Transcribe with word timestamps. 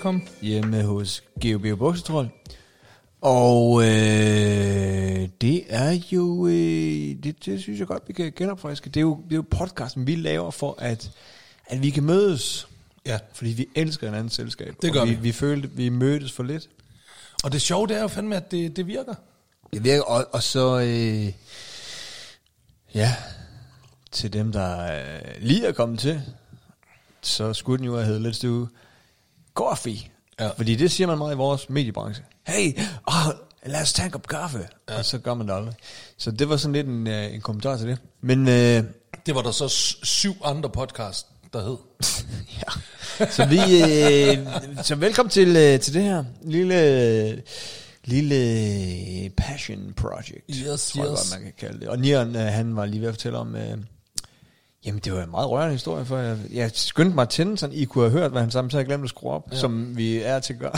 velkommen. 0.00 0.28
Hjemme 0.42 0.82
hos 0.82 1.22
Geo 1.40 1.58
Bio 1.58 1.76
Buksetrol. 1.76 2.30
Og 3.20 3.82
øh, 3.82 5.28
det 5.40 5.64
er 5.68 5.98
jo, 6.12 6.46
øh, 6.46 6.52
det, 7.22 7.44
det 7.44 7.60
synes 7.60 7.78
jeg 7.78 7.86
godt, 7.86 8.02
vi 8.06 8.12
kan 8.12 8.32
genopfriske. 8.36 8.90
Det 8.90 8.96
er 8.96 9.00
jo, 9.00 9.20
det 9.24 9.32
er 9.32 9.36
jo 9.36 9.44
podcasten, 9.50 10.06
vi 10.06 10.14
laver 10.14 10.50
for, 10.50 10.74
at, 10.78 11.10
at 11.66 11.82
vi 11.82 11.90
kan 11.90 12.02
mødes. 12.02 12.68
Ja. 13.06 13.18
Fordi 13.32 13.50
vi 13.50 13.66
elsker 13.74 14.08
en 14.08 14.14
anden 14.14 14.30
selskab. 14.30 14.74
Det 14.82 14.92
gør 14.92 15.04
vi. 15.04 15.10
vi. 15.10 15.20
Vi 15.20 15.32
følte, 15.32 15.70
vi 15.70 15.88
mødtes 15.88 16.32
for 16.32 16.42
lidt. 16.42 16.68
Og 17.44 17.52
det 17.52 17.62
sjove, 17.62 17.86
det 17.86 17.96
er 17.96 18.02
jo 18.02 18.08
fandme, 18.08 18.36
at 18.36 18.50
det, 18.50 18.76
det 18.76 18.86
virker. 18.86 19.14
Det 19.72 19.84
virker, 19.84 20.02
og, 20.02 20.26
og 20.32 20.42
så, 20.42 20.78
øh, 20.78 21.32
ja, 22.94 23.14
til 24.12 24.32
dem, 24.32 24.52
der 24.52 24.82
øh, 24.82 25.20
lige 25.40 25.66
er 25.66 25.72
kommet 25.72 25.98
til, 25.98 26.22
så 27.22 27.52
skulle 27.52 27.78
den 27.78 27.86
jo 27.86 27.96
have 27.96 28.06
heddet 28.06 28.34
Let's 28.34 28.46
Do 28.46 28.66
Coffee. 29.68 29.98
Ja. 30.40 30.48
Fordi 30.48 30.74
det 30.74 30.90
siger 30.90 31.06
man 31.06 31.18
meget 31.18 31.34
i 31.34 31.36
vores 31.36 31.70
mediebranche. 31.70 32.24
Hey, 32.46 32.78
oh, 33.06 33.14
lad 33.66 33.82
os 33.82 33.92
tage 33.92 34.06
en 34.06 34.12
kop 34.12 34.26
kaffe. 34.26 34.68
Ja. 34.88 34.98
Og 34.98 35.04
så 35.04 35.18
gør 35.18 35.34
man 35.34 35.48
det 35.48 35.54
aldrig. 35.54 35.74
Så 36.16 36.30
det 36.30 36.48
var 36.48 36.56
sådan 36.56 36.72
lidt 36.72 36.86
en, 36.86 37.06
øh, 37.06 37.34
en 37.34 37.40
kommentar 37.40 37.76
til 37.76 37.88
det. 37.88 37.98
Men 38.20 38.48
øh, 38.48 38.84
Det 39.26 39.34
var 39.34 39.42
der 39.42 39.50
så 39.50 39.68
syv 40.02 40.34
andre 40.44 40.70
podcast, 40.70 41.26
der 41.52 41.62
hed. 41.62 41.76
ja, 42.58 43.26
så 43.30 43.44
vi, 43.46 43.58
øh, 43.82 44.38
så 44.84 44.94
velkommen 44.94 45.30
til, 45.30 45.56
øh, 45.56 45.80
til 45.80 45.94
det 45.94 46.02
her 46.02 46.24
lille, 46.42 47.42
lille 48.04 49.30
passion 49.36 49.92
project. 49.96 50.44
Yes, 50.50 50.90
tror 50.90 51.04
jeg 51.04 51.12
yes. 51.12 51.20
godt, 51.20 51.30
man 51.32 51.42
kan 51.42 51.52
kalde 51.58 51.80
det. 51.80 51.88
Og 51.88 51.98
Nian, 51.98 52.36
øh, 52.36 52.42
han 52.42 52.76
var 52.76 52.86
lige 52.86 53.00
ved 53.00 53.08
at 53.08 53.14
fortælle 53.14 53.38
om, 53.38 53.56
øh, 53.56 53.78
jamen 54.84 55.00
det 55.04 55.12
var 55.12 55.22
en 55.22 55.30
meget 55.30 55.50
rørende 55.50 55.72
historie, 55.72 56.04
for 56.04 56.18
jeg, 56.18 56.38
jeg 56.52 56.70
skyndte 56.74 57.14
mig 57.14 57.22
at 57.22 57.28
tænde, 57.28 57.58
så 57.58 57.68
I 57.72 57.84
kunne 57.84 58.04
have 58.10 58.20
hørt, 58.20 58.30
hvad 58.30 58.40
han 58.40 58.50
sammen, 58.50 58.70
så 58.70 58.76
jeg 58.78 58.86
glemt 58.86 59.04
at 59.04 59.08
skrue 59.10 59.32
op, 59.32 59.48
ja. 59.52 59.56
som 59.56 59.96
vi 59.96 60.18
er 60.18 60.38
til 60.40 60.52
at 60.52 60.58
gøre. 60.58 60.72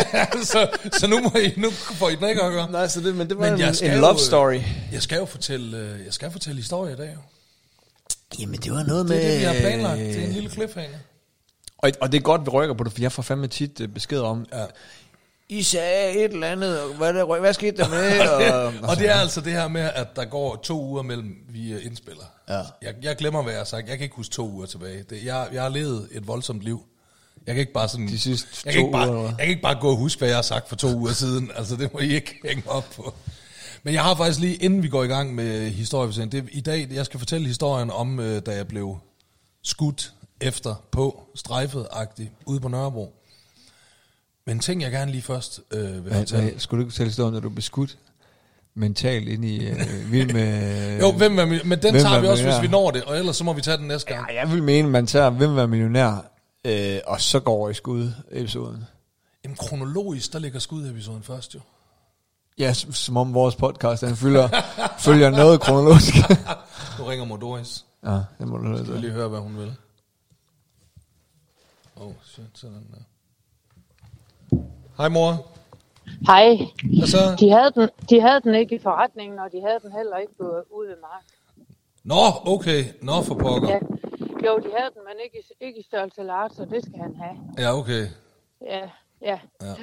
så, 0.44 0.68
så 0.92 1.06
nu, 1.06 1.20
må 1.20 1.30
I, 1.40 1.52
nu 1.60 1.70
får 1.70 2.08
I 2.08 2.16
den 2.16 2.28
ikke 2.28 2.42
at 2.42 2.52
gøre. 2.52 2.70
Nej, 2.70 2.88
så 2.88 3.00
det, 3.00 3.14
men 3.16 3.28
det 3.28 3.38
var 3.38 3.50
Men 3.50 3.60
en, 3.60 3.74
en 3.82 3.94
jo, 3.94 4.00
love 4.00 4.12
øh, 4.12 4.18
story. 4.18 4.60
Jeg 4.92 5.02
skal 5.02 5.18
jo 5.18 5.24
fortælle, 5.24 5.78
øh, 5.78 6.04
jeg 6.04 6.12
skal 6.14 6.30
fortælle 6.30 6.56
historie 6.60 6.92
i 6.92 6.96
dag. 6.96 7.10
jo. 7.14 7.20
Jamen 8.38 8.60
det 8.60 8.72
var 8.72 8.82
noget 8.82 9.08
Det 9.08 9.16
med... 9.16 9.24
er 9.24 9.30
det, 9.30 9.38
vi 9.40 9.44
har 9.44 9.54
planlagt. 9.54 9.98
Det 10.00 10.22
er 10.22 10.26
en 10.26 10.32
lille 10.32 10.50
cliffhanger. 10.50 10.98
Og, 11.78 11.90
og 12.00 12.12
det 12.12 12.18
er 12.18 12.22
godt, 12.22 12.40
vi 12.46 12.50
rykker 12.50 12.74
på 12.74 12.84
det, 12.84 12.92
for 12.92 13.00
jeg 13.00 13.12
får 13.12 13.22
fandme 13.22 13.46
tit 13.48 13.80
øh, 13.80 13.88
besked 13.88 14.20
om, 14.20 14.46
Ja. 14.52 14.64
I 15.48 15.62
sagde 15.62 16.12
et 16.24 16.32
eller 16.32 16.46
andet, 16.46 16.80
og 16.80 16.94
hvad, 16.94 17.14
der, 17.14 17.40
hvad 17.40 17.52
skete 17.54 17.76
der 17.76 17.88
med? 17.88 18.20
og, 18.28 18.72
Og 18.90 18.96
det 18.96 19.08
er 19.08 19.14
altså 19.14 19.40
det 19.40 19.52
her 19.52 19.68
med, 19.68 19.90
at 19.94 20.16
der 20.16 20.24
går 20.24 20.56
to 20.56 20.82
uger 20.84 21.02
mellem, 21.02 21.34
vi 21.48 21.72
øh, 21.72 21.86
indspiller. 21.86 22.24
Ja. 22.52 22.62
Jeg, 22.82 22.94
jeg 23.02 23.16
glemmer, 23.16 23.42
hvad 23.42 23.52
jeg 23.52 23.60
har 23.60 23.64
sagt. 23.64 23.88
Jeg 23.88 23.98
kan 23.98 24.04
ikke 24.04 24.16
huske 24.16 24.32
to 24.32 24.50
uger 24.50 24.66
tilbage. 24.66 25.02
Det, 25.02 25.24
jeg, 25.24 25.48
jeg 25.52 25.62
har 25.62 25.68
levet 25.68 26.08
et 26.12 26.26
voldsomt 26.26 26.62
liv. 26.62 26.84
Jeg 27.46 27.54
kan 27.54 27.60
ikke 27.60 27.72
bare 27.72 27.88
sådan... 27.88 28.08
De 28.08 28.18
sidste 28.18 28.48
jeg 28.64 28.72
kan, 28.72 28.82
to 28.82 28.86
ikke 28.86 28.92
bare, 28.92 29.10
uger, 29.10 29.22
jeg 29.28 29.36
kan 29.38 29.48
ikke 29.48 29.62
bare 29.62 29.80
gå 29.80 29.90
og 29.90 29.96
huske, 29.96 30.18
hvad 30.18 30.28
jeg 30.28 30.36
har 30.36 30.42
sagt 30.42 30.68
for 30.68 30.76
to 30.76 30.88
uger 30.96 31.12
siden. 31.12 31.50
Altså, 31.56 31.76
det 31.76 31.92
må 31.92 31.98
I 31.98 32.14
ikke 32.14 32.38
hænge 32.44 32.70
op 32.70 32.84
på. 32.96 33.14
Men 33.82 33.94
jeg 33.94 34.02
har 34.02 34.14
faktisk 34.14 34.40
lige, 34.40 34.54
inden 34.54 34.82
vi 34.82 34.88
går 34.88 35.04
i 35.04 35.06
gang 35.06 35.34
med 35.34 35.70
historieforsen, 35.70 36.32
det 36.32 36.48
i 36.52 36.60
dag, 36.60 36.88
jeg 36.92 37.06
skal 37.06 37.18
fortælle 37.18 37.46
historien 37.46 37.90
om, 37.90 38.20
øh, 38.20 38.42
da 38.46 38.54
jeg 38.54 38.68
blev 38.68 38.98
skudt 39.62 40.12
efter 40.40 40.74
på, 40.90 41.22
strejfet-agtigt, 41.34 42.30
ude 42.46 42.60
på 42.60 42.68
Nørrebro. 42.68 43.14
Men 44.46 44.60
ting, 44.60 44.82
jeg 44.82 44.90
gerne 44.90 45.10
lige 45.10 45.22
først 45.22 45.60
øh, 45.70 45.92
vil 45.92 46.00
Hvad, 46.00 46.12
fortælle. 46.12 46.50
hvad, 46.50 46.60
skulle 46.60 46.78
du 46.78 46.86
ikke 46.86 46.92
fortælle 46.92 47.10
historien, 47.10 47.32
når 47.32 47.40
du 47.40 47.48
blev 47.48 47.62
skudt 47.62 47.98
mentalt 48.74 49.28
ind 49.28 49.44
i 49.44 49.66
øh, 49.66 50.12
vild 50.12 50.32
med... 50.32 51.00
Jo, 51.02 51.12
hvem 51.12 51.38
er, 51.38 51.44
men 51.44 51.62
den 51.62 51.78
hvem 51.80 51.94
tager 51.94 52.16
er 52.16 52.20
vi 52.20 52.26
også, 52.26 52.44
hvis 52.44 52.62
vi 52.62 52.68
når 52.68 52.90
det, 52.90 53.04
og 53.04 53.18
ellers 53.18 53.36
så 53.36 53.44
må 53.44 53.52
vi 53.52 53.60
tage 53.60 53.76
den 53.76 53.88
næste 53.88 54.14
gang. 54.14 54.30
Ja, 54.30 54.40
jeg 54.40 54.52
vil 54.52 54.62
mene, 54.62 54.88
man 54.88 55.06
tager 55.06 55.30
Hvem 55.30 55.56
var 55.56 55.66
millionær, 55.66 56.30
øh, 56.64 56.98
og 57.06 57.20
så 57.20 57.40
går 57.40 57.52
over 57.52 57.70
i 57.70 57.74
skud 57.74 58.12
episoden. 58.30 58.84
Jamen 59.44 59.56
kronologisk, 59.56 60.32
der 60.32 60.38
ligger 60.38 60.58
skudepisoden 60.58 61.22
først 61.22 61.54
jo. 61.54 61.60
Ja, 62.58 62.72
som, 62.72 63.16
om 63.16 63.34
vores 63.34 63.56
podcast, 63.56 64.02
den 64.02 64.16
følger, 64.16 64.48
følger 65.06 65.30
noget 65.30 65.60
kronologisk. 65.60 66.14
Nu 66.98 67.04
ringer 67.04 67.24
Modoris. 67.24 67.84
ja, 68.04 68.20
det 68.38 68.48
må 68.48 68.56
du 68.56 68.66
høre. 68.66 68.84
Til. 68.84 68.94
lige 68.94 69.12
høre, 69.12 69.28
hvad 69.28 69.40
hun 69.40 69.56
vil. 69.56 69.74
Åh, 71.96 72.06
oh, 72.06 72.12
shit, 72.24 72.44
sådan 72.54 72.86
der. 72.90 73.02
Hej 74.96 75.08
mor. 75.08 75.51
Hej. 76.26 76.58
Hvad 76.98 77.06
så? 77.06 77.36
De 77.40 77.50
havde, 77.50 77.70
den, 77.74 77.88
de 78.10 78.20
havde 78.20 78.40
den 78.40 78.54
ikke 78.54 78.74
i 78.74 78.78
forretningen, 78.82 79.38
og 79.38 79.52
de 79.52 79.60
havde 79.66 79.78
den 79.82 79.92
heller 79.92 80.16
ikke 80.16 80.32
på, 80.40 80.44
ude 80.70 80.88
ved 80.88 80.96
mark. 81.00 81.24
Nå, 82.04 82.22
okay. 82.54 82.84
Nå 83.02 83.22
for 83.22 83.34
pokker. 83.34 83.68
Ja. 83.68 83.78
Jo, 84.46 84.58
de 84.58 84.68
havde 84.78 84.90
den, 84.94 85.02
men 85.08 85.16
ikke, 85.24 85.38
i- 85.38 85.64
ikke 85.66 85.78
i 85.80 85.82
størrelse 85.82 86.22
large, 86.22 86.50
så 86.56 86.64
det 86.64 86.82
skal 86.82 86.98
han 87.02 87.14
have. 87.22 87.36
Ja, 87.66 87.78
okay. 87.78 88.06
Ja, 88.66 88.78
ja. 89.22 89.38
Ja. 89.62 89.74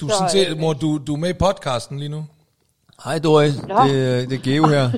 Du 0.00 0.06
er 0.06 0.10
Så, 0.10 0.16
sådan 0.16 0.30
set, 0.30 0.50
øh, 0.50 0.58
mor, 0.58 0.72
du, 0.72 0.98
du 1.06 1.12
er 1.14 1.18
med 1.18 1.30
i 1.30 1.32
podcasten 1.32 1.98
lige 1.98 2.08
nu. 2.08 2.24
Hej 3.04 3.18
Doris, 3.18 3.62
Nå. 3.62 3.74
det, 3.84 3.90
øh, 3.94 4.30
det 4.30 4.32
er 4.32 4.42
Geo 4.42 4.66
her. 4.66 4.90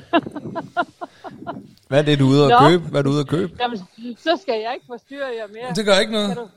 Hvad 1.87 1.99
er 1.99 2.03
det, 2.03 2.19
du 2.19 2.25
er 2.25 2.29
ude 2.29 2.43
at 2.43 2.49
Nå. 2.61 2.67
købe? 2.69 2.83
Hvad 2.89 2.99
er 2.99 3.03
du 3.03 3.09
ude 3.09 3.19
at 3.19 3.27
købe? 3.27 3.57
Jamen, 3.59 3.77
så 4.17 4.39
skal 4.41 4.61
jeg 4.61 4.71
ikke 4.73 4.85
forstyrre 4.87 5.27
jer 5.39 5.47
mere. 5.53 5.73
Det 5.75 5.85
gør 5.85 5.99
ikke 5.99 6.11
Kan 6.11 6.21
noget. 6.21 6.37
du, 6.37 6.47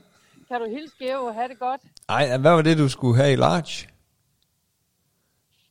kan 0.47 0.59
du 0.61 0.65
hilse 0.69 0.93
Geo 0.99 1.25
og 1.25 1.33
have 1.33 1.47
det 1.47 1.59
godt? 1.59 1.81
Ej, 2.09 2.37
hvad 2.37 2.51
var 2.51 2.61
det, 2.61 2.77
du 2.77 2.89
skulle 2.89 3.15
have 3.21 3.33
i 3.33 3.35
large? 3.35 3.87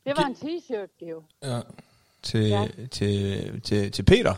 Det 0.05 0.13
var 0.17 0.25
en 0.25 0.35
t-shirt, 0.35 0.99
Geo. 1.05 1.23
Ja. 1.43 1.61
Til, 2.23 2.49
Ja. 2.49 2.67
til, 2.91 3.61
til, 3.63 3.93
til 3.93 4.03
Peter? 4.03 4.35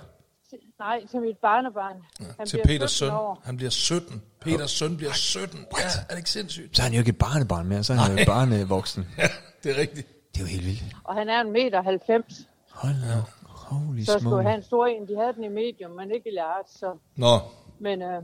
Nej, 0.79 1.07
til 1.11 1.21
mit 1.21 1.37
barnebarn. 1.39 1.97
Han 2.39 2.47
Til 2.47 2.57
bliver 2.57 2.67
Peters 2.67 2.91
17 2.91 3.09
søn. 3.09 3.17
år. 3.17 3.43
Han 3.45 3.57
bliver 3.57 3.71
17. 3.71 4.23
Peters 4.41 4.71
søn 4.71 4.97
bliver 4.97 5.13
17. 5.13 5.59
Ja, 5.59 5.65
er 6.09 6.11
det 6.11 6.17
ikke 6.17 6.31
sindssygt? 6.31 6.77
Så 6.77 6.83
er 6.83 6.85
han 6.85 6.93
jo 6.93 6.99
ikke 6.99 7.09
et 7.09 7.19
barnebarn 7.19 7.67
mere, 7.67 7.85
så 7.85 7.93
er 7.93 7.97
han 7.97 8.11
jo 8.11 8.17
Nej. 8.17 8.25
barnevoksen. 8.25 9.07
Ja, 9.19 9.29
det 9.63 9.77
er 9.77 9.81
rigtigt. 9.81 10.09
Det 10.35 10.37
er 10.37 10.41
jo 10.41 10.47
helt 10.47 10.65
vildt. 10.67 10.83
Og 11.05 11.15
han 11.15 11.29
er 11.29 11.41
en 11.41 11.53
meter 11.53 11.83
90. 11.83 12.41
Hold 12.71 12.95
da. 12.95 13.23
Holy 13.49 14.01
Så 14.03 14.19
skulle 14.19 14.43
have 14.43 14.55
en 14.55 14.63
stor 14.63 14.87
en. 14.87 15.09
De 15.09 15.17
havde 15.17 15.33
den 15.33 15.45
i 15.45 15.49
medium, 15.49 15.91
men 15.91 16.11
ikke 16.11 16.29
i 16.33 16.35
large. 16.35 16.65
Så. 16.69 16.97
Nå. 17.17 17.35
Men 17.79 18.03
øh, 18.03 18.23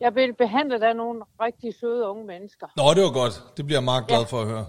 jeg 0.00 0.12
blev 0.12 0.34
behandlet 0.34 0.82
af 0.82 0.96
nogle 0.96 1.22
rigtig 1.40 1.74
søde 1.80 2.08
unge 2.08 2.26
mennesker. 2.26 2.66
Nå, 2.76 2.94
det 2.94 3.02
var 3.02 3.12
godt. 3.12 3.42
Det 3.56 3.66
bliver 3.66 3.78
jeg 3.78 3.84
meget 3.84 4.06
glad 4.06 4.18
Ja. 4.18 4.24
for 4.24 4.40
at 4.40 4.46
høre. 4.48 4.66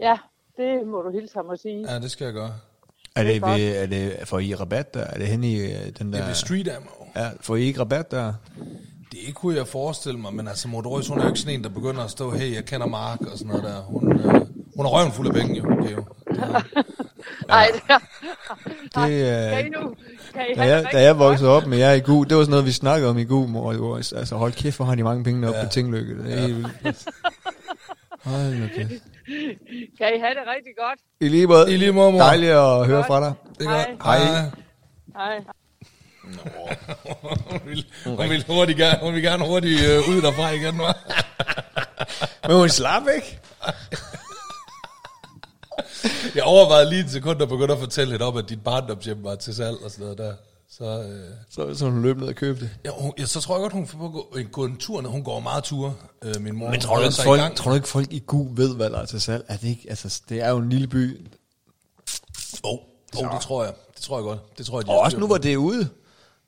Ja, 0.00 0.18
det 0.58 0.86
må 0.86 1.02
du 1.02 1.10
hilse 1.10 1.34
ham 1.34 1.46
og 1.46 1.58
sige. 1.58 1.92
Ja, 1.92 1.98
det 1.98 2.10
skal 2.10 2.24
jeg 2.24 2.34
gøre. 2.34 2.52
Er 3.16 3.22
det, 3.22 3.42
godt. 3.42 3.60
ved, 3.60 3.76
er 3.76 3.86
det, 3.86 4.16
får 4.24 4.38
I 4.38 4.54
rabat 4.54 4.94
der? 4.94 5.00
Er 5.00 5.18
det 5.18 5.26
hen 5.26 5.44
i 5.44 5.60
øh, 5.60 5.70
den 5.70 5.92
Det 5.92 6.12
der... 6.12 6.18
er 6.18 6.26
ved 6.26 6.34
street 6.34 6.68
ammo. 6.68 6.90
Ja, 7.16 7.30
får 7.40 7.56
I 7.56 7.62
ikke 7.62 7.80
rabat 7.80 8.10
der? 8.10 8.32
Det 9.12 9.34
kunne 9.34 9.56
jeg 9.56 9.66
forestille 9.66 10.18
mig, 10.20 10.34
men 10.34 10.48
altså 10.48 10.68
Mordoris, 10.68 11.08
hun 11.08 11.18
er 11.18 11.22
jo 11.22 11.28
ikke 11.28 11.40
sådan 11.40 11.54
en, 11.54 11.64
der 11.64 11.70
begynder 11.70 12.04
at 12.04 12.10
stå, 12.10 12.30
hey, 12.30 12.54
jeg 12.54 12.64
kender 12.64 12.86
Mark 12.86 13.20
og 13.20 13.38
sådan 13.38 13.46
noget 13.46 13.64
der. 13.64 13.80
Hun, 13.80 14.12
øh, 14.12 14.24
hun 14.76 14.86
er 14.86 14.90
røven 14.90 15.12
fuld 15.12 15.28
af 15.28 15.34
penge, 15.34 15.56
jo. 15.56 15.72
Okay, 15.72 15.92
jo. 15.92 16.04
Nej, 17.48 17.66
det 17.74 17.82
er... 17.88 17.98
Det, 19.06 19.12
øh, 19.46 19.50
Kan 19.50 19.66
I 19.66 19.68
nu? 19.68 19.94
Kan 20.34 20.42
I 20.50 20.54
Da 20.54 20.62
jeg, 20.62 20.82
det 20.84 20.92
da 20.92 21.02
jeg 21.02 21.18
voksede 21.18 21.50
op 21.50 21.66
med 21.66 21.78
jer 21.78 21.92
i 21.92 22.00
GU, 22.00 22.22
det 22.22 22.36
var 22.36 22.42
sådan 22.42 22.50
noget, 22.50 22.66
vi 22.66 22.72
snakkede 22.72 23.10
om 23.10 23.18
i 23.18 23.24
GU, 23.24 23.46
mor. 23.46 23.72
Det 23.72 23.80
var, 23.80 23.96
altså 23.96 24.36
hold 24.36 24.52
kæft, 24.52 24.76
hvor 24.76 24.84
har 24.84 24.94
de 24.94 25.02
mange 25.02 25.24
penge 25.24 25.42
deroppe 25.42 25.58
ja. 25.58 25.64
på 25.66 25.72
Tinglykke. 25.72 26.22
Det 26.22 26.34
er 26.34 26.40
helt 26.40 26.56
vildt. 26.56 27.08
Hold 28.24 28.54
nu 28.54 28.66
kæft. 28.76 28.92
Kan 29.98 30.06
I 30.16 30.18
have 30.18 30.34
det 30.38 30.44
rigtig 30.56 30.72
godt? 30.78 30.98
I 31.20 31.28
lige 31.28 31.46
måde. 31.46 31.74
I 31.74 31.76
lige 31.76 31.92
måde, 31.92 32.12
mor. 32.12 32.18
Dejligt 32.18 32.52
at 32.52 32.86
høre 32.86 32.96
Godt. 32.96 33.06
fra 33.06 33.20
dig. 33.20 33.32
Det 33.58 33.66
er 33.66 33.70
Hej. 33.70 33.84
godt. 33.90 34.02
Hej. 34.04 34.18
Hej. 35.16 35.44
hun, 37.50 37.60
vil, 37.64 37.86
hun, 38.06 38.30
vil 38.30 38.44
hurtigt 38.48 38.78
gerne, 38.78 38.98
hun 39.02 39.14
vil 39.14 39.22
gerne 39.22 39.46
hurtigt 39.46 39.80
øh, 39.80 39.98
ud 40.08 40.22
derfra 40.22 40.50
igen, 40.50 40.80
hva'? 40.80 40.92
Men 42.48 42.56
hun 42.56 42.68
slap 42.68 43.02
ikke. 43.16 43.40
Jeg 46.34 46.42
overvejede 46.44 46.90
lige 46.90 47.04
et 47.04 47.10
sekund 47.10 47.42
at 47.42 47.48
begynde 47.48 47.72
at 47.72 47.78
fortælle 47.78 48.12
lidt 48.12 48.22
om, 48.22 48.36
at 48.36 48.48
dit 48.48 48.64
barndomshjem 48.64 49.24
var 49.24 49.34
til 49.34 49.54
salg 49.54 49.76
og 49.84 49.90
sådan 49.90 50.02
noget 50.02 50.18
der. 50.18 50.34
Så, 50.70 50.84
øh, 51.02 51.30
Så, 51.50 51.74
så 51.78 51.84
hun 51.90 52.02
løb 52.02 52.16
ned 52.18 52.28
og 52.28 52.34
købte 52.34 52.64
det. 52.64 52.70
ja, 52.84 52.90
hun, 52.98 53.12
ja, 53.18 53.26
så 53.26 53.40
tror 53.40 53.54
jeg 53.56 53.60
godt, 53.60 53.72
hun 53.72 53.86
får 53.86 54.10
gå, 54.10 54.36
en, 54.38 54.46
gå 54.46 54.64
en 54.64 54.76
tur 54.76 55.00
ned. 55.00 55.10
Hun 55.10 55.24
går 55.24 55.40
meget 55.40 55.64
ture, 55.64 55.94
øh, 56.22 56.40
min 56.40 56.56
mor. 56.56 56.70
Men 56.70 56.80
tror 56.80 56.94
du, 56.96 57.00
Hun 57.02 57.04
ikke, 57.06 57.22
folk, 57.24 57.54
tror 57.56 57.70
du 57.70 57.74
ikke, 57.74 57.88
folk 57.88 58.12
i 58.12 58.18
GU 58.26 58.48
ved, 58.54 58.76
hvad 58.76 58.90
der 58.90 58.98
er 58.98 59.04
til 59.06 59.20
salg? 59.20 59.44
Er 59.48 59.56
det, 59.56 59.68
ikke, 59.68 59.86
altså, 59.88 60.20
det 60.28 60.40
er 60.40 60.48
jo 60.50 60.56
en 60.58 60.68
lille 60.68 60.86
by. 60.86 61.20
Åh, 62.64 62.70
oh, 62.72 62.78
oh, 63.16 63.32
det 63.34 63.40
tror 63.40 63.64
jeg. 63.64 63.72
Det 63.96 64.02
tror 64.02 64.18
jeg 64.18 64.22
godt. 64.24 64.58
Det 64.58 64.66
tror 64.66 64.80
jeg, 64.80 64.86
de 64.86 64.90
Og 64.90 64.98
også 64.98 65.18
nu, 65.18 65.26
hvor 65.26 65.38
det 65.38 65.52
er 65.52 65.56
ude. 65.56 65.88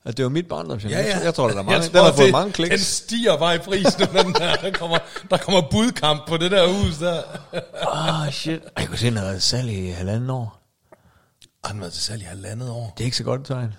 At 0.05 0.17
det 0.17 0.23
var 0.25 0.29
mit 0.29 0.47
barndomshjem. 0.47 0.91
Ja, 0.91 0.99
ja. 0.99 1.15
Jeg, 1.15 1.23
jeg 1.23 1.33
tror, 1.33 1.47
der 1.47 1.51
er 1.53 1.61
mange. 1.61 1.71
Jeg 1.71 1.83
Den 1.91 1.95
har 1.95 2.01
tror, 2.09 2.11
fået 2.15 2.25
det- 2.25 2.31
mange 2.31 2.45
Den 2.45 2.53
kliks. 2.53 2.85
stiger 2.85 3.37
bare 3.37 3.55
i 3.55 3.57
pris 3.57 3.99
nu, 3.99 4.05
den 4.05 4.33
der. 4.33 4.55
Der 4.55 4.71
kommer, 4.71 4.97
der 5.29 5.37
kommer 5.37 5.61
budkamp 5.71 6.27
på 6.27 6.37
det 6.37 6.51
der 6.51 6.67
hus 6.67 6.97
der. 6.97 7.21
Åh, 7.87 8.21
oh, 8.21 8.31
shit. 8.31 8.61
Jeg 8.77 8.87
kunne 8.87 8.97
se, 8.97 9.05
den 9.05 9.17
har 9.17 9.23
været 9.25 9.43
salg 9.43 9.69
i 9.69 9.87
halvanden 9.89 10.29
år. 10.29 10.61
Har 11.63 11.71
den 11.71 11.81
været 11.81 11.93
til 11.93 12.01
salg 12.03 12.21
i 12.21 12.25
halvandet 12.25 12.69
år? 12.69 12.93
Det 12.97 13.03
er 13.03 13.05
ikke 13.05 13.17
så 13.17 13.23
godt 13.23 13.45
tegn. 13.45 13.73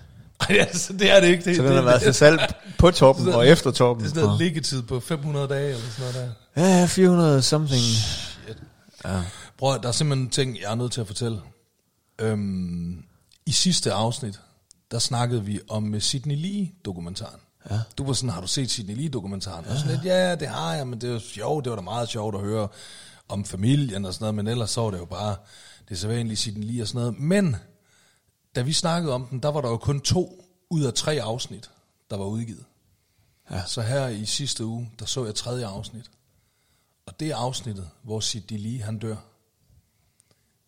Altså, 0.69 0.93
det 0.93 1.11
er 1.11 1.21
det 1.21 1.29
ikke. 1.29 1.45
Det, 1.45 1.57
Så 1.57 1.63
den 1.63 1.73
har 1.73 1.83
været 1.83 2.03
til 2.03 2.15
salg 2.15 2.55
på 2.79 2.91
toppen 2.91 3.29
og 3.29 3.49
efter 3.49 3.71
toppen. 3.71 4.07
Det 4.07 4.17
er 4.17 4.21
sådan 4.21 4.39
liggetid 4.39 4.83
på 4.83 5.01
500 5.01 5.49
dage 5.49 5.69
eller 5.69 5.81
sådan 5.99 6.13
noget 6.15 6.33
der. 6.57 6.63
Ja, 6.81 6.87
400 6.87 7.43
something. 7.43 7.83
Prøv, 9.59 9.75
at- 9.75 9.83
der 9.83 9.89
er 9.89 9.93
simpelthen 9.93 10.31
ting, 10.31 10.57
jeg 10.63 10.71
er 10.71 10.75
nødt 10.75 10.93
til 10.93 11.01
at 11.01 11.07
fortælle. 11.07 11.41
Øhm, 12.21 13.05
I 13.47 13.53
sidste 13.53 13.93
afsnit, 13.93 14.41
der 14.91 14.99
snakkede 14.99 15.45
vi 15.45 15.61
om 15.69 16.01
Sidney 16.01 16.37
Lee-dokumentaren. 16.37 17.41
Ja. 17.71 17.79
Du 17.99 18.07
var 18.07 18.13
sådan, 18.13 18.31
har 18.31 18.41
du 18.41 18.47
set 18.47 18.71
Sidney 18.71 18.95
Lee-dokumentaren? 18.97 19.65
Ja. 19.67 19.73
Og 19.73 19.79
sådan 19.79 19.93
lidt, 19.93 20.05
ja, 20.05 20.35
det 20.35 20.49
har 20.49 20.75
jeg, 20.75 20.87
men 20.87 21.01
det 21.01 21.13
var 21.13 21.19
sjovt, 21.19 21.65
det 21.65 21.71
var 21.71 21.77
da 21.77 21.83
meget 21.83 22.09
sjovt 22.09 22.35
at 22.35 22.41
høre 22.41 22.69
om 23.29 23.45
familien 23.45 24.05
og 24.05 24.15
sådan 24.15 24.23
noget, 24.25 24.35
men 24.35 24.47
ellers 24.49 24.71
så 24.71 24.81
var 24.81 24.91
det 24.91 24.99
jo 24.99 25.05
bare 25.05 25.37
det 25.89 25.99
sædvanlige 25.99 26.37
Sidney 26.37 26.67
Lee 26.73 26.83
og 26.83 26.89
sådan 26.89 27.01
noget. 27.01 27.19
Men 27.21 27.57
da 28.55 28.63
vi 28.63 28.73
snakkede 28.73 29.15
om 29.15 29.27
den, 29.27 29.41
der 29.41 29.49
var 29.49 29.61
der 29.61 29.69
jo 29.69 29.77
kun 29.77 30.01
to 30.01 30.45
ud 30.71 30.85
af 30.85 30.95
tre 30.95 31.23
afsnit, 31.23 31.71
der 32.11 32.17
var 32.17 32.25
udgivet. 32.25 32.65
Ja. 33.51 33.63
Så 33.67 33.83
her 33.83 34.09
i 34.09 34.25
sidste 34.25 34.65
uge, 34.65 34.91
der 34.99 35.07
så 35.07 35.25
jeg 35.25 35.35
tredje 35.35 35.67
afsnit. 35.67 36.11
Og 37.07 37.21
det 37.21 37.31
er 37.31 37.37
afsnittet, 37.37 37.89
hvor 38.03 38.21
Sidney 38.21 38.59
Lee, 38.59 38.83
han 38.83 38.99
dør. 38.99 39.17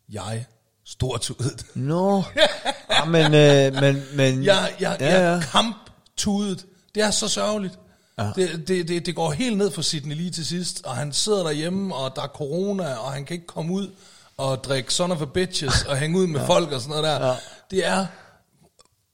Jeg 0.09 0.47
stortudet. 0.85 1.67
Nå, 1.75 1.83
no. 1.85 2.23
ja, 2.91 3.05
men, 3.05 3.35
øh, 3.35 3.83
men, 3.83 4.05
men... 4.15 4.45
Jeg, 4.45 4.75
jeg, 4.81 4.97
ja, 5.01 5.07
ja. 5.07 5.31
jeg 5.31 5.43
kamptudet. 5.43 6.67
Det 6.95 7.03
er 7.03 7.11
så 7.11 7.29
sørgeligt. 7.29 7.79
Ja. 8.19 8.31
Det, 8.37 8.69
det, 8.69 8.89
det, 8.89 9.07
det 9.07 9.15
går 9.15 9.31
helt 9.31 9.59
ned 9.59 9.71
for 9.71 9.83
Sidney 9.83 10.17
lige 10.17 10.31
til 10.31 10.47
sidst, 10.47 10.85
og 10.85 10.97
han 10.97 11.13
sidder 11.13 11.43
derhjemme, 11.43 11.95
og 11.95 12.17
der 12.17 12.23
er 12.23 12.27
corona, 12.27 12.95
og 12.95 13.13
han 13.13 13.25
kan 13.25 13.35
ikke 13.35 13.47
komme 13.47 13.73
ud 13.73 13.91
og 14.37 14.65
drikke 14.65 14.95
son 14.95 15.13
of 15.13 15.23
a 15.23 15.25
bitches, 15.25 15.83
og 15.83 15.97
hænge 15.97 16.19
ud 16.19 16.27
med 16.27 16.41
ja. 16.41 16.47
folk 16.47 16.73
og 16.73 16.81
sådan 16.81 16.91
noget 16.91 17.05
der. 17.05 17.27
Ja. 17.27 17.35
Det 17.75 17.87
er 17.87 18.07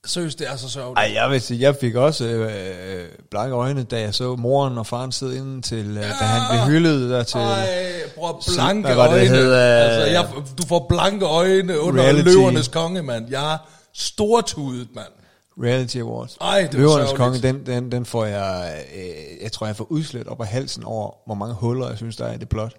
Seriøst, 0.05 0.39
det 0.39 0.47
er 0.49 0.55
så 0.55 0.69
sørgeligt. 0.69 0.97
Ej, 0.97 1.11
jeg 1.13 1.29
vil 1.29 1.41
sige, 1.41 1.61
jeg 1.61 1.75
fik 1.75 1.95
også 1.95 2.25
øh, 2.25 3.09
blanke 3.31 3.55
øjne, 3.55 3.83
da 3.83 3.99
jeg 3.99 4.13
så 4.13 4.35
moren 4.35 4.77
og 4.77 4.87
faren 4.87 5.11
sidde 5.11 5.37
inde 5.37 5.61
til, 5.61 5.87
øh, 5.87 5.95
ja. 5.95 6.01
da 6.01 6.13
han 6.13 6.41
blev 6.51 6.73
hyldet 6.73 7.09
der 7.09 7.23
til... 7.23 7.39
Ej, 7.39 7.67
bror, 8.15 8.43
blanke 8.55 8.93
hvad 8.93 8.97
øjne. 8.97 9.19
Det 9.19 9.29
hed, 9.29 9.53
øh, 9.53 9.59
altså, 9.59 10.11
jeg, 10.11 10.27
du 10.57 10.67
får 10.67 10.85
blanke 10.89 11.25
øjne 11.25 11.79
under 11.79 12.03
reality. 12.03 12.29
løvernes 12.29 12.67
konge, 12.67 13.01
mand. 13.01 13.29
Jeg 13.29 13.53
er 13.53 13.57
stortudet, 13.93 14.87
mand. 14.95 15.07
Reality 15.63 15.97
Awards. 15.97 16.37
Ej, 16.41 16.61
det 16.61 16.73
Løvernes 16.73 17.11
konge, 17.15 17.41
den, 17.41 17.65
den, 17.65 17.91
den 17.91 18.05
får 18.05 18.25
jeg, 18.25 18.83
øh, 18.95 19.43
jeg 19.43 19.51
tror, 19.51 19.65
jeg 19.65 19.75
får 19.75 19.87
udslet 19.89 20.27
op 20.27 20.41
af 20.41 20.47
halsen 20.47 20.83
over, 20.83 21.11
hvor 21.25 21.35
mange 21.35 21.55
huller, 21.55 21.89
jeg 21.89 21.97
synes, 21.97 22.15
der 22.15 22.25
er 22.25 22.33
i 22.33 22.37
det 22.37 22.49
plot. 22.49 22.73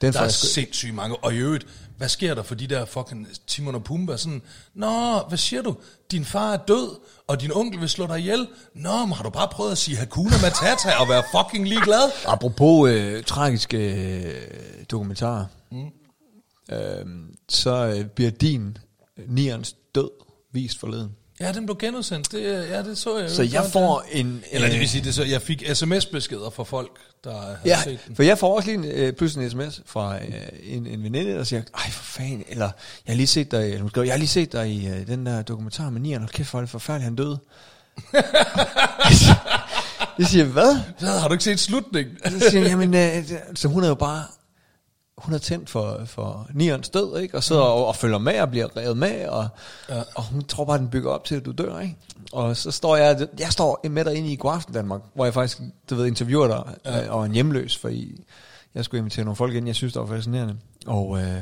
Den 0.00 0.12
der 0.12 0.20
er 0.20 0.28
sindssygt 0.28 0.94
mange. 0.94 1.16
Og 1.16 1.34
i 1.34 1.36
øvrigt, 1.36 1.66
hvad 1.96 2.08
sker 2.08 2.34
der 2.34 2.42
for 2.42 2.54
de 2.54 2.66
der 2.66 2.84
fucking 2.84 3.28
Timon 3.46 3.74
og 3.74 3.84
Pumba? 3.84 4.16
Sådan, 4.16 4.42
Nå, 4.74 5.18
hvad 5.28 5.38
siger 5.38 5.62
du? 5.62 5.76
Din 6.10 6.24
far 6.24 6.52
er 6.52 6.56
død, 6.56 7.00
og 7.26 7.40
din 7.40 7.52
onkel 7.52 7.80
vil 7.80 7.88
slå 7.88 8.06
dig 8.06 8.18
ihjel. 8.18 8.48
Nå, 8.74 9.06
men 9.06 9.12
har 9.12 9.22
du 9.22 9.30
bare 9.30 9.48
prøvet 9.48 9.72
at 9.72 9.78
sige 9.78 9.96
Hakuna 9.96 10.36
Matata 10.42 10.96
og 11.00 11.08
være 11.08 11.22
fucking 11.34 11.68
ligeglad? 11.68 12.10
Apropos 12.34 12.90
øh, 12.90 13.24
tragiske 13.24 13.94
øh, 13.94 14.84
dokumentarer, 14.90 15.46
mm. 15.70 15.90
øh, 16.76 17.06
så 17.48 17.86
øh, 17.86 18.04
bliver 18.04 18.30
din 18.30 18.78
Nierens 19.28 19.76
død 19.94 20.10
vist 20.52 20.78
forleden. 20.78 21.10
Ja, 21.44 21.52
den 21.52 21.66
blev 21.66 21.78
genudsendt. 21.78 22.32
Det, 22.32 22.68
ja, 22.70 22.82
det 22.82 22.98
så 22.98 23.18
jeg. 23.18 23.30
Så 23.30 23.42
jeg 23.42 23.64
får 23.72 24.04
en... 24.12 24.44
Eller 24.50 24.68
det 24.68 24.80
vil 24.80 24.88
sige, 24.88 25.04
det 25.04 25.14
så, 25.14 25.24
jeg 25.24 25.42
fik 25.42 25.62
sms-beskeder 25.74 26.50
fra 26.50 26.64
folk, 26.64 26.90
der 27.24 27.40
havde 27.40 27.58
ja, 27.64 27.82
set 27.82 27.98
den. 28.06 28.16
for 28.16 28.22
jeg 28.22 28.38
får 28.38 28.56
også 28.56 28.68
lige 28.68 28.78
en, 28.78 28.84
øh, 28.84 29.12
pludselig 29.12 29.44
en 29.44 29.50
sms 29.50 29.80
fra 29.86 30.16
øh, 30.16 30.22
en, 30.62 30.86
en 30.86 31.02
veninde, 31.02 31.32
der 31.32 31.44
siger, 31.44 31.62
ej 31.74 31.90
for 31.90 32.04
fanden, 32.04 32.44
eller 32.48 32.70
jeg 33.06 33.12
har 33.12 33.16
lige 33.16 33.26
set 33.26 33.50
dig, 33.50 33.64
eller 33.64 33.80
hun 33.80 33.90
skriver, 33.90 34.04
jeg 34.04 34.12
har 34.12 34.18
lige 34.18 34.28
set 34.28 34.52
dig 34.52 34.70
i 34.70 34.88
øh, 34.88 35.06
den 35.06 35.26
der 35.26 35.42
dokumentar 35.42 35.90
med 35.90 36.00
Nian, 36.00 36.22
og 36.22 36.28
kæft 36.28 36.48
for 36.48 36.60
det 36.60 36.68
forfærdeligt, 36.68 37.04
han 37.04 37.16
døde. 37.16 37.38
jeg 40.18 40.26
siger, 40.26 40.44
hvad? 40.44 40.80
Så 40.98 41.06
har 41.06 41.28
du 41.28 41.34
ikke 41.34 41.44
set 41.44 41.60
slutningen? 41.60 42.16
så 42.40 42.50
siger 42.50 42.68
jamen, 42.68 42.94
øh, 42.94 43.24
så 43.54 43.68
hun 43.68 43.84
er 43.84 43.88
jo 43.88 43.94
bare 43.94 44.24
hun 45.18 45.34
er 45.34 45.38
tændt 45.38 45.70
for, 45.70 46.00
for 46.06 46.46
Nions 46.54 46.88
død, 46.88 47.18
ikke? 47.18 47.36
Og 47.36 47.42
sidder 47.42 47.62
mm. 47.62 47.68
og, 47.68 47.86
og 47.86 47.96
følger 47.96 48.18
med 48.18 48.40
og 48.40 48.50
bliver 48.50 48.76
revet 48.76 48.96
med, 48.96 49.26
og, 49.26 49.48
ja. 49.88 50.02
og 50.14 50.22
hun 50.24 50.44
tror 50.44 50.64
bare, 50.64 50.78
den 50.78 50.88
bygger 50.88 51.10
op 51.10 51.24
til, 51.24 51.34
at 51.34 51.44
du 51.44 51.52
dør, 51.52 51.78
ikke? 51.78 51.96
Og 52.32 52.56
så 52.56 52.70
står 52.70 52.96
jeg, 52.96 53.28
jeg 53.38 53.52
står 53.52 53.88
med 53.90 54.04
dig 54.04 54.14
inde 54.14 54.32
i 54.32 54.36
Godaften 54.36 54.74
Danmark, 54.74 55.00
hvor 55.14 55.24
jeg 55.24 55.34
faktisk, 55.34 55.60
du 55.90 55.94
ved, 55.94 56.06
interviewer 56.06 56.46
dig, 56.46 56.74
ja. 56.84 57.04
øh, 57.04 57.14
og 57.14 57.26
en 57.26 57.32
hjemløs, 57.32 57.76
for 57.76 57.88
I, 57.88 58.24
jeg 58.74 58.84
skulle 58.84 58.98
invitere 58.98 59.24
nogle 59.24 59.36
folk 59.36 59.54
ind, 59.54 59.66
jeg 59.66 59.74
synes, 59.74 59.92
det 59.92 60.02
var 60.02 60.08
fascinerende. 60.08 60.56
Og 60.86 61.18
øh, 61.18 61.36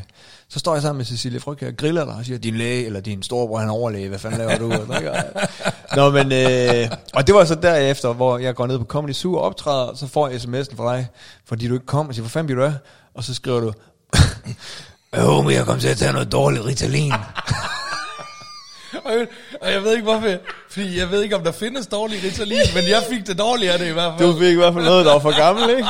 så 0.48 0.58
står 0.58 0.74
jeg 0.74 0.82
sammen 0.82 0.98
med 0.98 1.04
Cecilie 1.04 1.40
Fryg 1.40 1.62
og 1.62 1.76
griller 1.76 2.04
dig 2.04 2.14
og 2.14 2.24
siger, 2.24 2.38
din 2.38 2.56
læge, 2.56 2.86
eller 2.86 3.00
din 3.00 3.22
storebror, 3.22 3.58
han 3.58 3.70
overlæge, 3.70 4.08
hvad 4.08 4.18
fanden 4.18 4.38
laver 4.38 4.58
du? 4.58 4.68
Nå, 5.96 6.10
men, 6.10 6.32
øh, 6.32 6.90
og 7.14 7.26
det 7.26 7.34
var 7.34 7.44
så 7.44 7.54
derefter, 7.54 8.12
hvor 8.12 8.38
jeg 8.38 8.54
går 8.54 8.66
ned 8.66 8.78
på 8.78 8.84
Comedy 8.84 9.12
Zoo 9.12 9.34
og 9.34 9.42
optræder, 9.42 9.84
og 9.84 9.96
så 9.96 10.06
får 10.06 10.28
jeg 10.28 10.36
sms'en 10.36 10.76
fra 10.76 10.96
dig, 10.96 11.06
fordi 11.44 11.68
du 11.68 11.74
ikke 11.74 11.86
kom, 11.86 12.08
og 12.08 12.14
siger, 12.14 12.22
hvor 12.22 12.28
fanden 12.28 12.46
bliver 12.46 12.60
du 12.60 12.72
af? 12.72 12.78
Og 13.14 13.24
så 13.24 13.34
skriver 13.34 13.60
du, 13.60 13.72
Åh, 15.18 15.44
men 15.44 15.54
jeg 15.54 15.64
kom 15.64 15.78
til 15.78 15.88
at 15.88 15.96
tage 15.96 16.12
noget 16.12 16.32
dårligt 16.32 16.64
Ritalin. 16.64 17.12
og, 19.04 19.12
jeg, 19.12 19.26
og 19.60 19.72
jeg 19.72 19.82
ved 19.82 19.92
ikke 19.92 20.02
hvorfor, 20.02 20.36
fordi 20.70 20.98
jeg 20.98 21.10
ved 21.10 21.22
ikke 21.22 21.36
om 21.36 21.44
der 21.44 21.52
findes 21.52 21.86
dårlig 21.86 22.24
Ritalin, 22.24 22.58
men 22.74 22.88
jeg 22.88 23.02
fik 23.08 23.26
det 23.26 23.38
dårligere 23.38 23.78
det 23.78 23.86
i 23.86 23.92
hvert 23.92 24.12
fald. 24.18 24.32
Du 24.32 24.38
fik 24.38 24.52
i 24.52 24.56
hvert 24.56 24.74
fald 24.74 24.84
noget, 24.84 25.06
der 25.06 25.12
var 25.12 25.18
for 25.18 25.36
gammel, 25.36 25.70
ikke? 25.70 25.88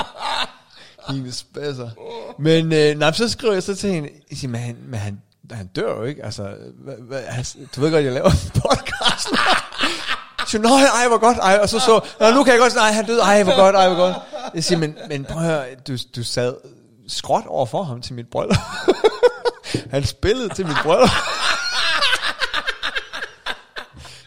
Hine 1.08 1.32
spasser. 1.32 1.90
Men 2.38 2.72
øh, 2.72 2.98
nej, 2.98 3.12
så 3.12 3.28
skriver 3.28 3.52
jeg 3.52 3.62
så 3.62 3.74
til 3.74 3.90
hende, 3.90 4.08
jeg 4.30 4.38
siger, 4.38 4.50
men 4.50 4.60
han, 4.60 4.76
men 4.88 5.00
han, 5.00 5.20
han 5.50 5.66
dør 5.66 5.96
jo 5.96 6.02
ikke, 6.02 6.24
altså, 6.24 6.42
hva, 6.84 6.92
hva, 7.00 7.16
altså, 7.16 7.54
du 7.76 7.80
ved 7.80 7.90
godt, 7.90 8.04
jeg 8.04 8.12
laver 8.12 8.30
en 8.30 8.50
podcast. 8.60 9.28
Så 10.46 10.58
nej, 10.58 10.84
ej, 11.02 11.08
hvor 11.08 11.18
godt, 11.18 11.38
ej, 11.38 11.58
og 11.62 11.68
så 11.68 11.78
så, 11.78 12.00
Nå, 12.20 12.30
nu 12.30 12.44
kan 12.44 12.52
jeg 12.52 12.60
godt, 12.60 12.74
nej, 12.74 12.92
han 12.92 13.06
døde, 13.06 13.20
ej, 13.20 13.42
hvor 13.42 13.56
godt, 13.56 13.76
ej, 13.76 13.88
hvor 13.88 13.96
godt. 13.96 14.16
Jeg 14.54 14.64
siger, 14.64 14.78
men, 14.78 14.96
men 15.08 15.24
prøv 15.24 15.42
at 15.42 15.48
høre, 15.48 15.64
du, 15.88 15.96
du 16.16 16.22
sad 16.24 16.54
skråt 17.08 17.46
over 17.46 17.66
for 17.66 17.82
ham 17.82 18.02
til 18.02 18.14
mit 18.14 18.26
bryllup. 18.30 18.56
han 19.90 20.04
spillede 20.04 20.54
til 20.54 20.66
mit 20.66 20.76
bryllup. 20.84 21.08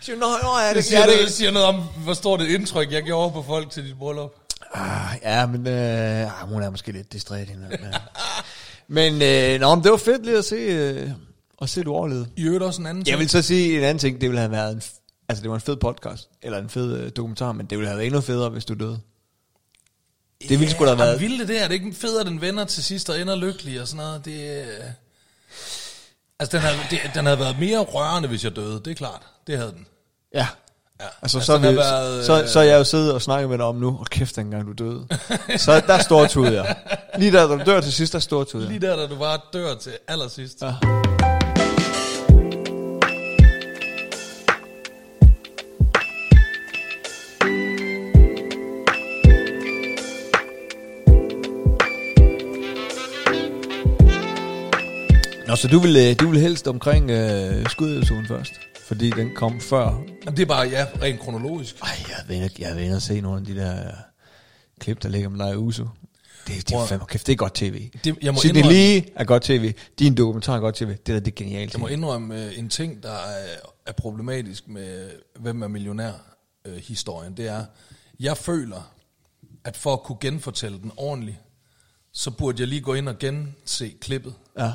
Så, 0.02 0.12
nå, 0.12 0.26
nå, 0.44 0.50
er 0.50 0.68
det, 0.68 0.76
det, 0.76 0.86
siger, 0.86 1.06
det, 1.06 1.20
det 1.24 1.32
siger 1.32 1.52
noget 1.52 1.68
om, 1.68 1.82
hvor 2.04 2.14
stort 2.14 2.42
et 2.42 2.48
indtryk 2.48 2.92
jeg 2.92 3.04
gjorde 3.04 3.32
på 3.32 3.44
folk 3.44 3.70
til 3.70 3.86
dit 3.86 3.98
bryllup. 3.98 4.32
Ah, 4.74 5.18
ja, 5.24 5.46
men 5.46 5.68
øh, 5.68 6.42
ah, 6.42 6.50
hun 6.50 6.64
er 6.64 6.70
måske 6.70 6.92
lidt 6.92 7.14
distræt. 7.14 7.48
Hende, 7.48 7.68
men, 7.70 7.94
men 8.88 9.22
øh, 9.22 9.60
nå, 9.60 9.76
men 9.76 9.84
det 9.84 9.92
var 9.92 9.98
fedt 9.98 10.26
lige 10.26 10.38
at 10.38 10.46
se, 10.46 10.56
øh, 10.56 11.10
at 11.62 11.70
se, 11.70 11.84
du 11.84 11.94
overlevede. 11.94 12.28
I 12.38 12.44
øvrigt 12.44 12.64
også 12.64 12.82
en 12.82 12.88
anden 12.88 13.04
ting. 13.04 13.12
Jeg 13.12 13.20
vil 13.20 13.30
så 13.30 13.42
sige 13.42 13.78
en 13.78 13.84
anden 13.84 14.00
ting, 14.00 14.22
det 14.22 14.30
ville 14.30 14.40
have 14.40 14.52
været 14.52 14.72
en, 14.72 14.82
altså 15.30 15.42
det 15.42 15.50
var 15.50 15.56
en 15.56 15.62
fed 15.62 15.76
podcast, 15.76 16.30
eller 16.42 16.58
en 16.58 16.70
fed 16.70 16.98
øh, 16.98 17.12
dokumentar, 17.16 17.52
men 17.52 17.66
det 17.66 17.78
ville 17.78 17.88
have 17.88 17.98
været 17.98 18.08
endnu 18.08 18.22
federe, 18.22 18.50
hvis 18.50 18.66
du 18.66 18.74
døde. 18.74 19.00
Det 20.42 20.60
ville 20.60 20.72
sgu 20.72 20.84
da 20.84 20.90
have 20.90 21.00
været... 21.00 21.22
Vildt 21.22 21.48
det 21.48 21.62
er 21.62 21.68
det 21.68 21.74
ikke 21.74 21.94
federe, 21.94 22.24
den 22.24 22.42
vender 22.42 22.66
til 22.66 22.84
sidst 22.84 23.10
og 23.10 23.22
ender 23.22 23.36
lykkelig 23.36 23.82
og 23.82 23.88
sådan 23.88 24.06
noget. 24.06 24.26
Det, 24.26 24.60
øh, 24.60 24.84
altså, 26.40 26.58
den 26.58 26.60
havde, 26.66 26.78
det, 26.90 27.00
den 27.16 27.26
havde 27.26 27.40
været 27.40 27.60
mere 27.60 27.80
rørende, 27.80 28.30
hvis 28.30 28.44
jeg 28.44 28.56
døde, 28.56 28.80
det 28.80 28.92
er 28.92 28.96
klart. 28.96 29.22
Det 29.48 29.58
havde 29.58 29.72
den. 29.72 29.88
Ja. 30.34 30.48
Ja, 31.00 31.06
altså, 31.22 31.38
altså 31.38 31.54
så, 31.54 31.58
vi, 31.58 31.76
været, 31.76 32.26
så, 32.26 32.44
så 32.48 32.60
er 32.60 32.64
jeg 32.64 32.78
jo 32.78 32.84
siddet 32.84 33.14
og 33.14 33.22
snakket 33.22 33.50
med 33.50 33.58
dig 33.58 33.66
om 33.66 33.76
nu, 33.76 33.98
og 34.00 34.06
kæft, 34.06 34.36
dengang 34.36 34.68
du 34.68 34.84
døde. 34.84 35.08
så 35.66 35.82
der 35.88 35.98
står 35.98 36.28
tude 36.28 36.54
jeg. 36.54 36.76
Lige 37.18 37.32
der, 37.32 37.48
da 37.48 37.56
du 37.56 37.64
dør 37.66 37.82
til 37.82 37.94
sidst, 37.94 38.14
der 38.14 38.20
står 38.20 38.46
jeg. 38.54 38.62
Lige 38.62 38.80
der, 38.80 38.96
da 38.96 39.08
du 39.08 39.16
bare 39.16 39.40
dør 39.54 39.76
til 39.76 39.92
allersidst. 40.08 40.62
Ja. 40.62 40.74
Nå, 55.56 55.60
så 55.60 55.68
du 55.68 55.80
vil, 55.80 55.96
øh, 55.96 56.20
du 56.20 56.30
vil 56.30 56.40
helst 56.40 56.68
omkring 56.68 57.12
øh, 57.12 57.70
skudepisoden 57.70 58.28
først? 58.28 58.52
Fordi 58.88 59.10
den 59.10 59.36
kom 59.36 59.62
før? 59.62 59.86
Jamen, 60.26 60.38
det 60.38 60.40
er 60.40 60.46
bare, 60.46 60.68
ja, 60.68 60.86
rent 61.02 61.20
kronologisk. 61.20 61.80
Ej, 61.82 61.90
jeg 62.10 62.18
vil, 62.28 62.52
jeg 62.60 62.76
vil 62.76 63.02
se 63.02 63.22
nogle 63.22 63.40
af 63.40 63.46
de 63.46 63.56
der 63.56 63.92
klip, 64.80 65.04
der 65.04 65.10
ligger 65.10 65.30
med 65.30 65.46
dig 65.46 65.58
Uso. 65.58 65.84
Det, 66.48 66.70
det 66.70 66.76
er 66.76 66.86
fandme 66.86 67.06
kæft, 67.06 67.28
det 67.28 67.34
er 67.34 67.38
godt 67.38 67.54
tv. 67.54 67.90
Det, 68.04 68.18
jeg 68.22 68.34
må 68.34 68.40
indrømme, 68.46 68.72
Lee 68.72 69.04
er 69.16 69.24
godt 69.24 69.44
tv. 69.44 69.74
Din 70.00 70.16
dokumentar 70.16 70.56
er 70.56 70.60
godt 70.60 70.76
tv. 70.76 70.88
Det 70.90 71.08
der, 71.08 71.20
det 71.20 71.28
er 71.28 71.36
genialt. 71.36 71.74
Jeg 71.74 71.82
må 71.82 71.88
indrømme 71.88 72.46
uh, 72.46 72.60
en 72.60 72.70
ting, 72.70 73.04
der 73.04 73.14
er, 73.14 73.56
er 73.86 73.92
problematisk 73.92 74.68
med 74.68 75.10
Hvem 75.40 75.62
er 75.62 75.68
millionær-historien. 75.68 77.32
Uh, 77.32 77.38
det 77.38 77.48
er, 77.48 77.66
jeg 78.20 78.38
føler, 78.38 78.92
at 79.64 79.78
for 79.78 79.94
at 79.94 80.04
kunne 80.04 80.18
genfortælle 80.22 80.78
den 80.78 80.92
ordentligt, 80.98 81.38
så 82.12 82.32
burde 82.32 82.62
jeg 82.62 82.68
lige 82.68 82.82
gå 82.82 82.94
ind 82.94 83.10
og 83.10 83.20
gense 83.20 83.94
klippet. 84.02 84.34
Ja. 84.60 84.72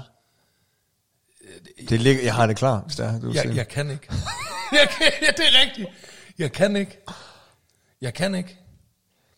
Det 1.88 2.00
ligger, 2.00 2.22
jeg 2.22 2.34
har 2.34 2.46
det 2.46 2.56
klar, 2.56 2.80
hvis 2.80 2.96
det 2.96 3.06
er. 3.06 3.20
Du 3.20 3.32
jeg, 3.32 3.56
jeg 3.56 3.68
kan 3.68 3.90
ikke. 3.90 4.06
jeg 4.80 4.88
kan, 4.98 5.12
ja, 5.22 5.26
det 5.26 5.44
er 5.46 5.66
rigtigt. 5.66 5.88
Jeg 6.38 6.52
kan 6.52 6.76
ikke. 6.76 6.98
Jeg 8.00 8.14
kan 8.14 8.34
ikke. 8.34 8.58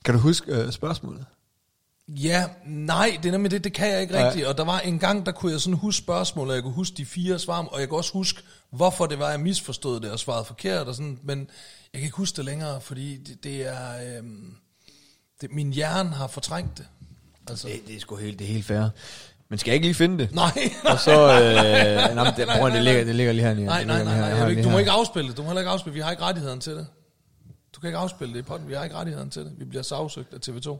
Kan 0.04 0.14
du 0.14 0.20
huske 0.20 0.64
uh, 0.64 0.70
spørgsmålet? 0.70 1.26
Ja, 2.08 2.48
nej, 2.66 3.18
det 3.22 3.28
er 3.28 3.32
nemlig 3.32 3.50
det, 3.50 3.64
det 3.64 3.72
kan 3.72 3.90
jeg 3.90 4.02
ikke 4.02 4.26
rigtigt. 4.26 4.46
Og 4.46 4.58
der 4.58 4.64
var 4.64 4.80
en 4.80 4.98
gang, 4.98 5.26
der 5.26 5.32
kunne 5.32 5.52
jeg 5.52 5.60
sådan 5.60 5.76
huske 5.76 5.98
spørgsmålet, 5.98 6.54
jeg 6.54 6.62
kunne 6.62 6.72
huske 6.72 6.96
de 6.96 7.06
fire 7.06 7.38
svar, 7.38 7.64
og 7.64 7.80
jeg 7.80 7.88
kunne 7.88 7.98
også 7.98 8.12
huske, 8.12 8.42
hvorfor 8.70 9.06
det 9.06 9.18
var, 9.18 9.30
jeg 9.30 9.40
misforstod 9.40 10.00
det 10.00 10.10
og 10.10 10.18
svarede 10.18 10.44
forkert 10.44 10.88
og 10.88 10.94
sådan, 10.94 11.18
men 11.22 11.38
jeg 11.92 11.98
kan 12.00 12.02
ikke 12.02 12.16
huske 12.16 12.36
det 12.36 12.44
længere, 12.44 12.80
fordi 12.80 13.16
det, 13.16 13.44
det 13.44 13.66
er, 13.66 14.18
øhm, 14.18 14.54
det, 15.40 15.50
min 15.50 15.72
hjerne 15.72 16.10
har 16.10 16.26
fortrængt 16.26 16.78
det. 16.78 16.86
Altså. 17.48 17.68
Det, 17.68 17.82
det 17.86 17.96
er 17.96 18.00
sgu 18.00 18.16
helt, 18.16 18.38
det 18.38 18.44
er 18.44 18.52
helt 18.52 18.64
fair. 18.64 18.88
Men 19.52 19.58
skal 19.58 19.70
jeg 19.70 19.74
ikke 19.74 19.86
lige 19.86 19.94
finde 19.94 20.18
det? 20.18 20.34
Nej. 20.34 20.70
og 20.84 21.00
så, 21.00 21.12
øh, 21.12 22.14
nej, 22.16 22.34
det, 22.36 22.48
bror, 22.56 22.68
det, 22.68 22.82
ligger, 22.82 23.04
det 23.04 23.14
ligger 23.14 23.32
lige 23.32 23.46
her. 23.46 23.54
Nej, 23.54 23.84
nej, 23.84 24.04
nej, 24.04 24.04
nej, 24.04 24.54
nej, 24.54 24.62
du 24.62 24.70
må 24.70 24.78
ikke 24.78 24.90
afspille 24.90 25.28
det. 25.28 25.36
Du 25.36 25.42
må 25.42 25.48
heller 25.48 25.60
ikke 25.60 25.70
afspille 25.70 25.94
Vi 25.94 26.00
har 26.00 26.10
ikke 26.10 26.22
rettigheden 26.22 26.60
til 26.60 26.72
det. 26.72 26.86
Du 27.74 27.80
kan 27.80 27.88
ikke 27.88 27.98
afspille 27.98 28.34
det 28.34 28.40
i 28.40 28.42
podden. 28.42 28.68
Vi 28.68 28.74
har 28.74 28.84
ikke 28.84 28.96
rettigheden 28.96 29.30
til 29.30 29.42
det. 29.42 29.52
Vi 29.58 29.64
bliver 29.64 29.82
sagsøgt 29.82 30.34
af 30.34 30.38
TV2. 30.48 30.78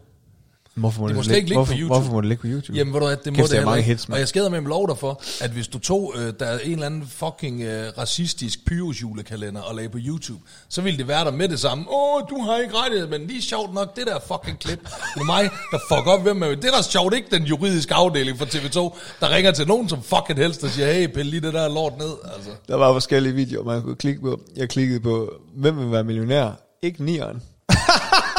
Hvorfor 0.75 1.01
må 1.01 1.09
Det 1.09 1.17
må 1.17 1.21
det, 1.21 1.27
slet 1.27 1.37
ikke 1.37 1.49
ligge 1.49 1.59
på 1.59 1.65
hvorfor, 1.65 1.73
YouTube. 1.81 1.95
Hvorfor 1.95 2.13
må 2.13 2.21
det 2.21 2.29
ligge 2.29 2.41
på 2.41 2.47
YouTube? 2.47 2.79
Jamen, 2.79 2.95
ved 2.95 3.01
du 3.01 3.07
hvad, 3.07 3.17
det 3.17 3.37
må 3.37 3.47
det 3.47 3.59
er 3.59 3.65
mange 3.65 3.83
hits, 3.83 4.09
mand. 4.09 4.15
Og 4.15 4.21
jeg 4.21 4.29
skader 4.29 4.51
med 4.51 4.59
en 4.59 4.65
lov 4.65 4.89
dig 4.89 4.99
for, 4.99 5.23
at 5.41 5.51
hvis 5.51 5.69
du 5.69 5.79
tog, 5.79 6.15
øh, 6.17 6.33
der 6.41 6.47
er 6.47 6.59
en 6.59 6.73
eller 6.73 6.87
anden 6.87 7.07
fucking 7.09 7.63
øh, 7.63 7.93
racistisk 7.99 8.65
Pyrus 8.67 9.03
julekalender 9.03 9.61
og 9.61 9.75
lagde 9.75 9.89
på 9.89 9.99
YouTube, 10.01 10.41
så 10.69 10.83
ville 10.83 10.99
det 10.99 11.09
være 11.09 11.25
der 11.25 11.31
med 11.31 11.49
det 11.49 11.61
samme. 11.61 11.85
Åh, 11.89 12.23
du 12.31 12.43
har 12.43 12.59
ikke 12.59 12.75
rettighed, 12.77 13.09
men 13.09 13.27
lige 13.27 13.43
sjovt 13.43 13.75
nok, 13.75 13.97
det 13.97 14.07
der 14.07 14.19
fucking 14.27 14.59
klip 14.59 14.81
med 15.17 15.25
mig, 15.25 15.51
der 15.73 15.79
fuck 15.89 16.07
op, 16.07 16.23
hvem 16.23 16.43
er 16.43 16.47
det? 16.47 16.65
Er 16.65 16.71
der 16.71 16.83
sjovt 16.83 17.15
ikke 17.15 17.29
den 17.31 17.43
juridiske 17.43 17.95
afdeling 17.95 18.39
for 18.39 18.45
TV2, 18.45 18.99
der 19.21 19.31
ringer 19.31 19.51
til 19.51 19.67
nogen 19.67 19.89
som 19.89 20.03
fucking 20.03 20.39
helst 20.39 20.65
og 20.65 20.71
siger, 20.71 20.93
hey, 20.93 21.07
pille 21.07 21.31
lige 21.31 21.41
det 21.41 21.55
der 21.55 21.69
lort 21.69 21.99
ned. 21.99 22.15
Altså. 22.37 22.51
Der 22.69 22.77
var 22.77 22.93
forskellige 22.93 23.35
videoer, 23.35 23.65
man 23.65 23.83
kunne 23.83 23.97
klikke 23.97 24.21
på. 24.21 24.41
Jeg 24.57 24.69
klikkede 24.69 25.01
på, 25.01 25.33
hvem 25.57 25.79
vil 25.79 25.93
være 25.93 26.05
millionær? 26.05 26.51
Ikke 26.83 27.05
nieren. 27.05 27.43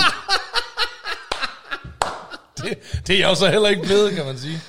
Det, 2.70 2.78
det 3.08 3.16
er 3.16 3.20
jeg 3.20 3.30
jo 3.30 3.36
så 3.36 3.50
heller 3.50 3.70
ikke 3.70 3.82
blevet, 3.82 4.12
kan 4.12 4.26
man 4.26 4.38
sige. 4.38 4.60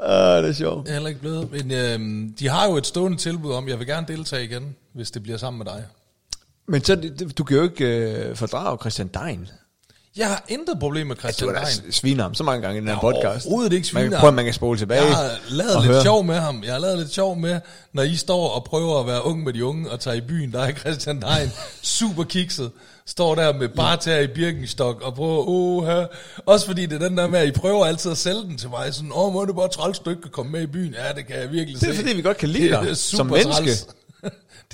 Ah, 0.00 0.42
det 0.42 0.48
er 0.48 0.54
sjovt. 0.54 0.86
Jeg 0.86 0.90
er 0.90 0.94
heller 0.94 1.08
ikke 1.08 1.20
blevet. 1.20 1.50
Men 1.52 1.70
øhm, 1.70 2.34
de 2.38 2.48
har 2.48 2.68
jo 2.68 2.76
et 2.76 2.86
stående 2.86 3.18
tilbud 3.18 3.52
om, 3.52 3.68
jeg 3.68 3.78
vil 3.78 3.86
gerne 3.86 4.06
deltage 4.08 4.44
igen, 4.44 4.76
hvis 4.92 5.10
det 5.10 5.22
bliver 5.22 5.38
sammen 5.38 5.58
med 5.58 5.66
dig. 5.66 5.84
Men 6.66 6.84
så, 6.84 7.10
du 7.38 7.44
kan 7.44 7.56
jo 7.56 7.62
ikke 7.62 7.86
øh, 7.86 8.36
fordrage 8.36 8.78
Christian 8.78 9.08
Dein. 9.08 9.48
Jeg 10.16 10.26
har 10.28 10.44
intet 10.48 10.78
problem 10.80 11.06
med 11.06 11.16
Du 11.16 11.20
Christian 11.20 11.54
har 11.54 11.64
da 11.64 11.70
Dein. 11.82 11.92
sviner 11.92 12.22
ham 12.22 12.34
så 12.34 12.42
mange 12.44 12.62
gange 12.62 12.76
i 12.76 12.80
den 12.80 12.88
her 12.88 12.94
Ja, 12.94 13.00
podcast. 13.00 13.46
overhovedet 13.46 13.72
ikke 13.72 13.84
Man 13.94 14.00
sviner 14.02 14.10
kan, 14.10 14.18
prøv, 14.20 14.26
ham. 14.26 14.34
man 14.34 14.44
kan 14.44 14.54
spole 14.54 14.78
tilbage. 14.78 15.02
Jeg 15.04 15.14
har 15.16 15.30
lavet 15.50 15.72
lidt 15.82 15.92
høre. 15.92 16.02
sjov 16.02 16.24
med 16.24 16.34
ham. 16.34 16.62
Jeg 16.64 16.72
har 16.72 16.78
lavet 16.80 16.98
lidt 16.98 17.12
sjov 17.12 17.36
med, 17.36 17.60
når 17.92 18.02
I 18.02 18.16
står 18.16 18.48
og 18.50 18.64
prøver 18.64 19.00
at 19.00 19.06
være 19.06 19.24
ung 19.26 19.44
med 19.44 19.52
de 19.52 19.64
unge 19.64 19.90
og 19.90 20.00
tager 20.00 20.16
i 20.16 20.20
byen. 20.20 20.52
Der 20.52 20.60
er 20.62 20.72
Christian 20.72 21.20
Dein, 21.22 21.50
super 21.82 22.24
kikset, 22.24 22.70
står 23.06 23.34
der 23.34 23.52
med 23.52 23.68
bare 23.68 23.96
tæer 23.96 24.20
i 24.20 24.26
Birkenstock 24.26 25.02
og 25.02 25.14
prøver, 25.14 25.48
åh, 25.48 25.86
her. 25.86 26.06
Også 26.46 26.66
fordi 26.66 26.86
det 26.86 27.02
er 27.02 27.08
den 27.08 27.16
der 27.16 27.26
med, 27.28 27.38
at 27.38 27.48
I 27.48 27.50
prøver 27.50 27.86
altid 27.86 28.10
at 28.10 28.18
sælge 28.18 28.42
den 28.42 28.58
til 28.58 28.68
mig. 28.70 28.94
Sådan, 28.94 29.10
åh, 29.14 29.32
må 29.32 29.44
det 29.44 29.54
bare 29.56 29.68
træls, 29.68 29.98
du 29.98 30.10
ikke 30.10 30.22
kan 30.22 30.30
komme 30.30 30.52
med 30.52 30.62
i 30.62 30.66
byen. 30.66 30.94
Ja, 30.94 31.12
det 31.16 31.26
kan 31.26 31.36
jeg 31.36 31.50
virkelig 31.52 31.80
Det 31.80 31.88
er 31.88 31.92
se. 31.92 31.98
fordi, 32.00 32.16
vi 32.16 32.22
godt 32.22 32.36
kan 32.36 32.48
lide 32.48 32.68
Det 32.70 32.80
dig 32.82 32.96
super 32.96 33.16
som 33.16 33.26
menneske. 33.26 33.52
træls. 33.52 33.86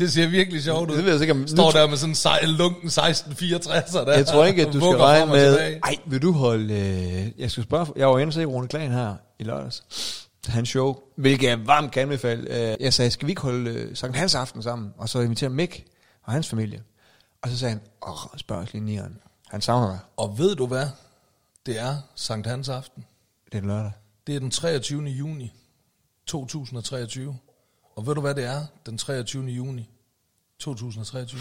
Det 0.01 0.13
ser 0.13 0.27
virkelig 0.29 0.63
sjovt 0.63 0.91
ud. 0.91 0.97
Det 0.97 1.05
ved 1.05 1.13
jeg 1.13 1.21
ikke, 1.21 1.33
om- 1.33 1.47
Står 1.49 1.71
der 1.71 1.89
med 1.89 1.97
sådan 1.97 2.11
en 2.11 2.15
sej- 2.15 2.45
lunken 2.47 2.89
1664'er 2.89 4.05
der. 4.05 4.13
Jeg 4.13 4.27
tror 4.27 4.45
ikke, 4.45 4.67
at 4.67 4.73
du 4.73 4.79
skal 4.93 4.97
regne 4.97 5.27
med... 5.33 5.53
tilbage. 5.53 5.81
Ej, 5.85 5.97
vil 6.07 6.23
du 6.23 6.33
holde... 6.33 6.75
Øh, 6.75 7.41
jeg 7.41 7.51
skal 7.51 7.65
spørge... 7.65 7.87
Jeg 7.97 8.09
var 8.09 8.19
inde 8.19 8.29
og 8.31 8.35
se 8.35 8.45
Rune 8.45 8.69
Klan 8.69 8.91
her 8.91 9.15
i 9.39 9.45
lørdags. 9.45 9.85
Hans 10.47 10.69
show, 10.69 10.97
hvilket 11.17 11.49
jeg 11.49 11.67
varmt 11.67 11.93
kan 11.93 12.03
anbefale. 12.03 12.71
Øh, 12.73 12.77
Jeg 12.81 12.95
sagde, 12.95 13.11
skal 13.11 13.27
vi 13.27 13.33
ikke 13.33 13.43
holde 13.43 13.71
øh, 13.71 13.97
Sankt 13.97 14.17
Hans 14.17 14.35
aften 14.35 14.63
sammen? 14.63 14.91
Og 14.99 15.09
så 15.09 15.21
invitere 15.21 15.51
Mick 15.51 15.85
og 16.25 16.33
hans 16.33 16.49
familie. 16.49 16.83
Og 17.43 17.51
så 17.51 17.59
sagde 17.59 17.71
han, 17.73 17.81
åh, 18.09 18.17
spørg 18.37 18.59
os 18.59 18.73
lige 18.73 18.85
nieren. 18.85 19.17
Han 19.49 19.61
savner 19.61 19.89
dig. 19.89 19.99
Og 20.17 20.39
ved 20.39 20.55
du 20.57 20.67
hvad? 20.67 20.87
Det 21.67 21.79
er 21.81 21.97
Sankt 22.15 22.47
Hans 22.47 22.69
aften. 22.69 23.05
Det 23.53 23.59
er 23.59 23.67
lørdag. 23.67 23.93
Det 24.27 24.35
er 24.35 24.41
den 24.41 24.51
23. 24.51 25.03
juni 25.03 25.53
2023. 26.27 27.37
Og 28.01 28.07
ved 28.07 28.15
du 28.15 28.21
hvad 28.21 28.35
det 28.35 28.45
er? 28.45 28.67
Den 28.87 28.99
23. 28.99 29.45
juni 29.45 29.89
2023. 30.59 31.41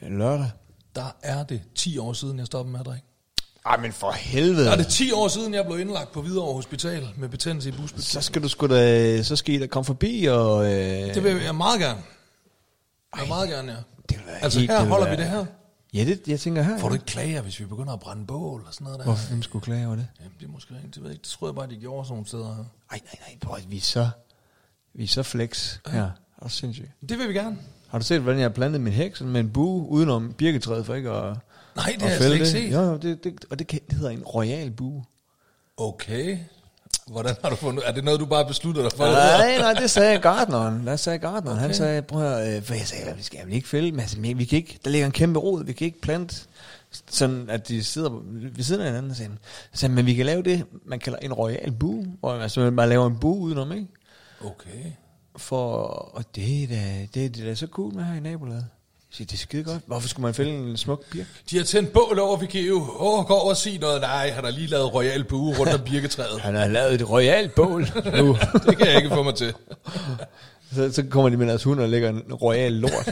Det 0.00 0.06
er 0.06 0.08
lørdag. 0.18 0.50
Der 0.94 1.16
er 1.22 1.44
det 1.44 1.62
10 1.74 1.98
år 1.98 2.12
siden, 2.12 2.38
jeg 2.38 2.46
stoppede 2.46 2.72
med 2.72 2.80
at 2.80 2.86
drikke. 2.86 3.06
Ej, 3.66 3.76
men 3.80 3.92
for 3.92 4.10
helvede. 4.12 4.64
Der 4.64 4.72
er 4.72 4.76
det 4.76 4.86
10 4.86 5.12
år 5.12 5.28
siden, 5.28 5.54
jeg 5.54 5.66
blev 5.66 5.80
indlagt 5.80 6.12
på 6.12 6.22
Hvidovre 6.22 6.54
Hospital 6.54 7.08
med 7.16 7.28
betændelse 7.28 7.68
i 7.68 7.72
Så 7.72 7.78
busbetændelse. 7.78 8.22
skal 8.22 8.42
du 8.42 8.48
sgu 8.48 8.66
da... 8.66 9.22
Så 9.22 9.36
skal 9.36 9.54
I 9.54 9.58
da 9.58 9.66
komme 9.66 9.84
forbi 9.84 10.24
og... 10.24 10.64
Øh, 10.66 11.14
Det 11.14 11.24
vil 11.24 11.42
jeg 11.42 11.54
meget 11.54 11.80
gerne. 11.80 12.02
Jeg 13.14 13.20
vil 13.20 13.28
meget 13.28 13.48
gerne, 13.48 13.72
ja. 13.72 13.78
det 14.08 14.16
vil 14.18 14.32
Altså 14.42 14.58
helt- 14.58 14.70
her 14.72 14.80
vil 14.80 14.88
holder 14.90 15.06
være- 15.06 15.16
vi 15.16 15.22
det 15.22 15.30
her. 15.30 15.44
Ja, 15.94 16.04
det, 16.04 16.28
jeg 16.28 16.40
tænker 16.40 16.62
her. 16.62 16.78
Får 16.78 16.88
du 16.88 16.94
ikke 16.94 17.06
klager, 17.06 17.40
hvis 17.42 17.60
vi 17.60 17.64
begynder 17.64 17.92
at 17.92 18.00
brænde 18.00 18.26
bål 18.26 18.64
og 18.66 18.74
sådan 18.74 18.84
noget 18.84 18.98
der? 18.98 19.04
Hvorfor 19.04 19.28
hvem 19.28 19.42
skulle 19.42 19.64
klage 19.64 19.86
over 19.86 19.96
det? 19.96 20.06
Jamen, 20.20 20.32
det 20.40 20.46
er 20.48 20.50
måske 20.52 20.74
ikke, 20.76 20.88
det 20.88 20.96
ved 20.96 21.04
jeg 21.04 21.12
ikke. 21.14 21.22
Det 21.22 21.28
tror 21.30 21.46
jeg 21.48 21.54
bare, 21.54 21.66
de 21.68 21.76
gjorde 21.76 22.04
sådan 22.06 22.12
nogle 22.14 22.26
steder 22.26 22.54
her. 22.54 22.64
Ej, 22.90 23.00
nej, 23.04 23.18
nej, 23.28 23.38
prøv, 23.42 23.56
at 23.56 23.70
vi 23.70 23.80
så... 23.80 24.08
Vi 24.94 25.04
er 25.04 25.08
så 25.08 25.22
flex 25.22 25.76
her. 25.86 26.10
Og 26.36 26.50
sindssygt. 26.50 26.88
Det 27.08 27.18
vil 27.18 27.28
vi 27.28 27.34
gerne. 27.34 27.56
Har 27.88 27.98
du 27.98 28.04
set, 28.04 28.20
hvordan 28.20 28.40
jeg 28.40 28.44
har 28.44 28.54
plantet 28.54 28.80
min 28.80 28.92
hæk 28.92 29.16
sådan 29.16 29.32
med 29.32 29.40
en 29.40 29.50
bue 29.50 29.88
udenom 29.88 30.32
birketræet 30.32 30.86
for 30.86 30.94
ikke 30.94 31.10
at, 31.10 31.36
Nej, 31.76 31.92
det 31.94 32.02
har 32.02 32.08
jeg 32.08 32.18
slet 32.18 32.32
ikke 32.32 32.44
det? 32.44 32.52
set. 32.52 32.72
Jo, 32.72 32.80
jo, 32.80 32.96
det, 32.96 33.24
det, 33.24 33.44
og 33.50 33.58
det, 33.58 33.66
kan, 33.66 33.80
det 33.90 33.98
hedder 33.98 34.10
en 34.10 34.22
royal 34.22 34.70
bue. 34.70 35.04
Okay. 35.76 36.38
Hvordan 37.06 37.34
har 37.42 37.50
du 37.50 37.56
fundet 37.56 37.88
Er 37.88 37.92
det 37.92 38.04
noget, 38.04 38.20
du 38.20 38.26
bare 38.26 38.46
beslutter 38.46 38.82
dig 38.82 38.92
for? 38.96 39.04
Nej, 39.04 39.58
nej, 39.58 39.72
det 39.72 39.90
sagde 39.90 40.18
gardneren. 40.18 40.86
Der 40.86 40.96
sagde 40.96 41.18
gardneren. 41.18 41.56
Okay. 41.58 41.66
Han 41.66 41.74
sagde, 41.74 42.02
prøv 42.02 42.32
at 42.32 42.56
øh, 42.56 42.62
for 42.62 42.74
jeg 42.74 42.86
sagde, 42.86 43.16
vi 43.16 43.22
skal 43.22 43.40
vel 43.46 43.54
ikke 43.54 43.68
fælde, 43.68 43.90
men 43.92 44.00
altså, 44.00 44.20
vi 44.20 44.44
kan 44.44 44.56
ikke, 44.56 44.78
der 44.84 44.90
ligger 44.90 45.06
en 45.06 45.12
kæmpe 45.12 45.38
rod, 45.40 45.64
vi 45.64 45.72
kan 45.72 45.84
ikke 45.84 46.00
plante, 46.00 46.36
sådan 47.10 47.50
at 47.50 47.68
de 47.68 47.84
sidder 47.84 48.10
ved 48.56 48.64
siden 48.64 48.80
af 48.80 48.86
hinanden. 48.86 49.10
Og 49.10 49.16
han. 49.16 49.38
Så 49.72 49.88
men 49.88 50.06
vi 50.06 50.14
kan 50.14 50.26
lave 50.26 50.42
det, 50.42 50.64
man 50.86 50.98
kalder 50.98 51.18
en 51.18 51.32
royal 51.32 51.72
bue, 51.72 52.06
hvor 52.20 52.32
man 52.32 52.42
altså, 52.42 52.60
man 52.60 52.76
bare 52.76 52.88
laver 52.88 53.06
en 53.06 53.18
bue 53.18 53.38
udenom, 53.38 53.72
ikke? 53.72 53.86
Okay. 54.44 54.92
For, 55.36 55.72
og 56.14 56.24
det 56.36 56.62
er 56.62 56.66
da, 56.68 57.06
det, 57.14 57.24
er- 57.24 57.28
det 57.28 57.40
er 57.42 57.44
da 57.44 57.54
så 57.54 57.66
cool 57.66 57.94
med 57.94 58.04
her 58.04 58.14
i 58.14 58.20
nabolaget. 58.20 58.66
Siger, 59.10 59.26
det 59.26 59.34
er 59.34 59.38
skide 59.38 59.64
godt. 59.64 59.82
Hvorfor 59.86 60.08
skulle 60.08 60.24
man 60.24 60.34
fælde 60.34 60.50
en 60.50 60.76
smuk 60.76 61.04
birk? 61.10 61.26
De 61.50 61.56
har 61.56 61.64
tændt 61.64 61.92
bål 61.92 62.18
over 62.18 62.36
Vikeo. 62.36 62.76
Åh, 62.80 63.18
oh, 63.18 63.24
gå 63.26 63.34
over 63.34 63.50
og 63.50 63.56
sig 63.56 63.78
noget. 63.78 64.00
Nej, 64.00 64.30
han 64.30 64.44
har 64.44 64.50
lige 64.50 64.66
lavet 64.66 64.94
royal 64.94 65.24
bue 65.24 65.58
rundt 65.58 65.72
om 65.74 65.80
birketræet. 65.80 66.40
Han 66.48 66.54
har 66.54 66.68
lavet 66.68 66.94
et 66.94 67.10
royalt 67.10 67.54
bål 67.54 67.86
nu. 68.16 68.36
Det 68.66 68.76
kan 68.78 68.86
jeg 68.86 68.96
ikke 68.96 69.08
få 69.08 69.22
mig 69.22 69.34
til. 69.34 69.54
så, 70.74 70.92
så 70.92 71.02
kommer 71.10 71.28
de 71.28 71.36
med 71.36 71.46
deres 71.46 71.62
hund 71.64 71.80
og 71.80 71.88
lægger 71.88 72.08
en 72.08 72.34
royal 72.34 72.72
lort. 72.72 73.08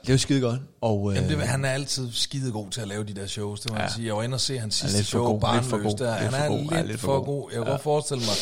Det 0.00 0.08
er 0.08 0.12
jo 0.12 0.18
skide 0.18 0.40
godt. 0.40 0.60
Og, 0.80 1.10
øh, 1.10 1.16
Jamen, 1.16 1.30
det, 1.30 1.48
han 1.48 1.64
er 1.64 1.70
altid 1.70 2.12
skide 2.12 2.52
god 2.52 2.70
til 2.70 2.80
at 2.80 2.88
lave 2.88 3.04
de 3.04 3.14
der 3.14 3.26
shows, 3.26 3.60
det 3.60 3.70
må 3.70 3.76
ja. 3.76 3.82
jeg 3.82 3.90
sige. 3.90 4.06
Jeg 4.06 4.16
var 4.16 4.22
inde 4.22 4.34
og 4.34 4.40
se 4.40 4.58
hans 4.58 4.74
sidste 4.74 4.98
for 4.98 5.04
show, 5.04 5.24
god, 5.24 5.54
lidt 5.54 5.64
for 5.64 5.76
Barnløs, 5.76 5.92
god, 5.92 5.98
der. 5.98 6.12
Han 6.12 6.30
for 6.32 6.38
er 6.38 6.76
lidt, 6.76 6.88
lidt 6.88 7.00
for 7.00 7.24
god. 7.24 7.50
Jeg 7.50 7.56
kan 7.56 7.66
ja. 7.66 7.70
godt 7.70 7.82
forestille 7.82 8.20
mig, 8.20 8.34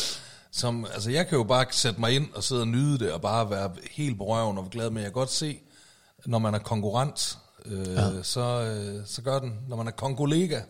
som, 0.52 0.86
altså 0.94 1.10
jeg 1.10 1.26
kan 1.26 1.38
jo 1.38 1.44
bare 1.44 1.66
sætte 1.70 2.00
mig 2.00 2.14
ind 2.14 2.26
og 2.34 2.44
sidde 2.44 2.60
og 2.60 2.68
nyde 2.68 2.98
det, 2.98 3.12
og 3.12 3.20
bare 3.20 3.50
være 3.50 3.70
helt 3.90 4.18
på 4.18 4.24
røven 4.24 4.58
og 4.58 4.68
glad, 4.70 4.90
men 4.90 4.96
jeg 4.96 5.04
kan 5.04 5.12
godt 5.12 5.32
se, 5.32 5.60
når 6.26 6.38
man 6.38 6.54
er 6.54 6.58
konkurrent, 6.58 7.38
øh, 7.66 7.94
ja. 7.94 8.22
så, 8.22 8.40
øh, 8.40 9.02
så 9.06 9.22
gør 9.22 9.38
den. 9.38 9.54
Når 9.68 9.76
man 9.76 9.86
er 9.86 9.90
kongolega, 9.90 10.60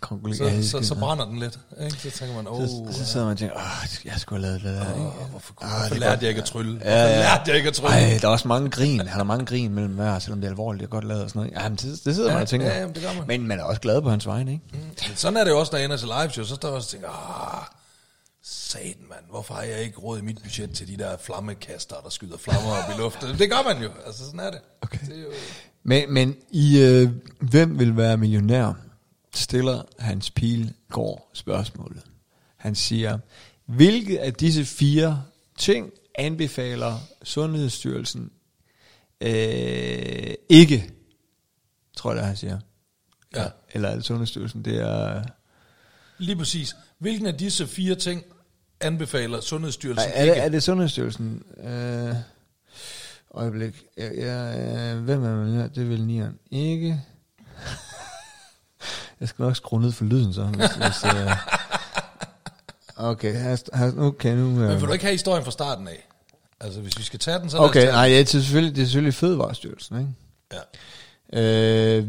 Kongolega, 0.00 0.36
så, 0.38 0.44
ja, 0.44 0.62
så, 0.62 0.82
så 0.82 0.94
brænder 0.94 1.24
den 1.24 1.38
lidt. 1.38 1.58
Ikke? 1.84 1.96
Så 1.96 2.10
tænker 2.18 2.34
man, 2.36 2.48
åh, 2.48 2.60
så, 2.68 2.86
så 2.98 3.04
sidder 3.06 3.26
man 3.26 3.32
og 3.32 3.38
tænker, 3.38 3.56
åh, 3.56 4.06
jeg 4.06 4.14
skulle 4.18 4.46
have 4.46 4.58
lavet 4.60 4.74
det 4.74 4.86
der. 4.86 4.94
ikke? 4.94 5.06
oh, 5.06 5.30
hvorfor, 5.30 5.54
Ah, 5.62 5.70
hvorfor 5.70 5.88
det 5.88 5.98
lærte 5.98 6.10
godt. 6.12 6.20
jeg 6.22 6.28
ikke 6.28 6.40
at 6.40 6.44
trylle? 6.46 6.72
Hvorfor 6.72 6.90
Ja, 6.90 7.06
ja. 7.06 7.18
lærte 7.18 7.42
jeg 7.46 7.56
ikke 7.56 7.68
at 7.68 7.74
trylle? 7.74 7.94
Ej, 7.96 8.18
der 8.22 8.28
er 8.28 8.32
også 8.32 8.48
mange 8.48 8.70
grin. 8.70 8.98
Han 9.00 9.08
har 9.08 9.24
mange 9.24 9.46
grin 9.46 9.74
mellem 9.74 9.94
hver, 9.94 10.18
selvom 10.18 10.40
det 10.40 10.46
er 10.46 10.50
alvorligt. 10.50 10.82
Er 10.84 10.88
godt 10.88 11.04
lavet 11.04 11.22
og 11.22 11.30
sådan 11.30 11.40
noget. 11.40 11.52
Jamen, 11.64 11.76
det, 11.76 12.00
det 12.04 12.14
sidder 12.14 12.28
Ja, 12.28 12.34
man 12.34 12.42
og 12.42 12.48
tænker. 12.48 12.66
ja, 12.66 12.78
jamen, 12.80 12.94
det 12.94 13.02
gør 13.02 13.12
man. 13.12 13.24
Men 13.26 13.46
man 13.48 13.58
er 13.60 13.64
også 13.64 13.80
glad 13.80 14.02
på 14.02 14.10
hans 14.10 14.26
vegne, 14.26 14.52
ikke? 14.52 14.64
Men 14.72 15.16
sådan 15.16 15.36
er 15.36 15.44
det 15.44 15.50
jo 15.50 15.58
også, 15.60 15.72
når 15.72 15.78
jeg 15.78 15.84
ender 15.84 15.96
til 15.96 16.08
live 16.08 16.30
show, 16.30 16.44
så 16.44 16.54
står 16.54 16.68
jeg 16.68 16.76
også 16.76 16.86
og 16.86 16.90
tænker, 16.90 17.08
ah, 17.58 17.64
satan 18.44 18.94
mand, 19.08 19.20
hvorfor 19.30 19.54
har 19.54 19.62
jeg 19.62 19.80
ikke 19.82 19.98
råd 19.98 20.18
i 20.18 20.22
mit 20.22 20.38
budget 20.42 20.70
til 20.74 20.88
de 20.88 20.96
der 20.96 21.16
flammekaster, 21.22 21.96
der 22.04 22.10
skyder 22.10 22.38
flammer 22.38 22.70
op 22.70 22.90
i 22.96 23.00
luften? 23.00 23.38
Det 23.38 23.50
gør 23.50 23.72
man 23.74 23.82
jo, 23.82 23.88
altså 24.06 24.24
sådan 24.24 24.40
er 24.40 24.50
det. 24.50 24.60
Okay. 24.82 24.98
det 25.06 25.16
er 25.16 25.20
jo, 25.20 25.26
Men, 25.84 26.12
men 26.14 26.34
i 26.50 26.78
øh, 26.82 27.08
Hvem 27.40 27.78
vil 27.78 27.96
være 27.96 28.16
millionær? 28.16 28.72
Stiller 29.34 29.82
Hans 29.98 30.30
Pilgaard 30.30 31.30
spørgsmålet. 31.32 32.02
Han 32.56 32.74
siger, 32.74 33.18
hvilke 33.66 34.20
af 34.20 34.34
disse 34.34 34.64
fire 34.64 35.24
ting 35.58 35.90
anbefaler 36.14 36.98
Sundhedsstyrelsen 37.22 38.30
øh, 39.20 40.34
ikke, 40.48 40.90
tror 41.96 42.14
jeg, 42.14 42.26
han 42.26 42.36
siger. 42.36 42.58
Ja. 43.36 43.46
Eller 43.72 43.88
er 43.88 43.94
det 43.94 44.04
Sundhedsstyrelsen, 44.04 44.64
det 44.64 44.76
er... 44.76 45.22
lige 46.18 46.36
præcis. 46.36 46.76
Hvilken 46.98 47.26
af 47.26 47.34
disse 47.34 47.66
fire 47.66 47.94
ting 47.94 48.24
anbefaler 48.80 49.40
Sundhedsstyrelsen 49.40 50.10
Er, 50.10 50.12
er, 50.14 50.22
ikke? 50.22 50.34
er 50.34 50.48
det 50.48 50.62
Sundhedsstyrelsen? 50.62 51.42
Øh, 51.64 52.14
øjeblik. 53.30 53.82
Ja, 53.96 54.10
ja, 54.14 54.94
øh, 54.94 55.02
hvem 55.02 55.24
er 55.24 55.34
man? 55.36 55.70
Det 55.74 55.88
vil 55.88 56.06
nieren. 56.06 56.38
Ikke. 56.50 57.00
Jeg 59.20 59.28
skal 59.28 59.42
nok 59.42 59.56
skrue 59.56 59.80
ned 59.80 59.92
for 59.92 60.04
lyden 60.04 60.32
så. 60.34 60.44
Hvis, 60.44 60.70
hvis, 60.70 61.04
øh. 61.04 61.30
Okay, 62.96 63.32
her, 63.32 63.76
her, 63.78 63.92
okay, 63.98 64.34
nu... 64.36 64.46
Men 64.50 64.62
Øh. 64.62 64.80
vil 64.80 64.88
du 64.88 64.92
ikke 64.92 65.04
have 65.04 65.12
historien 65.14 65.44
fra 65.44 65.50
starten 65.50 65.88
af? 65.88 66.08
Altså, 66.60 66.80
hvis 66.80 66.98
vi 66.98 67.02
skal 67.02 67.18
tage 67.18 67.38
den, 67.38 67.50
så 67.50 67.58
Okay, 67.58 67.86
nej, 67.86 68.04
ja, 68.06 68.18
det, 68.18 68.34
er 68.34 68.40
selvfølgelig, 68.40 68.76
det 68.76 68.82
er 68.82 68.86
selvfølgelig 68.86 69.14
Fødevarestyrelsen, 69.14 69.98
ikke? 69.98 70.14
Ja. 71.32 71.98
Øh, 71.98 72.06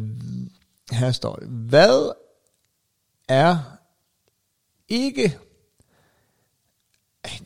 her 0.91 1.11
står 1.11 1.35
det. 1.35 1.47
Hvad 1.47 2.11
er 3.29 3.57
ikke... 4.89 5.37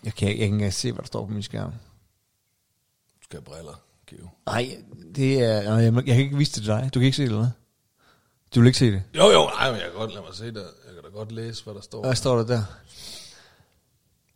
Jeg 0.03 0.13
kan 0.13 0.29
ikke 0.29 0.45
engang 0.45 0.73
se, 0.73 0.91
hvad 0.91 1.01
der 1.01 1.07
står 1.07 1.25
på 1.25 1.31
min 1.31 1.43
skærm. 1.43 1.71
Du 1.71 3.23
skal 3.23 3.39
have 3.39 3.43
briller, 3.43 3.81
Geo. 4.07 4.29
Nej, 4.45 4.77
det 5.15 5.43
er... 5.43 5.79
Jeg, 5.79 5.93
jeg 5.93 6.05
kan 6.05 6.15
ikke 6.15 6.37
vise 6.37 6.51
det 6.51 6.63
til 6.63 6.67
dig. 6.67 6.89
Du 6.93 6.99
kan 6.99 7.05
ikke 7.05 7.17
se 7.17 7.21
det, 7.23 7.27
eller 7.29 7.39
hvad? 7.41 7.49
Du 8.55 8.59
vil 8.59 8.67
ikke 8.67 8.79
se 8.79 8.91
det. 8.91 9.03
Jo, 9.15 9.29
jo, 9.31 9.45
nej, 9.45 9.71
men 9.71 9.79
jeg 9.79 9.89
kan 9.89 9.99
godt 9.99 10.13
lade 10.13 10.25
mig 10.25 10.35
se 10.35 10.45
det. 10.45 10.55
Jeg 10.55 10.93
kan 10.93 11.03
da 11.03 11.09
godt 11.09 11.31
læse, 11.31 11.63
hvad 11.63 11.73
der 11.73 11.81
står. 11.81 12.01
Hvad 12.01 12.15
står 12.15 12.37
der 12.37 12.45
der? 12.45 12.63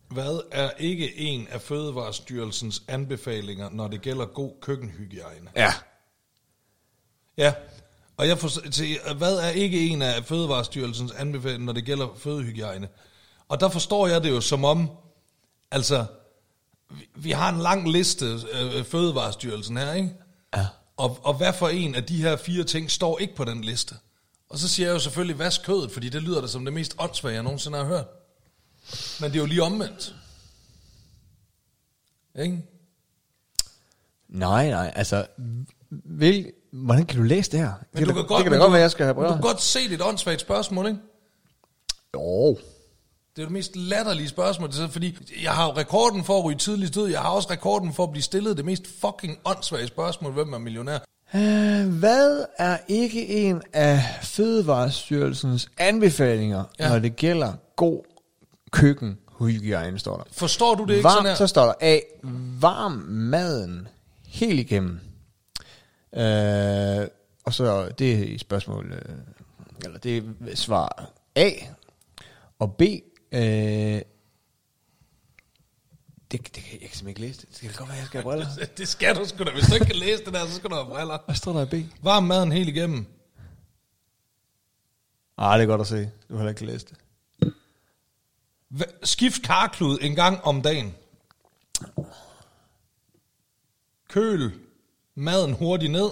Hvad 0.08 0.40
er 0.50 0.70
ikke 0.78 1.18
en 1.18 1.46
af 1.50 1.60
Fødevarestyrelsens 1.60 2.82
anbefalinger, 2.88 3.70
når 3.70 3.88
det 3.88 4.02
gælder 4.02 4.26
god 4.26 4.52
køkkenhygiejne? 4.60 5.50
Ja. 5.56 5.72
Ja, 7.36 7.54
og 8.16 8.28
jeg 8.28 8.38
får, 8.38 8.48
til, 8.48 8.98
hvad 9.16 9.38
er 9.38 9.48
ikke 9.48 9.88
en 9.88 10.02
af 10.02 10.24
Fødevarestyrelsens 10.24 11.12
anbefalinger, 11.12 11.66
når 11.66 11.72
det 11.72 11.84
gælder 11.84 12.08
fødehygiejne? 12.16 12.88
Og 13.48 13.60
der 13.60 13.68
forstår 13.68 14.06
jeg 14.06 14.22
det 14.22 14.30
jo 14.30 14.40
som 14.40 14.64
om, 14.64 14.90
altså, 15.70 16.06
vi, 16.90 17.08
vi 17.14 17.30
har 17.30 17.52
en 17.52 17.60
lang 17.60 17.90
liste, 17.90 18.26
øh, 18.52 18.84
Fødevarestyrelsen 18.84 19.76
her, 19.76 19.92
ikke? 19.92 20.10
Ja. 20.56 20.66
Og, 20.96 21.18
og 21.22 21.34
hvad 21.34 21.52
for 21.52 21.68
en 21.68 21.94
af 21.94 22.04
de 22.04 22.22
her 22.22 22.36
fire 22.36 22.64
ting 22.64 22.90
står 22.90 23.18
ikke 23.18 23.34
på 23.34 23.44
den 23.44 23.64
liste? 23.64 23.94
Og 24.50 24.58
så 24.58 24.68
siger 24.68 24.86
jeg 24.86 24.94
jo 24.94 24.98
selvfølgelig, 24.98 25.38
vask 25.38 25.64
kødet, 25.64 25.92
fordi 25.92 26.08
det 26.08 26.22
lyder 26.22 26.40
da 26.40 26.46
som 26.46 26.64
det 26.64 26.74
mest 26.74 26.94
åndssvage, 26.98 27.34
jeg 27.34 27.42
nogensinde 27.42 27.78
har 27.78 27.84
hørt. 27.84 28.06
Men 29.20 29.30
det 29.30 29.36
er 29.36 29.40
jo 29.40 29.46
lige 29.46 29.62
omvendt. 29.62 30.14
Ikke? 32.38 32.62
Nej, 34.28 34.70
nej, 34.70 34.92
altså, 34.96 35.26
vil, 35.90 36.52
hvordan 36.72 37.06
kan 37.06 37.18
du 37.18 37.22
læse 37.22 37.50
det 37.50 37.60
her? 37.60 37.72
Men 37.92 38.00
det, 38.00 38.08
du 38.08 38.14
kan, 38.14 38.22
kan 38.22 38.26
godt, 38.26 38.38
det 38.38 38.44
kan 38.44 38.52
da 38.52 38.58
godt 38.58 38.72
være, 38.72 38.80
jeg 38.80 38.90
skal 38.90 39.06
have 39.06 39.14
men 39.14 39.24
Du 39.24 39.32
kan 39.32 39.40
godt 39.40 39.62
se, 39.62 39.80
det 39.80 39.90
er 39.90 39.94
et 39.94 40.02
åndssvagt 40.02 40.40
spørgsmål, 40.40 40.86
ikke? 40.86 40.98
Jo. 42.14 42.58
Det 43.36 43.42
er 43.42 43.46
det 43.46 43.50
mest 43.50 43.76
latterlige 43.76 44.28
spørgsmål, 44.28 44.70
det 44.70 44.80
er, 44.80 44.88
fordi 44.88 45.18
jeg 45.42 45.52
har 45.52 45.66
jo 45.66 45.72
rekorden 45.76 46.24
for 46.24 46.38
at 46.38 46.44
ryge 46.44 46.58
tidligst 46.58 46.96
ud, 46.96 47.10
jeg 47.10 47.20
har 47.20 47.30
også 47.30 47.50
rekorden 47.50 47.94
for 47.94 48.04
at 48.04 48.10
blive 48.10 48.22
stillet 48.22 48.56
det 48.56 48.64
mest 48.64 48.82
fucking 49.00 49.38
åndssvage 49.44 49.86
spørgsmål, 49.86 50.32
hvem 50.32 50.52
er 50.52 50.58
millionær? 50.58 50.98
Hvad 51.32 52.44
er 52.58 52.78
ikke 52.88 53.28
en 53.28 53.62
af 53.72 54.02
Fødevarestyrelsens 54.22 55.70
anbefalinger, 55.78 56.64
Ja. 56.78 56.88
når 56.88 56.98
det 56.98 57.16
gælder 57.16 57.52
god 57.76 58.02
køkkenhygiejne, 58.70 59.98
står 59.98 60.16
der? 60.16 60.24
Forstår 60.32 60.74
du 60.74 60.84
det 60.84 60.92
ikke 60.94 61.04
Varm, 61.04 61.12
sådan 61.16 61.26
her? 61.30 61.34
så 61.34 61.46
står 61.46 61.64
der 61.66 61.74
A. 61.80 61.98
Varm 62.60 62.92
maden 63.08 63.88
helt 64.26 64.60
igennem. 64.60 65.00
Uh, 66.12 67.06
og 67.44 67.54
så 67.54 67.88
det 67.98 68.34
er 68.34 68.38
spørgsmål, 68.38 68.86
uh, 68.92 69.14
eller 69.84 69.98
det 69.98 70.16
er 70.16 70.22
svar 70.56 71.10
A. 71.36 71.50
Og 72.58 72.74
B. 72.76 72.82
Uh, 73.34 73.40
det, 76.30 76.54
det, 76.54 76.62
kan- 76.64 76.80
jeg 76.80 76.88
kan 76.88 76.96
simpelthen 76.98 77.08
ikke 77.08 77.20
læse 77.20 77.40
det. 77.40 77.48
Det 77.50 77.60
kan 77.60 77.72
godt 77.78 77.88
være, 77.88 77.98
jeg 77.98 78.06
skal 78.06 78.22
have 78.22 78.30
briller. 78.30 78.66
Det 78.78 78.88
skal 78.88 79.16
du 79.16 79.24
sgu 79.24 79.44
da. 79.44 79.50
Hvis 79.52 79.64
du 79.66 79.74
ikke 79.74 79.86
kan 79.86 79.96
læse 79.96 80.24
det 80.24 80.32
der, 80.34 80.46
så 80.46 80.54
skal 80.54 80.70
du 80.70 80.74
have 80.74 80.86
briller. 80.86 81.18
Hvad 81.24 81.34
står 81.34 81.52
der 81.52 81.74
i 81.76 81.82
B? 81.84 82.04
Varm 82.04 82.22
maden 82.22 82.52
helt 82.52 82.68
igennem. 82.68 83.06
Ah, 85.38 85.58
det 85.58 85.62
er 85.64 85.68
godt 85.68 85.80
at 85.80 85.86
se. 85.86 85.96
Du 86.28 86.34
har 86.34 86.36
heller 86.36 86.48
ikke 86.50 86.66
læst 86.66 86.90
det. 86.90 86.98
Hva- 88.74 88.98
Skift 89.04 89.42
karklud 89.42 89.98
en 90.00 90.14
gang 90.14 90.44
om 90.44 90.62
dagen. 90.62 90.94
Køl 94.08 94.52
maden 95.14 95.52
hurtigt 95.52 95.92
ned. 95.92 96.10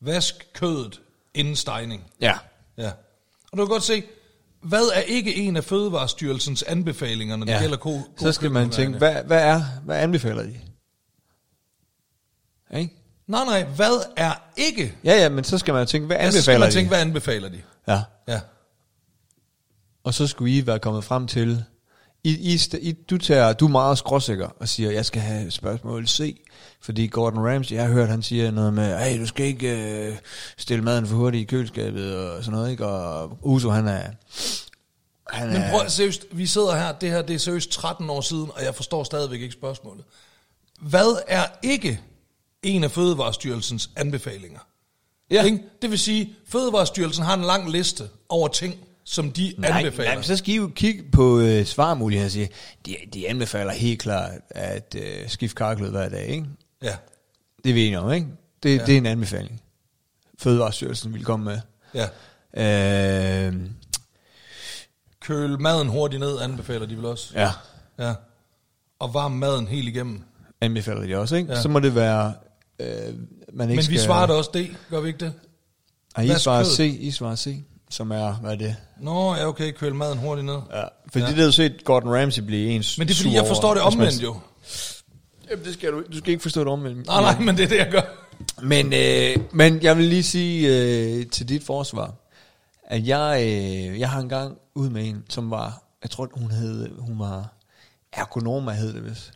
Vask 0.00 0.34
kødet 0.52 1.00
inden 1.34 1.56
stegning. 1.56 2.10
Ja. 2.20 2.38
Ja. 2.76 2.92
Og 3.52 3.58
du 3.58 3.64
kan 3.66 3.68
godt 3.68 3.82
se, 3.82 4.02
hvad 4.68 4.88
er 4.94 5.00
ikke 5.00 5.34
en 5.36 5.56
af 5.56 5.64
Fødevarestyrelsens 5.64 6.62
anbefalinger, 6.62 7.36
når 7.36 7.46
det 7.46 7.52
ja. 7.52 7.60
gælder 7.60 7.76
ko- 7.76 8.00
Så 8.18 8.32
skal 8.32 8.50
man 8.50 8.70
tænke, 8.70 8.98
hvad, 8.98 9.24
hvad, 9.24 9.42
er, 9.42 9.62
hvad 9.84 9.96
anbefaler 9.96 10.42
de? 10.42 10.60
Ikke? 12.78 12.94
Nej, 13.26 13.44
nej, 13.44 13.64
hvad 13.64 14.12
er 14.16 14.32
ikke? 14.56 14.96
Ja, 15.04 15.14
ja, 15.22 15.28
men 15.28 15.44
så 15.44 15.58
skal 15.58 15.74
man 15.74 15.86
tænke, 15.86 16.06
hvad 16.06 16.16
Ja, 16.16 16.30
så 16.30 16.42
skal 16.42 16.52
anbefaler 16.52 16.58
man 16.58 16.68
de? 16.68 16.74
tænke, 16.74 16.88
hvad 16.88 17.00
anbefaler 17.00 17.48
de? 17.48 17.62
Ja. 17.88 18.02
Ja. 18.28 18.40
Og 20.04 20.14
så 20.14 20.26
skulle 20.26 20.56
I 20.56 20.66
være 20.66 20.78
kommet 20.78 21.04
frem 21.04 21.26
til, 21.26 21.64
I, 22.26 22.54
I, 22.54 22.60
I, 22.80 22.92
du, 22.92 23.18
tager, 23.18 23.52
du 23.52 23.66
er 23.66 23.70
meget 23.70 23.98
skråsikker 23.98 24.48
og 24.60 24.68
siger, 24.68 24.90
jeg 24.90 25.06
skal 25.06 25.22
have 25.22 25.50
spørgsmål 25.50 26.08
C, 26.08 26.40
fordi 26.80 27.06
Gordon 27.06 27.46
Ramsay, 27.46 27.74
jeg 27.74 27.84
har 27.84 27.92
hørt, 27.92 28.08
han 28.08 28.22
siger 28.22 28.50
noget 28.50 28.74
med, 28.74 28.98
hey, 28.98 29.20
du 29.20 29.26
skal 29.26 29.46
ikke 29.46 30.06
øh, 30.08 30.16
stille 30.56 30.84
maden 30.84 31.06
for 31.06 31.16
hurtigt 31.16 31.42
i 31.42 31.44
køleskabet 31.44 32.16
og 32.16 32.44
sådan 32.44 32.58
noget, 32.58 32.70
ikke? 32.70 32.86
Og 32.86 33.38
Uso, 33.42 33.70
han 33.70 33.88
er... 33.88 34.02
Han 35.30 35.48
Men 35.48 35.56
er 35.56 35.70
prøv, 35.70 35.88
seriøst, 35.88 36.26
vi 36.32 36.46
sidder 36.46 36.76
her, 36.76 36.92
det 36.92 37.10
her 37.10 37.22
det 37.22 37.34
er 37.34 37.38
seriøst 37.38 37.70
13 37.70 38.10
år 38.10 38.20
siden, 38.20 38.50
og 38.54 38.64
jeg 38.64 38.74
forstår 38.74 39.04
stadigvæk 39.04 39.40
ikke 39.40 39.52
spørgsmålet. 39.52 40.04
Hvad 40.80 41.22
er 41.28 41.44
ikke 41.62 42.00
en 42.62 42.84
af 42.84 42.90
Fødevarestyrelsens 42.90 43.90
anbefalinger? 43.96 44.60
Ja. 45.30 45.44
Ikke? 45.44 45.62
Det 45.82 45.90
vil 45.90 45.98
sige, 45.98 46.34
Fødevarestyrelsen 46.48 47.24
har 47.24 47.34
en 47.34 47.42
lang 47.42 47.70
liste 47.70 48.08
over 48.28 48.48
ting, 48.48 48.74
som 49.08 49.32
de 49.32 49.54
Nej, 49.58 49.70
anbefaler. 49.78 50.14
nej, 50.14 50.22
så 50.22 50.36
skal 50.36 50.54
I 50.54 50.56
jo 50.56 50.70
kigge 50.74 51.04
på 51.12 51.40
øh, 51.40 51.64
svarmuligheder 51.66 52.26
og 52.28 52.32
sige, 52.32 52.48
de, 52.86 52.96
de 53.14 53.28
anbefaler 53.28 53.72
helt 53.72 54.00
klart 54.00 54.30
at 54.50 54.96
øh, 54.98 55.28
skifte 55.28 55.54
karklud 55.56 55.90
hver 55.90 56.08
dag, 56.08 56.26
ikke? 56.26 56.46
Ja, 56.82 56.96
Det 57.64 57.70
er 57.70 57.74
vi 57.74 57.84
enige 57.86 58.00
om, 58.00 58.12
ikke? 58.12 58.26
Det, 58.62 58.76
Ja. 58.78 58.84
det 58.86 58.92
er 58.94 58.98
en 58.98 59.06
anbefaling. 59.06 59.62
Fødevarestyrelsen 60.38 61.14
vil 61.14 61.24
komme 61.24 61.44
med. 61.44 61.60
ja. 61.94 62.08
Øh, 63.48 63.54
Køl 65.20 65.60
maden 65.60 65.88
hurtigt 65.88 66.20
ned, 66.20 66.38
anbefaler 66.40 66.86
de 66.86 66.96
vel 66.96 67.04
også. 67.04 67.32
ja, 67.34 67.50
Ja. 67.98 68.14
Og 68.98 69.14
varm 69.14 69.32
maden 69.32 69.68
helt 69.68 69.88
igennem. 69.88 70.22
anbefaler 70.60 71.06
de 71.06 71.16
også, 71.16 71.36
ikke? 71.36 71.52
Ja. 71.52 71.62
Så 71.62 71.68
må 71.68 71.80
det 71.80 71.94
være, 71.94 72.34
øh, 72.80 72.86
man 73.52 73.68
ikke 73.70 73.76
Men 73.76 73.82
skal... 73.84 73.94
vi 73.94 73.98
svarer 73.98 74.26
da 74.26 74.32
også 74.32 74.50
det, 74.54 74.76
gør 74.90 75.00
vi 75.00 75.08
ikke 75.08 75.24
det? 75.24 75.32
Ej, 76.16 76.22
I 76.22 76.28
svarer. 76.38 76.64
C, 76.64 76.96
I 77.00 77.10
svarer 77.10 77.36
C, 77.36 77.62
som 77.90 78.10
er, 78.10 78.32
hvad 78.32 78.52
er 78.52 78.56
det? 78.56 78.76
Nå, 79.00 79.34
ja, 79.34 79.46
okay, 79.46 79.72
køl 79.72 79.94
maden 79.94 80.18
hurtigt 80.18 80.44
ned. 80.44 80.54
Ja, 80.72 80.82
for 81.12 81.18
Ja. 81.18 81.26
det 81.26 81.38
er 81.38 81.44
jo 81.44 81.50
set 81.52 81.84
Gordon 81.84 82.14
Ramsay 82.20 82.42
blive 82.42 82.70
en 82.70 82.82
Men 82.98 83.08
det 83.08 83.14
er 83.14 83.16
fordi, 83.18 83.34
jeg 83.34 83.46
forstår 83.46 83.74
det 83.74 83.82
omvendt 83.82 84.22
jo. 84.22 84.36
Jamen, 85.50 85.64
det 85.64 85.74
skal 85.74 85.92
du, 85.92 86.02
du 86.12 86.18
skal 86.18 86.30
ikke 86.30 86.42
forstå 86.42 86.60
det 86.60 86.68
omvendt. 86.68 87.06
Nej, 87.06 87.20
nej, 87.20 87.38
men 87.40 87.56
det 87.56 87.64
er 87.64 87.68
det, 87.68 87.76
jeg 87.78 87.90
gør. 87.90 88.00
Men, 88.62 88.92
øh, 88.92 89.36
men 89.52 89.82
jeg 89.82 89.96
vil 89.96 90.04
lige 90.04 90.22
sige 90.22 90.68
øh, 90.68 91.26
til 91.26 91.48
dit 91.48 91.64
forsvar, 91.64 92.14
at 92.84 93.06
jeg, 93.06 93.38
øh, 93.42 94.00
jeg 94.00 94.10
har 94.10 94.20
engang 94.20 94.58
ud 94.74 94.88
med 94.90 95.08
en, 95.08 95.24
som 95.28 95.50
var, 95.50 95.82
jeg 96.02 96.10
tror 96.10 96.28
hun 96.34 96.50
hed, 96.50 96.88
hun 96.98 97.18
var 97.18 97.52
ergonoma 98.12 98.72
hed 98.72 98.92
det 98.94 99.04
vist, 99.04 99.32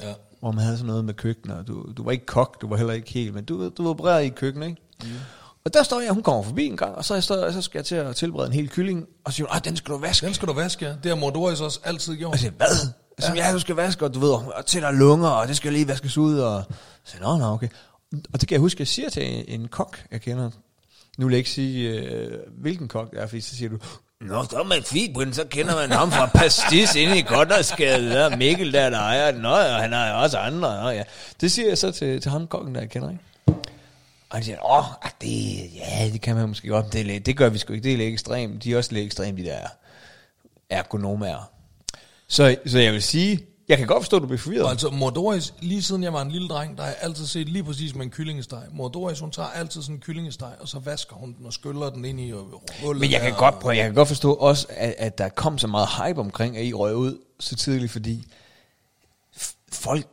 Ja. 0.00 0.12
hvor 0.40 0.52
man 0.52 0.64
havde 0.64 0.76
sådan 0.76 0.86
noget 0.86 1.04
med 1.04 1.14
køkkener. 1.14 1.62
Du, 1.62 1.92
du 1.96 2.04
var 2.04 2.10
ikke 2.12 2.26
kok, 2.26 2.60
du 2.60 2.68
var 2.68 2.76
heller 2.76 2.92
ikke 2.94 3.10
helt, 3.10 3.34
men 3.34 3.44
du, 3.44 3.68
du 3.68 3.82
var 3.82 3.90
opereret 3.90 4.24
i 4.24 4.26
et 4.26 4.34
køkken, 4.34 4.62
ikke? 4.62 4.76
Mm. 5.02 5.08
Og 5.64 5.74
der 5.74 5.82
står 5.82 6.00
jeg, 6.00 6.12
hun 6.12 6.22
kommer 6.22 6.42
forbi 6.42 6.66
en 6.66 6.76
gang, 6.76 6.94
og 6.94 7.04
så, 7.04 7.14
jeg 7.14 7.22
står, 7.22 7.50
så 7.50 7.62
skal 7.62 7.78
jeg 7.78 7.84
til 7.84 7.94
at 7.94 8.16
tilberede 8.16 8.46
en 8.46 8.52
hel 8.52 8.68
kylling, 8.68 9.06
og 9.24 9.32
så 9.32 9.36
siger 9.36 9.46
hun, 9.52 9.60
den 9.64 9.76
skal 9.76 9.94
du 9.94 9.98
vaske. 9.98 10.26
Den 10.26 10.34
skal 10.34 10.48
du 10.48 10.52
vaske, 10.52 10.86
ja. 10.86 10.92
Det 11.02 11.06
har 11.06 11.14
mor 11.14 11.30
Doris 11.30 11.60
også 11.60 11.80
altid 11.84 12.16
gjort. 12.16 12.28
Og 12.28 12.32
jeg 12.32 12.40
siger, 12.40 12.52
hvad? 12.52 12.88
Ja. 13.22 13.46
ja, 13.46 13.52
du 13.52 13.58
skal 13.58 13.74
vaske, 13.74 14.04
og 14.04 14.14
du 14.14 14.20
ved, 14.20 14.30
og 14.30 14.66
til 14.66 14.82
der 14.82 14.90
lunger, 14.90 15.28
og 15.28 15.48
det 15.48 15.56
skal 15.56 15.72
lige 15.72 15.88
vaskes 15.88 16.18
ud, 16.18 16.38
og 16.38 16.64
så 17.04 17.16
nå, 17.20 17.36
nå, 17.36 17.44
okay. 17.44 17.68
Og 18.12 18.40
det 18.40 18.48
kan 18.48 18.54
jeg 18.54 18.60
huske, 18.60 18.80
jeg 18.80 18.88
siger 18.88 19.10
til 19.10 19.44
en, 19.48 19.68
kok, 19.68 19.98
jeg 20.10 20.20
kender. 20.20 20.50
Nu 21.18 21.26
vil 21.26 21.32
jeg 21.32 21.38
ikke 21.38 21.50
sige, 21.50 21.90
øh, 21.90 22.38
hvilken 22.60 22.88
kok 22.88 23.10
det 23.10 23.20
er, 23.20 23.26
fordi 23.26 23.40
så 23.40 23.56
siger 23.56 23.68
du, 23.68 23.78
Nå, 24.20 24.44
så 24.44 24.56
er 24.56 24.80
fint, 24.84 25.14
Brind, 25.14 25.32
så 25.32 25.44
kender 25.44 25.74
man 25.74 25.90
ham 25.90 26.10
fra 26.10 26.26
Pastis 26.26 26.94
inde 26.94 27.18
i 27.18 27.22
Goddersgade, 27.22 28.10
der 28.10 28.36
Mikkel 28.36 28.72
der, 28.72 28.90
der 28.90 28.98
ejer 28.98 29.30
den, 29.30 29.44
ja, 29.44 29.78
han 29.80 29.92
har 29.92 30.12
også 30.12 30.38
andre, 30.38 30.82
Nå, 30.82 30.88
ja. 30.88 31.02
Det 31.40 31.52
siger 31.52 31.68
jeg 31.68 31.78
så 31.78 31.90
til, 31.90 32.20
til 32.20 32.30
ham 32.30 32.46
kokken, 32.46 32.74
der 32.74 32.80
jeg 32.80 32.90
kender, 32.90 33.10
ikke? 33.10 33.22
Og 34.32 34.38
han 34.38 34.44
siger, 34.44 34.70
åh, 34.70 35.04
ah, 35.04 35.10
det, 35.20 35.74
ja, 35.74 36.10
det 36.12 36.20
kan 36.20 36.36
man 36.36 36.48
måske 36.48 36.68
godt, 36.68 36.92
det, 36.92 37.14
er 37.14 37.20
det 37.20 37.36
gør 37.36 37.48
vi 37.48 37.58
sgu 37.58 37.72
ikke, 37.72 37.84
det 37.84 37.92
er 37.92 37.96
lidt 37.96 38.12
ekstremt, 38.12 38.64
de 38.64 38.72
er 38.72 38.76
også 38.76 38.92
lidt 38.92 39.06
ekstremt, 39.06 39.38
de 39.38 39.44
der 39.44 39.58
ergonomaer. 40.70 41.50
Så, 42.28 42.56
så 42.66 42.78
jeg 42.78 42.92
vil 42.92 43.02
sige, 43.02 43.46
jeg 43.68 43.78
kan 43.78 43.86
godt 43.86 44.02
forstå, 44.02 44.16
at 44.16 44.22
du 44.22 44.26
bliver 44.26 44.38
forvirret. 44.38 44.64
Og 44.64 44.70
altså, 44.70 44.90
mor 44.90 45.10
Doris, 45.10 45.54
lige 45.60 45.82
siden 45.82 46.02
jeg 46.02 46.12
var 46.12 46.22
en 46.22 46.30
lille 46.30 46.48
dreng, 46.48 46.76
der 46.76 46.82
har 46.82 46.90
jeg 46.90 46.98
altid 47.00 47.26
set 47.26 47.48
lige 47.48 47.64
præcis 47.64 47.94
med 47.94 48.04
en 48.04 48.10
kyllingesteg. 48.10 48.62
Mor 48.72 48.88
Doris, 48.88 49.20
hun 49.20 49.30
tager 49.30 49.48
altid 49.48 49.82
sådan 49.82 49.94
en 49.94 50.00
kyllingesteg, 50.00 50.52
og 50.60 50.68
så 50.68 50.78
vasker 50.78 51.16
hun 51.16 51.34
den 51.38 51.46
og 51.46 51.52
skyller 51.52 51.90
den 51.90 52.04
ind 52.04 52.20
i 52.20 52.32
hullet 52.82 53.00
Men 53.00 53.10
jeg 53.10 53.20
kan 53.20 53.32
godt 53.32 53.58
prøve, 53.58 53.76
jeg 53.76 53.84
kan 53.84 53.94
godt 53.94 54.08
forstå 54.08 54.32
også, 54.34 54.66
at, 54.70 54.94
at 54.98 55.18
der 55.18 55.28
kom 55.28 55.58
så 55.58 55.66
meget 55.66 55.88
hype 55.88 56.20
omkring, 56.20 56.56
at 56.56 56.64
I 56.64 56.72
røg 56.72 56.94
ud 56.94 57.18
så 57.40 57.56
tidligt, 57.56 57.92
fordi 57.92 58.26
folk, 59.72 60.06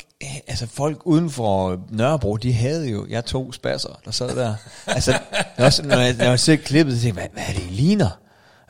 altså 0.47 0.67
folk 0.73 1.01
uden 1.05 1.29
for 1.29 1.79
Nørrebro, 1.89 2.37
de 2.37 2.53
havde 2.53 2.89
jo, 2.89 3.05
jeg 3.09 3.25
to 3.25 3.51
spasser, 3.51 3.99
der 4.05 4.11
sad 4.11 4.35
der. 4.35 4.55
altså, 4.87 5.19
også, 5.57 5.83
når 5.83 5.97
jeg, 5.97 6.13
når 6.13 6.25
jeg 6.25 6.39
ser 6.39 6.55
klippet, 6.55 6.95
så 6.95 7.01
tænker 7.01 7.21
jeg, 7.21 7.29
hvad, 7.33 7.43
hvad 7.45 7.55
er 7.55 7.59
det, 7.59 7.67
I 7.71 7.73
ligner? 7.73 8.09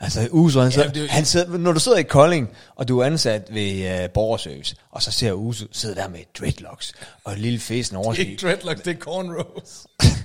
Altså, 0.02 0.28
Uso, 0.30 0.60
han, 0.60 0.68
Ja, 0.68 0.74
sidder, 0.74 0.88
det 0.88 0.96
er 0.96 1.02
jo- 1.02 1.08
han 1.10 1.24
sidder, 1.24 1.58
når 1.58 1.72
du 1.72 1.80
sidder 1.80 1.98
i 1.98 2.02
Kolding, 2.02 2.48
og 2.76 2.88
du 2.88 2.98
er 2.98 3.06
ansat 3.06 3.48
ved 3.54 4.00
uh, 4.04 4.10
borgerservice, 4.10 4.76
og 4.90 5.02
så 5.02 5.10
ser 5.10 5.32
Uso 5.32 5.64
sidde 5.72 5.94
der 5.94 6.08
med 6.08 6.20
dreadlocks, 6.40 6.92
og 7.24 7.32
et 7.32 7.38
lille 7.38 7.60
fæsen 7.60 7.96
Det 7.96 8.06
er 8.06 8.12
ikke 8.12 8.36
dreadlocks, 8.42 8.80
det 8.80 8.90
er 8.96 8.98
cornrows. 9.00 9.86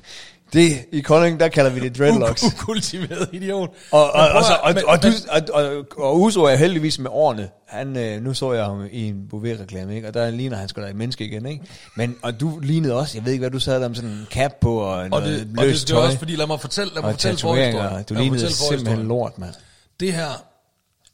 Det, 0.56 0.86
i 0.92 1.00
Kolding, 1.02 1.40
der 1.40 1.48
kalder 1.48 1.72
vi 1.72 1.80
det 1.80 1.98
dreadlocks. 1.98 2.44
Ukultiveret 2.44 3.30
idiot. 3.34 3.70
Og, 3.92 4.04
og, 4.04 4.12
prøv 4.14 4.38
og, 4.38 4.44
så, 4.44 4.54
og, 4.64 4.74
men- 4.74 4.86
og, 4.88 5.04
du, 5.04 5.08
og, 5.30 5.42
og, 5.66 5.86
og 5.98 6.22
Uso 6.22 6.44
er 6.44 6.56
heldigvis 6.56 7.00
med 7.00 7.10
årene. 7.14 7.50
Han, 7.68 7.98
øh, 7.98 8.22
nu 8.24 8.34
så 8.34 8.54
jeg 8.54 8.66
ham 8.66 8.86
i 8.92 9.08
en 9.08 9.28
Bouvet-reklame, 9.30 9.96
ikke? 9.96 10.08
og 10.08 10.14
der 10.14 10.30
ligner 10.32 10.58
han 10.58 10.68
sgu 10.70 10.82
da 10.82 10.88
et 10.88 10.96
menneske 10.96 11.26
igen. 11.26 11.46
Ikke? 11.46 11.64
Men, 11.96 12.16
og 12.22 12.40
du 12.40 12.60
lignede 12.60 12.94
også, 12.94 13.18
jeg 13.18 13.26
ved 13.26 13.32
ikke 13.32 13.42
hvad, 13.42 13.52
du 13.52 13.60
sad 13.60 13.82
der 13.82 13.88
med 13.88 13.96
sådan 13.96 14.10
en 14.10 14.28
cap 14.32 14.52
på 14.62 14.78
og 14.80 14.88
Og 15.12 15.22
det, 15.22 15.48
og 15.58 15.66
det 15.66 15.82
jo 15.92 15.96
tøj. 15.96 16.06
også, 16.06 16.18
fordi 16.18 16.36
lad 16.36 16.48
mig 16.48 16.62
fortælle, 16.62 16.94
lad 16.94 17.02
mig 17.02 17.12
fortælle 17.12 17.38
forhistorien. 17.40 18.04
Du 18.10 18.14
lignede 18.14 18.52
simpelthen 18.54 19.08
lort, 19.08 19.40
mand. 19.40 19.54
Det 20.00 20.14
her, 20.14 20.44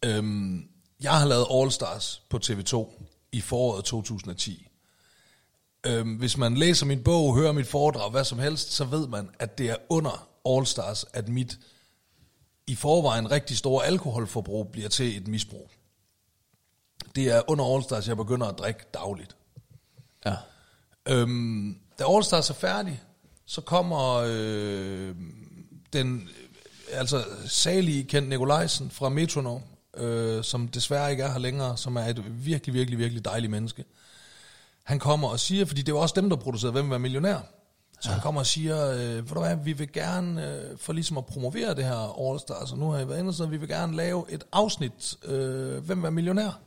øhm, 0.05 0.59
Jeg 1.03 1.11
har 1.11 1.25
lavet 1.25 1.45
All 1.53 1.71
Stars 1.71 2.21
på 2.29 2.39
TV2 2.45 2.99
i 3.33 3.41
foråret 3.41 3.85
2010. 3.85 4.67
Øhm, 5.85 6.15
hvis 6.15 6.37
man 6.37 6.57
læser 6.57 6.85
min 6.85 7.03
bog, 7.03 7.35
hører 7.35 7.51
mit 7.51 7.67
foredrag, 7.67 8.11
hvad 8.11 8.23
som 8.23 8.39
helst, 8.39 8.71
så 8.71 8.85
ved 8.85 9.07
man, 9.07 9.29
at 9.39 9.57
det 9.57 9.69
er 9.69 9.75
under 9.89 10.27
All 10.45 10.65
Stars, 10.65 11.05
at 11.13 11.29
mit 11.29 11.59
i 12.67 12.75
forvejen 12.75 13.31
rigtig 13.31 13.57
store 13.57 13.85
alkoholforbrug 13.85 14.67
bliver 14.71 14.89
til 14.89 15.17
et 15.17 15.27
misbrug. 15.27 15.69
Det 17.15 17.27
er 17.27 17.41
under 17.47 17.75
All 17.75 17.83
Stars, 17.83 18.07
jeg 18.07 18.17
begynder 18.17 18.47
at 18.47 18.59
drikke 18.59 18.85
dagligt. 18.93 19.35
Ja. 20.25 20.35
Øhm, 21.05 21.79
da 21.99 22.03
All 22.15 22.23
Stars 22.23 22.49
er 22.49 22.53
færdig, 22.53 23.03
så 23.45 23.61
kommer 23.61 24.23
øh, 24.27 25.15
den 25.93 26.29
øh, 26.37 26.99
altså 26.99 27.25
salige 27.47 28.03
Kent 28.03 28.29
Nikolajsen 28.29 28.91
fra 28.91 29.09
Metronom, 29.09 29.61
øh, 29.97 30.43
som 30.43 30.67
desværre 30.67 31.11
ikke 31.11 31.23
er 31.23 31.31
her 31.31 31.39
længere, 31.39 31.77
som 31.77 31.95
er 31.95 32.05
et 32.05 32.45
virkelig, 32.45 32.73
virkelig, 32.73 32.99
virkelig 32.99 33.25
dejligt 33.25 33.51
menneske. 33.51 33.85
Han 34.83 34.99
kommer 34.99 35.27
og 35.27 35.39
siger, 35.39 35.65
fordi 35.65 35.81
det 35.81 35.91
er 35.91 35.95
jo 35.95 35.99
også 36.01 36.15
dem, 36.21 36.29
der 36.29 36.37
producerer 36.37 36.71
Hvem 36.71 36.83
vil 36.85 36.89
være 36.89 36.99
millionær. 36.99 37.37
Så 38.01 38.09
ja. 38.09 38.13
han 38.13 38.21
kommer 38.21 38.41
og 38.41 38.47
siger, 38.47 38.91
øh, 38.91 39.29
du 39.29 39.39
hvad, 39.39 39.55
vi 39.63 39.73
vil 39.73 39.91
gerne, 39.93 40.47
øh, 40.47 40.77
for 40.77 40.93
ligesom 40.93 41.17
at 41.17 41.25
promovere 41.25 41.75
det 41.75 41.83
her 41.85 42.29
All 42.29 42.39
Stars, 42.39 42.71
og 42.71 42.77
nu 42.77 42.89
har 42.91 42.97
jeg 42.97 43.09
været 43.09 43.19
inde, 43.19 43.33
så 43.33 43.45
vi 43.45 43.57
vil 43.57 43.69
gerne 43.69 43.95
lave 43.95 44.25
et 44.29 44.43
afsnit, 44.51 45.15
øh, 45.25 45.77
Hvem 45.85 45.97
vil 45.97 46.03
være 46.03 46.11
millionær? 46.11 46.59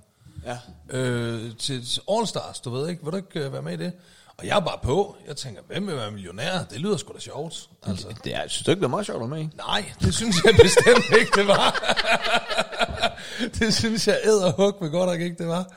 Ja. 0.46 0.58
øh, 0.98 1.56
til 1.58 1.86
til 1.86 2.02
All 2.10 2.26
Stars, 2.26 2.60
du 2.60 2.70
ved 2.70 2.88
ikke, 2.88 3.04
vil 3.04 3.12
du 3.12 3.16
ikke 3.16 3.40
øh, 3.40 3.52
være 3.52 3.62
med 3.62 3.72
i 3.72 3.76
det? 3.76 3.92
Og 4.36 4.46
jeg 4.46 4.56
er 4.56 4.60
bare 4.60 4.78
på, 4.82 5.16
jeg 5.28 5.36
tænker, 5.36 5.62
hvem 5.66 5.86
vil 5.86 5.96
være 5.96 6.10
millionær? 6.10 6.64
Det 6.70 6.80
lyder 6.80 6.96
sgu 6.96 7.12
da 7.12 7.20
sjovt. 7.20 7.68
Altså, 7.86 8.08
Det 8.24 8.34
er, 8.34 8.48
synes 8.48 8.64
du 8.64 8.70
ikke, 8.70 8.80
det 8.80 8.84
er 8.84 8.90
meget 8.90 9.06
sjovt 9.06 9.28
med 9.28 9.40
i? 9.40 9.48
nej, 9.56 9.92
det 10.00 10.14
synes 10.14 10.36
jeg 10.44 10.54
bestemt 10.62 11.20
ikke, 11.20 11.30
det 11.36 11.46
var. 11.48 11.94
det 13.58 13.74
synes 13.74 14.08
jeg 14.08 14.20
æder 14.24 14.52
hug 14.52 14.74
med 14.80 14.90
godt 14.90 15.10
nok 15.10 15.20
ikke, 15.20 15.36
det 15.38 15.48
var. 15.48 15.72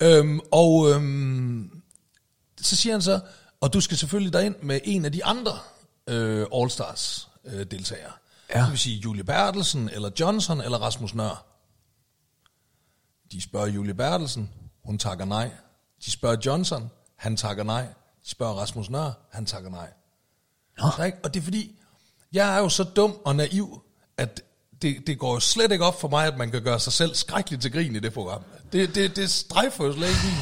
Øhm, 0.00 0.40
og 0.52 0.90
øhm, 0.90 1.82
så 2.60 2.76
siger 2.76 2.92
han 2.94 3.02
så, 3.02 3.20
og 3.60 3.72
du 3.72 3.80
skal 3.80 3.96
selvfølgelig 3.96 4.32
derind 4.32 4.54
med 4.62 4.80
en 4.84 5.04
af 5.04 5.12
de 5.12 5.24
andre 5.24 5.58
øh, 6.06 6.46
All 6.54 6.70
Stars 6.70 7.28
øh, 7.44 7.66
deltagere. 7.70 8.12
Ja. 8.54 8.62
Det 8.62 8.70
vil 8.70 8.78
sige 8.78 8.96
Julie 8.96 9.24
Bertelsen, 9.24 9.88
eller 9.88 10.10
Johnson, 10.20 10.60
eller 10.60 10.78
Rasmus 10.78 11.14
Nør. 11.14 11.46
De 13.32 13.42
spørger 13.42 13.66
Julie 13.66 13.94
Bertelsen, 13.94 14.50
hun 14.84 14.98
takker 14.98 15.24
nej. 15.24 15.50
De 16.04 16.10
spørger 16.10 16.36
Johnson, 16.46 16.90
han 17.16 17.36
takker 17.36 17.64
nej. 17.64 17.82
De 18.24 18.30
spørger 18.30 18.54
Rasmus 18.54 18.90
Nør, 18.90 19.12
han 19.32 19.46
takker 19.46 19.70
nej. 19.70 19.92
Nå. 20.78 21.04
Ikke? 21.04 21.18
Og 21.24 21.34
det 21.34 21.40
er 21.40 21.44
fordi, 21.44 21.78
jeg 22.32 22.54
er 22.54 22.58
jo 22.58 22.68
så 22.68 22.84
dum 22.84 23.16
og 23.24 23.36
naiv, 23.36 23.82
at 24.16 24.42
det, 24.82 25.06
det 25.06 25.18
går 25.18 25.34
jo 25.34 25.40
slet 25.40 25.72
ikke 25.72 25.84
op 25.84 26.00
for 26.00 26.08
mig, 26.08 26.26
at 26.26 26.36
man 26.38 26.50
kan 26.50 26.62
gøre 26.62 26.80
sig 26.80 26.92
selv 26.92 27.14
skrækkeligt 27.14 27.62
til 27.62 27.72
grin 27.72 27.96
i 27.96 27.98
det 27.98 28.12
program. 28.12 28.42
Det, 28.72 28.94
det, 28.94 29.16
det 29.16 29.30
strejfer 29.30 29.84
jo 29.84 29.92
slet 29.92 30.08
ikke 30.08 30.20
i. 30.26 30.34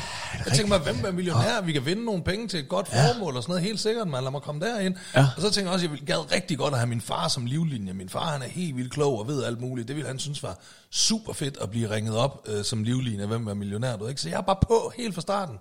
Jeg 0.44 0.52
tænker 0.52 0.68
mig, 0.68 0.78
hvem 0.78 1.04
er 1.04 1.12
millionær? 1.12 1.60
Vi 1.60 1.72
kan 1.72 1.86
vinde 1.86 2.04
nogle 2.04 2.24
penge 2.24 2.48
til 2.48 2.60
et 2.60 2.68
godt 2.68 2.88
formål 2.88 3.36
og 3.36 3.42
sådan 3.42 3.52
noget, 3.52 3.64
helt 3.64 3.80
sikkert, 3.80 4.08
man. 4.08 4.22
Lad 4.22 4.30
mig 4.30 4.42
komme 4.42 4.66
derind. 4.66 4.94
Ja. 5.14 5.26
Og 5.36 5.42
så 5.42 5.50
tænker 5.50 5.70
jeg 5.70 5.74
også, 5.74 5.86
at 5.86 5.90
jeg 5.90 5.98
vil 5.98 6.06
gad 6.06 6.32
rigtig 6.32 6.58
godt 6.58 6.74
at 6.74 6.78
have 6.78 6.88
min 6.88 7.00
far 7.00 7.28
som 7.28 7.46
livlinje. 7.46 7.92
Min 7.92 8.08
far, 8.08 8.32
han 8.32 8.42
er 8.42 8.46
helt 8.46 8.76
vildt 8.76 8.92
klog 8.92 9.18
og 9.18 9.28
ved 9.28 9.44
alt 9.44 9.60
muligt. 9.60 9.88
Det 9.88 9.96
ville 9.96 10.08
han 10.08 10.18
synes 10.18 10.42
var 10.42 10.58
super 10.90 11.32
fedt 11.32 11.58
at 11.60 11.70
blive 11.70 11.90
ringet 11.90 12.16
op 12.16 12.46
øh, 12.48 12.64
som 12.64 12.82
livlinje. 12.82 13.26
Hvem 13.26 13.46
er 13.46 13.54
millionær? 13.54 13.96
Du 13.96 14.06
ikke? 14.06 14.20
Så 14.20 14.28
jeg 14.28 14.36
er 14.36 14.42
bare 14.42 14.58
på 14.62 14.92
helt 14.96 15.14
fra 15.14 15.20
starten. 15.20 15.58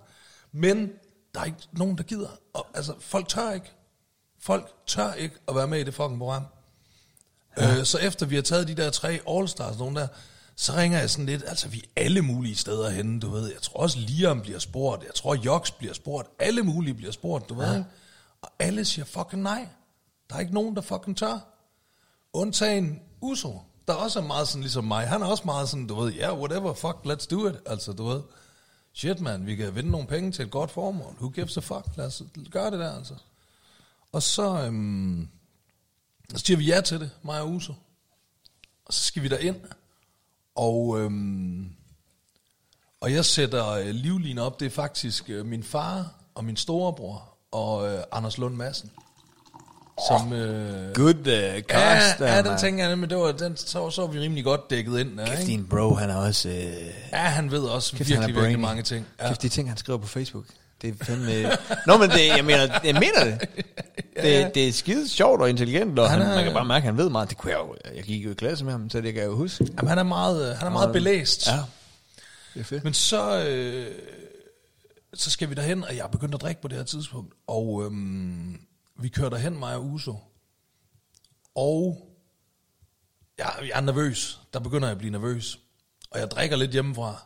Men 0.52 0.88
der 1.34 1.40
er 1.40 1.44
ikke 1.44 1.58
nogen, 1.72 1.98
der 1.98 2.04
gider. 2.04 2.28
Og, 2.54 2.66
altså, 2.74 2.92
folk 3.00 3.28
tør 3.28 3.50
ikke. 3.50 3.72
Folk 4.40 4.68
tør 4.86 5.12
ikke 5.12 5.34
at 5.48 5.54
være 5.54 5.68
med 5.68 5.80
i 5.80 5.84
det 5.84 5.94
fucking 5.94 6.18
program. 6.18 6.42
Ja. 7.58 7.78
Øh, 7.78 7.84
så 7.84 7.98
efter 7.98 8.26
vi 8.26 8.34
har 8.34 8.42
taget 8.42 8.68
de 8.68 8.74
der 8.74 8.90
tre 8.90 9.20
All-Stars, 9.28 9.78
nogen 9.78 9.96
der, 9.96 10.06
så 10.56 10.72
ringer 10.72 10.98
jeg 10.98 11.10
sådan 11.10 11.26
lidt, 11.26 11.44
altså 11.46 11.68
vi 11.68 11.78
er 11.78 12.02
alle 12.02 12.22
mulige 12.22 12.56
steder 12.56 12.90
henne, 12.90 13.20
du 13.20 13.30
ved. 13.30 13.52
Jeg 13.52 13.62
tror 13.62 13.80
også 13.80 13.98
Liam 13.98 14.40
bliver 14.40 14.58
spurgt, 14.58 15.02
jeg 15.04 15.14
tror 15.14 15.34
Joks 15.34 15.70
bliver 15.70 15.94
spurgt, 15.94 16.28
alle 16.38 16.62
mulige 16.62 16.94
bliver 16.94 17.12
spurgt, 17.12 17.48
du 17.48 17.62
ja. 17.62 17.68
ved. 17.68 17.84
Og 18.42 18.50
alle 18.58 18.84
siger 18.84 19.04
fucking 19.04 19.42
nej. 19.42 19.68
Der 20.30 20.36
er 20.36 20.40
ikke 20.40 20.54
nogen, 20.54 20.76
der 20.76 20.82
fucking 20.82 21.16
tør. 21.16 21.38
Undtagen 22.32 23.00
Uso, 23.20 23.62
der 23.88 23.94
også 23.94 24.18
er 24.18 24.24
meget 24.24 24.48
sådan 24.48 24.62
ligesom 24.62 24.84
mig. 24.84 25.08
Han 25.08 25.22
er 25.22 25.26
også 25.26 25.42
meget 25.44 25.68
sådan, 25.68 25.86
du 25.86 25.94
ved, 25.94 26.12
ja, 26.12 26.28
yeah, 26.28 26.38
whatever, 26.38 26.74
fuck, 26.74 26.96
let's 27.06 27.26
do 27.30 27.48
it. 27.48 27.56
Altså, 27.66 27.92
du 27.92 28.04
ved, 28.06 28.22
shit 28.92 29.20
man, 29.20 29.46
vi 29.46 29.56
kan 29.56 29.74
vinde 29.74 29.90
nogle 29.90 30.06
penge 30.06 30.32
til 30.32 30.44
et 30.44 30.50
godt 30.50 30.70
formål. 30.70 31.14
Who 31.14 31.28
gives 31.28 31.56
a 31.56 31.60
fuck? 31.60 31.86
Lad 31.96 32.06
os 32.06 32.22
gøre 32.50 32.70
det 32.70 32.78
der, 32.78 32.96
altså. 32.96 33.14
Og 34.12 34.22
så, 34.22 34.60
øhm, 34.60 35.28
så 36.30 36.42
siger 36.46 36.56
vi 36.56 36.64
ja 36.64 36.80
til 36.80 37.00
det, 37.00 37.10
mig 37.22 37.40
og 37.40 37.50
Uso. 37.50 37.74
Og 38.86 38.94
så 38.94 39.04
skal 39.04 39.22
vi 39.22 39.30
ind 39.40 39.56
Og, 40.54 41.00
øhm, 41.00 41.70
og 43.00 43.12
jeg 43.12 43.24
sætter 43.24 43.68
øh, 43.70 43.86
livline 43.86 44.42
op. 44.42 44.60
Det 44.60 44.66
er 44.66 44.70
faktisk 44.70 45.30
øh, 45.30 45.46
min 45.46 45.62
far 45.62 46.14
og 46.34 46.44
min 46.44 46.56
storebror 46.56 47.36
og 47.52 47.92
øh, 47.92 48.02
Anders 48.12 48.38
Lund 48.38 48.54
Madsen. 48.54 48.90
Som, 50.08 50.32
øh, 50.32 50.92
Good 50.94 51.14
uh, 51.14 51.62
cast. 51.62 52.20
ja, 52.20 52.26
ja, 52.26 52.38
den 52.38 52.44
mand. 52.46 52.60
tænker 52.60 52.88
jeg, 52.88 52.98
men 52.98 53.10
det 53.10 53.18
var, 53.18 53.32
den, 53.32 53.56
så, 53.56 53.90
så 53.90 54.02
var 54.02 54.08
vi 54.08 54.20
rimelig 54.20 54.44
godt 54.44 54.70
dækket 54.70 54.98
ind. 55.00 55.18
Der, 55.18 55.26
Kæft, 55.26 55.46
din 55.46 55.66
bro, 55.66 55.94
han 55.94 56.10
er 56.10 56.16
også... 56.16 56.48
Øh, 56.48 56.94
Ja, 57.12 57.18
han 57.18 57.50
ved 57.50 57.62
også 57.62 57.96
Kæft, 57.96 58.10
virkelig, 58.10 58.34
virkelig 58.34 58.60
mange 58.60 58.82
ting. 58.82 59.06
Ja. 59.20 59.28
Kæft, 59.28 59.42
de 59.42 59.48
ting, 59.48 59.68
han 59.68 59.76
skriver 59.76 59.98
på 59.98 60.06
Facebook. 60.06 60.44
Det 60.84 61.00
er 61.00 61.04
fandme... 61.04 61.42
Nå, 61.86 61.96
men 61.96 62.10
det, 62.10 62.26
jeg, 62.26 62.44
mener, 62.44 62.78
jeg 62.84 62.94
mener 62.94 63.24
det. 63.24 63.48
Det, 64.16 64.54
det 64.54 64.68
er 64.68 64.72
skide 64.72 65.08
sjovt 65.08 65.40
og 65.40 65.50
intelligent, 65.50 65.98
og 65.98 66.10
Han 66.10 66.20
han, 66.20 66.30
er- 66.30 66.34
man 66.34 66.44
kan 66.44 66.52
bare 66.52 66.64
mærke, 66.64 66.82
at 66.82 66.86
han 66.86 66.96
ved 66.96 67.10
meget. 67.10 67.30
Det 67.30 67.38
kunne 67.38 67.50
jeg 67.52 67.58
jo... 67.58 67.76
Jeg 67.94 68.04
gik 68.04 68.24
jo 68.24 68.30
i 68.30 68.34
klasse 68.34 68.64
med 68.64 68.72
ham, 68.72 68.90
så 68.90 69.00
det 69.00 69.12
kan 69.14 69.22
jeg 69.22 69.28
jo 69.28 69.36
huske. 69.36 69.64
Jamen, 69.76 69.88
han 69.88 69.98
er 69.98 70.02
meget, 70.02 70.50
øh, 70.50 70.56
han 70.56 70.66
er 70.66 70.70
meget 70.72 70.92
belæst. 70.92 71.46
Ja. 71.46 71.58
Det 72.54 72.60
er 72.60 72.64
fedt. 72.64 72.84
Men 72.84 72.94
så, 72.94 73.44
øh, 73.48 73.86
så 75.14 75.30
skal 75.30 75.50
vi 75.50 75.54
derhen, 75.54 75.84
og 75.84 75.96
jeg 75.96 76.02
er 76.04 76.08
begyndt 76.08 76.34
at 76.34 76.40
drikke 76.40 76.62
på 76.62 76.68
det 76.68 76.76
her 76.78 76.84
tidspunkt. 76.84 77.34
Og 77.46 77.82
øhm, 77.84 78.60
vi 79.00 79.08
kører 79.08 79.30
derhen, 79.30 79.58
mig 79.58 79.74
og 79.76 79.84
Uso. 79.84 80.16
Og 81.54 82.08
jeg, 83.38 83.52
jeg 83.60 83.70
er 83.74 83.80
nervøs. 83.80 84.40
Der 84.52 84.60
begynder 84.60 84.88
jeg 84.88 84.92
at 84.92 84.98
blive 84.98 85.12
nervøs. 85.12 85.58
Og 86.10 86.18
jeg 86.20 86.30
drikker 86.30 86.56
lidt 86.56 86.70
hjemmefra. 86.70 87.22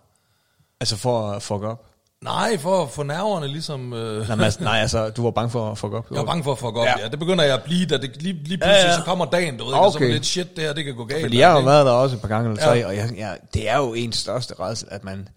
Altså 0.81 0.97
for 0.97 1.31
at 1.31 1.43
fuck 1.43 1.63
op. 1.63 1.88
Nej, 2.25 2.59
for 2.59 2.83
at 2.83 2.91
få 2.91 3.03
nerverne 3.03 3.49
ligesom... 3.49 3.93
Øh, 3.93 4.29
Nej, 4.29 4.45
altså, 4.45 4.63
nej, 4.63 4.79
altså, 4.79 5.11
du 5.11 5.23
var 5.23 5.31
bange 5.31 5.51
for 5.51 5.71
at 5.71 5.79
fuck 5.79 5.93
op. 5.93 6.07
jeg 6.11 6.19
var 6.19 6.25
bange 6.25 6.45
for 6.45 6.53
at 6.53 6.59
fuck 6.59 6.77
op, 6.77 6.85
Ja. 6.87 6.95
ja. 7.01 7.09
Det 7.09 7.19
begynder 7.19 7.45
jeg 7.45 7.55
at 7.55 7.63
blive, 7.63 7.87
da 7.87 7.97
det 7.97 8.23
lige, 8.23 8.33
lige 8.35 8.59
pludselig 8.59 8.69
Ja, 8.85 8.91
ja, 8.91 8.97
så 8.97 9.03
kommer 9.03 9.25
dagen, 9.25 9.57
du 9.59 9.65
ved, 9.65 9.75
okay. 9.75 9.85
og 9.87 9.93
så 9.93 9.99
er 9.99 10.09
lidt 10.09 10.27
shit, 10.27 10.57
det 10.57 10.65
her, 10.65 10.73
det 10.73 10.85
kan 10.85 10.95
gå 10.97 11.05
galt. 11.05 11.23
Fordi 11.23 11.39
jeg 11.39 11.51
har 11.51 11.59
jo 11.59 11.65
været 11.65 11.87
der 11.87 11.93
også 11.93 12.17
et 12.17 12.23
par 12.23 12.29
gange 12.29 12.51
eller 12.51 12.65
tre, 12.65 12.73
Ja. 12.73 12.87
og 12.87 12.97
jeg, 12.97 13.11
jeg, 13.17 13.39
det 13.55 13.69
er 13.69 13.77
jo 13.77 13.95
ens 13.95 14.17
største 14.17 14.55
rædsel, 14.61 14.89
at 14.91 15.05
man... 15.05 15.29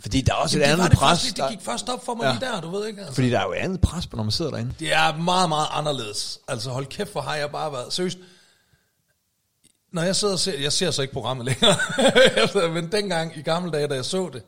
Fordi 0.00 0.20
der 0.20 0.32
er 0.32 0.36
også 0.36 0.58
Jamen, 0.58 0.68
et 0.68 0.72
andet 0.72 0.90
det, 0.90 0.98
pres. 0.98 1.08
først, 1.22 1.36
det 1.36 1.44
gik 1.50 1.58
først 1.62 1.88
op 1.88 2.04
for 2.04 2.14
mig 2.14 2.24
Ja. 2.24 2.30
lige 2.32 2.40
der, 2.54 2.60
du 2.60 2.70
ved 2.70 2.86
ikke? 2.86 2.98
Altså. 3.00 3.14
fordi 3.14 3.30
der 3.30 3.38
er 3.38 3.42
jo 3.44 3.52
et 3.52 3.56
andet 3.56 3.80
pres 3.80 4.12
når 4.12 4.22
man 4.22 4.32
sidder 4.32 4.50
derinde. 4.50 4.72
Det 4.80 4.92
er 4.94 5.16
meget, 5.16 5.48
meget 5.48 5.66
anderledes. 5.72 6.38
Altså 6.48 6.70
hold 6.70 6.86
kæft, 6.86 7.12
hvor 7.12 7.20
har 7.20 7.34
jeg 7.34 7.50
bare 7.50 7.72
været... 7.72 7.92
Seriøst, 7.92 8.18
når 9.92 10.02
jeg 10.02 10.16
sidder 10.16 10.34
og 10.34 10.40
ser... 10.40 10.60
Jeg 10.60 10.72
ser 10.72 10.90
så 10.90 11.02
ikke 11.02 11.14
programmet 11.14 11.46
længere. 11.46 12.70
Men 12.74 12.92
dengang 12.92 13.36
i 13.38 13.42
gamle 13.42 13.70
dage, 13.72 13.86
da 13.88 13.94
jeg 13.94 14.04
så 14.04 14.30
det, 14.32 14.42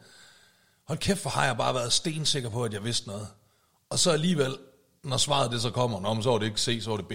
hold 0.88 0.98
kæft, 0.98 1.22
hvor 1.22 1.30
har 1.30 1.44
jeg 1.46 1.56
bare 1.56 1.74
været 1.74 1.92
stensikker 1.92 2.50
på, 2.50 2.64
at 2.64 2.72
jeg 2.72 2.84
vidste 2.84 3.08
noget. 3.08 3.26
Og 3.90 3.98
så 3.98 4.10
alligevel, 4.10 4.56
når 5.04 5.16
svaret 5.16 5.50
det 5.52 5.62
så 5.62 5.70
kommer, 5.70 6.00
Nå, 6.00 6.14
men 6.14 6.22
så 6.22 6.30
var 6.30 6.38
det 6.38 6.46
ikke 6.46 6.60
C, 6.60 6.78
så 6.82 6.90
var 6.90 6.96
det 6.96 7.06
B. 7.06 7.12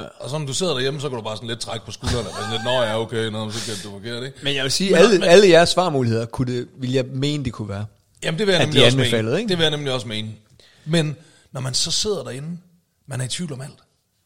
Ja. 0.00 0.04
Og 0.20 0.30
så 0.30 0.38
når 0.38 0.46
du 0.46 0.54
sidder 0.54 0.72
derhjemme, 0.72 1.00
så 1.00 1.08
kan 1.08 1.18
du 1.18 1.24
bare 1.24 1.36
sådan 1.36 1.48
lidt 1.48 1.60
trække 1.60 1.86
på 1.86 1.92
skuldrene. 1.92 2.28
Og 2.28 2.34
sådan 2.34 2.50
lidt, 2.52 2.64
nå 2.64 2.70
ja, 2.70 3.00
okay, 3.00 3.24
nå, 3.30 3.50
så 3.50 3.64
kan 3.66 3.74
du 3.84 3.90
forkert, 3.98 4.22
ikke? 4.24 4.38
Men 4.42 4.54
jeg 4.54 4.62
vil 4.62 4.72
sige, 4.72 4.90
Men- 4.90 4.98
alle, 4.98 5.18
men- 5.18 5.28
alle 5.28 5.48
jeres 5.48 5.68
svarmuligheder, 5.68 6.26
kunne 6.26 6.52
det, 6.58 6.68
vil 6.78 6.92
jeg 6.92 7.04
mene, 7.04 7.44
de 7.44 7.50
kunne 7.50 7.68
være. 7.68 7.86
Jamen, 8.22 8.38
det 8.38 8.46
vil 8.46 8.52
jeg 8.52 8.64
nemlig 8.64 8.80
de 8.80 8.86
også 8.86 8.96
mene. 8.98 9.38
ikke? 9.38 9.48
Det 9.48 9.58
vil 9.58 9.62
jeg 9.64 9.70
nemlig 9.70 9.92
også 9.92 10.08
mene. 10.08 10.28
Men 10.84 11.16
når 11.52 11.60
man 11.60 11.74
så 11.74 11.90
sidder 11.90 12.22
derinde, 12.24 12.58
man 13.06 13.20
er 13.20 13.24
i 13.24 13.28
tvivl 13.28 13.52
om 13.52 13.60
alt. 13.60 13.78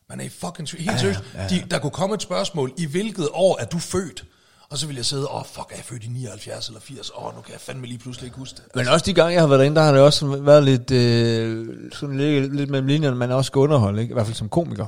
Man 0.09 0.21
er 0.21 0.25
i 0.25 0.29
fucking 0.29 0.69
tvivl. 0.69 0.83
Helt 0.83 0.93
Ja, 0.93 0.99
seriøst. 0.99 1.21
ja, 1.35 1.43
ja. 1.43 1.49
De, 1.49 1.65
der 1.71 1.79
kunne 1.79 1.91
komme 1.91 2.15
et 2.15 2.23
spørgsmål, 2.23 2.73
i 2.79 2.87
hvilket 2.87 3.29
år 3.33 3.59
er 3.61 3.65
du 3.65 3.79
født? 3.79 4.25
Og 4.73 4.79
så 4.79 4.87
vil 4.87 4.97
jeg 4.97 5.05
sidde, 5.07 5.29
åh 5.29 5.37
oh, 5.37 5.45
fuck, 5.47 5.67
er 5.71 5.77
jeg 5.77 5.85
født 5.85 6.05
i 6.05 6.09
79 6.09 6.69
eller 6.69 6.81
80? 6.81 7.11
Åh, 7.11 7.27
oh, 7.27 7.35
nu 7.37 7.41
kan 7.41 7.53
jeg 7.53 7.61
fandme 7.61 7.87
lige 7.87 7.99
pludselig 7.99 8.27
ikke 8.27 8.39
huske 8.39 8.57
det. 8.57 8.65
Men 8.75 8.89
også 8.89 9.05
de 9.07 9.15
gange, 9.15 9.33
jeg 9.33 9.43
har 9.43 9.47
været 9.47 9.59
derinde, 9.59 9.77
der 9.77 9.83
har 9.83 9.93
det 9.93 10.01
også 10.01 10.27
været 10.27 10.65
lidt, 10.65 10.91
øh, 10.91 11.67
sådan 11.93 12.17
lidt, 12.17 12.57
lidt 12.57 12.71
mellem 12.71 12.87
linjerne, 12.89 13.17
man 13.17 13.31
også 13.31 13.47
skal 13.47 13.59
underholde, 13.59 14.03
ikke? 14.03 14.13
i 14.13 14.15
hvert 14.15 14.27
fald 14.27 14.37
som 14.37 14.49
komiker. 14.49 14.87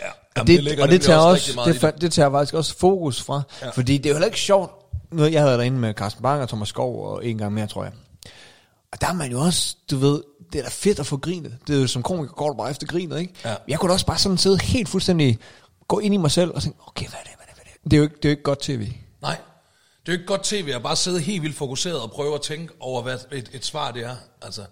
Ja, 0.00 0.40
Og 0.40 0.46
det, 0.46 0.64
ligger 0.64 0.82
og 0.82 0.88
det 0.90 1.02
tager, 1.02 1.18
også, 1.18 1.60
det, 1.66 1.84
fa- 1.84 1.98
det 1.98 2.12
tager 2.12 2.30
faktisk 2.30 2.54
også 2.54 2.76
fokus 2.78 3.22
fra. 3.22 3.42
Ja. 3.62 3.70
Fordi 3.70 3.98
det 3.98 4.06
er 4.06 4.10
jo 4.10 4.14
heller 4.14 4.26
ikke 4.26 4.40
sjovt. 4.40 4.72
Nu, 5.12 5.24
jeg 5.24 5.40
har 5.40 5.46
været 5.46 5.58
derinde 5.58 5.78
med 5.78 5.94
Carsten 5.94 6.22
Bang 6.22 6.42
og 6.42 6.48
Thomas 6.48 6.68
Skov 6.68 7.06
og 7.06 7.26
en 7.26 7.38
gang 7.38 7.52
mere, 7.52 7.66
tror 7.66 7.84
jeg. 7.84 7.92
Og 8.92 9.00
der 9.00 9.06
er 9.06 9.12
man 9.12 9.30
jo 9.30 9.40
også, 9.40 9.76
du 9.90 9.96
ved, 9.96 10.22
det 10.52 10.58
er 10.58 10.62
da 10.62 10.70
fedt 10.72 10.98
at 10.98 11.06
få 11.06 11.16
grinet. 11.16 11.56
Det 11.66 11.76
er 11.76 11.80
jo 11.80 11.86
som 11.86 12.02
komiker, 12.02 12.32
går 12.34 12.48
du 12.48 12.54
bare 12.54 12.70
efter 12.70 12.86
grinet, 12.86 13.20
ikke? 13.20 13.34
Ja. 13.44 13.54
Jeg 13.68 13.78
kunne 13.78 13.88
da 13.88 13.92
også 13.92 14.06
bare 14.06 14.18
sådan 14.18 14.38
sidde 14.38 14.58
helt 14.62 14.88
fuldstændig, 14.88 15.38
gå 15.88 15.98
ind 15.98 16.14
i 16.14 16.16
mig 16.16 16.30
selv 16.30 16.50
og 16.54 16.62
tænke, 16.62 16.78
okay, 16.86 17.06
hvad 17.08 17.18
er 17.18 17.22
det, 17.24 17.34
det, 17.84 17.92
er 17.92 17.96
jo 17.96 18.02
ikke, 18.02 18.16
det 18.16 18.24
er 18.24 18.28
jo 18.28 18.32
ikke 18.32 18.42
godt 18.42 18.60
tv. 18.60 18.92
Nej, 19.22 19.36
det 20.06 20.12
er 20.12 20.16
jo 20.16 20.18
ikke 20.18 20.26
godt 20.26 20.44
tv 20.44 20.72
at 20.74 20.82
bare 20.82 20.96
sidde 20.96 21.20
helt 21.20 21.42
vildt 21.42 21.56
fokuseret 21.56 22.00
og 22.00 22.10
prøve 22.10 22.34
at 22.34 22.42
tænke 22.42 22.72
over, 22.80 23.02
hvad 23.02 23.18
et, 23.32 23.50
et 23.52 23.64
svar 23.64 23.90
det 23.90 24.04
er. 24.04 24.16
Altså. 24.42 24.64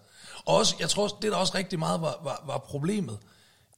Og 0.45 0.57
også, 0.57 0.77
jeg 0.81 0.89
tror 0.89 1.09
det 1.09 1.33
der 1.33 1.37
også 1.37 1.55
rigtig 1.55 1.79
meget 1.79 2.01
var, 2.01 2.21
var, 2.25 2.45
var 2.47 2.59
problemet, 2.59 3.19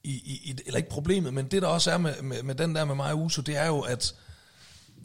i, 0.03 0.11
i, 0.11 0.51
i, 0.51 0.55
eller 0.65 0.77
ikke 0.77 0.89
problemet, 0.89 1.33
men 1.33 1.45
det 1.45 1.61
der 1.61 1.67
også 1.67 1.91
er 1.91 1.97
med, 1.97 2.21
med, 2.21 2.43
med 2.43 2.55
den 2.55 2.75
der 2.75 2.85
med 2.85 2.95
mig 2.95 3.11
og 3.11 3.19
Uso, 3.19 3.41
det 3.41 3.57
er 3.57 3.67
jo, 3.67 3.81
at 3.81 4.15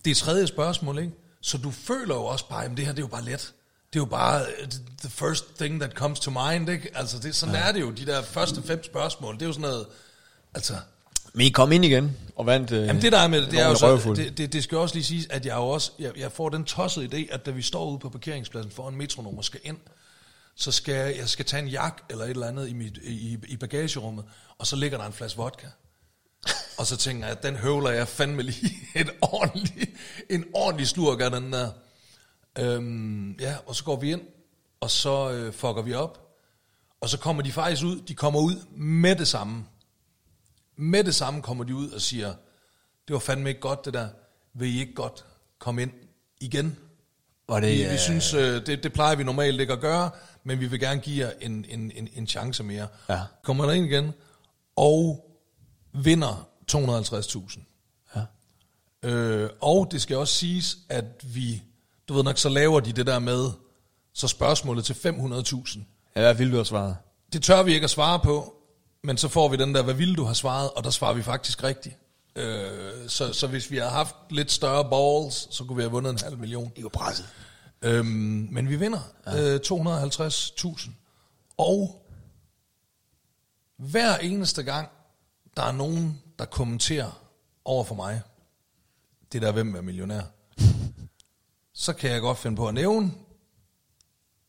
det 0.05 0.11
er 0.11 0.15
tredje 0.15 0.47
spørgsmål, 0.47 0.99
ikke? 0.99 1.13
Så 1.41 1.59
du 1.59 1.71
føler 1.71 2.15
jo 2.15 2.25
også 2.25 2.49
bare, 2.49 2.65
at 2.65 2.71
det 2.71 2.87
her 2.87 2.93
det 2.93 2.99
er 2.99 3.03
jo 3.03 3.09
bare 3.09 3.25
let. 3.25 3.55
Det 3.93 3.99
er 3.99 4.01
jo 4.01 4.05
bare 4.05 4.47
øh, 4.61 4.69
the 5.01 5.11
first 5.11 5.45
thing 5.59 5.81
that 5.81 5.93
comes 5.93 6.21
to 6.21 6.31
mind, 6.31 6.69
ikke? 6.69 6.91
Altså, 6.95 7.19
det, 7.19 7.37
sådan 7.37 7.55
ja. 7.55 7.61
er 7.61 7.73
det 7.73 7.81
jo, 7.81 7.91
de 7.91 8.07
der 8.07 8.23
første 8.23 8.63
fem 8.63 8.85
spørgsmål. 8.85 9.35
Det 9.35 9.43
er 9.43 9.47
jo 9.47 9.53
sådan 9.53 9.71
noget, 9.71 9.87
altså... 10.55 10.77
Men 11.33 11.47
I 11.47 11.49
kom 11.49 11.73
ind 11.73 11.85
igen 11.85 12.17
og 12.37 12.47
vandt... 12.47 12.73
Øh, 12.73 12.87
Jamen 12.87 13.03
det 13.03 13.13
der 13.13 13.19
er 13.19 13.29
med 13.29 13.43
det, 13.43 13.51
det 13.51 13.61
er 13.61 13.69
jo 13.69 13.75
så, 13.75 14.15
det, 14.17 14.39
det, 14.39 14.53
det 14.53 14.65
skal 14.65 14.79
også 14.79 14.95
lige 14.95 15.05
siges, 15.05 15.27
at 15.31 15.47
jeg 15.47 15.57
jo 15.57 15.69
også, 15.69 15.93
jeg, 15.99 16.19
jeg 16.19 16.33
får 16.33 16.49
den 16.49 16.65
tossede 16.65 17.07
idé, 17.07 17.35
at 17.35 17.47
da 17.47 17.51
vi 17.51 17.63
står 17.63 17.91
ude 17.91 17.99
på 17.99 18.09
parkeringspladsen 18.09 18.73
foran 18.73 18.95
metronom 18.95 19.39
og 19.39 19.45
skal 19.45 19.61
ind, 19.65 19.79
så 20.57 20.73
skal 20.73 21.15
jeg, 21.17 21.29
skal 21.29 21.45
tage 21.45 21.63
en 21.63 21.69
jak 21.69 22.03
eller 22.11 22.25
et 22.25 22.31
eller 22.31 22.47
andet 22.47 22.69
i, 22.69 22.73
mit, 22.73 22.99
i, 23.03 23.39
i 23.49 23.57
bagagerummet, 23.57 24.25
og 24.59 24.67
så 24.67 24.77
ligger 24.77 24.99
der 24.99 25.07
en 25.07 25.13
flaske 25.13 25.37
vodka. 25.37 25.67
Og 26.79 26.87
så 26.87 26.97
tænker 26.97 27.27
jeg, 27.27 27.37
at 27.37 27.43
den 27.43 27.57
høvler 27.57 27.91
jeg 27.91 28.09
fandme 28.09 28.43
lige 28.43 28.77
et 29.01 29.11
ordentlig, 29.23 29.89
en 30.31 30.45
ordentlig 30.55 30.89
slurk 30.89 31.21
af 31.21 31.31
den 31.31 31.53
der. 31.53 31.71
Øhm, 32.59 33.33
ja, 33.33 33.57
og 33.67 33.77
så 33.77 33.85
går 33.85 33.97
vi 33.97 34.13
ind, 34.13 34.21
og 34.81 34.91
så 34.91 35.31
øh, 35.31 35.53
fucker 35.53 35.83
vi 35.83 35.95
op. 35.95 36.27
Og 37.01 37.09
så 37.09 37.19
kommer 37.19 37.43
de 37.43 37.53
faktisk 37.53 37.85
ud, 37.85 38.01
de 38.01 38.15
kommer 38.15 38.41
ud 38.41 38.55
med 38.77 39.17
det 39.17 39.29
samme. 39.29 39.65
Med 40.81 41.05
det 41.05 41.15
samme 41.15 41.43
kommer 41.43 41.65
de 41.65 41.75
ud 41.75 41.91
og 41.91 42.01
siger, 42.01 42.35
det 43.09 43.15
var 43.15 43.19
fandme 43.19 43.49
ikke 43.49 43.61
godt 43.61 43.85
det 43.85 43.95
der, 43.95 44.09
vil 44.55 44.69
I 44.69 44.81
ikke 44.81 44.95
godt 44.95 45.25
komme 45.59 45.83
ind 45.83 45.93
igen? 46.41 46.77
var 47.49 47.61
det, 47.61 47.69
Vi, 47.69 47.85
øh, 47.85 47.93
vi 47.93 47.99
synes, 47.99 48.35
øh, 48.35 48.67
det, 48.67 48.83
det 48.83 48.93
plejer 48.93 49.17
vi 49.17 49.25
normalt 49.25 49.61
ikke 49.61 49.73
at 49.73 49.81
gøre, 49.81 50.11
men 50.45 50.61
vi 50.61 50.67
vil 50.67 50.81
gerne 50.81 51.01
give 51.01 51.27
jer 51.27 51.33
en, 51.41 51.65
en, 51.69 51.93
en, 51.95 52.09
en 52.15 52.27
chance 52.27 52.63
mere. 52.63 52.87
Ja. 53.09 53.21
Kommer 53.43 53.67
der 53.67 53.73
ind 53.73 53.87
igen, 53.87 54.13
og 54.77 55.31
vinder 55.93 56.49
250.000. 56.73 57.61
Ja. 58.17 59.09
Øh, 59.09 59.51
og 59.61 59.89
det 59.91 60.03
skal 60.03 60.17
også 60.17 60.35
siges, 60.35 60.79
at 60.89 61.35
vi, 61.35 61.63
du 62.09 62.15
ved 62.15 62.23
nok, 62.23 62.39
så 62.39 62.49
laver 62.49 62.81
de 62.81 62.93
det 62.93 63.07
der 63.07 63.19
med, 63.19 63.51
så 64.13 64.29
spørgsmålet 64.29 64.85
til 64.85 64.95
500.000. 64.95 65.79
Ja, 66.17 66.21
hvad 66.21 66.35
ville 66.35 66.51
du 66.51 66.57
have 66.57 66.67
svaret? 66.67 66.97
Det 67.33 67.43
tør 67.43 67.63
vi 67.63 67.75
ikke 67.75 67.85
at 67.85 67.91
svare 67.91 68.21
på, 68.21 68.60
men 69.05 69.17
så 69.17 69.29
får 69.29 69.49
vi 69.49 69.57
den 69.57 69.75
der, 69.75 69.83
hvad 69.83 69.95
ville 69.95 70.17
du 70.17 70.25
have 70.25 70.35
svaret, 70.35 70.71
og 70.71 70.85
der 70.85 70.91
svarer 70.91 71.15
vi 71.15 71.23
faktisk 71.23 71.65
rigtigt. 71.65 71.97
Øh, 72.37 73.09
så, 73.09 73.33
så 73.33 73.47
hvis 73.47 73.71
vi 73.71 73.77
havde 73.77 73.91
haft 73.91 74.15
lidt 74.31 74.53
større 74.53 74.91
balls, 74.91 75.55
så 75.57 75.65
kunne 75.65 75.77
vi 75.77 75.83
have 75.83 75.91
vundet 75.91 76.11
en 76.11 76.19
halv 76.19 76.39
million. 76.39 76.73
I 76.77 76.83
var 76.83 76.89
presset. 76.89 77.29
Øhm, 77.83 78.49
men 78.51 78.69
vi 78.69 78.77
vinder 78.77 79.01
ja. 79.27 79.55
øh, 79.55 79.61
250.000. 79.67 80.91
Og 81.57 82.07
hver 83.77 84.17
eneste 84.17 84.63
gang, 84.63 84.89
der 85.57 85.63
er 85.63 85.73
nogen, 85.73 86.23
der 86.39 86.45
kommenterer 86.45 87.23
over 87.65 87.85
for 87.85 87.95
mig, 87.95 88.23
det 89.33 89.43
der, 89.43 89.53
hvem 89.53 89.75
er 89.75 89.81
millionær, 89.81 90.23
så 91.85 91.93
kan 91.93 92.11
jeg 92.11 92.21
godt 92.21 92.39
finde 92.39 92.57
på 92.57 92.69
at 92.69 92.75
nævne, 92.75 93.13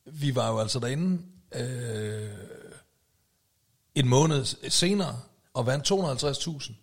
vi 0.05 0.35
var 0.35 0.49
jo 0.49 0.59
altså 0.59 0.79
derinde 0.79 1.21
øh, 1.55 2.29
en 3.95 4.07
måned 4.07 4.69
senere 4.69 5.19
og 5.53 5.65
vandt 5.65 5.91
250.000. 5.91 6.73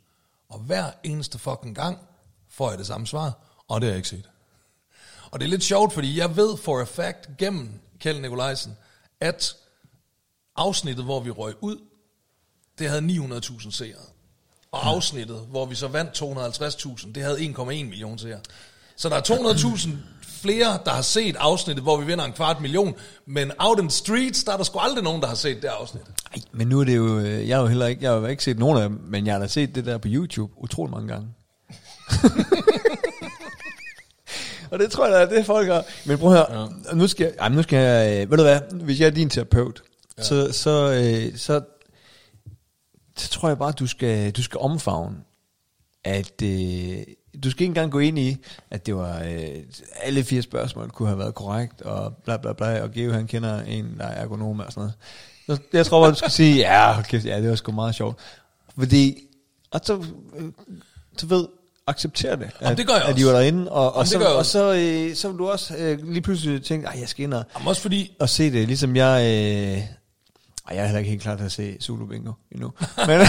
Og 0.49 0.59
hver 0.59 0.91
eneste 1.03 1.39
fucking 1.39 1.77
gang 1.77 1.99
får 2.49 2.71
jeg 2.71 2.79
det 2.79 2.87
samme 2.87 3.07
svar, 3.07 3.33
og 3.69 3.81
det 3.81 3.87
har 3.87 3.93
jeg 3.93 3.97
ikke 3.97 4.09
set. 4.09 4.29
Og 5.31 5.41
det 5.41 5.47
er 5.47 5.51
lidt 5.51 5.65
sjovt, 5.65 5.93
fordi 5.93 6.19
jeg 6.19 6.37
ved 6.37 6.57
for 6.57 6.81
a 6.81 6.85
fact 6.85 7.37
gennem 7.39 7.81
Kjell 8.01 8.21
Nikolajsen, 8.21 8.77
at 9.21 9.57
afsnittet, 10.57 11.05
hvor 11.05 11.21
vi 11.21 11.31
røg 11.31 11.55
ud, 11.61 11.79
det 12.79 12.89
havde 12.89 13.07
900.000 13.39 13.71
seere. 13.71 13.99
Og 14.73 14.87
afsnittet, 14.87 15.41
hvor 15.41 15.67
vi 15.67 15.75
så 15.75 15.89
vandt 15.89 16.23
250.000, 16.23 17.13
det 17.13 17.23
havde 17.23 17.39
1,1 17.39 17.65
million 17.65 18.19
seere. 18.19 18.41
Så 18.97 19.09
der 19.09 19.17
er 19.17 19.21
200.000 19.21 19.89
flere, 20.43 20.79
der 20.85 20.91
har 20.91 21.03
set 21.03 21.37
afsnittet, 21.39 21.83
hvor 21.83 21.97
vi 21.97 22.07
vinder 22.07 22.25
en 22.25 22.33
kvart 22.33 22.61
million, 22.61 22.95
men 23.27 23.53
out 23.59 23.79
in 23.79 23.89
the 23.89 23.97
streets, 23.97 24.45
der 24.45 24.53
er 24.53 24.57
der 24.57 24.65
sgu 24.65 24.79
aldrig 24.79 25.05
nogen, 25.05 25.23
der 25.23 25.29
har 25.29 25.35
set 25.35 25.63
det 25.63 25.69
afsnit. 25.69 26.03
Ej, 26.35 26.43
men 26.53 26.69
nu 26.69 26.81
er 26.81 26.85
det 26.85 26.97
jo, 26.97 27.19
øh, 27.19 27.49
jeg 27.49 27.57
har 27.57 27.63
jo 27.63 27.69
heller 27.69 27.87
ikke, 27.87 28.05
jeg 28.05 28.13
har 28.13 28.29
ikke 28.29 28.45
set 28.45 28.59
nogen 28.59 28.79
af 28.79 28.89
dem, 28.89 29.01
men 29.05 29.27
jeg 29.27 29.35
har 29.35 29.41
da 29.41 29.47
set 29.47 29.75
det 29.75 29.87
der 29.87 29.99
på 29.99 30.09
YouTube 30.11 30.53
utrolig 30.57 30.95
mange 30.95 31.09
gange. 31.09 31.29
og 34.71 34.79
det 34.79 34.91
tror 34.91 35.07
jeg 35.07 35.15
da, 35.15 35.21
er 35.21 35.39
det 35.39 35.47
folk 35.47 35.69
har. 35.69 35.85
Men 36.07 36.19
prøv 36.19 36.33
at 36.33 36.37
høre, 36.37 36.71
ja. 36.89 36.95
nu 36.95 37.07
skal 37.07 37.25
jeg, 37.25 37.35
ej, 37.39 37.49
nu 37.49 37.63
skal 37.63 37.79
jeg, 37.79 38.23
øh, 38.23 38.31
ved 38.31 38.39
du 38.39 38.43
hvad, 38.43 38.61
hvis 38.85 39.01
jeg 39.01 39.07
er 39.07 39.11
din 39.11 39.31
terapeut, 39.31 39.83
ja. 40.19 40.23
så, 40.23 40.53
så, 40.53 40.93
øh, 40.93 41.39
så, 41.39 41.61
så 43.17 43.29
tror 43.29 43.49
jeg 43.49 43.59
bare, 43.59 43.73
du 43.73 43.87
skal, 43.87 44.31
du 44.31 44.43
skal 44.43 44.61
omfavne, 44.61 45.17
at 46.05 46.43
øh, 46.43 46.99
du 47.45 47.51
skal 47.51 47.63
ikke 47.63 47.71
engang 47.71 47.93
gå 47.93 47.99
ind 47.99 48.19
i, 48.19 48.37
at 48.71 48.87
det 48.87 48.97
var, 48.97 49.23
øh, 49.23 49.49
alle 50.03 50.25
fire 50.25 50.43
spørgsmål 50.43 50.91
kunne 50.91 51.09
have 51.09 51.19
været 51.19 51.35
korrekt, 51.35 51.83
og 51.83 52.17
bla 52.25 52.37
bla 52.37 52.53
bla, 52.53 52.83
og 52.83 52.91
Geo 52.91 53.13
han 53.13 53.27
kender 53.27 53.61
en, 53.61 53.95
der 53.99 54.05
er 54.05 54.23
ergonom 54.23 54.61
og 54.61 54.73
sådan 54.73 54.81
noget. 54.81 54.95
Så 55.47 55.59
jeg 55.73 55.87
tror 55.87 56.01
bare, 56.03 56.11
du 56.11 56.17
skal 56.17 56.31
sige, 56.31 56.57
ja, 56.57 57.03
kæft, 57.03 57.25
ja, 57.25 57.41
det 57.41 57.51
var 57.51 57.57
sgu 57.57 57.73
meget 57.73 57.95
sjovt. 57.95 58.19
Fordi, 58.79 59.19
og 59.71 59.81
så, 59.85 60.05
øh, 60.37 60.53
du 61.21 61.27
ved, 61.27 61.47
acceptere 61.87 62.37
det. 62.37 62.51
Jamen, 62.63 62.79
det 62.79 62.87
gør 62.87 62.95
jeg 62.95 63.03
at, 63.03 63.11
at 63.11 63.17
de 63.17 63.21
også. 63.21 63.33
var 63.33 63.39
derinde, 63.39 63.73
og, 63.73 63.95
og, 63.95 64.07
Jamen, 64.13 64.25
så, 64.25 64.31
og 64.31 64.37
også. 64.37 64.53
så, 64.53 64.75
øh, 64.75 65.17
så 65.17 65.29
vil 65.29 65.39
du 65.39 65.49
også 65.49 65.77
øh, 65.77 66.09
lige 66.09 66.23
pludselig 66.23 66.65
tænke, 66.65 66.87
ej, 66.87 66.97
jeg 67.01 67.09
skal 67.09 67.25
ind 67.25 67.35
og, 67.35 67.45
Jamen 67.55 67.69
også 67.69 67.83
fordi, 67.83 68.17
og 68.21 68.29
se 68.29 68.53
det, 68.53 68.67
ligesom 68.67 68.97
jeg, 68.97 69.23
øh, 69.23 69.83
jeg 70.71 70.77
er 70.77 70.85
heller 70.85 70.99
ikke 70.99 71.11
helt 71.11 71.23
klar 71.23 71.37
til 71.37 71.45
at 71.45 71.53
se 71.53 71.77
Zulu 71.81 72.07
Bingo 72.07 72.33
endnu. 72.53 72.73
Men, 73.07 73.21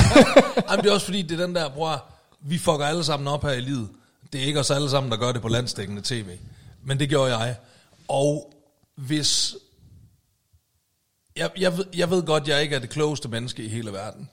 Jamen, 0.70 0.84
det 0.84 0.90
er 0.90 0.94
også 0.94 1.06
fordi, 1.06 1.22
det 1.22 1.40
er 1.40 1.46
den 1.46 1.56
der, 1.56 1.70
bror, 1.70 2.06
vi 2.42 2.58
fucker 2.58 2.86
alle 2.86 3.04
sammen 3.04 3.28
op 3.28 3.44
her 3.44 3.52
i 3.52 3.62
livet. 3.62 3.90
Det 4.34 4.42
er 4.42 4.46
ikke 4.46 4.60
os 4.60 4.72
alle 4.72 4.90
sammen, 4.90 5.12
der 5.12 5.18
gør 5.18 5.32
det 5.32 5.42
på 5.42 5.48
landstækkende 5.48 6.02
tv. 6.06 6.38
Men 6.84 7.00
det 7.00 7.10
gjorde 7.10 7.38
jeg. 7.38 7.56
Og 8.08 8.54
hvis... 8.96 9.56
Jeg, 11.36 11.50
jeg, 11.58 11.78
ved, 11.78 11.86
jeg 11.96 12.10
ved 12.10 12.24
godt, 12.24 12.48
jeg 12.48 12.62
ikke 12.62 12.76
er 12.76 12.80
det 12.80 12.90
klogeste 12.90 13.30
menneske 13.30 13.64
i 13.64 13.68
hele 13.68 13.94
verden. 13.94 14.30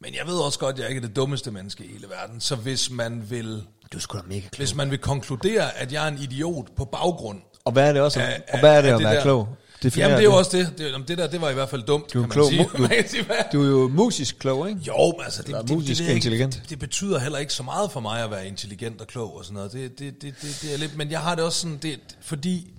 Men 0.00 0.14
jeg 0.14 0.26
ved 0.26 0.34
også 0.38 0.58
godt, 0.58 0.78
jeg 0.78 0.88
ikke 0.88 0.98
er 0.98 1.06
det 1.06 1.16
dummeste 1.16 1.50
menneske 1.50 1.84
i 1.84 1.92
hele 1.92 2.08
verden. 2.08 2.40
Så 2.40 2.56
hvis 2.56 2.90
man 2.90 3.30
vil, 3.30 3.64
du 3.92 3.98
da 4.12 4.18
mega 4.26 4.40
klog. 4.40 4.50
hvis 4.56 4.74
man 4.74 4.90
vil 4.90 4.98
konkludere, 4.98 5.76
at 5.76 5.92
jeg 5.92 6.04
er 6.04 6.08
en 6.08 6.18
idiot 6.18 6.66
på 6.76 6.84
baggrund... 6.84 7.40
Og 7.64 7.72
hvad 7.72 7.88
er 7.88 7.92
det 7.92 8.02
også? 8.02 8.20
af- 8.20 8.42
og 8.52 8.58
hvad 8.60 8.76
er 8.76 8.82
det 8.82 8.88
at 8.88 9.00
være 9.00 9.22
klog? 9.22 9.56
Definér 9.86 9.98
Jamen, 10.00 10.16
det 10.16 10.20
er 10.20 10.24
jo 10.30 10.36
også 10.36 10.56
det. 10.58 10.74
det. 10.78 10.92
jamen, 10.92 11.08
Det 11.08 11.18
der, 11.18 11.26
det 11.26 11.40
var 11.40 11.50
i 11.50 11.54
hvert 11.54 11.68
fald 11.68 11.82
dumt, 11.82 12.12
Du 12.12 12.18
er 12.18 12.22
kan 12.22 12.30
klog. 12.30 12.52
man 12.52 12.58
sige. 12.66 12.68
Du- 12.82 12.86
kan 12.88 13.08
sige, 13.08 13.22
hvad? 13.24 13.36
Du 13.52 13.62
er 13.62 13.66
jo 13.68 13.88
musisk 13.88 14.36
klog, 14.38 14.68
ikke? 14.68 14.80
Jo, 14.80 15.12
men 15.16 15.24
altså, 15.24 15.42
det, 15.42 15.48
Eller 15.48 15.62
det, 15.62 15.70
musisk 15.70 16.00
det, 16.00 16.08
det, 16.08 16.14
intelligent. 16.14 16.54
det, 16.54 16.70
det 16.70 16.78
betyder 16.78 17.18
heller 17.18 17.38
ikke 17.38 17.52
så 17.52 17.62
meget 17.62 17.92
for 17.92 18.00
mig 18.00 18.24
at 18.24 18.30
være 18.30 18.46
intelligent 18.48 19.00
og 19.00 19.06
klog 19.06 19.36
og 19.36 19.44
sådan 19.44 19.54
noget. 19.54 19.72
Det, 19.72 19.98
det, 19.98 20.22
det, 20.22 20.34
det, 20.42 20.58
det 20.62 20.74
er 20.74 20.78
lidt, 20.78 20.96
men 20.96 21.10
jeg 21.10 21.20
har 21.20 21.34
det 21.34 21.44
også 21.44 21.60
sådan, 21.60 21.76
det, 21.82 22.00
fordi, 22.20 22.70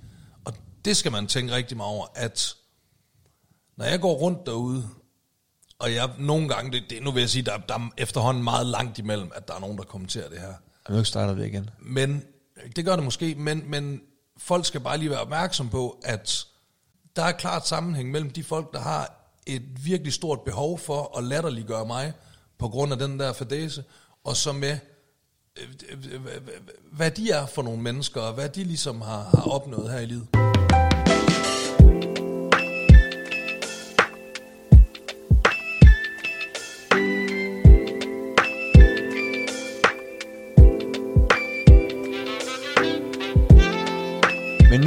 og 0.46 0.54
det 0.86 0.98
skal 0.98 1.12
man 1.12 1.28
tænke 1.28 1.56
rigtig 1.56 1.78
meget 1.78 1.92
over, 1.94 2.06
at 2.16 2.54
når 3.78 3.86
jeg 3.86 4.00
går 4.00 4.14
rundt 4.14 4.46
derude, 4.46 4.88
og 5.80 5.94
jeg 5.94 6.10
nogle 6.20 6.50
gange, 6.50 6.72
det, 6.72 6.84
det, 6.90 7.04
nu 7.04 7.12
vil 7.12 7.20
jeg 7.22 7.30
sige, 7.30 7.42
der, 7.42 7.58
der 7.58 7.74
er 7.76 7.90
efterhånden 7.98 8.44
meget 8.44 8.66
langt 8.68 9.00
imellem, 9.00 9.32
at 9.36 9.48
der 9.48 9.54
er 9.54 9.60
nogen, 9.60 9.78
der 9.78 9.84
kommenterer 9.84 10.30
det 10.30 10.40
her. 10.40 10.54
Jamen, 10.90 10.98
nu 11.00 11.04
starter 11.04 11.36
det 11.36 11.46
igen. 11.46 11.70
Men, 11.82 12.24
det 12.76 12.86
gør 12.86 12.96
det 12.96 13.04
måske, 13.06 13.36
men, 13.38 13.64
men 13.68 14.02
folk 14.38 14.66
skal 14.66 14.80
bare 14.82 14.98
lige 14.98 15.10
være 15.10 15.20
opmærksom 15.20 15.70
på, 15.70 16.00
at 16.04 16.46
der 17.18 17.24
er 17.24 17.32
klart 17.32 17.68
sammenhæng 17.68 18.12
mellem 18.12 18.30
de 18.30 18.44
folk, 18.44 18.74
der 18.74 18.80
har 18.80 19.14
et 19.46 19.86
virkelig 19.86 20.14
stort 20.14 20.42
behov 20.42 20.80
for 20.80 21.18
at 21.18 21.24
latterliggøre 21.24 21.86
mig, 21.86 22.14
på 22.58 22.68
grund 22.68 22.94
af 22.94 23.00
den 23.00 23.20
der 23.20 23.34
fadese, 23.34 23.84
og 24.24 24.38
så 24.38 24.52
med, 24.52 24.78
øh, 25.58 25.68
øh, 25.90 26.14
øh, 26.14 26.42
hvad 26.92 27.12
de 27.12 27.32
er 27.32 27.46
for 27.46 27.62
nogle 27.62 27.82
mennesker, 27.82 28.22
og 28.22 28.34
hvad 28.34 28.50
de 28.50 28.64
ligesom 28.64 29.02
har, 29.02 29.24
har 29.24 29.52
opnået 29.52 29.92
her 29.92 30.00
i 30.00 30.06
livet. 30.06 30.47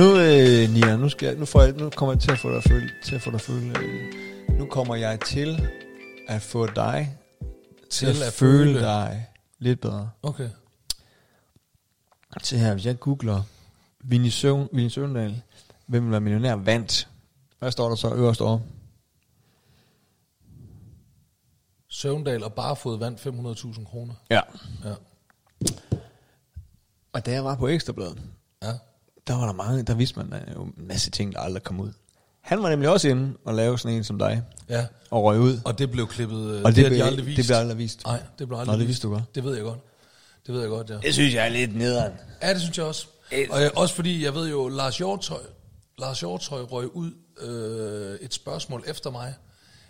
Nu, 0.00 0.16
øh, 0.18 0.70
Nia, 0.74 0.96
nu, 0.96 1.08
skal 1.08 1.26
jeg, 1.26 1.36
nu, 1.36 1.44
får 1.44 1.62
jeg, 1.62 1.72
nu 1.72 1.90
kommer 1.90 2.12
jeg 2.12 2.20
til 2.20 2.30
at 2.30 2.38
få 2.38 2.48
dig 2.48 2.56
at 2.56 2.64
føle, 2.64 2.90
til 3.04 3.14
at 3.14 3.22
få 3.22 3.30
dig 3.30 3.34
at 3.34 3.40
føle 3.40 3.78
øh, 3.78 4.58
nu 4.58 4.66
kommer 4.66 4.94
jeg 4.94 5.20
til 5.20 5.70
at 6.28 6.42
få 6.42 6.66
dig 6.66 7.18
til, 7.90 8.06
at, 8.06 8.22
at 8.22 8.32
føle, 8.32 8.74
føle. 8.74 8.80
dig 8.80 9.26
lidt 9.58 9.80
bedre. 9.80 10.10
Okay. 10.22 10.50
Se 12.42 12.58
her, 12.58 12.72
hvis 12.72 12.86
jeg 12.86 13.00
googler 13.00 13.42
Vinnie, 14.00 14.30
Søvn, 14.30 14.68
Vinnie 14.72 14.90
Søvndal, 14.90 15.42
hvem 15.86 16.04
vil 16.04 16.10
være 16.10 16.20
millionær, 16.20 16.54
vandt. 16.54 17.08
Hvad 17.58 17.70
står 17.70 17.88
der 17.88 17.96
så 17.96 18.14
øverst 18.14 18.40
over? 18.40 18.58
Søvndal 21.88 22.44
og 22.44 22.54
Barfod 22.54 22.98
vandt 22.98 23.26
500.000 23.26 23.84
kroner. 23.84 24.14
Ja. 24.30 24.40
Ja. 24.84 24.94
Og 27.12 27.26
da 27.26 27.32
jeg 27.32 27.44
var 27.44 27.56
på 27.56 27.68
Ekstrabladet, 27.68 28.22
ja. 28.62 28.72
Der 29.30 29.38
var 29.38 29.46
der 29.46 29.52
mange, 29.52 29.82
der 29.82 29.94
vidste 29.94 30.18
man 30.18 30.30
der 30.32 30.52
jo 30.54 30.62
en 30.62 30.74
masse 30.76 31.10
ting, 31.10 31.32
der 31.32 31.40
aldrig 31.40 31.62
kom 31.62 31.80
ud. 31.80 31.92
Han 32.40 32.62
var 32.62 32.70
nemlig 32.70 32.88
også 32.90 33.08
inde 33.08 33.32
og 33.44 33.54
lave 33.54 33.78
sådan 33.78 33.96
en 33.96 34.04
som 34.04 34.18
dig, 34.18 34.42
Ja. 34.68 34.86
og 35.10 35.24
røg 35.24 35.40
ud. 35.40 35.60
Og 35.64 35.78
det 35.78 35.90
blev 35.90 36.06
klippet, 36.06 36.50
øh, 36.50 36.62
Og 36.62 36.68
det, 36.68 36.76
det 36.76 36.86
blev- 36.86 36.98
de 36.98 37.04
aldrig 37.04 37.26
vist. 37.26 37.36
det 37.36 37.46
blev 37.46 37.56
aldrig 37.56 37.78
vist. 37.78 38.04
Nej, 38.04 38.22
det 38.38 38.48
blev 38.48 38.58
aldrig 38.58 38.66
Nå, 38.66 38.72
det 38.72 38.78
vist. 38.80 38.88
vidste 38.88 39.06
du 39.06 39.12
godt. 39.12 39.34
Det 39.34 39.44
ved 39.44 39.54
jeg 39.54 39.62
godt. 39.64 39.78
Det 40.46 40.54
ved 40.54 40.60
jeg 40.60 40.70
godt, 40.70 40.90
ja. 40.90 40.96
Det 41.02 41.14
synes 41.14 41.34
jeg 41.34 41.44
er 41.44 41.48
lidt 41.48 41.76
nederen. 41.76 42.12
Ja, 42.42 42.52
det 42.54 42.60
synes 42.60 42.78
jeg 42.78 42.86
også. 42.86 43.06
Og 43.50 43.62
jeg, 43.62 43.70
også 43.76 43.94
fordi, 43.94 44.24
jeg 44.24 44.34
ved 44.34 44.48
jo, 44.50 44.68
Lars 44.68 44.98
Hjortøj, 44.98 45.40
Lars 45.98 46.20
Hjortøj 46.20 46.60
røg 46.62 46.96
ud 46.96 47.10
øh, 47.40 48.18
et 48.20 48.34
spørgsmål 48.34 48.84
efter 48.86 49.10
mig. 49.10 49.34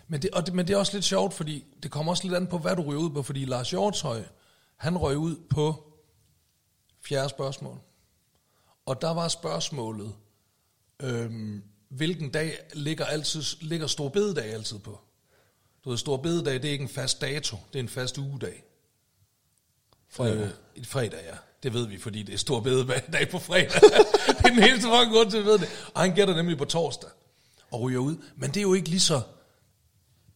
Men 0.07 0.21
det, 0.21 0.29
og 0.33 0.45
det, 0.45 0.53
men 0.53 0.67
det 0.67 0.73
er 0.73 0.77
også 0.77 0.93
lidt 0.93 1.05
sjovt, 1.05 1.33
fordi 1.33 1.63
det 1.83 1.91
kommer 1.91 2.11
også 2.11 2.23
lidt 2.23 2.33
an 2.35 2.47
på, 2.47 2.57
hvad 2.57 2.75
du 2.75 2.81
ryger 2.81 3.01
ud 3.01 3.09
på, 3.09 3.23
fordi 3.23 3.45
Lars 3.45 3.69
Hjortøj, 3.69 4.23
han 4.77 4.97
røg 4.97 5.17
ud 5.17 5.35
på 5.49 5.83
fjerde 7.05 7.29
spørgsmål. 7.29 7.77
Og 8.91 9.01
der 9.01 9.09
var 9.09 9.27
spørgsmålet, 9.27 10.13
øhm, 11.01 11.63
hvilken 11.89 12.31
dag 12.31 12.57
ligger, 12.73 13.05
altid, 13.05 13.43
ligger 13.61 13.87
Stor 13.87 14.09
Bededag 14.09 14.53
altid 14.53 14.79
på? 14.79 14.99
Du 15.85 15.89
ved, 15.89 15.97
Stor 15.97 16.17
Bededag, 16.17 16.53
det 16.53 16.65
er 16.65 16.71
ikke 16.71 16.81
en 16.81 16.89
fast 16.89 17.21
dato, 17.21 17.57
det 17.73 17.79
er 17.79 17.83
en 17.83 17.89
fast 17.89 18.17
ugedag. 18.17 18.63
Fredag. 20.09 20.37
Øh, 20.37 20.49
et 20.75 20.87
fredag, 20.87 21.19
ja. 21.25 21.35
Det 21.63 21.73
ved 21.73 21.87
vi, 21.87 21.97
fordi 21.97 22.23
det 22.23 22.33
er 22.33 22.37
Stor 22.37 22.59
Bededag 22.59 23.29
på 23.31 23.39
fredag. 23.39 23.81
det 24.37 24.45
er 24.45 24.49
den 24.49 24.63
eneste 24.63 24.87
fucking 24.87 25.13
grund 25.13 25.31
til, 25.31 25.37
at 25.37 25.43
vi 25.43 25.49
ved 25.49 25.59
det. 25.59 25.91
Og 25.93 26.01
han 26.01 26.15
gætter 26.15 26.35
nemlig 26.35 26.57
på 26.57 26.65
torsdag 26.65 27.09
og 27.71 27.81
ryger 27.81 27.99
ud. 27.99 28.15
Men 28.35 28.49
det 28.49 28.57
er 28.57 28.61
jo 28.61 28.73
ikke 28.73 28.89
lige 28.89 28.99
så 28.99 29.21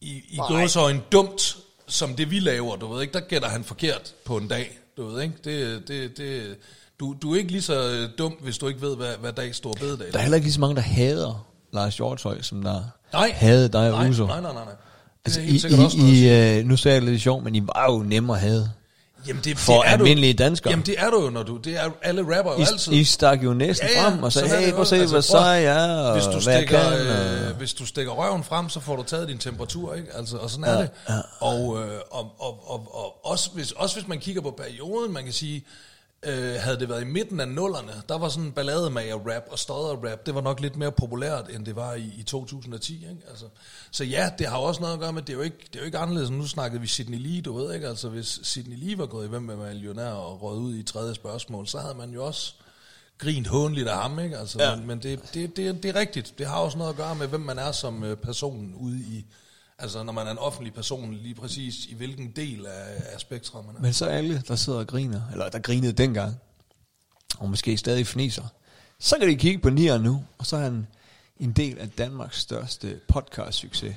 i, 0.00 0.24
i 0.28 0.36
gåsøjne 0.36 1.02
dumt, 1.12 1.56
som 1.86 2.16
det 2.16 2.30
vi 2.30 2.40
laver, 2.40 2.76
du 2.76 2.92
ved 2.92 3.02
ikke. 3.02 3.12
Der 3.12 3.20
gætter 3.20 3.48
han 3.48 3.64
forkert 3.64 4.14
på 4.24 4.36
en 4.36 4.48
dag, 4.48 4.78
du 4.96 5.06
ved 5.06 5.22
ikke. 5.22 5.36
Det, 5.44 5.88
det, 5.88 6.16
det, 6.16 6.58
du, 7.00 7.14
du 7.22 7.34
er 7.34 7.38
ikke 7.38 7.50
lige 7.52 7.62
så 7.62 7.90
øh, 7.90 8.08
dum, 8.18 8.32
hvis 8.40 8.58
du 8.58 8.68
ikke 8.68 8.80
ved, 8.80 8.96
hvad, 8.96 9.12
hvad 9.20 9.32
dag 9.32 9.54
Stor 9.54 9.72
Bededag 9.72 10.06
Der 10.12 10.18
er 10.18 10.22
heller 10.22 10.36
ikke 10.36 10.46
lige 10.46 10.54
så 10.54 10.60
mange, 10.60 10.76
der 10.76 10.82
hader 10.82 11.46
Lars 11.72 11.96
Hjortøj, 11.96 12.42
som 12.42 12.62
der 12.62 12.82
Nej. 13.12 13.32
havde 13.34 13.68
dig 13.68 13.92
og 13.92 14.06
Uso. 14.08 14.26
nej, 14.26 14.40
nej, 14.40 14.52
nej, 14.52 14.64
nej. 14.64 14.74
Altså, 15.24 15.40
I. 15.40 15.60
I, 16.10 16.24
I, 16.24 16.58
øh, 16.58 16.64
nu 16.64 16.76
sagde 16.76 16.94
jeg 16.94 17.02
det 17.02 17.10
lidt 17.10 17.22
sjovt, 17.22 17.44
men 17.44 17.54
I 17.54 17.60
var 17.60 17.92
jo 17.92 17.98
nemmere 17.98 18.36
at 18.36 18.42
have. 18.42 18.70
Jamen, 19.28 19.44
det, 19.44 19.58
for 19.58 19.72
det 19.72 19.88
er 19.88 19.92
almindelige 19.92 20.34
du, 20.34 20.42
danskere. 20.42 20.70
Jamen, 20.70 20.86
det 20.86 20.94
er 20.98 21.10
du 21.10 21.22
jo, 21.24 21.30
når 21.30 21.42
du... 21.42 21.56
Det 21.56 21.76
er 21.76 21.90
alle 22.02 22.22
rapper 22.38 22.52
jo 22.52 22.58
altid. 22.58 22.92
I, 22.92 23.00
I 23.00 23.04
stak 23.04 23.44
jo 23.44 23.52
næsten 23.54 23.88
Ja, 23.94 24.02
ja, 24.02 24.08
frem 24.08 24.22
og 24.22 24.32
sagde, 24.32 24.48
hey, 24.48 24.70
prøv 24.72 24.80
at 24.80 24.86
se, 24.86 24.96
Altså, 24.96 25.14
hvad 25.14 25.22
prøv- 25.22 25.40
sej 25.42 25.46
jeg 25.46 25.90
er, 25.90 25.98
og 25.98 26.12
hvis 26.12 26.24
du, 26.26 26.40
stikker, 26.40 26.90
kan. 26.90 27.06
øh, 27.06 27.48
og- 27.48 27.54
hvis 27.54 27.74
du 27.74 27.86
stikker 27.86 28.12
røven 28.12 28.44
frem, 28.44 28.68
så 28.68 28.80
får 28.80 28.96
du 28.96 29.02
taget 29.02 29.28
din 29.28 29.38
temperatur, 29.38 29.94
ikke? 29.94 30.08
Altså, 30.14 30.36
og 30.36 30.50
sådan 30.50 30.64
er 30.64 30.78
det. 30.78 30.90
Og, 31.40 31.82
øh, 31.82 31.88
og, 32.10 32.32
og, 32.38 32.70
og, 32.70 32.88
og 32.94 33.26
også, 33.30 33.50
hvis, 33.54 33.72
også 33.72 33.96
hvis 33.96 34.08
man 34.08 34.18
kigger 34.18 34.42
på 34.42 34.50
perioden, 34.58 35.12
man 35.12 35.24
kan 35.24 35.32
sige, 35.32 35.64
øh, 36.26 36.54
havde 36.60 36.80
det 36.80 36.88
været 36.88 37.02
i 37.02 37.04
midten 37.04 37.40
af 37.40 37.48
nullerne, 37.48 37.92
der 38.08 38.18
var 38.18 38.28
sådan 38.28 38.52
ballademager-rap 38.52 39.42
og 39.50 39.58
stodder-rap, 39.58 40.26
det 40.26 40.34
var 40.34 40.40
nok 40.40 40.60
lidt 40.60 40.76
mere 40.76 40.92
populært, 40.92 41.50
end 41.50 41.66
det 41.66 41.76
var 41.76 41.94
i, 41.94 42.12
i 42.18 42.22
2010, 42.22 42.94
ikke? 42.94 43.16
Altså, 43.30 43.44
så 43.90 44.04
ja, 44.04 44.30
det 44.38 44.46
har 44.46 44.56
også 44.56 44.80
noget 44.80 44.94
at 44.94 45.00
gøre 45.00 45.12
med, 45.12 45.22
det 45.22 45.32
er 45.32 45.36
jo 45.36 45.42
ikke, 45.42 45.58
det 45.72 45.76
er 45.76 45.80
jo 45.80 45.86
ikke 45.86 45.98
anderledes, 45.98 46.30
nu 46.30 46.46
snakkede 46.46 46.80
vi 46.80 46.86
Sidney 46.86 47.18
Lee, 47.18 47.42
du 47.42 47.56
ved 47.58 47.74
ikke, 47.74 47.88
altså 47.88 48.08
hvis 48.08 48.40
Sidney 48.42 48.76
Lee 48.76 48.98
var 48.98 49.06
gået 49.06 49.26
i 49.26 49.28
Hvem 49.28 49.42
med 49.42 49.56
millionær 49.56 50.10
og 50.10 50.42
røget 50.42 50.60
ud 50.60 50.74
i 50.74 50.82
tredje 50.82 51.14
spørgsmål, 51.14 51.66
så 51.66 51.78
havde 51.78 51.94
man 51.94 52.10
jo 52.10 52.24
også 52.24 52.54
grint 53.18 53.46
håndeligt 53.46 53.88
af 53.88 54.02
ham, 54.02 54.18
ikke? 54.18 54.38
Altså, 54.38 54.62
ja. 54.62 54.76
Men, 54.76 54.86
men 54.86 54.98
det, 54.98 55.20
det, 55.34 55.56
det, 55.56 55.82
det 55.82 55.88
er 55.88 56.00
rigtigt. 56.00 56.34
Det 56.38 56.46
har 56.46 56.56
også 56.56 56.78
noget 56.78 56.90
at 56.90 56.96
gøre 56.96 57.14
med, 57.14 57.26
hvem 57.26 57.40
man 57.40 57.58
er 57.58 57.72
som 57.72 58.04
øh, 58.04 58.16
person 58.16 58.74
ude 58.74 58.98
i... 58.98 59.24
Altså, 59.78 60.02
når 60.02 60.12
man 60.12 60.26
er 60.26 60.30
en 60.30 60.38
offentlig 60.38 60.74
person, 60.74 61.14
lige 61.14 61.34
præcis 61.34 61.86
i 61.86 61.94
hvilken 61.94 62.30
del 62.36 62.66
af, 62.66 63.02
af 63.12 63.20
spektrum 63.20 63.64
man 63.64 63.76
er. 63.76 63.80
Men 63.80 63.92
så 63.92 64.06
alle, 64.06 64.42
der 64.48 64.56
sidder 64.56 64.78
og 64.78 64.86
griner, 64.86 65.20
eller 65.32 65.48
der 65.48 65.58
grinede 65.58 65.92
dengang, 65.92 66.40
og 67.38 67.48
måske 67.48 67.76
stadig 67.76 68.06
fniser, 68.06 68.44
så 68.98 69.18
kan 69.18 69.28
de 69.28 69.36
kigge 69.36 69.58
på 69.58 69.70
Nier 69.70 69.98
nu, 69.98 70.24
og 70.38 70.46
så 70.46 70.56
er 70.56 70.60
han 70.60 70.86
en 71.40 71.52
del 71.52 71.78
af 71.78 71.90
Danmarks 71.90 72.40
største 72.40 73.00
podcast-succes. 73.08 73.94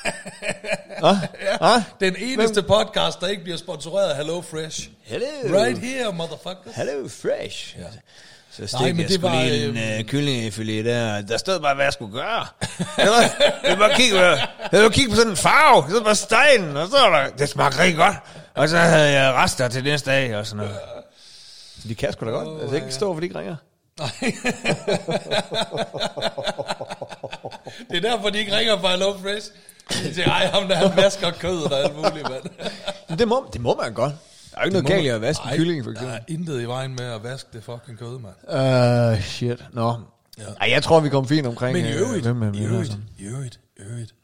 ah? 1.10 1.16
Ah? 1.60 1.82
Den 2.00 2.16
eneste 2.18 2.62
podcast, 2.62 3.20
der 3.20 3.26
ikke 3.26 3.42
bliver 3.42 3.58
sponsoreret 3.58 4.10
af 4.10 4.16
Hello 4.16 4.40
Fresh. 4.40 4.90
Hello. 5.02 5.26
Right 5.44 5.78
here, 5.78 6.12
motherfuckers. 6.12 6.74
Hello 6.74 7.08
Fresh. 7.08 7.78
Ja. 7.78 7.86
Så 8.56 8.66
stik 8.66 8.80
Nej, 8.80 8.88
men 8.92 9.00
jeg 9.00 9.08
det 9.08 9.22
var, 9.22 9.42
lige 9.44 9.64
en 9.68 9.76
øhm, 9.76 10.00
uh, 10.00 10.06
kyllingefilet 10.06 10.84
der. 10.84 11.20
Der 11.20 11.36
stod 11.36 11.60
bare, 11.60 11.74
hvad 11.74 11.84
jeg 11.84 11.92
skulle 11.92 12.12
gøre. 12.12 12.46
Jeg 12.98 13.06
var- 13.08 13.76
bare 13.76 13.94
kigge, 13.94 14.20
jeg 14.72 14.82
var 14.82 14.88
kigge 14.88 15.10
på 15.10 15.16
sådan 15.16 15.30
en 15.30 15.36
farve. 15.36 15.90
Så 15.90 16.02
var 16.02 16.14
steinen, 16.14 16.76
og 16.76 16.88
så 16.88 16.96
var 17.08 17.22
der, 17.22 17.30
det 17.30 17.48
smagte 17.48 17.78
rigtig 17.78 17.96
godt. 17.96 18.16
Og 18.54 18.68
så 18.68 18.76
havde 18.78 19.10
jeg 19.10 19.32
rester 19.34 19.68
til 19.68 19.84
næste 19.84 20.10
dag 20.10 20.36
og 20.36 20.46
sådan 20.46 20.56
noget. 20.64 20.76
Så 21.82 21.88
de 21.88 21.94
kan 21.94 22.12
sgu 22.12 22.26
da 22.26 22.30
godt. 22.30 22.48
Oh, 22.48 22.60
altså 22.60 22.76
ikke 22.76 22.92
stå, 22.92 23.14
for 23.14 23.20
de 23.20 23.26
ikke 23.26 23.38
ringer. 23.38 23.56
Det 27.90 27.96
er 27.96 28.00
derfor, 28.10 28.30
de 28.30 28.38
ikke 28.38 28.56
ringer 28.56 28.80
fra 28.80 28.90
Hello 28.90 29.14
Fresh. 29.22 29.46
De 29.88 30.14
siger, 30.14 30.28
ej, 30.30 30.46
ham 30.46 30.68
der, 30.68 30.74
han 30.74 30.96
vasker 30.96 31.30
kød 31.30 31.62
og 31.62 31.78
alt 31.78 31.96
muligt, 31.96 32.28
mand. 32.30 33.18
Det 33.18 33.28
må, 33.28 33.46
det 33.52 33.60
må 33.60 33.74
man 33.82 33.94
godt. 33.94 34.12
Der 34.52 34.58
er 34.58 34.62
jo 34.62 34.64
ikke 34.64 34.72
noget 34.72 34.86
galt 34.86 35.04
i 35.04 35.08
at 35.08 35.20
vaske 35.20 35.42
en 35.52 35.56
kylling, 35.56 35.84
for 35.84 35.90
Der 35.90 35.96
eksempel. 36.00 36.18
er 36.28 36.34
intet 36.38 36.62
i 36.62 36.64
vejen 36.64 36.90
med 36.94 37.04
at 37.04 37.22
vaske 37.22 37.48
det 37.52 37.64
fucking 37.64 37.98
kød, 37.98 38.18
mand. 38.18 39.14
Uh, 39.18 39.22
shit. 39.22 39.64
Nå. 39.72 39.94
Ja. 40.38 40.42
Ej, 40.60 40.70
jeg 40.70 40.82
tror, 40.82 41.00
vi 41.00 41.08
kom 41.08 41.26
fint 41.28 41.46
omkring. 41.46 41.76
Men 41.76 41.84
i 41.84 41.92
øh, 41.92 42.00
øvrigt, 42.00 42.22
hvem 42.24 42.42
er 42.42 42.52
i 42.52 42.64
øvrigt, 42.64 42.98
i 43.18 43.24
øvrigt, 43.24 43.60
i 43.76 43.80
øvrigt, 43.80 44.14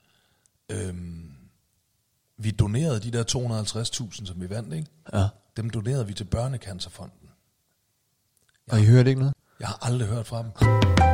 øhm, 0.71 1.25
vi 2.39 2.51
donerede 2.51 3.01
de 3.01 3.11
der 3.11 3.25
250.000, 4.15 4.27
som 4.27 4.41
vi 4.41 4.51
vandt, 4.51 4.75
ikke? 4.75 4.87
Ja. 5.13 5.25
Dem 5.57 5.71
donerede 5.71 6.07
vi 6.07 6.13
til 6.15 6.25
Børnecancerfonden. 6.25 7.29
Og 8.71 8.81
I 8.81 8.85
hørte 8.85 9.09
ikke 9.11 9.21
noget? 9.21 9.35
Jeg 9.61 9.69
har 9.69 9.79
aldrig 9.87 10.09
hørt 10.09 10.27
fra 10.27 10.43
dem. 10.43 11.08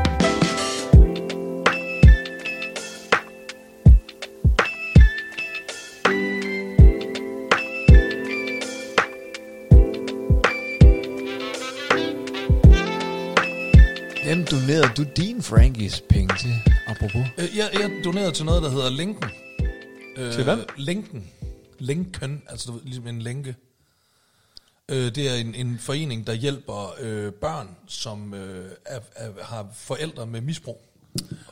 Hvem 14.34 14.46
donerede 14.46 14.90
du 14.96 15.02
din 15.16 15.42
Frankies 15.42 16.02
penge 16.08 16.34
til, 16.40 16.54
apropos? 16.86 17.26
Øh, 17.38 17.56
Jeg, 17.56 17.70
jeg 17.72 17.90
donerede 18.04 18.32
til 18.32 18.44
noget, 18.44 18.62
der 18.62 18.70
hedder 18.70 18.90
Linken. 18.90 19.30
Øh, 20.16 20.32
Til 20.32 20.44
hvad? 20.44 20.58
Linken. 20.76 21.30
Linken, 21.78 22.42
altså 22.48 22.72
ligesom 22.84 23.06
en 23.06 23.22
lænke. 23.22 23.56
Øh, 24.88 25.14
det 25.14 25.30
er 25.30 25.34
en, 25.34 25.54
en 25.54 25.78
forening, 25.78 26.26
der 26.26 26.32
hjælper 26.32 26.94
øh, 27.00 27.32
børn, 27.32 27.68
som 27.88 28.34
øh, 28.34 28.70
er, 28.86 29.00
er, 29.16 29.30
har 29.42 29.66
forældre 29.74 30.26
med 30.26 30.40
misbrug. 30.40 30.80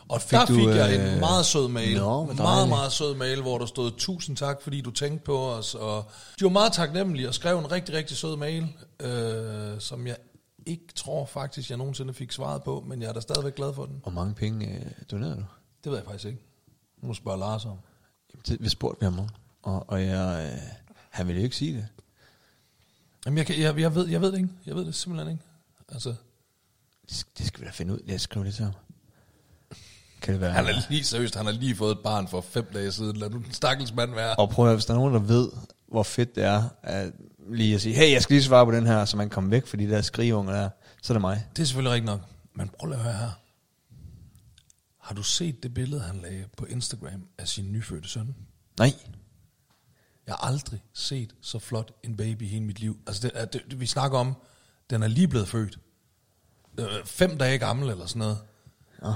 Og 0.09 0.23
Fik 0.23 0.31
der 0.39 0.47
du, 0.47 0.55
fik 0.55 0.67
jeg 0.67 0.97
øh, 0.99 1.13
en 1.15 1.21
meget 1.21 1.47
sød 1.47 1.69
mail. 1.69 1.97
nå, 1.97 2.25
hvor 2.25 2.35
meget, 2.35 2.69
meget 2.69 2.93
sød 2.93 3.15
mail, 3.15 3.41
hvor 3.43 3.59
der 3.59 3.67
stod, 3.67 3.91
tusind 3.99 4.37
tak, 4.37 4.63
fordi 4.63 4.81
du 4.81 4.91
tænkte 4.91 5.25
på 5.25 5.39
os. 5.51 5.75
Og 5.75 6.05
de 6.39 6.45
var 6.45 6.51
meget 6.51 6.73
taknemmelige 6.73 7.29
og 7.29 7.35
skrev 7.35 7.59
en 7.59 7.73
rigtig, 7.73 7.95
rigtig 7.95 8.17
sød 8.17 8.37
mail, 8.37 8.69
øh, 9.01 9.81
som 9.81 10.07
jeg 10.07 10.17
ikke 10.67 10.87
tror 10.95 11.27
faktisk, 11.27 11.71
jeg 11.71 11.79
nogensinde 11.79 12.15
fik 12.15 12.33
svaret 12.33 12.63
på, 12.63 12.85
men 12.89 13.03
jeg 13.03 13.09
er 13.09 13.13
da 13.13 13.21
stadigvæk 13.21 13.55
glad 13.55 13.75
for 13.75 13.87
den. 13.87 13.99
Hvor 14.03 14.13
mange 14.13 14.35
penge 14.35 14.75
øh, 14.79 14.87
donerede 15.11 15.37
du? 15.37 15.45
Det 15.85 15.93
ved 15.93 15.99
jeg 15.99 16.05
faktisk 16.07 16.25
ikke. 16.25 16.39
Nu 17.03 17.09
må 17.09 17.15
spørge 17.15 17.39
Lars 17.39 17.65
om. 17.65 17.79
Jamen, 18.35 18.43
det, 18.47 18.63
vi 18.63 18.69
spurgte 18.69 19.01
vi 19.01 19.05
ham 19.05 19.19
om, 19.19 19.29
og, 19.63 19.85
og 19.91 20.03
jeg, 20.03 20.51
øh, 20.55 20.59
han 21.11 21.27
ville 21.27 21.41
jo 21.41 21.45
ikke 21.45 21.57
sige 21.57 21.75
det. 21.77 21.87
Jamen, 23.27 23.39
jeg, 23.39 23.47
kan, 23.47 23.61
jeg, 23.61 23.79
jeg, 23.79 23.95
ved, 23.95 24.09
jeg 24.09 24.21
ved 24.21 24.33
det 24.33 24.39
ikke. 24.39 24.51
Jeg 24.67 24.75
ved 24.75 24.85
det 24.85 24.95
simpelthen 24.95 25.33
ikke. 25.33 25.45
Altså, 25.89 26.15
Det 27.09 27.17
skal- 27.17 27.33
Det 27.39 27.47
skal 27.47 27.61
vi 27.61 27.67
da 27.67 27.71
finde 27.71 27.93
ud. 27.95 27.99
Jeg 28.07 28.21
skriver 28.21 28.45
det 28.45 28.55
til 28.55 28.65
ham. 28.65 28.75
Kan 30.23 30.33
det 30.35 30.41
være? 30.41 30.53
han 30.53 30.67
er 30.67 30.73
lige 30.91 31.05
seriøst, 31.05 31.35
han 31.35 31.47
har 31.47 31.53
lige 31.53 31.77
fået 31.77 31.93
et 31.93 31.99
barn 32.05 32.29
for 32.29 32.41
fem 32.41 32.65
dage 32.75 32.93
siden. 32.93 33.17
Lad 33.17 33.31
nu 33.31 33.39
den 33.39 33.53
stakkels 33.53 33.95
mand 33.95 34.15
være. 34.15 34.37
Og 34.37 34.51
prøv 34.51 34.69
at 34.69 34.75
hvis 34.75 34.85
der 34.85 34.95
er 34.95 34.99
nogen, 34.99 35.15
der 35.15 35.21
ved, 35.21 35.51
hvor 35.89 36.03
fedt 36.03 36.35
det 36.35 36.45
er, 36.45 36.63
at 36.83 37.13
lige 37.49 37.75
at 37.75 37.81
sige, 37.83 37.95
hey, 37.95 38.13
jeg 38.13 38.23
skal 38.23 38.35
lige 38.35 38.45
svare 38.45 38.67
på 38.67 38.73
den 38.73 38.87
her, 38.87 39.05
så 39.05 39.17
man 39.17 39.29
kan 39.29 39.35
komme 39.35 39.51
væk 39.51 39.67
fra 39.67 39.77
de 39.77 39.89
der 39.91 40.03
skrigeunger 40.03 40.53
der, 40.53 40.71
så 41.03 41.13
er 41.13 41.15
det 41.15 41.21
mig. 41.21 41.47
Det 41.57 41.63
er 41.63 41.67
selvfølgelig 41.67 41.93
rigtigt 41.93 42.07
nok. 42.07 42.21
Men 42.55 42.69
prøv 42.79 42.87
lige 42.89 42.99
at 42.99 43.03
høre 43.05 43.13
her. 43.15 43.31
Har 45.01 45.15
du 45.15 45.23
set 45.23 45.63
det 45.63 45.75
billede, 45.75 46.01
han 46.01 46.17
lagde 46.17 46.45
på 46.57 46.65
Instagram 46.65 47.27
af 47.39 47.49
sin 47.49 47.73
nyfødte 47.73 48.09
søn? 48.09 48.35
Nej. 48.79 48.93
Jeg 50.27 50.35
har 50.35 50.47
aldrig 50.49 50.83
set 50.93 51.35
så 51.41 51.59
flot 51.59 51.93
en 52.03 52.17
baby 52.17 52.43
i 52.43 52.47
hele 52.47 52.65
mit 52.65 52.81
liv. 52.81 52.99
Altså, 53.07 53.23
det, 53.23 53.31
er- 53.41 53.45
det, 53.45 53.63
det, 53.71 53.81
vi 53.81 53.87
snakker 53.87 54.19
om, 54.19 54.35
den 54.91 55.03
er 55.03 55.09
lige 55.09 55.29
blevet 55.29 55.49
født. 55.49 55.79
Øh, 56.81 56.87
fem 57.05 57.39
dage 57.39 57.59
gammel 57.59 57.89
eller 57.91 58.07
sådan 58.07 58.19
noget. 58.21 58.39
Ja. 59.05 59.13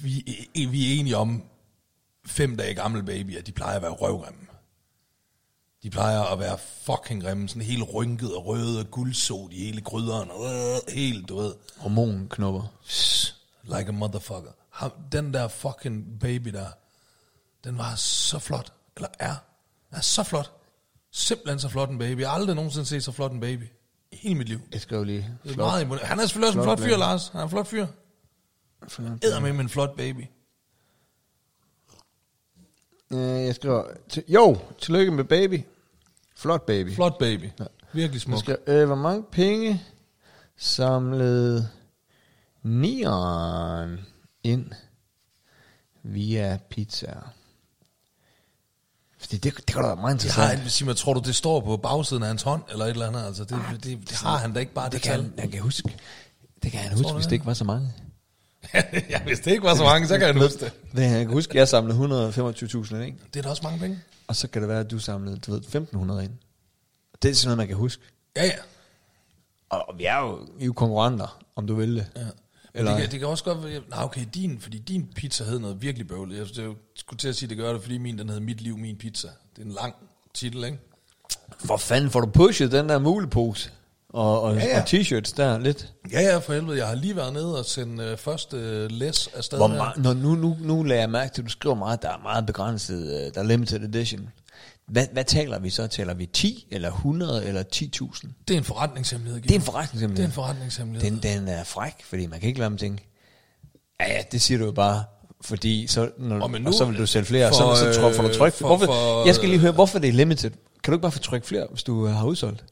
Vi, 0.00 0.24
vi 0.54 0.94
er 0.96 1.00
enige 1.00 1.16
om, 1.16 1.42
fem 2.26 2.56
dage 2.56 2.74
gammel 2.74 3.02
babyer, 3.04 3.42
de 3.42 3.52
plejer 3.52 3.76
at 3.76 3.82
være 3.82 3.90
røvgrimme. 3.90 4.40
De 5.82 5.90
plejer 5.90 6.20
at 6.20 6.38
være 6.38 6.58
fucking 6.58 7.22
grimme, 7.22 7.48
sådan 7.48 7.62
helt 7.62 7.84
rynket 7.94 8.36
og 8.36 8.46
røde 8.46 8.80
og 8.80 8.90
guldsot 8.90 9.52
i 9.52 9.64
hele 9.64 9.80
gryderen. 9.80 10.30
Og, 10.30 10.44
øh, 10.44 10.94
helt, 10.94 11.28
du 11.28 11.36
ved. 11.36 11.54
Hormonknopper. 11.76 12.62
Like 13.62 13.88
a 13.88 13.92
motherfucker. 13.92 14.50
Ham, 14.70 14.92
den 15.12 15.34
der 15.34 15.48
fucking 15.48 16.20
baby 16.20 16.48
der, 16.48 16.66
den 17.64 17.78
var 17.78 17.94
så 17.94 18.38
flot. 18.38 18.72
Eller 18.96 19.08
er. 19.18 19.34
Er 19.92 20.00
så 20.00 20.22
flot. 20.22 20.52
Simpelthen 21.10 21.58
så 21.58 21.68
flot 21.68 21.90
en 21.90 21.98
baby. 21.98 22.20
Jeg 22.20 22.28
har 22.28 22.34
aldrig 22.34 22.56
nogensinde 22.56 22.86
set 22.86 23.04
så 23.04 23.12
flot 23.12 23.32
en 23.32 23.40
baby. 23.40 23.64
I 24.12 24.16
hele 24.16 24.34
mit 24.34 24.48
liv. 24.48 24.60
Jeg 24.72 24.80
skrev 24.80 25.04
lige. 25.04 25.38
Det 25.44 25.52
er 25.52 25.56
meget 25.56 25.82
imponerende. 25.82 26.08
Han 26.08 26.18
er 26.18 26.26
selvfølgelig 26.26 26.48
også 26.48 26.58
en 26.58 26.64
Flot 26.64 26.78
flot 26.78 26.88
fyr. 26.88 26.96
Lars. 26.96 27.28
Han 27.28 27.40
er 27.40 27.44
en 27.44 27.50
flot 27.50 27.66
fyr. 27.66 27.86
Æder 29.22 29.40
med 29.40 29.50
en 29.50 29.68
flot 29.68 29.96
baby. 29.96 30.24
Øh, 33.12 33.44
jeg 33.44 33.54
skriver, 33.54 33.84
til, 34.08 34.24
jo, 34.28 34.58
tillykke 34.78 35.12
med 35.12 35.24
baby. 35.24 35.64
Flot 36.42 36.66
baby. 36.66 36.94
Flot 36.94 37.18
baby. 37.18 37.50
Virkelig 37.92 38.12
Jeg 38.14 38.20
smuk. 38.20 38.38
skriver, 38.38 38.58
øh, 38.66 38.86
hvor 38.86 38.94
mange 38.96 39.24
penge 39.32 39.82
samlet 40.56 41.68
nieren 42.62 44.00
ind 44.44 44.66
via 46.02 46.58
pizzaer. 46.70 47.32
Fordi 49.18 49.36
det, 49.36 49.56
det 49.56 49.66
kan 49.66 49.82
da 49.82 49.86
være 49.86 49.96
meget 49.96 50.04
har, 50.06 50.10
interessant. 50.12 50.60
han- 50.60 50.70
sig 50.70 50.86
mig, 50.86 50.96
tror 50.96 51.14
du, 51.14 51.20
det 51.20 51.34
står 51.34 51.60
på 51.60 51.76
bagsiden 51.76 52.22
af 52.22 52.26
hans 52.28 52.42
hånd, 52.42 52.62
eller 52.70 52.84
et 52.84 52.90
eller 52.90 53.06
andet? 53.06 53.24
Altså, 53.26 53.44
det, 53.44 53.58
det, 53.72 53.84
det, 53.84 54.08
det 54.08 54.16
har 54.16 54.36
han 54.38 54.52
da 54.52 54.60
ikke 54.60 54.72
bare, 54.72 54.84
det, 54.84 54.92
det 54.92 55.02
kan 55.02 55.12
tal. 55.12 55.22
han, 55.22 55.32
han 55.38 55.50
kan 55.50 55.60
huske. 55.60 55.96
Det 56.62 56.70
kan 56.72 56.80
han 56.80 56.92
huske, 56.92 57.08
du 57.08 57.14
hvis 57.14 57.26
det 57.26 57.32
ikke 57.32 57.46
var 57.46 57.54
så 57.54 57.64
mange. 57.64 57.92
ja, 59.10 59.22
hvis 59.22 59.40
det 59.40 59.50
ikke 59.50 59.62
var 59.62 59.74
så 59.74 59.82
mange, 59.84 60.08
så 60.08 60.18
kan 60.18 60.26
han 60.26 60.42
huske 60.42 60.64
det. 60.64 60.72
Det, 60.96 61.02
jeg 61.02 61.10
kan 61.24 61.30
huske, 61.30 61.58
jeg 61.58 61.68
samlede 61.68 62.30
125.000 62.30 62.96
ind? 62.96 63.16
Det 63.34 63.38
er 63.38 63.42
da 63.42 63.48
også 63.48 63.62
mange 63.62 63.78
penge. 63.78 64.00
Og 64.26 64.36
så 64.36 64.48
kan 64.48 64.62
det 64.62 64.68
være, 64.68 64.80
at 64.80 64.90
du 64.90 64.98
samlede, 64.98 65.36
du 65.38 65.52
ved, 65.52 65.60
1.500 65.60 66.20
ind. 66.22 66.32
Det 67.22 67.30
er 67.30 67.34
sådan 67.34 67.46
noget, 67.48 67.56
man 67.58 67.66
kan 67.66 67.76
huske. 67.76 68.02
Ja, 68.36 68.44
ja. 68.44 68.52
Og, 69.70 69.94
vi 69.98 70.04
er 70.04 70.18
jo, 70.18 70.48
vi 70.56 70.62
er 70.62 70.66
jo 70.66 70.72
konkurrenter, 70.72 71.42
om 71.56 71.66
du 71.66 71.74
vil 71.74 71.96
det. 71.96 72.06
ja. 72.16 72.20
Eller- 72.74 72.90
det, 72.92 73.00
kan, 73.00 73.10
det 73.10 73.18
kan 73.18 73.28
også 73.28 73.44
godt 73.44 73.64
være, 73.64 73.80
nej 73.90 74.04
okay, 74.04 74.26
din, 74.34 74.60
fordi 74.60 74.78
din 74.78 75.08
pizza 75.16 75.44
hed 75.44 75.58
noget 75.58 75.82
virkelig 75.82 76.08
bøvlet. 76.08 76.38
Jeg, 76.38 76.64
jeg 76.64 76.72
skulle 76.96 77.18
til 77.18 77.28
at 77.28 77.36
sige, 77.36 77.48
det 77.48 77.56
gør 77.56 77.72
det, 77.72 77.82
fordi 77.82 77.98
min, 77.98 78.18
den 78.18 78.28
hed 78.28 78.40
Mit 78.40 78.60
Liv, 78.60 78.78
Min 78.78 78.96
Pizza. 78.96 79.28
Det 79.56 79.62
er 79.62 79.66
en 79.66 79.72
lang 79.72 79.94
titel, 80.34 80.64
ikke? 80.64 80.78
For 81.64 81.76
fanden 81.76 82.10
får 82.10 82.20
du 82.20 82.26
pushet 82.30 82.72
den 82.72 82.88
der 82.88 82.98
mulepose 82.98 83.70
og, 84.12 84.42
og, 84.42 84.54
Ja, 84.56 84.64
ja, 84.66 84.80
og 84.80 84.86
t-shirts 84.88 85.34
der 85.36 85.58
lidt. 85.58 85.92
Ja, 86.12 86.20
ja, 86.20 86.38
for 86.38 86.52
helvede. 86.52 86.78
Jeg 86.78 86.86
har 86.86 86.94
lige 86.94 87.16
været 87.16 87.32
nede 87.32 87.58
og 87.58 87.64
sendt 87.64 88.00
øh, 88.00 88.16
første 88.18 88.56
øh, 88.56 88.90
læs 88.90 89.28
afsted. 89.36 89.58
Hvor 89.58 89.66
meget, 89.66 89.96
når 90.02 90.14
nu, 90.14 90.34
nu, 90.34 90.56
nu 90.60 90.82
lader 90.82 91.00
jeg 91.00 91.10
mærke 91.10 91.34
til, 91.34 91.42
at 91.42 91.46
du 91.46 91.50
skriver 91.50 91.74
meget, 91.74 92.02
der 92.02 92.08
er 92.08 92.18
meget 92.22 92.46
begrænset, 92.46 93.02
øh, 93.26 93.34
der 93.34 93.40
er 93.40 93.44
limited 93.44 93.82
edition. 93.94 94.28
Hvad, 94.88 95.06
hvad 95.12 95.24
taler 95.24 95.58
vi 95.58 95.70
så? 95.70 95.86
Taler 95.86 96.14
vi 96.14 96.26
10 96.26 96.66
eller 96.70 96.88
100 96.90 97.44
eller 97.46 97.62
10.000? 97.74 98.28
Det 98.48 98.54
er 98.54 98.58
en 98.58 98.64
forretningshemmelighed. 98.64 99.42
Det 99.42 99.50
er 99.50 99.54
en 99.54 99.60
forretningshemmelighed. 99.62 100.16
Det 100.16 100.22
er 100.22 100.26
en 100.28 100.32
forretningshemmelighed. 100.44 101.10
Den, 101.10 101.22
den 101.22 101.48
er 101.48 101.64
fræk, 101.64 101.94
fordi 102.04 102.26
man 102.26 102.40
kan 102.40 102.48
ikke 102.48 102.58
lade 102.60 102.70
dem 102.70 102.78
tænke. 102.78 103.08
Ja, 104.00 104.12
ja, 104.12 104.22
det 104.32 104.40
siger 104.42 104.58
du 104.58 104.64
jo 104.64 104.72
bare, 104.72 105.04
fordi 105.40 105.86
så, 105.86 106.10
når, 106.18 106.40
Og 106.40 106.50
men 106.50 106.66
og 106.66 106.72
nu- 106.72 106.78
så 106.78 106.84
vil 106.84 106.98
du 106.98 107.06
sælge 107.06 107.24
flere, 107.24 107.48
for, 107.58 107.64
og 107.64 107.76
så, 107.76 107.92
så 107.92 108.00
tror, 108.00 108.12
får 108.12 108.22
du 108.22 108.34
tryk. 108.34 108.52
for- 108.52 108.66
hvorfor, 108.66 108.86
for- 108.86 109.26
jeg 109.26 109.34
skal 109.34 109.48
lige 109.48 109.58
høre, 109.58 109.72
hvorfor 109.72 109.98
det 109.98 110.08
er 110.08 110.12
limited. 110.12 110.50
Kan 110.50 110.90
du 110.90 110.92
ikke 110.92 111.02
bare 111.02 111.12
få 111.12 111.18
tryk 111.18 111.44
flere, 111.44 111.66
hvis 111.70 111.82
du 111.82 112.06
øh, 112.06 112.12
har 112.14 112.26
udsolgt? 112.26 112.64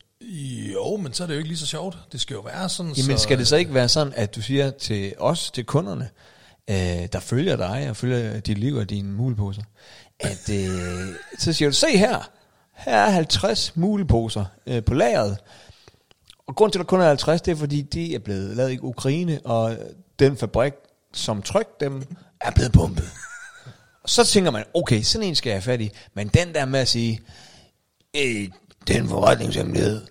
Jo, 0.72 0.96
men 0.96 1.12
så 1.12 1.22
er 1.22 1.26
det 1.26 1.34
jo 1.34 1.38
ikke 1.38 1.48
lige 1.48 1.58
så 1.58 1.66
sjovt. 1.66 1.98
Det 2.12 2.20
skal 2.20 2.34
jo 2.34 2.40
være 2.40 2.68
sådan, 2.68 2.92
Jamen 2.92 3.18
så... 3.18 3.22
skal 3.22 3.38
det 3.38 3.48
så 3.48 3.56
ikke 3.56 3.74
være 3.74 3.88
sådan, 3.88 4.12
at 4.16 4.34
du 4.34 4.42
siger 4.42 4.70
til 4.70 5.14
os, 5.18 5.50
til 5.50 5.64
kunderne, 5.64 6.08
øh, 6.70 7.08
der 7.12 7.20
følger 7.20 7.56
dig 7.56 7.86
og 7.90 7.96
følger 7.96 8.40
dit 8.40 8.58
liv 8.58 8.74
og 8.74 8.90
dine 8.90 9.12
muleposer, 9.12 9.62
at 10.20 10.50
øh, 10.50 11.08
så 11.38 11.52
siger 11.52 11.68
du, 11.68 11.74
se 11.74 11.96
her, 11.98 12.30
her 12.72 12.96
er 12.96 13.10
50 13.10 13.76
muleposer 13.76 14.44
øh, 14.66 14.84
på 14.84 14.94
lageret. 14.94 15.38
Og 16.46 16.56
grund 16.56 16.72
til, 16.72 16.78
at 16.78 16.84
der 16.84 16.88
kun 16.88 17.00
er 17.00 17.06
50, 17.06 17.42
det 17.42 17.52
er 17.52 17.56
fordi, 17.56 17.82
de 17.82 18.14
er 18.14 18.18
blevet 18.18 18.56
lavet 18.56 18.72
i 18.72 18.78
Ukraine, 18.82 19.40
og 19.44 19.76
den 20.18 20.36
fabrik, 20.36 20.72
som 21.12 21.42
trykte 21.42 21.84
dem, 21.84 22.02
er 22.40 22.50
blevet 22.50 22.72
pumpet. 22.72 23.10
Og 24.02 24.10
så 24.10 24.24
tænker 24.24 24.50
man, 24.50 24.64
okay, 24.74 25.02
sådan 25.02 25.28
en 25.28 25.34
skal 25.34 25.50
jeg 25.50 25.56
have 25.56 25.62
fat 25.62 25.80
i. 25.80 25.90
Men 26.14 26.28
den 26.28 26.54
der 26.54 26.64
med 26.64 26.80
at 26.80 26.88
sige, 26.88 27.20
øh, 28.16 28.48
den 28.88 29.08
forretningshemmelighed, 29.08 30.06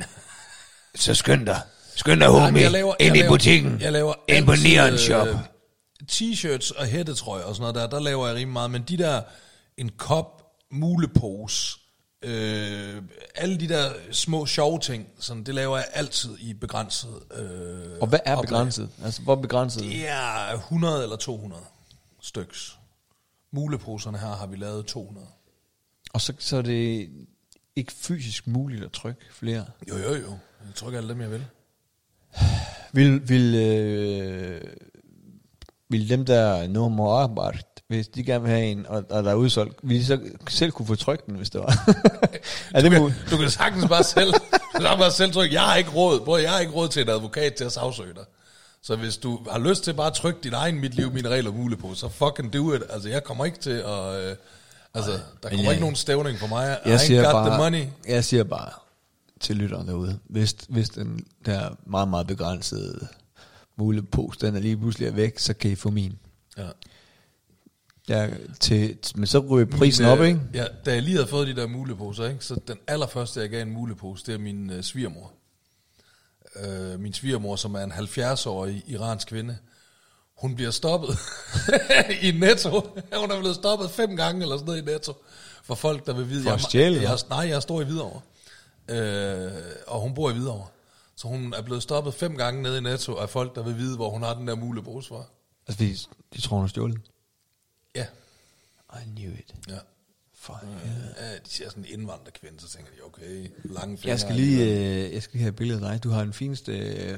så 0.96 1.14
skynd 1.16 1.46
dig. 1.46 1.62
Skynd 1.96 2.20
dig, 2.20 2.28
homie, 2.30 2.62
jeg 2.62 2.72
laver, 2.72 2.96
ind 3.00 3.08
jeg 3.08 3.16
i 3.16 3.20
laver, 3.20 3.32
butikken. 3.34 3.82
Jeg 3.82 3.92
laver 3.92 4.14
ind 4.28 4.46
på 4.46 4.54
Neon 4.64 4.98
Shop. 4.98 5.28
øh, 5.28 5.36
T-shirts 6.12 6.80
og 6.80 6.86
hættetrøjer 6.86 7.44
og 7.44 7.56
sådan 7.56 7.74
noget 7.74 7.92
der, 7.92 7.98
der 7.98 8.04
laver 8.04 8.28
jeg 8.28 8.36
rimelig 8.36 8.54
meget. 8.54 8.72
Men 8.72 8.82
de 8.82 8.98
der, 8.98 9.22
en 9.78 9.90
kop, 9.98 10.44
mulepose, 10.72 11.80
øh, 12.24 13.02
alle 13.36 13.58
de 13.60 13.70
der 13.70 13.92
små 14.12 14.46
sjove 14.46 14.80
ting, 14.80 15.08
sådan, 15.20 15.44
det 15.44 15.56
laver 15.56 15.78
jeg 15.78 15.86
altid 15.94 16.38
i 16.40 16.54
begrænset 16.54 17.10
øh, 17.38 18.00
Og 18.02 18.08
hvad 18.08 18.20
er 18.26 18.36
oplag. 18.36 18.48
begrænset? 18.50 18.90
Altså, 19.04 19.22
hvor 19.22 19.36
er 19.36 19.42
begrænset? 19.42 19.84
Det 19.84 20.10
er 20.10 20.54
100 20.54 21.04
eller 21.04 21.16
200 21.16 21.62
styks. 22.22 22.76
Muleposerne 23.54 24.18
her 24.18 24.36
har 24.36 24.48
vi 24.48 24.56
lavet 24.58 24.86
200. 24.86 25.28
Og 26.14 26.22
så, 26.22 26.34
så 26.40 26.58
er 26.58 26.62
det 26.62 27.10
ikke 27.80 27.92
fysisk 27.92 28.48
muligt 28.48 28.84
at 28.84 28.92
trykke 28.92 29.22
flere. 29.32 29.66
Jo, 29.90 29.98
jo, 29.98 30.14
jo. 30.14 30.38
Jeg 30.66 30.76
trykker 30.76 31.00
alle 31.00 31.10
dem, 31.10 31.22
jeg 31.22 31.32
vil. 31.32 31.46
Vil, 32.94 33.30
vil, 33.30 33.56
øh, 33.56 34.62
vil 35.90 36.10
dem, 36.10 36.26
der 36.26 36.68
nu 36.68 36.90
må 36.90 37.12
arbejde, 37.12 37.60
hvis 37.88 38.08
de 38.08 38.24
gerne 38.24 38.44
vil 38.44 38.52
have 38.52 38.66
en, 38.66 38.86
og, 38.86 39.04
og 39.10 39.24
der 39.24 39.32
er 39.32 39.36
udsolgt, 39.36 39.80
vil 39.84 40.00
de 40.00 40.06
så 40.06 40.20
selv 40.50 40.72
kunne 40.72 40.86
få 40.86 40.96
trykt 40.96 41.26
den, 41.26 41.36
hvis 41.36 41.50
det 41.50 41.62
var? 41.62 41.90
er 42.76 42.82
det 42.82 43.00
muligt? 43.00 43.26
Du 43.32 43.38
kan 43.38 43.50
sagtens 43.50 43.86
bare 43.88 44.04
selv, 44.04 44.34
du 44.76 44.80
kan 44.80 44.98
bare 44.98 45.12
selv 45.12 45.32
trykke, 45.32 45.56
jeg 45.56 45.62
har 45.62 45.76
ikke 45.76 45.92
råd, 45.92 46.20
bror, 46.20 46.38
jeg 46.38 46.52
har 46.52 46.60
ikke 46.60 46.74
råd 46.74 46.88
til 46.88 47.02
en 47.02 47.10
advokat 47.10 47.54
til 47.54 47.64
at 47.64 47.72
sagsøge 47.72 48.14
dig. 48.14 48.26
Så 48.82 48.96
hvis 48.96 49.18
du 49.18 49.40
har 49.52 49.60
lyst 49.60 49.84
til 49.84 49.94
bare 49.94 50.08
at 50.08 50.14
trykke 50.14 50.40
dit 50.44 50.54
egen 50.54 50.80
mit 50.80 50.96
liv, 50.96 51.12
mine 51.14 51.30
regler 51.30 51.52
muligt 51.52 51.82
på, 51.82 51.94
så 51.94 52.10
fucking 52.10 52.54
do 52.54 52.74
it. 52.74 52.84
Altså, 52.90 53.10
jeg 53.10 53.24
kommer 53.24 53.46
ikke 53.46 53.60
til 53.60 53.84
at... 53.88 54.30
Øh, 54.30 54.36
altså, 54.94 55.12
der 55.12 55.50
kommer 55.50 55.64
jeg- 55.64 55.72
ikke 55.72 55.82
nogen 55.82 55.96
stævning 55.96 56.40
for 56.40 56.48
mig. 56.48 56.80
I 56.86 56.90
Jeg 56.90 56.96
ain't 56.96 57.06
siger, 57.06 57.24
got 57.24 57.32
bare, 57.34 57.50
the 57.50 57.58
money. 57.58 57.86
jeg 58.08 58.26
siger 58.26 58.44
bare 58.44 58.72
til 59.40 59.56
lytteren 59.56 59.88
derude, 59.88 60.20
hvis, 60.26 60.56
hvis 60.70 60.90
den 60.90 61.26
der 61.46 61.70
meget, 61.86 62.08
meget 62.08 62.28
begrænsede 62.28 63.08
mulepose, 63.76 64.40
den 64.40 64.56
er 64.56 64.60
lige 64.60 64.78
pludselig 64.78 65.08
er 65.08 65.12
væk, 65.12 65.40
så 65.40 65.54
kan 65.54 65.72
I 65.72 65.76
få 65.76 65.90
min. 65.90 66.18
Ja. 66.58 66.68
Ja, 68.10 68.30
til, 68.60 68.98
men 69.16 69.28
så 69.28 69.40
ryger 69.40 69.66
prisen 69.66 70.04
Min, 70.06 70.12
op, 70.12 70.20
øh, 70.20 70.28
ikke? 70.28 70.40
Ja, 70.54 70.66
da 70.86 70.94
jeg 70.94 71.02
lige 71.04 71.16
havde 71.16 71.28
fået 71.28 71.48
de 71.48 71.56
der 71.56 71.68
muleposer, 71.68 72.26
ikke, 72.30 72.46
så 72.46 72.60
den 72.68 72.78
allerførste, 72.88 73.40
jeg 73.40 73.50
gav 73.50 73.62
en 73.62 73.72
mulepose, 73.74 74.26
det 74.26 74.34
er 74.34 74.38
min 74.40 74.70
øh, 74.70 74.84
svigermor. 74.84 75.32
Øh, 76.64 77.00
min 77.00 77.14
svigermor, 77.14 77.56
som 77.56 77.76
er 77.76 77.80
en 77.84 77.92
70-årig 77.92 78.84
iransk 78.88 79.28
kvinde. 79.28 79.58
Hun 80.42 80.56
bliver 80.56 80.72
stoppet 80.72 81.18
i 82.28 82.32
Netto. 82.32 82.70
Hun 83.16 83.32
er 83.32 83.40
blevet 83.40 83.56
stoppet 83.56 83.92
fem 83.92 84.16
gange 84.16 84.42
eller 84.42 84.58
sådan 84.58 84.66
noget 84.66 84.82
i 84.82 84.86
Netto. 84.86 85.14
For 85.64 85.76
folk, 85.76 86.06
der 86.06 86.14
vil 86.14 86.30
vide... 86.30 86.44
For 86.44 86.50
jeg, 86.50 86.62
stjæle, 86.62 87.02
jeg? 87.02 87.18
Nej, 87.30 87.48
jeg 87.50 87.62
står 87.62 87.82
i 87.82 87.84
Hvidovre. 87.84 88.22
Øh, 88.90 89.52
og 89.88 90.02
hun 90.02 90.14
bor 90.14 90.30
i 90.30 90.34
Hvidovre. 90.34 90.68
Så 91.16 91.28
hun 91.28 91.54
er 91.54 91.62
blevet 91.62 91.84
stoppet 91.84 92.14
fem 92.14 92.38
gange 92.38 92.62
nede 92.62 92.78
i 92.78 92.82
Netto 92.82 93.16
af 93.16 93.30
folk, 93.30 93.56
der 93.56 93.64
vil 93.64 93.78
vide, 93.78 93.96
hvor 93.96 94.10
hun 94.10 94.24
har 94.24 94.34
den 94.34 94.48
der 94.48 94.56
mulepose 94.56 95.08
fra. 95.08 95.24
Altså, 95.68 95.78
fordi 95.78 95.98
de 96.36 96.42
tror, 96.42 96.56
hun 96.58 96.64
har 96.64 96.68
stjålet. 96.68 96.98
Ja. 97.96 98.06
I 98.94 99.10
knew 99.16 99.32
it. 99.34 99.56
ja. 99.68 99.78
For 100.36 100.60
Ja, 101.20 101.34
de 101.34 101.50
ser 101.50 101.70
sådan 101.70 101.86
en 101.86 102.00
indvandrerkvinde, 102.00 102.60
så 102.60 102.70
tænker 102.70 102.92
de, 102.92 103.02
okay, 103.06 103.52
lange 103.64 103.98
fingre. 103.98 104.10
Jeg 104.10 104.20
skal 104.20 104.36
lige, 104.36 104.64
øh, 104.64 105.14
jeg 105.14 105.24
skal 105.24 105.34
lige 105.34 105.42
have 105.42 105.50
et 105.50 105.56
billede 105.56 105.86
af 105.86 105.92
dig. 105.92 106.04
Du 106.04 106.10
har 106.10 106.24
den 106.24 106.34
fineste 106.34 106.72
øh, 106.72 107.18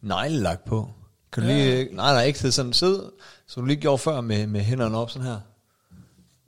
neglelak 0.00 0.64
på. 0.64 0.90
Kan 1.32 1.42
du 1.42 1.48
Ja. 1.48 1.54
lige, 1.54 1.94
nej, 1.94 2.12
nej, 2.12 2.24
ikke 2.24 2.38
sidde 2.38 2.52
sådan, 2.52 2.72
sid, 2.72 2.98
som 3.46 3.62
du 3.62 3.66
lige 3.66 3.80
gjorde 3.80 3.98
før 3.98 4.20
med, 4.20 4.46
med 4.46 4.60
hænderne 4.60 4.98
op 4.98 5.10
sådan 5.10 5.26
her. 5.28 5.40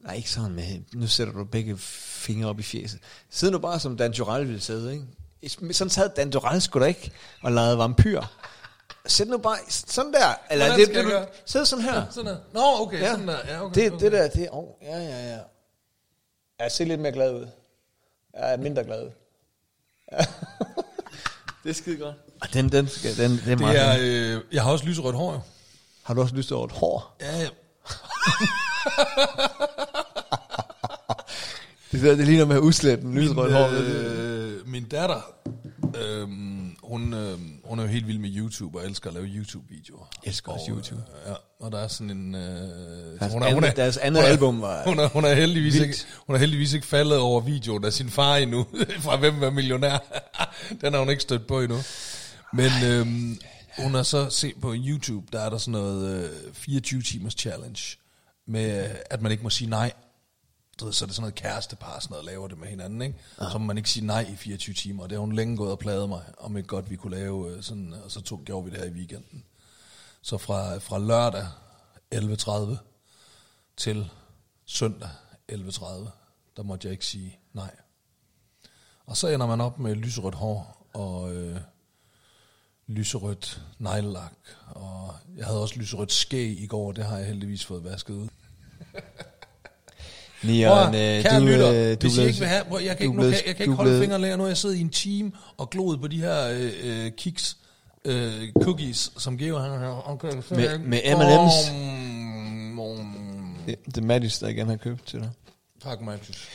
Nej, 0.04 0.14
ikke 0.14 0.30
sådan 0.30 0.52
med, 0.52 0.64
nu 0.94 1.06
sætter 1.06 1.32
du 1.34 1.44
begge 1.44 1.78
fingre 1.78 2.48
op 2.48 2.58
i 2.58 2.62
fjeset. 2.62 3.00
Sid 3.30 3.50
nu 3.50 3.58
bare 3.58 3.80
som 3.80 3.96
Dan 3.96 4.12
Turell 4.12 4.46
ville 4.46 4.60
sidde, 4.60 4.92
ikke? 4.92 5.74
Sådan 5.74 5.90
sad 5.90 6.10
Dan 6.16 6.32
Turell 6.32 6.60
sgu 6.60 6.80
da 6.80 6.84
ikke, 6.84 7.10
og 7.42 7.52
lavede 7.52 7.78
vampyr. 7.78 8.22
Sæt 9.06 9.28
nu 9.28 9.38
bare 9.38 9.58
sådan 9.68 10.12
der, 10.12 10.34
eller 10.50 10.66
Hvordan 10.66 10.80
det, 10.86 10.94
det, 10.94 11.04
du, 11.04 11.10
gøre? 11.10 11.26
sid 11.46 11.64
sådan 11.64 11.84
her. 11.84 12.04
Sådan 12.10 12.30
der. 12.30 12.38
Nå, 12.52 12.60
okay, 12.80 13.00
Ja. 13.00 13.10
sådan 13.10 13.28
der. 13.28 13.38
Ja, 13.48 13.64
okay, 13.64 13.80
det, 13.82 13.92
okay. 13.92 14.04
det 14.04 14.12
der, 14.12 14.28
det, 14.28 14.48
oh, 14.52 14.68
ja, 14.82 14.98
ja, 14.98 15.30
ja. 15.34 15.38
Jeg 16.58 16.72
ser 16.72 16.84
lidt 16.84 17.00
mere 17.00 17.12
glad 17.12 17.34
ud. 17.34 17.46
Jeg 18.34 18.52
er 18.52 18.56
mindre 18.56 18.84
glad 18.84 19.04
ud. 19.06 19.10
Ja. 20.12 20.16
det 21.64 21.70
er 21.70 21.74
skide 21.74 21.96
godt. 21.96 22.14
Og 22.42 22.48
den, 22.54 22.68
den, 22.72 22.88
skal, 22.88 23.16
den, 23.16 23.30
den 23.44 23.52
er 23.52 23.56
meget 23.56 24.00
Det 24.00 24.30
er, 24.32 24.36
øh, 24.36 24.40
jeg 24.52 24.62
har 24.62 24.70
også 24.72 24.84
lyserødt 24.84 25.16
hår, 25.16 25.32
jo. 25.32 25.40
Har 26.02 26.14
du 26.14 26.20
også 26.20 26.34
et 26.64 26.72
hår? 26.72 27.16
Ja, 27.20 27.40
ja. 27.40 27.48
Det, 31.92 32.02
der, 32.02 32.14
det 32.16 32.26
ligner 32.26 32.44
med 32.44 32.58
udslætten, 32.58 33.14
lyserødt 33.14 33.52
hår. 33.52 33.68
øh, 33.72 34.68
min 34.68 34.84
datter, 34.84 35.20
øh, 36.02 36.28
hun, 36.82 37.14
øh, 37.14 37.38
hun 37.64 37.78
er 37.78 37.82
jo 37.82 37.88
helt 37.88 38.06
vild 38.06 38.18
med 38.18 38.30
YouTube 38.36 38.78
og 38.78 38.86
elsker 38.86 39.08
at 39.10 39.14
lave 39.14 39.26
YouTube-videoer. 39.26 40.08
Elsker 40.24 40.52
også 40.52 40.64
Og, 40.70 40.76
YouTube. 40.76 41.02
Øh, 41.24 41.30
ja, 41.30 41.34
og 41.66 41.72
der 41.72 41.78
er 41.78 41.88
sådan 41.88 42.10
en... 42.10 42.34
Øh, 42.34 42.40
Deres 43.20 43.32
andet- 43.34 43.76
deres 43.76 43.96
andet 43.96 44.22
hun 44.22 44.28
er- 44.28 44.32
album 44.32 44.60
var 44.62 44.82
Hun 44.84 44.98
er, 44.98 45.08
hun, 45.08 45.24
er 45.24 45.34
heldigvis 45.34 45.74
vildt. 45.74 45.86
ikke, 45.86 45.98
hun 46.26 46.36
er 46.36 46.40
heldigvis 46.40 46.72
ikke 46.72 46.86
faldet 46.86 47.18
over 47.18 47.40
videoen 47.40 47.84
af 47.84 47.92
sin 47.92 48.10
far 48.10 48.36
endnu, 48.36 48.66
fra 49.04 49.16
Hvem 49.16 49.40
var 49.40 49.50
millionær. 49.50 49.98
Den 50.80 50.92
har 50.92 51.00
hun 51.00 51.10
ikke 51.10 51.22
stødt 51.22 51.46
på 51.46 51.60
endnu. 51.60 51.78
Men 52.52 52.70
øhm, 52.84 53.40
hun 53.78 53.94
har 53.94 54.02
så 54.02 54.30
set 54.30 54.60
på 54.60 54.74
YouTube, 54.76 55.26
der 55.32 55.40
er 55.40 55.50
der 55.50 55.58
sådan 55.58 55.72
noget 55.72 56.30
øh, 56.30 56.54
24 56.54 57.02
timers 57.02 57.32
challenge, 57.32 57.98
med 58.46 58.96
at 59.10 59.22
man 59.22 59.32
ikke 59.32 59.44
må 59.44 59.50
sige 59.50 59.70
nej. 59.70 59.92
Du 60.80 60.84
ved, 60.84 60.92
så 60.92 61.04
er 61.04 61.06
det 61.06 61.16
sådan 61.16 61.22
noget 61.22 61.34
kærestepar, 61.34 62.00
sådan 62.00 62.12
noget, 62.12 62.26
laver 62.26 62.48
det 62.48 62.58
med 62.58 62.68
hinanden, 62.68 63.02
ikke? 63.02 63.18
Så 63.52 63.58
må 63.58 63.66
man 63.66 63.76
ikke 63.76 63.90
sige 63.90 64.06
nej 64.06 64.26
i 64.32 64.36
24 64.36 64.74
timer, 64.74 65.02
og 65.02 65.10
det 65.10 65.16
har 65.16 65.20
hun 65.20 65.32
længe 65.32 65.56
gået 65.56 65.72
og 65.72 65.78
pladet 65.78 66.08
mig, 66.08 66.22
om 66.38 66.56
ikke 66.56 66.66
godt 66.66 66.90
vi 66.90 66.96
kunne 66.96 67.16
lave 67.16 67.50
øh, 67.50 67.62
sådan, 67.62 67.94
og 68.04 68.10
så 68.10 68.20
tog, 68.20 68.42
gjorde 68.44 68.64
vi 68.64 68.70
det 68.70 68.78
her 68.78 68.86
i 68.86 68.92
weekenden. 68.92 69.44
Så 70.22 70.38
fra, 70.38 70.78
fra 70.78 70.98
lørdag 70.98 71.46
11.30 72.14 72.76
til 73.76 74.10
søndag 74.64 75.10
11.30, 75.52 75.84
der 76.56 76.62
måtte 76.62 76.86
jeg 76.86 76.92
ikke 76.92 77.06
sige 77.06 77.38
nej. 77.52 77.76
Og 79.06 79.16
så 79.16 79.28
ender 79.28 79.46
man 79.46 79.60
op 79.60 79.78
med 79.78 79.94
lyserødt 79.94 80.34
hår, 80.34 80.88
og, 80.92 81.34
øh, 81.34 81.60
lyserødt 82.88 83.62
neglelak, 83.78 84.32
og 84.70 85.14
jeg 85.36 85.46
havde 85.46 85.60
også 85.62 85.74
lyserødt 85.78 86.12
skæg 86.12 86.60
i 86.62 86.66
går, 86.66 86.92
det 86.92 87.04
har 87.04 87.16
jeg 87.16 87.26
heldigvis 87.26 87.64
fået 87.64 87.84
vasket 87.84 88.14
ud. 88.14 88.28
Prøv, 90.42 90.86
øh, 90.94 91.22
kære 91.22 91.40
du, 91.40 91.44
lytter, 91.46 91.72
øh, 91.72 91.90
du 91.90 91.96
hvis 92.00 92.16
I 92.18 92.22
ikke 92.22 92.38
vil 92.38 92.48
have, 92.48 92.64
prøv, 92.64 92.80
jeg 92.80 92.96
kan 92.96 93.06
ikke, 93.06 93.16
nu 93.16 93.24
jeg 93.24 93.42
kan 93.44 93.56
ikke 93.60 93.72
holde 93.72 93.90
blev- 93.90 94.00
fingre 94.00 94.18
længere 94.20 94.38
nu, 94.38 94.46
jeg 94.46 94.56
sidder 94.56 94.74
i 94.76 94.80
en 94.80 94.88
time 94.90 95.32
og 95.56 95.70
gloet 95.70 96.00
på 96.00 96.06
de 96.08 96.20
her 96.20 96.48
øh, 96.48 96.72
øh, 96.82 97.12
kiks, 97.16 97.56
øh, 98.04 98.52
cookies, 98.62 99.12
som 99.18 99.38
Geo 99.38 99.58
han 99.58 99.70
har. 99.80 100.10
Okay, 100.10 100.32
Med- 100.50 100.78
med 100.78 101.00
M&M's. 101.02 101.72
Mm, 101.72 101.78
mm. 102.78 103.54
Det, 103.66 103.76
det 103.86 103.96
er 103.96 104.02
Mattis, 104.02 104.38
der 104.38 104.48
igen 104.48 104.68
har 104.68 104.76
købt 104.76 105.06
til 105.06 105.20
dig. 105.20 105.30
Tak, 105.82 106.00
Mathis. 106.00 106.48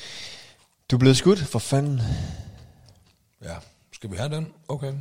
Du 0.91 0.95
er 0.95 0.99
blevet 0.99 1.17
skudt, 1.17 1.39
for 1.39 1.59
fanden. 1.59 2.01
Ja, 3.43 3.53
skal 3.93 4.11
vi 4.11 4.15
have 4.15 4.35
den? 4.35 4.47
Okay. 4.67 4.93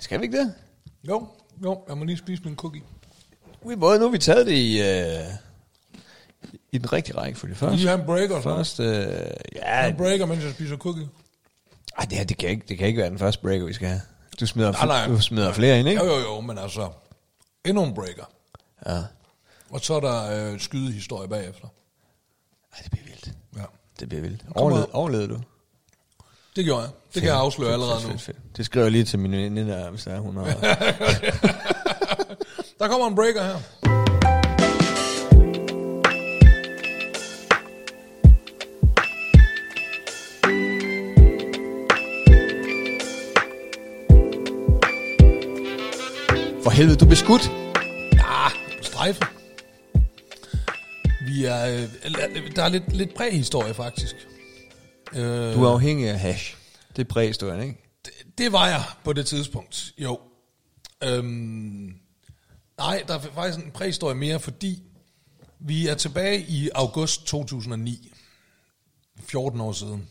Skal 0.00 0.20
vi 0.20 0.24
ikke 0.24 0.38
det? 0.38 0.54
Jo, 1.04 1.28
jo, 1.64 1.84
jeg 1.88 1.98
må 1.98 2.04
lige 2.04 2.16
spise 2.16 2.42
min 2.44 2.56
cookie. 2.56 2.82
Vi 3.68 3.76
både, 3.76 3.98
nu 3.98 4.04
har 4.04 4.12
vi 4.12 4.18
taget 4.18 4.46
det 4.46 4.52
i, 4.52 4.80
øh, 4.82 5.24
i 6.72 6.78
den 6.78 6.92
rigtige 6.92 7.16
række 7.16 7.38
for 7.38 7.46
det 7.46 7.56
første. 7.56 7.82
I 7.82 7.86
have 7.86 8.00
en 8.00 8.06
breaker? 8.06 8.36
så? 8.36 8.42
Først, 8.42 8.80
øh, 8.80 8.86
ja, 9.56 9.86
En 9.88 9.96
breaker, 9.96 10.26
mens 10.26 10.44
jeg 10.44 10.52
spiser 10.52 10.76
cookie? 10.76 11.08
ej, 11.98 12.04
det, 12.04 12.18
her, 12.18 12.24
det, 12.24 12.36
kan 12.36 12.48
ikke, 12.48 12.66
det 12.68 12.78
kan 12.78 12.86
ikke 12.86 13.00
være 13.00 13.10
den 13.10 13.18
første 13.18 13.42
breaker, 13.42 13.66
vi 13.66 13.72
skal 13.72 13.88
have. 13.88 14.00
Du 14.40 14.46
smider, 14.46 14.72
Nej, 14.72 14.86
nej. 14.86 15.06
du 15.06 15.20
smider 15.20 15.52
flere 15.52 15.78
ind, 15.78 15.88
ikke? 15.88 16.04
Jo, 16.04 16.10
jo, 16.14 16.20
jo, 16.20 16.40
men 16.40 16.58
altså, 16.58 16.90
endnu 17.64 17.84
en 17.84 17.94
breaker. 17.94 18.24
Ja. 18.86 19.02
Og 19.70 19.80
så 19.80 19.94
er 19.94 20.00
der 20.00 20.52
øh, 20.52 20.60
skydehistorie 20.60 21.28
bagefter. 21.28 21.68
Ej, 22.72 22.78
det 22.82 22.90
bliver 22.90 23.04
vildt. 23.04 23.30
Ja. 23.56 23.62
Det 24.00 24.08
bliver 24.08 24.22
vildt. 24.22 24.44
On. 24.54 24.86
overlevede 24.92 25.28
du? 25.28 25.40
Det 26.56 26.64
gjorde 26.64 26.80
jeg. 26.80 26.90
Det 27.14 27.22
kan 27.22 27.30
jeg 27.30 27.38
afsløre 27.38 27.72
allerede 27.72 28.02
nu. 28.02 28.08
fedt, 28.08 28.20
fedt. 28.22 28.36
Det 28.56 28.66
skriver 28.66 28.84
jeg 28.84 28.92
lige 28.92 29.04
til 29.04 29.18
min 29.18 29.32
veninde 29.32 29.72
der, 29.72 29.90
hvis 29.90 30.04
der 30.04 30.10
er, 30.10 30.20
hun 30.20 30.36
har... 30.36 30.44
Der 32.78 32.88
kommer 32.88 33.06
en 33.06 33.14
breaker 33.14 33.42
her. 33.42 33.58
For 46.62 46.70
helvede, 46.70 46.96
du 46.96 47.04
blev 47.04 47.16
skudt. 47.16 47.50
Ja, 48.12 48.48
strejfe. 48.82 49.20
Vi 51.26 51.44
er, 51.44 51.66
øh, 51.66 52.56
der 52.56 52.62
er 52.62 52.68
lidt, 52.68 52.92
lidt 52.92 53.14
præhistorie 53.14 53.74
faktisk. 53.74 54.16
Øh, 55.12 55.54
Du 55.54 55.64
er 55.64 55.70
afhængig 55.72 56.08
af 56.08 56.20
hash. 56.20 56.56
Det 56.96 57.02
er 57.02 57.08
præhistorien, 57.08 57.62
ikke? 57.62 57.82
det, 58.04 58.12
det 58.38 58.52
var 58.52 58.68
jeg 58.68 58.82
på 59.04 59.12
det 59.12 59.26
tidspunkt, 59.26 59.92
jo. 59.98 60.20
Øhm, 61.04 61.94
nej, 62.78 63.04
der 63.08 63.14
er 63.14 63.18
faktisk 63.34 63.64
en 63.64 63.70
præhistorie 63.70 64.14
mere, 64.14 64.40
fordi 64.40 64.82
vi 65.58 65.86
er 65.88 65.94
tilbage 65.94 66.40
i 66.48 66.70
august 66.74 67.26
2009. 67.26 68.12
14 69.20 69.60
år 69.60 69.72
siden. 69.72 70.08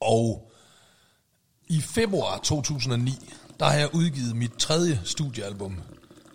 Og 0.00 0.52
i 1.68 1.80
februar 1.80 2.38
2009, 2.38 3.12
der 3.60 3.66
har 3.66 3.74
jeg 3.78 3.94
udgivet 3.94 4.36
mit 4.36 4.52
tredje 4.58 5.00
studiealbum, 5.04 5.80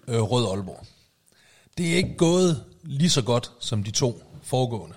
øh, 0.08 0.22
Rød 0.22 0.48
Aalborg. 0.50 0.86
Det 1.78 1.92
er 1.92 1.96
ikke 1.96 2.16
gået 2.18 2.64
lige 2.84 3.10
så 3.10 3.22
godt 3.22 3.52
som 3.60 3.84
de 3.84 3.92
to 3.92 4.24
foregående. 4.44 4.96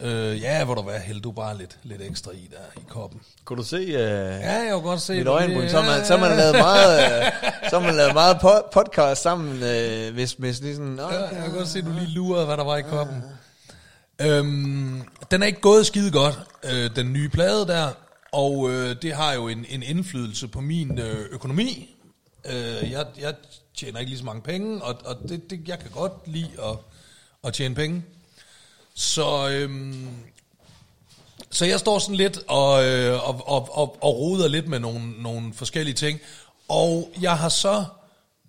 Øh, 0.00 0.40
ja, 0.40 0.64
hvor 0.64 0.74
der 0.74 0.82
var 0.82 0.98
held 0.98 1.20
du 1.20 1.32
bare 1.32 1.58
lidt, 1.58 1.78
lidt 1.82 2.02
ekstra 2.02 2.30
i 2.30 2.48
der 2.50 2.80
i 2.80 2.84
koppen. 2.88 3.20
Kunne 3.44 3.56
du 3.56 3.64
se 3.64 3.76
uh, 3.76 3.90
Ja, 3.90 4.52
jeg 4.52 4.68
kan 4.68 4.82
godt 4.82 5.00
se 5.00 5.14
mit 5.14 5.26
øjenbryn? 5.26 5.68
Så 5.68 5.80
har 5.80 5.96
man, 5.96 6.04
så 6.06 6.16
man 6.16 6.36
lavet 6.36 6.54
meget, 6.68 7.20
uh, 7.20 7.70
så 7.70 7.80
man 7.80 7.94
lavet 7.94 8.14
meget 8.14 8.34
po- 8.34 8.70
podcast 8.72 9.22
sammen, 9.22 9.48
uh, 9.52 10.14
hvis, 10.14 10.32
hvis 10.32 10.60
lige 10.60 10.74
sådan... 10.76 10.96
Ja, 10.96 11.06
jeg 11.06 11.42
kan 11.44 11.52
godt 11.52 11.68
se, 11.68 11.78
at 11.78 11.84
du 11.84 11.90
lige 11.92 12.10
lurede, 12.10 12.46
hvad 12.46 12.56
der 12.56 12.64
var 12.64 12.76
i 12.76 12.82
koppen. 12.82 13.22
Øhm, 14.20 15.02
den 15.30 15.42
er 15.42 15.46
ikke 15.46 15.60
gået 15.60 15.86
skide 15.86 16.10
godt, 16.10 16.40
øh, 16.64 16.96
den 16.96 17.12
nye 17.12 17.28
plade 17.28 17.66
der, 17.66 17.88
og 18.32 18.70
øh, 18.70 18.96
det 19.02 19.12
har 19.14 19.32
jo 19.32 19.48
en, 19.48 19.66
en 19.68 19.82
indflydelse 19.82 20.48
på 20.48 20.60
min 20.60 20.98
øh, 20.98 21.26
økonomi. 21.30 21.96
Øh, 22.46 22.90
jeg, 22.90 23.06
jeg 23.20 23.34
tjener 23.76 23.98
ikke 23.98 24.10
lige 24.10 24.18
så 24.18 24.24
mange 24.24 24.42
penge, 24.42 24.82
og, 24.82 24.94
og 25.04 25.16
det, 25.28 25.50
det, 25.50 25.68
jeg 25.68 25.78
kan 25.78 25.90
godt 25.90 26.12
lide 26.26 26.50
at, 26.62 26.76
at 27.44 27.52
tjene 27.54 27.74
penge. 27.74 28.02
Så, 28.94 29.48
øhm, 29.48 30.08
så 31.50 31.64
jeg 31.64 31.80
står 31.80 31.98
sådan 31.98 32.14
lidt 32.14 32.38
og, 32.48 32.84
øh, 32.84 33.28
og, 33.28 33.48
og, 33.48 33.78
og, 33.78 33.98
og 34.00 34.18
roder 34.18 34.48
lidt 34.48 34.68
med 34.68 34.78
nogle, 34.78 35.22
nogle 35.22 35.54
forskellige 35.54 35.94
ting. 35.94 36.20
Og 36.68 37.12
jeg 37.20 37.38
har 37.38 37.48
så 37.48 37.84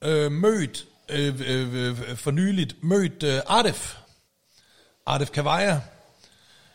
øh, 0.02 0.32
mødt, 0.32 0.86
øh, 1.10 1.42
øh, 1.48 1.90
øh, 1.90 2.18
for 2.18 2.32
nyligt, 2.32 2.84
mødt 2.84 3.24
øh, 3.24 3.42
Artif. 3.48 3.96
Artif 5.06 5.30
Kavaja. 5.30 5.82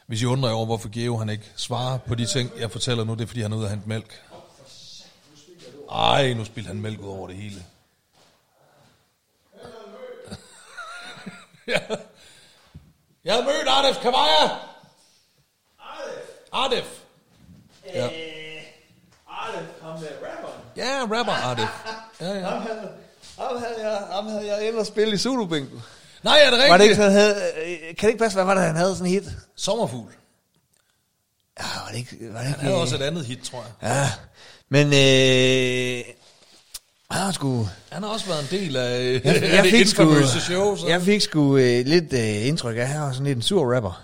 Hvis 0.06 0.22
I 0.22 0.24
undrer 0.24 0.50
jer 0.50 0.56
over, 0.56 0.66
hvorfor 0.66 0.88
Geo 0.88 1.16
han 1.16 1.28
ikke 1.28 1.52
svarer 1.56 1.98
på 1.98 2.14
de 2.14 2.26
ting, 2.26 2.50
jeg 2.58 2.70
fortæller 2.70 3.04
nu, 3.04 3.14
det 3.14 3.20
er 3.20 3.26
fordi 3.26 3.40
han 3.40 3.52
er 3.52 3.56
ude 3.56 3.64
at 3.64 3.70
hente 3.70 3.88
mælk. 3.88 4.22
Ej, 5.92 6.32
nu 6.32 6.44
spildte 6.44 6.68
han 6.68 6.80
mælk 6.80 7.00
ud 7.00 7.08
over 7.08 7.28
det 7.28 7.36
hele. 7.36 7.64
ja. 11.68 11.80
Jeg 13.24 13.34
har 13.34 13.42
mødt 13.42 13.68
Artif 13.68 14.02
Kavaja. 14.02 14.48
Artif? 16.52 16.84
Ja. 17.94 18.08
Arne, 19.28 19.68
ham 19.82 20.00
med 20.00 20.08
rapperen. 20.22 20.60
Ja, 20.76 21.00
rapper 21.02 21.32
Artif. 21.50 21.68
Ja, 22.20 22.26
ja. 22.34 22.40
Ham 22.48 22.62
havde, 22.62 22.92
ham 23.38 23.58
havde 23.58 23.90
jeg, 23.90 24.06
ham 24.10 24.26
havde 24.26 24.46
jeg 24.46 24.68
inde 24.68 24.78
og 24.78 24.86
spille 24.86 25.14
i 25.14 25.18
Zulu 25.18 25.46
Bingo. 25.46 25.76
Nej, 26.22 26.38
er 26.38 26.44
det 26.50 26.52
rigtigt? 26.52 26.70
Var 26.70 26.76
det 26.76 26.84
ikke, 26.84 26.96
han 27.02 27.12
havde, 27.12 27.34
øh, 27.66 27.78
kan 27.78 27.96
det 27.96 28.08
ikke 28.08 28.18
passe, 28.18 28.36
hvad 28.36 28.44
var 28.44 28.54
det, 28.54 28.62
han 28.62 28.76
havde 28.76 28.96
sådan 28.96 29.06
en 29.06 29.12
hit? 29.12 29.24
Sommerfugl. 29.56 30.12
Ja, 31.58 31.64
var 31.84 31.88
det 31.90 31.98
ikke... 31.98 32.16
Var 32.32 32.40
det 32.40 32.46
ikke 32.48 32.58
Han 32.58 32.66
havde 32.66 32.76
også 32.80 32.96
et 32.96 33.02
andet 33.02 33.24
hit, 33.26 33.38
tror 33.44 33.58
jeg. 33.80 33.90
Ja, 33.90 34.10
men 34.68 34.86
øh, 34.86 36.04
han 37.10 37.20
har 37.22 37.32
sgu... 37.32 37.68
Han 37.90 38.02
har 38.02 38.10
også 38.10 38.26
været 38.26 38.52
en 38.52 38.60
del 38.60 38.76
af, 38.76 39.20
Jeg, 39.24 39.34
af 39.34 39.56
jeg, 39.56 39.64
det 39.64 39.70
fik 39.70 39.80
infamøse 39.80 40.40
show. 40.40 40.76
Så. 40.76 40.86
jeg 40.86 41.02
fik 41.02 41.20
sgu 41.20 41.56
øh, 41.56 41.86
lidt 41.86 42.12
øh, 42.12 42.46
indtryk 42.46 42.76
af, 42.76 42.80
at 42.80 42.88
han 42.88 43.00
var 43.00 43.12
sådan 43.12 43.26
lidt 43.26 43.36
en 43.36 43.42
sur 43.42 43.74
rapper. 43.74 44.02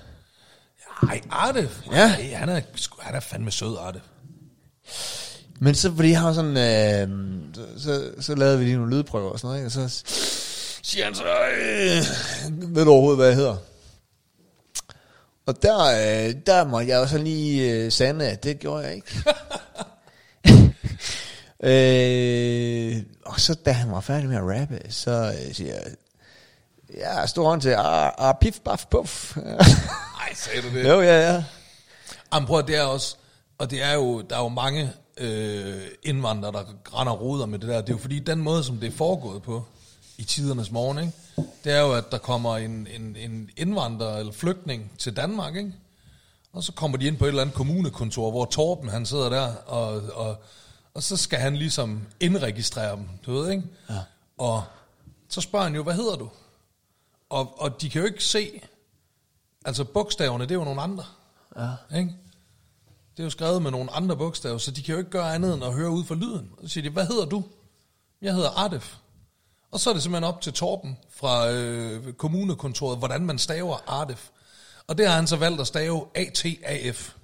Ej, 1.08 1.20
Artif. 1.30 1.80
Ja. 1.92 2.02
Ej, 2.02 2.32
han, 2.34 2.48
er, 2.48 2.60
han 3.00 3.14
er 3.14 3.20
fandme 3.20 3.50
sød, 3.50 3.76
Artif. 3.76 4.02
Men 5.60 5.74
så, 5.74 5.92
fordi 5.94 6.10
jeg 6.10 6.20
har 6.20 6.32
sådan, 6.32 6.56
øh, 6.56 7.08
så, 7.54 7.82
så, 7.82 8.10
så 8.20 8.34
lavede 8.34 8.58
vi 8.58 8.64
lige 8.64 8.76
nogle 8.76 8.96
lydprøver 8.96 9.30
og 9.30 9.38
sådan 9.38 9.48
noget, 9.48 9.58
ikke? 9.58 9.82
og 9.82 9.90
så 9.90 10.02
siger 10.82 11.04
han 11.04 11.14
så, 11.14 11.24
øh, 11.24 12.76
ved 12.76 12.84
du 12.84 12.90
overhovedet, 12.90 13.18
hvad 13.18 13.26
jeg 13.26 13.36
hedder? 13.36 13.56
Og 15.46 15.62
der, 15.62 15.78
øh, 15.78 16.34
der 16.46 16.64
måtte 16.64 16.88
jeg 16.88 16.96
jo 16.96 17.06
så 17.06 17.18
lige 17.18 17.72
øh, 17.72 17.92
sande, 17.92 18.28
at 18.28 18.44
det 18.44 18.58
gjorde 18.58 18.84
jeg 18.84 18.94
ikke. 18.94 19.22
øh, 21.66 23.02
og 23.24 23.40
så 23.40 23.54
da 23.54 23.72
han 23.72 23.90
var 23.90 24.00
færdig 24.00 24.28
med 24.28 24.36
at 24.36 24.60
rappe, 24.60 24.80
så 24.88 25.10
øh, 25.10 25.54
siger 25.54 25.74
jeg, 25.74 25.82
ja, 26.94 27.26
stor 27.26 27.48
hånd 27.48 27.60
til, 27.60 27.70
ah, 27.70 28.12
ah, 28.18 28.34
pif, 28.40 28.58
baf, 28.64 28.84
puff. 28.90 29.36
Ej, 30.22 30.34
sagde 30.34 30.62
du 30.62 30.68
det? 30.68 30.88
jo, 30.88 31.00
ja, 31.00 31.32
ja. 31.32 31.44
Jamen 32.34 32.46
prøv 32.46 32.66
det 32.66 32.76
er 32.76 32.82
også, 32.82 33.16
og 33.58 33.70
det 33.70 33.82
er 33.82 33.94
jo, 33.94 34.20
der 34.20 34.36
er 34.36 34.42
jo 34.42 34.48
mange 34.48 34.92
øh, 35.16 35.82
indvandrere, 36.02 36.52
der 36.52 36.64
render 37.00 37.12
og 37.12 37.20
roder 37.20 37.46
med 37.46 37.58
det 37.58 37.68
der. 37.68 37.80
Det 37.80 37.88
er 37.88 37.94
jo 37.94 37.98
fordi, 37.98 38.18
den 38.18 38.38
måde, 38.38 38.64
som 38.64 38.76
det 38.76 38.86
er 38.86 38.96
foregået 38.96 39.42
på 39.42 39.64
i 40.18 40.24
tidernes 40.24 40.70
morgen, 40.70 40.98
ikke? 40.98 41.12
det 41.64 41.72
er 41.72 41.80
jo, 41.80 41.92
at 41.92 42.04
der 42.12 42.18
kommer 42.18 42.56
en, 42.56 42.88
en, 42.96 43.16
en 43.16 43.50
indvandrer 43.56 44.16
eller 44.16 44.32
flygtning 44.32 44.90
til 44.98 45.16
Danmark, 45.16 45.56
ikke? 45.56 45.72
og 46.52 46.62
så 46.62 46.72
kommer 46.72 46.98
de 46.98 47.06
ind 47.06 47.16
på 47.16 47.24
et 47.24 47.28
eller 47.28 47.42
andet 47.42 47.54
kommunekontor, 47.54 48.30
hvor 48.30 48.44
Torben 48.44 48.88
han 48.88 49.06
sidder 49.06 49.28
der, 49.28 49.52
og, 49.66 50.02
og, 50.14 50.36
og 50.96 51.02
så 51.02 51.16
skal 51.16 51.38
han 51.38 51.56
ligesom 51.56 52.06
indregistrere 52.20 52.96
dem, 52.96 53.08
du 53.26 53.32
ved, 53.32 53.50
ikke? 53.50 53.62
Ja. 53.90 54.00
Og 54.38 54.64
så 55.28 55.40
spørger 55.40 55.64
han 55.64 55.74
jo, 55.74 55.82
hvad 55.82 55.94
hedder 55.94 56.16
du? 56.16 56.30
Og, 57.30 57.60
og 57.60 57.80
de 57.80 57.90
kan 57.90 58.00
jo 58.00 58.06
ikke 58.06 58.24
se, 58.24 58.60
altså 59.64 59.84
bogstaverne, 59.84 60.44
det 60.44 60.50
er 60.50 60.54
jo 60.54 60.64
nogle 60.64 60.82
andre. 60.82 61.04
Ja. 61.56 61.98
Ikke? 61.98 62.10
Det 63.16 63.22
er 63.22 63.24
jo 63.24 63.30
skrevet 63.30 63.62
med 63.62 63.70
nogle 63.70 63.92
andre 63.92 64.16
bogstaver, 64.16 64.58
så 64.58 64.70
de 64.70 64.82
kan 64.82 64.92
jo 64.92 64.98
ikke 64.98 65.10
gøre 65.10 65.34
andet 65.34 65.54
end 65.54 65.64
at 65.64 65.74
høre 65.74 65.90
ud 65.90 66.04
for 66.04 66.14
lyden. 66.14 66.50
Og 66.56 66.62
så 66.62 66.68
siger 66.68 66.82
de, 66.82 66.90
hvad 66.90 67.06
hedder 67.06 67.24
du? 67.24 67.44
Jeg 68.22 68.34
hedder 68.34 68.50
Artif. 68.50 68.96
Og 69.70 69.80
så 69.80 69.90
er 69.90 69.94
det 69.94 70.02
simpelthen 70.02 70.34
op 70.34 70.40
til 70.40 70.52
Torben 70.52 70.96
fra 71.10 71.50
øh, 71.50 72.12
kommunekontoret, 72.12 72.98
hvordan 72.98 73.26
man 73.26 73.38
staver 73.38 73.76
Artif. 73.86 74.28
Og 74.86 74.98
det 74.98 75.08
har 75.08 75.14
han 75.14 75.26
så 75.26 75.36
valgt 75.36 75.60
at 75.60 75.66
stave 75.66 76.06
A-T-A-F. 76.14 77.14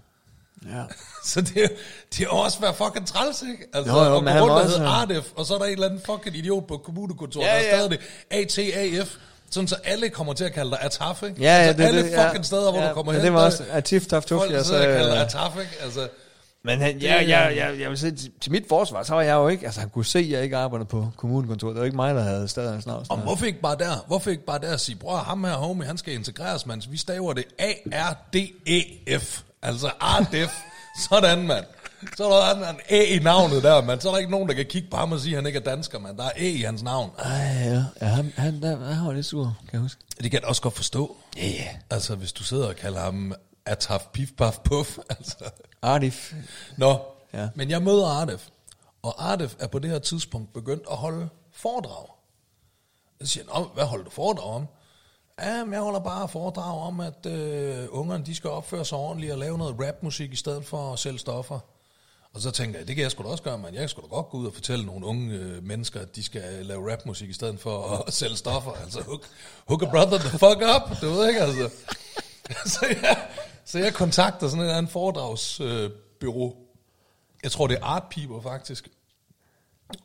Ja. 0.71 0.83
Så 1.31 1.41
det, 1.41 1.65
er- 1.65 1.69
det 2.13 2.21
er 2.21 2.25
jo 2.25 2.37
også 2.37 2.61
være 2.61 2.75
fucking 2.75 3.07
træls, 3.07 3.43
ikke? 3.53 3.65
Altså, 3.75 3.93
Jo, 3.93 4.05
jo, 4.05 4.17
at 4.17 4.25
men 4.25 4.33
han 4.33 4.43
rundt 4.43 4.53
og 4.55 4.67
hedde 4.67 4.87
Artif, 4.87 5.33
og 5.37 5.47
så 5.47 5.55
er 5.55 5.59
der 5.59 5.65
en 5.65 5.73
eller 5.73 5.87
anden 5.87 6.01
fucking 6.07 6.37
idiot 6.37 6.67
på 6.67 6.77
kommunekontoret, 6.77 7.47
Ja, 7.47 7.51
der 7.53 7.59
ja. 7.61 7.71
har 7.71 7.77
stadig 7.77 7.91
det 7.91 8.01
A-T-A-F. 8.31 9.17
Sådan 9.51 9.69
så 9.69 9.77
alle 9.85 10.09
kommer 10.09 10.33
til 10.33 10.45
at 10.45 10.53
kalde 10.53 10.71
dig 10.71 10.79
Ataf, 10.83 11.23
ikke? 11.23 11.43
Ja, 11.43 11.47
ja, 11.57 11.63
altså, 11.63 11.83
det, 11.83 11.89
alle 11.89 12.03
det, 12.05 12.11
ja. 12.11 12.29
fucking 12.29 12.45
steder, 12.47 12.71
hvor 12.73 12.81
ja, 12.81 12.89
du 12.89 12.95
kommer 12.95 13.13
men 13.13 13.21
hen. 13.21 13.25
det 13.25 13.33
var 13.33 13.39
der- 13.39 13.47
også 13.47 13.65
Atif 13.73 14.07
Taf 14.07 14.23
Tuf, 14.25 14.39
Folk 14.41 14.53
ja, 14.53 14.63
sidder 14.63 14.81
og 14.89 14.97
kalder 14.97 15.23
dig 15.23 15.31
så... 15.31 15.39
Ataf, 15.39 15.57
ikke? 15.61 15.73
Altså, 15.83 16.09
Men 16.65 16.81
han, 16.81 16.99
ja, 16.99 17.23
ja, 17.23 17.49
ja, 17.49 17.67
jeg 17.81 17.91
vil 17.91 17.99
sige, 17.99 18.13
til, 18.17 18.31
til 18.41 18.53
mit 18.53 18.65
forsvar, 18.69 19.03
så 19.03 19.15
var 19.15 19.23
jeg 19.23 19.35
jo 19.35 19.49
ikke, 19.49 19.65
altså 19.67 19.81
han 19.81 19.91
kunne 19.91 20.05
se, 20.05 20.19
at 20.19 20.31
jeg 20.31 20.43
ikke 20.43 20.57
arbejdede 20.57 20.89
på 20.89 21.09
kommunekontoret. 21.17 21.75
Det 21.75 21.81
var 21.81 21.85
ikke 21.85 21.97
mig, 21.97 22.15
der 22.15 22.23
havde 22.23 22.49
stadig 22.49 22.71
hans 22.73 22.87
navn. 22.87 23.07
Og 23.09 23.19
hvorfor 23.19 23.47
ikke 23.47 23.61
bare 23.61 23.77
der? 23.79 24.05
Hvorfor 24.07 24.31
ikke 24.31 24.45
bare 24.45 24.59
der 24.59 24.77
sige, 24.77 24.97
bror, 24.97 25.17
ham 25.17 25.45
her 25.45 25.53
homie, 25.53 25.87
han 25.87 25.99
skal 25.99 26.15
integreres, 26.15 26.67
mand. 26.67 26.83
Vi 26.91 26.97
staver 26.97 27.33
det 27.33 27.45
A-R-D-E-F. 27.59 29.41
Altså 29.63 29.91
A-D-E-F. 30.01 30.63
Sådan, 31.09 31.47
mand. 31.47 31.65
Så 32.17 32.25
er 32.31 32.55
der 32.55 32.71
en 32.71 32.81
A 32.89 33.03
i 33.03 33.19
navnet 33.19 33.63
der, 33.63 33.83
mand. 33.83 34.01
Så 34.01 34.09
er 34.09 34.13
der 34.13 34.19
ikke 34.19 34.31
nogen, 34.31 34.49
der 34.49 34.55
kan 34.55 34.67
kigge 34.67 34.91
på 34.91 34.97
ham 34.97 35.13
og 35.13 35.21
sige, 35.21 35.33
at 35.33 35.37
han 35.39 35.47
ikke 35.47 35.59
er 35.59 35.63
dansker, 35.63 35.99
mand. 35.99 36.19
Der 36.19 36.25
er 36.25 36.31
A 36.37 36.45
i 36.49 36.61
hans 36.63 36.83
navn. 36.83 37.11
Ej, 37.19 37.31
ja. 37.65 37.85
ja 38.01 38.07
han, 38.07 38.33
han, 38.37 38.63
der, 38.63 38.85
han 38.95 39.07
var 39.07 39.13
lidt 39.13 39.27
sur, 39.27 39.45
kan 39.45 39.73
jeg 39.73 39.81
huske. 39.81 40.01
Det 40.23 40.31
kan 40.31 40.41
jeg 40.41 40.49
også 40.49 40.63
godt 40.63 40.75
forstå. 40.77 41.17
Ja, 41.37 41.43
yeah, 41.43 41.55
ja. 41.55 41.69
Altså, 41.91 42.15
hvis 42.15 42.33
du 42.33 42.43
sidder 42.45 42.69
og 42.69 42.77
kalder 42.77 43.01
ham 43.01 43.35
Ataf 43.67 44.01
Pif 44.13 44.31
Paf 44.39 44.57
Puff, 44.65 44.99
altså. 45.11 45.35
Artif. 45.83 46.35
Nå, 46.77 47.01
Ja. 47.35 47.49
men 47.55 47.71
jeg 47.71 47.83
møder 47.83 48.07
Ardef, 48.07 48.43
og 49.03 49.31
Ardef 49.33 49.55
er 49.59 49.67
på 49.67 49.79
det 49.79 49.91
her 49.91 49.99
tidspunkt 49.99 50.53
begyndt 50.53 50.83
at 50.91 50.97
holde 50.97 51.29
foredrag. 51.55 52.07
Jeg 53.21 53.29
siger, 53.29 53.45
Nå, 53.55 53.65
hvad 53.75 53.85
holder 53.85 54.05
du 54.05 54.11
foredrag 54.11 54.55
om? 54.55 54.67
Ja, 55.43 55.65
men 55.65 55.73
jeg 55.73 55.83
holder 55.83 56.01
bare 56.01 56.29
foredrag 56.29 56.87
om, 56.87 57.01
at 57.01 57.27
øh, 57.27 57.87
ungerne 57.91 58.25
de 58.25 58.35
skal 58.35 58.51
opføre 58.51 58.85
sig 58.85 58.99
ordentligt 58.99 59.33
og 59.33 59.39
lave 59.39 59.59
noget 59.59 59.77
rapmusik 59.81 60.33
i 60.33 60.37
stedet 60.37 60.65
for 60.65 60.93
at 60.93 60.99
sælge 60.99 61.19
stoffer. 61.19 61.59
Og 62.35 62.41
så 62.41 62.51
tænker 62.51 62.79
jeg, 62.79 62.89
det 62.89 62.97
kan 62.97 63.03
jeg 63.03 63.11
sgu 63.11 63.23
da 63.23 63.29
også 63.29 63.43
gøre, 63.43 63.59
men 63.59 63.75
jeg 63.75 63.91
skal 63.91 64.03
da 64.03 64.09
godt 64.09 64.29
gå 64.29 64.39
ud 64.39 64.47
og 64.47 64.55
fortælle 64.55 64.87
nogle 64.87 65.07
unge 65.07 65.35
øh, 65.35 65.63
mennesker, 65.63 66.01
at 66.01 66.17
de 66.17 66.23
skal 66.23 66.67
lave 66.67 66.93
rapmusik 66.93 67.31
i 67.31 67.33
stedet 67.33 67.61
for 67.61 68.05
at 68.07 68.13
sælge 68.21 68.37
stoffer. 68.37 68.73
Altså, 68.73 69.03
hook, 69.03 69.27
hook 69.69 69.83
a 69.83 69.87
brother 69.87 70.19
the 70.19 70.31
fuck 70.31 70.63
up, 70.77 71.01
du 71.01 71.11
ved 71.11 71.29
ikke, 71.29 71.41
altså. 71.41 71.71
så, 72.75 72.87
jeg, 73.03 73.17
så 73.65 73.79
jeg 73.79 73.95
kontakter 73.95 74.49
sådan 74.49 74.59
en 74.59 74.65
eller 74.65 74.79
anden 74.79 74.93
foredragsbyrå. 74.93 76.47
Øh, 76.47 76.55
jeg 77.43 77.53
tror, 77.53 77.67
det 77.67 77.79
er 77.79 77.85
Art 77.85 78.05
People, 78.11 78.43
faktisk. 78.43 78.89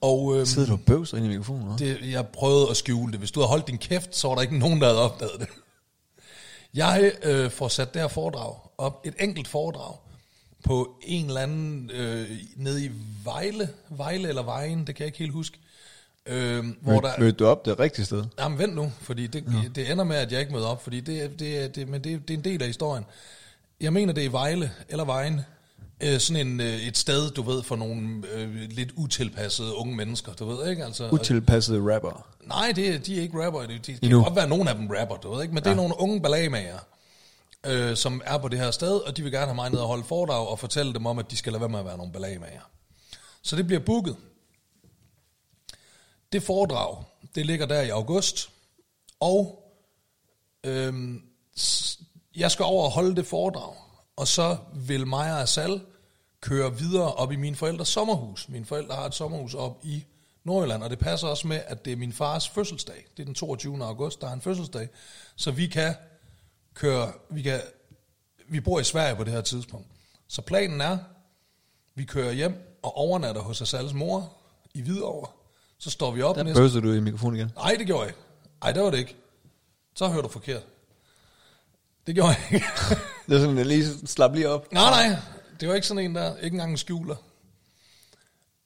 Og 0.02 0.36
øhm, 0.36 0.46
Sidder 0.46 0.68
du 0.68 0.78
bøvser 0.78 1.18
ind 1.18 1.26
i 1.26 1.30
mikrofonen? 1.30 1.80
det, 1.80 2.12
jeg 2.12 2.28
prøvede 2.28 2.70
at 2.70 2.78
skjule 2.78 3.12
det. 3.12 3.20
Hvis 3.20 3.32
du 3.32 3.40
havde 3.40 3.50
holdt 3.50 3.68
din 3.68 3.78
kæft, 3.78 4.16
så 4.16 4.28
var 4.28 4.36
der 4.36 4.42
ikke 4.42 4.58
nogen, 4.58 4.82
der 4.82 4.88
havde 4.88 5.02
opdaget 5.02 5.40
det. 5.40 5.48
Jeg 6.74 7.12
øh, 7.24 7.52
får 7.52 7.68
sat 7.68 7.94
det 7.94 8.02
her 8.02 8.08
foredrag 8.08 8.56
op, 8.78 9.02
et 9.06 9.14
enkelt 9.20 9.48
foredrag, 9.48 9.96
på 10.64 10.96
en 11.02 11.26
eller 11.26 11.42
anden, 11.42 11.92
øh, 11.94 12.30
nede 12.56 12.86
i 12.86 12.92
Vejle, 13.24 13.70
Vejle 13.90 14.30
eller 14.30 14.44
Vejen, 14.44 14.88
det 14.88 14.96
kan 14.96 15.04
jeg 15.04 15.08
ikke 15.08 15.18
helt 15.18 15.32
huske. 15.32 15.60
Øh, 16.26 16.66
hvor 16.82 17.00
der, 17.02 17.20
Mødte 17.20 17.38
du 17.38 17.46
op 17.46 17.66
det 17.66 17.80
rigtige 17.80 18.06
sted? 18.06 18.24
Jamen 18.40 18.60
vent 18.60 18.76
nu, 18.76 18.92
fordi 19.02 19.28
det, 19.28 19.44
ja. 19.64 19.70
det 19.76 19.92
ender 19.92 20.04
med, 20.04 20.16
at 20.16 20.32
jeg 20.32 20.40
ikke 20.40 20.54
møder 20.54 20.68
op, 20.68 20.84
fordi 20.84 21.00
det, 21.00 21.40
det, 21.40 21.76
det, 21.76 21.88
men 21.88 22.04
det, 22.04 22.28
det 22.28 22.34
er 22.34 22.38
en 22.38 22.44
del 22.44 22.62
af 22.62 22.68
historien. 22.68 23.06
Jeg 23.82 23.94
mener, 23.94 24.14
det 24.14 24.24
er 24.24 24.30
i 24.30 24.32
Vejle 24.32 24.72
eller 24.90 25.06
Vejen. 25.06 25.42
Øh, 26.02 26.20
sådan 26.20 26.48
en, 26.48 26.60
øh, 26.60 26.76
et 26.76 26.98
sted, 26.98 27.32
du 27.32 27.41
ved, 27.41 27.64
for 27.64 27.76
nogle 27.76 28.28
øh, 28.34 28.56
lidt 28.70 28.91
utilpassede 28.95 29.76
unge 29.76 29.95
mennesker, 29.95 30.34
du 30.34 30.45
ved 30.45 30.70
ikke? 30.70 30.86
Altså, 30.86 31.10
Utilpassede 31.10 31.95
rapper. 31.95 32.28
Nej, 32.41 32.72
det, 32.76 33.06
de 33.06 33.18
er 33.18 33.22
ikke 33.22 33.45
rapper. 33.45 33.62
De, 33.62 33.78
de, 33.78 33.91
Endnu. 33.91 34.18
kan 34.18 34.24
godt 34.24 34.36
være, 34.36 34.48
nogen 34.48 34.68
af 34.68 34.76
dem 34.76 34.88
rapper, 34.88 35.16
du 35.16 35.34
ved 35.34 35.41
ikke? 35.41 35.54
Men 35.54 35.64
det 35.64 35.70
er 35.70 35.76
nogle 35.76 35.93
unge 36.00 36.22
ballagemager, 36.22 36.80
øh, 37.66 37.98
som 37.98 38.22
er 38.26 38.38
på 38.38 38.48
det 38.48 38.60
her 38.60 38.72
sted, 38.72 38.95
og 38.95 39.18
de 39.18 39.24
vil 39.24 39.32
gerne 39.32 39.45
have 39.45 39.56
mig 39.56 39.70
ned 39.70 39.80
og 39.80 39.88
holde 39.88 40.04
foredrag 40.04 40.48
og 40.48 40.60
fortælle 40.60 40.93
dem 40.93 41.06
om, 41.06 41.20
at 41.20 41.32
de 41.32 41.38
skal 41.38 41.52
lade 41.54 41.62
være 41.62 41.70
med 41.70 41.80
at 41.80 41.86
være 41.86 41.98
nogle 41.98 42.14
ballagemager. 42.14 42.62
Så 43.41 43.56
det 43.56 43.68
bliver 43.68 43.80
booket. 43.80 44.16
Det 46.32 46.43
foredrag, 46.43 47.04
det 47.36 47.45
ligger 47.45 47.66
der 47.66 47.82
i 47.82 47.89
august, 47.89 48.50
og 49.20 49.64
øhm, 50.64 51.22
jeg 52.36 52.52
skal 52.52 52.66
over 52.66 52.86
og 52.86 52.91
holde 52.91 53.16
det 53.16 53.26
foredrag, 53.26 53.74
og 54.18 54.28
så 54.28 54.57
vil 54.74 55.07
mig 55.07 55.34
og 55.34 55.41
Asal 55.41 55.82
køre 56.41 56.78
videre 56.78 57.13
op 57.13 57.32
i 57.32 57.36
min 57.36 57.55
forældres 57.55 57.88
sommerhus. 57.88 58.49
Mine 58.49 58.65
forældre 58.65 58.95
har 58.95 59.05
et 59.05 59.13
sommerhus 59.13 59.53
op 59.53 59.80
i 59.84 60.05
Nordjylland, 60.43 60.84
og 60.84 60.89
det 60.89 60.99
passer 60.99 61.28
også 61.28 61.47
med, 61.47 61.61
at 61.68 61.86
det 61.86 61.93
er 61.93 61.97
min 61.97 62.13
fars 62.13 62.49
fødselsdag. 62.49 63.05
Det 63.18 63.24
er 63.24 63.26
den 63.26 63.36
22. 63.36 63.84
august, 63.84 64.22
der 64.22 64.30
er 64.30 64.34
en 64.34 64.41
fødselsdag. 64.41 64.89
Så 65.36 65.51
vi 65.51 65.68
kan 65.68 65.95
køre, 66.74 67.11
vi 67.30 67.41
kan, 67.41 67.61
vi 68.47 68.59
bor 68.59 68.80
i 68.80 68.84
Sverige 68.84 69.15
på 69.15 69.24
det 69.24 69.34
her 69.34 69.41
tidspunkt. 69.41 69.88
Så 70.28 70.41
planen 70.41 70.82
er, 70.82 70.97
vi 71.95 72.05
kører 72.05 72.32
hjem 72.32 72.80
og 72.84 72.97
overnatter 72.97 73.41
hos 73.41 73.61
Asals 73.61 73.93
mor 73.93 74.34
i 74.74 74.82
Hvidovre. 74.82 75.32
Så 75.78 75.89
står 75.89 76.11
vi 76.11 76.22
op 76.22 76.36
Der 76.36 76.43
næste 76.43 76.61
bøvser 76.61 76.80
du 76.80 76.93
i 76.93 76.99
mikrofonen 76.99 77.39
igen. 77.39 77.51
Nej, 77.55 77.76
det 77.78 77.88
gjorde 77.88 78.01
jeg 78.01 78.09
ikke. 78.09 78.20
Nej, 78.61 78.72
det 78.72 78.84
var 78.84 78.91
det 78.91 78.97
ikke. 78.97 79.15
Så 79.95 80.07
hørte 80.07 80.22
du 80.22 80.28
forkert. 80.28 80.63
Det 82.07 82.15
gjorde 82.15 82.30
jeg 82.30 82.53
ikke. 82.53 82.65
Det 83.28 83.36
er 83.36 83.40
sådan, 83.40 83.58
at 83.58 83.68
lige 83.68 83.86
slap 84.06 84.34
lige 84.34 84.50
op. 84.50 84.72
nej, 84.72 85.08
nej. 85.08 85.20
Det 85.60 85.70
var 85.70 85.76
ikke 85.76 85.88
sådan 85.88 86.04
en, 86.04 86.16
der 86.16 86.36
ikke 86.38 86.56
engang 86.56 86.72
en 86.72 86.78
skjuler. 86.78 87.16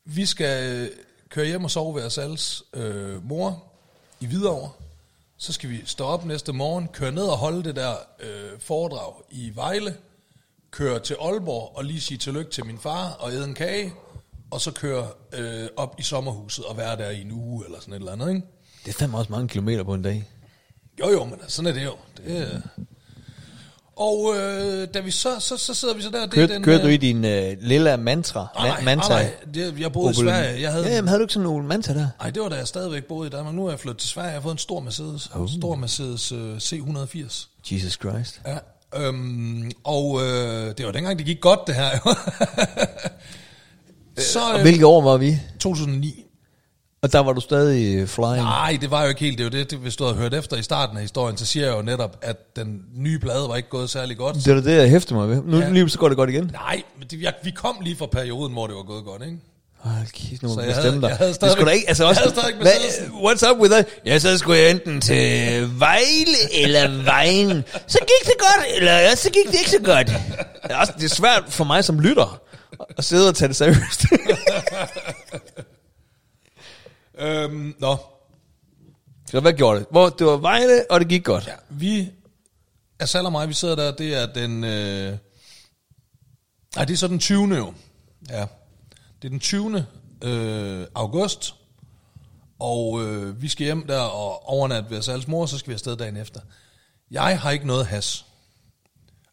Vi 0.06 0.26
skal 0.26 0.74
øh, 0.74 0.90
køre 1.30 1.46
hjem 1.46 1.64
og 1.64 1.72
sove 1.72 1.96
ved 1.96 2.06
os 2.06 2.18
alles 2.18 2.64
øh, 2.74 3.30
mor 3.30 3.64
i 4.20 4.26
Hvidovre. 4.26 4.72
Så 5.38 5.54
skal 5.54 5.70
vi 5.70 5.82
stå 5.86 6.06
op 6.06 6.26
næste 6.26 6.54
morgen, 6.54 6.88
køre 6.88 7.12
ned 7.12 7.24
og 7.24 7.38
holde 7.38 7.64
det 7.64 7.76
der 7.76 7.94
øh, 8.20 8.60
foredrag 8.60 9.14
i 9.30 9.52
Vejle, 9.56 9.96
køre 10.72 11.00
til 11.00 11.18
Aalborg 11.22 11.78
og 11.78 11.86
lige 11.86 12.02
sige 12.02 12.18
tillykke 12.18 12.52
til 12.52 12.66
min 12.66 12.80
far 12.80 13.10
og 13.20 13.32
æde 13.32 13.44
en 13.44 13.54
kage, 13.54 13.94
og 14.52 14.62
så 14.62 14.72
køre 14.72 15.08
øh, 15.34 15.68
op 15.78 15.96
i 16.00 16.04
sommerhuset 16.04 16.66
og 16.66 16.78
være 16.78 16.98
der 16.98 17.10
i 17.10 17.22
en 17.22 17.32
uge 17.32 17.66
eller 17.66 17.80
sådan 17.80 17.94
et 17.94 18.00
eller 18.00 18.12
andet, 18.12 18.30
ikke? 18.30 18.48
Det 18.86 18.94
er 18.94 19.00
fandme 19.00 19.18
også 19.18 19.32
mange 19.32 19.48
kilometer 19.48 19.84
på 19.84 19.94
en 19.94 20.02
dag. 20.02 20.30
Jo, 21.00 21.10
jo, 21.10 21.26
men 21.26 21.40
sådan 21.48 21.70
er 21.70 21.74
det 21.74 21.86
jo. 21.86 21.96
Det 22.18 22.38
er... 22.38 22.62
Og 23.96 24.34
øh, 24.38 24.88
da 24.94 25.00
vi 25.00 25.12
så, 25.12 25.40
så, 25.40 25.58
så 25.58 25.74
sidder 25.74 25.94
vi 25.94 26.02
så 26.02 26.10
der... 26.10 26.22
Det 26.22 26.32
Kørte, 26.32 26.54
den, 26.54 26.64
kørte 26.64 26.84
du 26.84 26.88
øh, 26.88 26.94
i 26.94 26.98
din 26.98 27.26
øh, 27.26 27.58
lille 27.62 27.98
mantra? 27.98 28.48
Nej, 28.56 28.68
nej, 28.68 28.78
Ma- 28.78 28.84
mantra 28.84 29.10
nej, 29.10 29.34
det, 29.54 29.80
jeg 29.80 29.92
boede 29.92 30.10
i 30.10 30.14
Opel- 30.14 30.24
Sverige. 30.24 30.62
Jeg 30.62 30.72
havde, 30.72 30.86
Ja, 30.88 30.96
jamen, 30.96 31.08
havde 31.08 31.20
du 31.20 31.24
ikke 31.24 31.34
sådan 31.34 31.44
nogle 31.44 31.68
mantra 31.68 31.94
der? 31.94 32.08
Nej, 32.20 32.30
det 32.30 32.42
var 32.42 32.50
da 32.50 32.56
jeg 32.56 32.68
stadigvæk 32.68 33.06
boede 33.06 33.28
i 33.28 33.30
Danmark. 33.30 33.56
Nu 33.56 33.66
er 33.66 33.70
jeg 33.70 33.80
flyttet 33.80 34.00
til 34.00 34.10
Sverige. 34.10 34.28
Jeg 34.28 34.36
har 34.36 34.42
fået 34.42 34.52
en 34.54 34.58
stor 34.58 34.80
Mercedes. 34.80 35.30
Oh. 35.36 35.50
Stor 35.60 35.76
Mercedes 35.76 36.32
øh, 36.32 36.58
C180. 36.58 37.48
Jesus 37.72 37.94
Christ. 37.94 38.42
Ja. 38.48 38.58
Øhm, 38.96 39.72
og 39.84 40.22
øh, 40.22 40.78
det 40.78 40.86
var 40.86 40.92
dengang, 40.92 41.18
det 41.18 41.26
gik 41.26 41.42
godt, 41.42 41.60
det 41.68 41.76
her. 41.76 41.90
så 44.34 44.40
Og 44.52 44.56
øh, 44.56 44.62
hvilke 44.62 44.86
år 44.86 45.02
var 45.02 45.18
vi? 45.18 45.38
2009. 45.60 46.26
Og 47.04 47.12
der 47.14 47.20
var 47.20 47.34
du 47.34 47.42
stadig 47.42 48.10
flying. 48.10 48.36
Nej, 48.36 48.78
det 48.82 48.92
var 48.92 49.04
jo 49.04 49.10
ikke 49.10 49.22
helt 49.22 49.38
det. 49.38 49.44
Er 49.44 49.50
jo 49.50 49.60
det, 49.60 49.72
det, 49.72 49.80
hvis 49.80 49.96
du 49.96 50.04
havde 50.04 50.18
hørt 50.18 50.34
efter 50.34 50.58
i 50.58 50.64
starten 50.64 50.98
af 50.98 51.02
historien, 51.02 51.38
så 51.38 51.46
siger 51.46 51.66
jeg 51.68 51.78
jo 51.78 51.82
netop, 51.82 52.18
at 52.22 52.56
den 52.56 52.82
nye 52.98 53.20
plade 53.20 53.50
var 53.50 53.56
ikke 53.56 53.70
gået 53.70 53.90
særlig 53.90 54.18
godt. 54.18 54.36
Det 54.36 54.48
er 54.48 54.62
det, 54.62 54.76
jeg 54.78 54.90
hæfter 54.90 55.16
mig 55.16 55.30
ved. 55.30 55.42
Nu 55.46 55.58
Ja. 55.60 55.70
lige 55.70 55.90
så 55.90 55.98
går 55.98 56.08
det 56.08 56.18
godt 56.18 56.30
igen. 56.30 56.44
Nej, 56.54 56.82
men 57.00 57.08
det, 57.12 57.22
jeg, 57.22 57.34
vi 57.44 57.52
kom 57.52 57.78
lige 57.84 57.96
fra 57.98 58.06
perioden, 58.06 58.54
hvor 58.54 58.68
det 58.68 58.76
var 58.76 58.84
gået 58.84 59.06
godt, 59.06 59.22
ikke? 59.26 59.38
Hold 59.80 60.08
kæft, 60.30 60.44
nu 60.44 60.50
må 60.56 60.62
jeg 60.62 60.68
bestemme 60.68 60.90
havde- 60.90 61.02
dig. 61.02 61.08
jeg 61.10 61.18
havde 61.18 61.52
skulle 61.52 61.66
da 61.66 61.72
ikke, 61.72 61.88
altså 61.90 62.04
jeg 62.04 62.10
også, 62.10 62.22
havde 62.22 62.36
stadigvæk 62.36 62.62
hvad, 62.62 62.72
what's 63.32 63.52
up 63.52 63.58
with 63.62 63.72
that? 63.74 63.86
Ja, 64.06 64.20
så 64.20 64.38
skulle 64.38 64.60
jeg 64.60 64.72
enten 64.72 65.02
til 65.02 65.70
Vejle 65.80 66.54
eller 66.64 67.04
Vejen. 67.04 67.64
Så 67.88 67.98
gik 68.00 68.26
det 68.26 68.34
godt, 68.40 68.66
eller 68.78 68.92
ja, 68.92 69.16
så 69.16 69.30
gik 69.30 69.52
det 69.52 69.60
ikke 69.60 69.70
så 69.72 69.80
godt. 69.84 70.08
Det 70.08 70.16
er, 70.64 70.78
også, 70.78 70.94
det 70.98 71.04
er 71.06 71.10
svært 71.16 71.44
for 71.50 71.64
mig 71.64 71.84
som 71.84 72.00
lytter 72.00 72.40
at 72.98 73.04
sidde 73.06 73.30
og 73.30 73.36
tage 73.36 73.48
det 73.50 73.56
seriøst. 73.56 74.06
Øhm, 77.22 77.76
nå, 77.80 77.98
så 79.32 79.40
hvad 79.40 79.54
gjorde 79.54 79.80
det? 79.80 79.88
Hvor, 79.92 80.10
det 80.10 80.28
var 80.28 80.38
Vejle, 80.38 80.86
og 80.90 81.00
det 81.00 81.08
gik 81.10 81.24
godt. 81.24 81.48
ja, 81.48 81.54
vi, 81.70 82.12
Asal 83.00 83.26
og 83.26 83.32
mig, 83.32 83.50
vi 83.50 83.54
sidder 83.54 83.76
der, 83.76 83.92
det 83.92 84.16
er 84.16 84.26
den, 84.26 84.64
øh, 84.64 85.18
nej, 86.76 86.86
det 86.86 86.94
er 86.94 86.98
så 86.98 87.08
den 87.08 87.20
20. 87.20 87.56
jo. 87.56 87.74
Ja, 88.30 88.46
det 89.22 89.28
er 89.28 89.30
den 89.30 89.40
20. 89.40 89.86
Øh, 90.24 90.88
august, 90.96 91.56
og 92.60 93.04
øh, 93.04 93.42
vi 93.42 93.48
skal 93.48 93.66
hjem 93.66 93.88
der 93.88 94.00
og 94.00 94.50
overnatte 94.50 94.90
ved 94.90 94.98
Asals 94.98 95.28
mor, 95.28 95.46
så 95.46 95.58
skal 95.58 95.70
vi 95.70 95.74
afsted 95.74 95.98
dagen 95.98 96.18
efter. 96.18 96.42
Jeg 97.12 97.40
har 97.40 97.52
ikke 97.52 97.68
noget 97.68 97.88
has. 97.88 98.26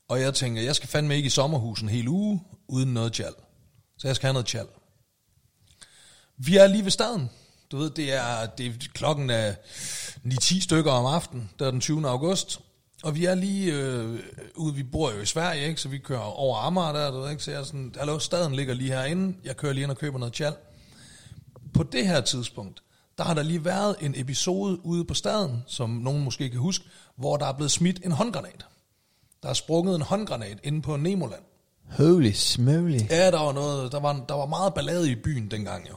Og 0.09 0.21
jeg 0.21 0.35
tænker, 0.35 0.63
jeg 0.63 0.77
skal 0.77 0.89
fandme 0.89 1.17
ikke 1.17 1.27
i 1.27 1.31
sommerhusen 1.31 1.89
en 1.89 1.95
hel 1.95 2.09
uge, 2.09 2.43
uden 2.69 2.95
noget 2.95 3.13
tjal. 3.13 3.35
Så 3.99 4.09
jeg 4.09 4.17
skal 4.17 4.27
have 4.27 4.33
noget 4.33 4.47
tjal. 4.47 4.67
Vi 6.37 6.57
er 6.57 6.67
lige 6.67 6.85
ved 6.85 6.91
staden. 6.91 7.31
Du 7.71 7.77
ved, 7.77 7.91
det 7.91 8.13
er, 8.13 8.47
det 8.47 8.67
er 8.67 8.71
klokken 8.95 9.31
er 9.31 9.55
9-10 10.27 10.61
stykker 10.61 10.93
om 10.93 11.07
aftenen, 11.07 11.51
der 11.59 11.67
er 11.67 11.71
den 11.71 11.81
20. 11.81 12.09
august. 12.09 12.61
Og 13.03 13.15
vi 13.17 13.25
er 13.25 13.35
lige 13.35 13.73
øh, 13.73 14.19
ude, 14.57 14.75
vi 14.75 14.83
bor 14.83 15.13
jo 15.13 15.21
i 15.21 15.27
Sverige, 15.27 15.67
ikke? 15.67 15.81
så 15.81 15.89
vi 15.89 15.99
kører 15.99 16.21
over 16.21 16.59
Amager 16.59 16.93
der, 16.93 17.11
du 17.11 17.21
ved 17.21 17.31
ikke, 17.31 17.43
så 17.43 17.51
jeg 17.51 17.61
er 17.61 17.65
sådan, 17.65 17.95
hallo, 17.99 18.19
staden 18.19 18.55
ligger 18.55 18.75
lige 18.75 18.91
herinde, 18.91 19.37
jeg 19.45 19.57
kører 19.57 19.73
lige 19.73 19.83
ind 19.83 19.91
og 19.91 19.99
køber 19.99 20.19
noget 20.19 20.35
tjal. 20.35 20.55
På 21.75 21.83
det 21.83 22.07
her 22.07 22.21
tidspunkt, 22.21 22.83
der 23.19 23.25
har 23.25 23.35
der 23.35 23.43
lige 23.43 23.65
været 23.65 23.97
en 24.01 24.15
episode 24.17 24.87
ude 24.87 25.05
på 25.05 25.15
staden, 25.15 25.63
som 25.67 25.91
nogen 25.91 26.25
måske 26.25 26.51
kan 26.51 26.61
huske, 26.61 26.85
hvor 27.17 27.37
der 27.37 27.47
er 27.47 27.53
blevet 27.53 27.71
smidt 27.71 28.05
en 28.05 28.13
håndgranat. 28.13 28.67
Der 29.43 29.49
er 29.49 29.55
sprunget 29.55 29.95
en 29.95 30.03
håndgranat 30.03 30.59
inde 30.63 30.83
på 30.83 30.97
Nemoland. 30.97 31.43
Holy 31.91 32.33
smoly. 32.33 33.01
Ja, 33.11 33.31
der 33.31 33.41
var 33.41 33.53
noget, 33.53 33.93
der 33.93 34.01
var, 34.01 34.25
der 34.29 34.35
var 34.35 34.47
meget 34.47 34.75
ballade 34.75 35.11
i 35.11 35.15
byen 35.15 35.51
dengang 35.51 35.89
jo. 35.89 35.95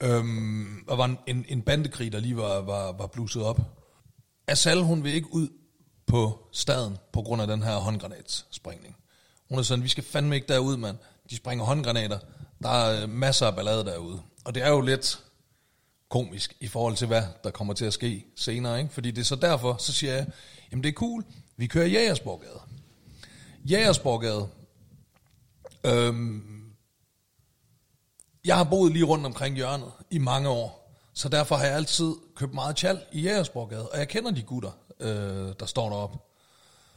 Øhm, 0.00 0.84
og 0.88 0.98
var 0.98 1.16
en, 1.26 1.44
en, 1.48 1.62
bandekrig, 1.62 2.12
der 2.12 2.20
lige 2.20 2.36
var, 2.36 2.60
var, 2.60 2.92
var 2.92 3.06
bluset 3.06 3.42
op. 3.42 3.60
Asal, 4.46 4.82
hun 4.82 5.04
vil 5.04 5.14
ikke 5.14 5.34
ud 5.34 5.48
på 6.06 6.48
staden 6.52 6.96
på 7.12 7.22
grund 7.22 7.42
af 7.42 7.48
den 7.48 7.62
her 7.62 7.76
håndgranatsspringning. 7.76 8.96
Hun 9.48 9.58
er 9.58 9.62
sådan, 9.62 9.84
vi 9.84 9.88
skal 9.88 10.04
fandme 10.04 10.34
ikke 10.34 10.48
derud, 10.48 10.76
mand. 10.76 10.96
de 11.30 11.36
springer 11.36 11.64
håndgranater. 11.64 12.18
Der 12.62 12.68
er 12.68 13.02
øh, 13.02 13.08
masser 13.08 13.46
af 13.46 13.54
ballade 13.54 13.84
derude. 13.84 14.22
Og 14.44 14.54
det 14.54 14.62
er 14.62 14.68
jo 14.70 14.80
lidt 14.80 15.24
komisk 16.08 16.56
i 16.60 16.66
forhold 16.66 16.96
til, 16.96 17.06
hvad 17.06 17.22
der 17.44 17.50
kommer 17.50 17.74
til 17.74 17.84
at 17.84 17.92
ske 17.92 18.24
senere. 18.36 18.78
Ikke? 18.78 18.94
Fordi 18.94 19.10
det 19.10 19.20
er 19.20 19.24
så 19.24 19.36
derfor, 19.36 19.76
så 19.76 19.92
siger 19.92 20.14
jeg, 20.14 20.26
jamen 20.72 20.82
det 20.82 20.88
er 20.88 20.92
cool, 20.92 21.24
vi 21.56 21.66
kører 21.66 21.86
Jægersborgade. 21.86 22.60
Jægersborgade, 23.64 24.48
øhm, 25.84 26.65
jeg 28.46 28.56
har 28.56 28.64
boet 28.64 28.92
lige 28.92 29.04
rundt 29.04 29.26
omkring 29.26 29.56
hjørnet 29.56 29.90
i 30.10 30.18
mange 30.18 30.48
år, 30.48 30.92
så 31.12 31.28
derfor 31.28 31.56
har 31.56 31.64
jeg 31.64 31.74
altid 31.74 32.14
købt 32.36 32.54
meget 32.54 32.76
tjal 32.76 33.00
i 33.12 33.20
Jægersborgade, 33.20 33.88
og 33.88 33.98
jeg 33.98 34.08
kender 34.08 34.30
de 34.30 34.42
gutter, 34.42 34.70
øh, 35.00 35.52
der 35.60 35.66
står 35.66 35.88
deroppe. 35.88 36.18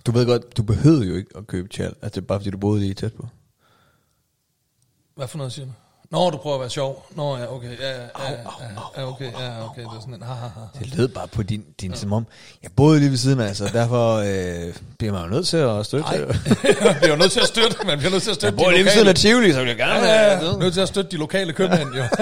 Du 0.05 0.11
ved 0.11 0.25
godt, 0.25 0.57
du 0.57 0.63
behøvede 0.63 1.07
jo 1.07 1.15
ikke 1.15 1.37
at 1.37 1.47
købe 1.47 1.67
tjal. 1.67 1.95
Altså, 2.01 2.19
det 2.19 2.27
bare 2.27 2.39
fordi, 2.39 2.49
du 2.49 2.57
boede 2.57 2.79
lige 2.79 2.93
tæt 2.93 3.13
på. 3.13 3.27
Hvad 5.15 5.27
for 5.27 5.37
noget 5.37 5.53
siger 5.53 5.65
du? 5.65 5.71
Nå, 6.11 6.29
du 6.29 6.37
prøver 6.37 6.55
at 6.55 6.61
være 6.61 6.69
sjov. 6.69 7.05
Nå, 7.15 7.37
ja, 7.37 7.53
okay. 7.53 7.79
Ja, 7.79 7.89
ja, 7.89 8.01
ja, 8.01 8.29
ja, 8.29 9.01
ja 9.01 9.07
okay, 9.07 9.31
ja, 9.31 9.65
okay. 9.65 9.81
Det 9.81 9.87
er 9.87 9.99
sådan 9.99 10.13
en, 10.13 10.21
ha, 10.21 10.33
ha, 10.33 10.47
ha. 10.47 10.79
Det 10.79 10.95
lød 10.95 11.07
bare 11.07 11.27
på 11.27 11.43
din, 11.43 11.63
din 11.81 11.91
ja. 11.91 11.97
som 11.97 12.13
om, 12.13 12.25
jeg 12.63 12.71
boede 12.75 12.99
lige 12.99 13.09
ved 13.09 13.17
siden 13.17 13.39
af, 13.39 13.55
så 13.55 13.69
derfor 13.73 14.15
øh, 14.15 14.73
bliver 14.97 15.13
man 15.13 15.23
jo 15.23 15.29
nødt 15.29 15.47
til 15.47 15.57
at 15.57 15.85
støtte. 15.85 16.09
Nej, 16.09 16.19
man 16.83 16.95
bliver 17.01 17.15
nødt 17.15 17.31
til 17.31 17.39
at 17.39 17.47
støtte, 17.47 17.77
man 17.85 17.97
bliver 17.97 18.11
nødt 18.11 18.23
til 18.23 18.29
at 18.29 18.35
støtte 18.35 18.55
Jeg 18.57 18.65
bor 18.65 18.69
de 18.69 18.73
lige 18.73 18.83
ved 18.83 18.91
siden 18.91 19.07
af 19.07 19.15
Tivoli, 19.15 19.53
så 19.53 19.59
vil 19.59 19.67
jeg 19.67 19.77
gerne 19.77 19.93
Ja, 19.93 20.33
ja, 20.33 20.45
ja. 20.45 20.57
Nødt 20.57 20.73
til 20.73 20.81
at 20.81 20.87
støtte 20.87 21.11
de 21.11 21.17
lokale 21.17 21.53
købmænd, 21.53 21.93
jo. 21.95 22.03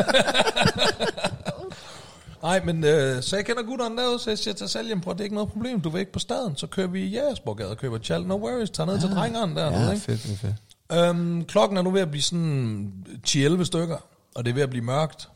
Nej, 2.44 2.62
men 2.64 2.84
øh, 2.84 3.24
så 3.24 3.36
jeg 3.36 3.46
kender 3.46 3.64
gutterne 3.64 3.98
derude, 3.98 4.20
så 4.20 4.30
jeg 4.30 4.38
siger 4.38 4.54
til 4.54 4.70
Saljem, 4.70 5.02
prøv, 5.02 5.14
det 5.14 5.20
er 5.20 5.24
ikke 5.24 5.36
noget 5.36 5.52
problem, 5.52 5.82
du 5.82 5.90
vil 5.90 6.00
ikke 6.00 6.12
på 6.12 6.20
staden, 6.20 6.56
så 6.56 6.68
kører 6.68 6.88
vi 6.88 7.02
i 7.04 7.08
Jægersborgade 7.08 7.70
og 7.70 7.78
køber 7.78 7.98
tjal, 7.98 8.24
no 8.24 8.36
worries, 8.36 8.70
tager 8.70 8.88
ned 8.88 9.00
til 9.00 9.10
drengeren 9.10 9.56
der. 9.56 9.72
Ja, 9.72 9.92
ikke? 9.92 10.04
fedt, 10.04 10.22
fedt, 10.22 10.40
fedt. 10.40 10.54
Øhm, 10.92 11.46
klokken 11.46 11.78
er 11.78 11.82
nu 11.82 11.92
ved 11.92 12.02
at 12.02 12.10
blive 12.10 12.24
sådan 12.24 13.06
10-11 13.28 13.64
stykker, 13.64 13.98
og 14.36 14.46
det 14.46 14.52
er 14.52 14.54
ved 14.56 14.64
at 14.64 14.70
blive 14.70 14.86
mørkt. 14.86 15.30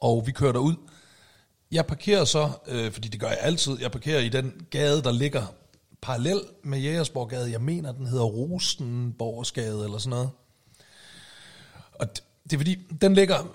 Og 0.00 0.26
vi 0.26 0.32
kører 0.32 0.52
derud. 0.52 0.74
Jeg 1.72 1.86
parkerer 1.86 2.24
så, 2.24 2.50
øh, 2.66 2.92
fordi 2.92 3.08
det 3.08 3.20
gør 3.20 3.28
jeg 3.28 3.38
altid, 3.40 3.80
jeg 3.80 3.90
parkerer 3.90 4.20
i 4.20 4.28
den 4.28 4.66
gade, 4.70 5.02
der 5.02 5.12
ligger 5.12 5.46
parallel 6.02 6.40
med 6.64 6.78
Jægersborggade. 6.78 7.52
Jeg 7.52 7.60
mener, 7.60 7.92
den 7.92 8.06
hedder 8.06 8.24
Rosenborgsgade 8.24 9.84
eller 9.84 9.98
sådan 9.98 10.10
noget. 10.10 10.30
Og 11.92 12.06
det, 12.08 12.24
det 12.44 12.52
er 12.52 12.58
fordi, 12.58 12.78
den 13.00 13.14
ligger, 13.14 13.46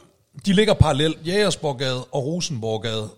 de 0.46 0.54
ligger 0.54 0.74
parallelt, 0.74 1.28
Jægersborggade 1.28 2.04
og 2.04 2.26
Rosenborggade, 2.26 3.10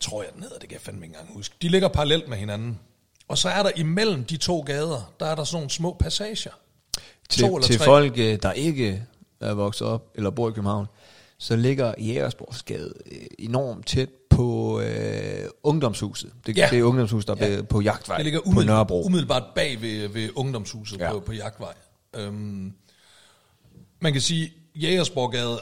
tror 0.00 0.22
jeg 0.22 0.32
den 0.34 0.42
hedder, 0.42 0.58
det 0.58 0.68
kan 0.68 0.74
jeg 0.74 0.80
fandme 0.80 1.06
ikke 1.06 1.14
engang 1.14 1.34
huske. 1.36 1.54
De 1.62 1.68
ligger 1.68 1.88
parallelt 1.88 2.28
med 2.28 2.36
hinanden. 2.36 2.80
Og 3.28 3.38
så 3.38 3.48
er 3.48 3.62
der 3.62 3.70
imellem 3.76 4.24
de 4.24 4.36
to 4.36 4.60
gader, 4.60 5.12
der 5.20 5.26
er 5.26 5.34
der 5.34 5.44
sådan 5.44 5.56
nogle 5.56 5.70
små 5.70 5.96
passager. 6.00 6.52
Til, 7.28 7.42
To 7.42 7.56
eller 7.56 7.66
til 7.66 7.76
tre. 7.78 7.84
folk, 7.84 8.18
øh, 8.18 8.38
der 8.42 8.52
ikke 8.52 9.02
er 9.40 9.54
vokset 9.54 9.86
op 9.86 10.10
eller 10.14 10.30
bor 10.30 10.48
i 10.48 10.52
København, 10.52 10.86
så 11.38 11.56
ligger 11.56 11.94
Jægersborgsgade 11.98 12.92
øh, 13.12 13.26
enormt 13.38 13.86
tæt 13.86 14.08
på 14.30 14.80
øh, 14.80 15.44
ungdomshuset. 15.62 16.32
Det, 16.46 16.56
Ja. 16.56 16.68
det 16.70 16.78
er 16.78 16.82
ungdomshuset, 16.82 17.28
der 17.28 17.46
Ja. 17.46 17.54
er 17.58 17.62
på 17.62 17.80
Jagtvej 17.80 18.16
Det 18.16 18.24
ligger 18.24 18.40
på 18.40 18.44
umiddelbart, 18.48 18.74
Nørrebro. 18.76 19.02
umiddelbart 19.06 19.42
bag 19.54 19.82
ved, 19.82 20.08
ved 20.08 20.28
ungdomshuset 20.36 20.98
Ja. 20.98 21.12
på, 21.12 21.20
på 21.20 21.32
Jagtvej. 21.32 21.74
Øhm, 22.16 22.72
man 24.00 24.12
kan 24.12 24.20
sige, 24.22 24.52
Jægersborgade, 24.74 25.60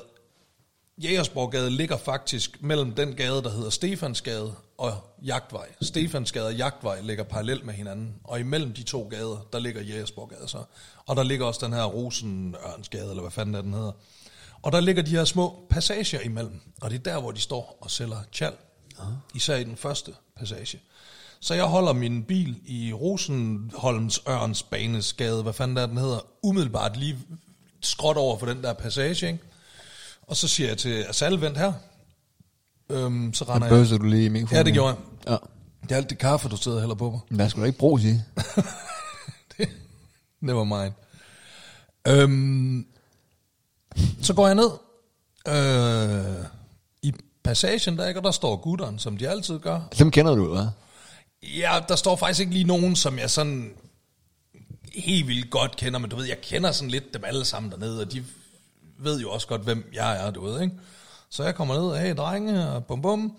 Jægersborgade 0.99 1.71
ligger 1.71 1.97
faktisk 1.97 2.63
mellem 2.63 2.93
den 2.93 3.15
gade, 3.15 3.43
der 3.43 3.51
hedder 3.51 3.71
Stefansgade 3.71 4.55
og 4.79 4.93
Jagtvej. 5.25 5.67
Stefansgade 5.83 6.47
og 6.47 6.55
Jagtvej 6.55 7.01
ligger 7.01 7.25
parallelt 7.25 7.65
med 7.67 7.75
hinanden, 7.75 8.15
og 8.25 8.41
imellem 8.41 8.73
de 8.73 8.83
to 8.83 9.09
gader, 9.11 9.47
der 9.53 9.59
ligger 9.59 9.83
Jægersborgade 9.83 10.49
så. 10.49 10.59
Og 11.07 11.17
der 11.17 11.23
ligger 11.23 11.47
også 11.47 11.67
den 11.67 11.73
her 11.73 11.85
Rosenørnsgade, 11.85 13.11
eller 13.11 13.21
hvad 13.23 13.31
fanden 13.31 13.55
er 13.55 13.63
den 13.63 13.73
hedder. 13.75 13.93
Og 14.63 14.73
der 14.73 14.81
ligger 14.81 15.03
de 15.03 15.11
her 15.11 15.25
små 15.25 15.67
passager 15.71 16.21
imellem, 16.21 16.61
og 16.81 16.91
det 16.91 16.99
er 16.99 17.03
der, 17.13 17.21
hvor 17.21 17.31
de 17.31 17.41
står 17.41 17.79
og 17.81 17.91
sælger 17.91 18.17
tjal. 18.33 18.53
Især 19.35 19.57
i 19.57 19.65
den 19.65 19.77
første 19.77 20.13
passage. 20.37 20.81
Så 21.41 21.55
jeg 21.55 21.65
holder 21.65 21.93
min 21.93 22.23
bil 22.23 22.57
i 22.67 22.93
Rosenholms 22.93 24.21
Ørnsbanesgade, 24.29 25.43
hvad 25.43 25.53
fanden 25.53 25.77
der 25.77 25.87
den 25.87 25.99
hedder, 25.99 26.19
umiddelbart 26.43 26.97
lige 26.97 27.19
skråt 27.81 28.17
over 28.17 28.39
for 28.39 28.47
den 28.47 28.63
der 28.63 28.73
passage, 28.73 29.27
ikke? 29.27 29.39
Og 30.23 30.37
så 30.37 30.49
siger 30.49 30.69
jeg 30.69 30.79
til 30.79 31.05
Asal, 31.09 31.41
vent 31.41 31.59
her. 31.59 31.73
Øhm, 32.91 33.35
så 33.35 33.45
render 33.45 33.77
jeg. 33.77 34.01
du 34.01 34.05
lige 34.05 34.25
i 34.25 34.29
mikrofonen. 34.29 34.57
Ja, 34.57 34.63
det 34.63 34.73
gjorde 34.73 34.89
jeg. 34.89 35.31
Ja. 35.31 35.37
Det 35.83 35.93
er 35.93 35.97
alt 35.97 36.11
det 36.11 36.19
kaffe, 36.19 36.49
du 36.49 36.57
sidder 36.57 36.77
og 36.77 36.83
hælder 36.83 36.95
på 36.95 37.11
mig. 37.11 37.21
Hvad 37.31 37.51
skulle 37.51 37.63
du 37.63 37.67
ikke 37.67 37.79
bruge 37.79 38.01
sige? 38.01 38.25
Never 40.45 40.65
mind. 40.65 40.93
Øhm, 42.09 42.87
så 44.23 44.35
går 44.35 44.47
jeg 44.47 44.55
ned 44.55 44.71
øh, 45.49 46.45
i 47.03 47.13
passagen 47.45 47.99
der, 47.99 48.09
ikke? 48.09 48.21
og 48.21 48.25
der 48.25 48.31
står 48.31 48.57
gutteren, 48.57 48.99
som 48.99 49.17
de 49.17 49.29
altid 49.29 49.59
gør. 49.59 49.81
Dem 49.99 50.11
kender 50.11 50.35
du, 50.35 50.57
hva'? 50.57 50.67
Ja, 51.43 51.81
der 51.89 51.97
står 51.97 52.17
faktisk 52.17 52.41
ikke 52.41 52.53
lige 52.53 52.65
nogen, 52.65 52.97
som 52.97 53.19
jeg 53.19 53.31
sådan 53.31 53.73
helt 54.95 55.29
vildt 55.29 55.51
godt 55.51 55.77
kender, 55.77 55.99
men 55.99 56.11
du 56.11 56.17
ved, 56.17 56.25
jeg 56.25 56.41
kender 56.41 56.73
sådan 56.73 56.91
lidt 56.91 57.15
dem 57.15 57.25
alle 57.25 57.45
sammen 57.45 57.73
dernede, 57.73 58.01
og 58.01 58.13
de 58.13 58.25
ved 58.99 59.21
jo 59.21 59.31
også 59.31 59.47
godt, 59.47 59.63
hvem 59.63 59.91
jeg 59.93 60.27
er, 60.27 60.31
du 60.31 60.45
ved, 60.45 60.63
ikke? 60.63 60.75
Så 61.31 61.45
jeg 61.45 61.55
kommer 61.55 61.75
ned, 61.75 62.03
hey, 62.03 62.17
drenge, 62.17 62.69
og 62.69 62.87
bum 62.87 63.03
bum, 63.03 63.37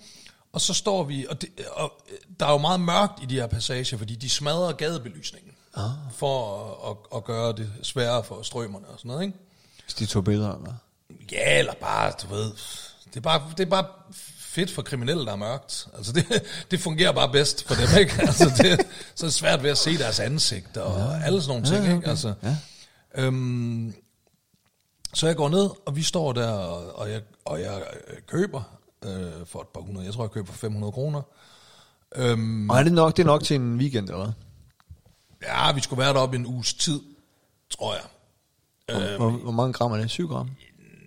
og 0.54 0.62
så 0.62 0.74
står 0.74 1.04
vi, 1.04 1.26
og, 1.30 1.42
det, 1.42 1.50
og 1.72 1.94
der 2.40 2.46
er 2.46 2.52
jo 2.52 2.58
meget 2.58 2.80
mørkt 2.80 3.24
i 3.24 3.26
de 3.26 3.36
her 3.36 3.48
passager, 3.48 3.98
fordi 3.98 4.16
de 4.16 4.30
smadrer 4.30 4.72
gadebelysningen, 4.72 5.52
ah. 5.76 5.90
for 6.12 6.64
at, 6.90 6.92
at, 6.92 7.18
at 7.18 7.24
gøre 7.24 7.54
det 7.54 7.72
sværere 7.84 8.24
for 8.24 8.42
strømmerne 8.42 8.88
og 8.88 8.98
sådan 9.00 9.10
noget, 9.10 9.24
ikke? 9.24 9.38
Hvis 9.84 9.94
de 9.94 10.06
to 10.06 10.22
billeder, 10.22 10.56
eller? 10.56 10.74
Ja, 11.32 11.60
eller 11.60 11.74
bare, 11.82 12.12
du 12.22 12.28
ved, 12.36 12.52
det 13.06 13.18
er 13.18 13.22
bare, 13.22 13.42
det 13.58 13.66
er 13.66 13.70
bare 13.70 13.86
fedt 14.38 14.72
for 14.72 14.82
kriminelle, 14.82 15.26
der 15.26 15.32
er 15.32 15.36
mørkt. 15.36 15.88
Altså, 15.98 16.14
det, 16.14 16.44
det 16.72 16.80
fungerer 16.80 17.12
bare 17.12 17.32
bedst 17.32 17.68
for 17.68 17.76
dem, 17.76 18.00
ikke? 18.00 18.14
Altså, 18.28 18.44
det, 18.58 18.88
så 19.16 19.26
er 19.26 19.28
det 19.28 19.34
svært 19.34 19.64
ved 19.64 19.70
at 19.70 19.78
se 19.78 19.98
deres 19.98 20.20
ansigt 20.20 20.78
og 20.78 21.00
ja. 21.00 21.26
alle 21.26 21.42
sådan 21.42 21.62
nogle 21.62 21.76
ting, 21.76 21.86
Ja, 21.86 21.90
ja, 21.92 21.96
ikke? 21.96 22.10
Altså, 22.10 22.34
ja. 22.44 22.56
øhm, 23.16 23.94
så 25.14 25.28
jeg 25.28 25.36
går 25.36 25.50
ned, 25.50 25.70
og 25.86 25.96
vi 25.96 26.04
står 26.04 26.34
der, 26.34 26.50
og, 26.50 27.12
jeg, 27.12 27.22
og 27.46 27.62
jeg 27.62 27.82
køber 28.28 28.62
øh, 29.06 29.32
for 29.46 29.62
et 29.62 29.68
par 29.68 29.82
hundrede. 29.82 30.06
Jeg 30.06 30.14
tror, 30.14 30.24
jeg 30.24 30.32
køber 30.32 30.48
for 30.52 30.58
500 30.60 30.92
kroner. 30.92 31.22
Øhm, 32.16 32.70
Og 32.70 32.80
er 32.80 32.84
det 32.84 32.94
nok, 32.94 33.18
det 33.18 33.24
er 33.24 33.28
nok 33.28 33.44
til 33.44 33.56
en 33.56 33.78
weekend, 33.78 34.10
eller 34.10 34.24
hvad? 34.24 34.34
Ja, 35.48 35.72
vi 35.74 35.82
skulle 35.82 36.04
være 36.04 36.14
deroppe 36.14 36.36
en 36.38 36.46
uges 36.46 36.74
tid, 36.74 37.00
tror 37.78 37.94
jeg. 37.94 38.04
Hvor, 38.90 39.18
hvor, 39.18 39.30
hvor 39.30 39.52
mange 39.52 39.74
gram 39.74 39.92
er 39.92 39.98
det? 39.98 40.10
7 40.12 40.28
gram? 40.28 40.50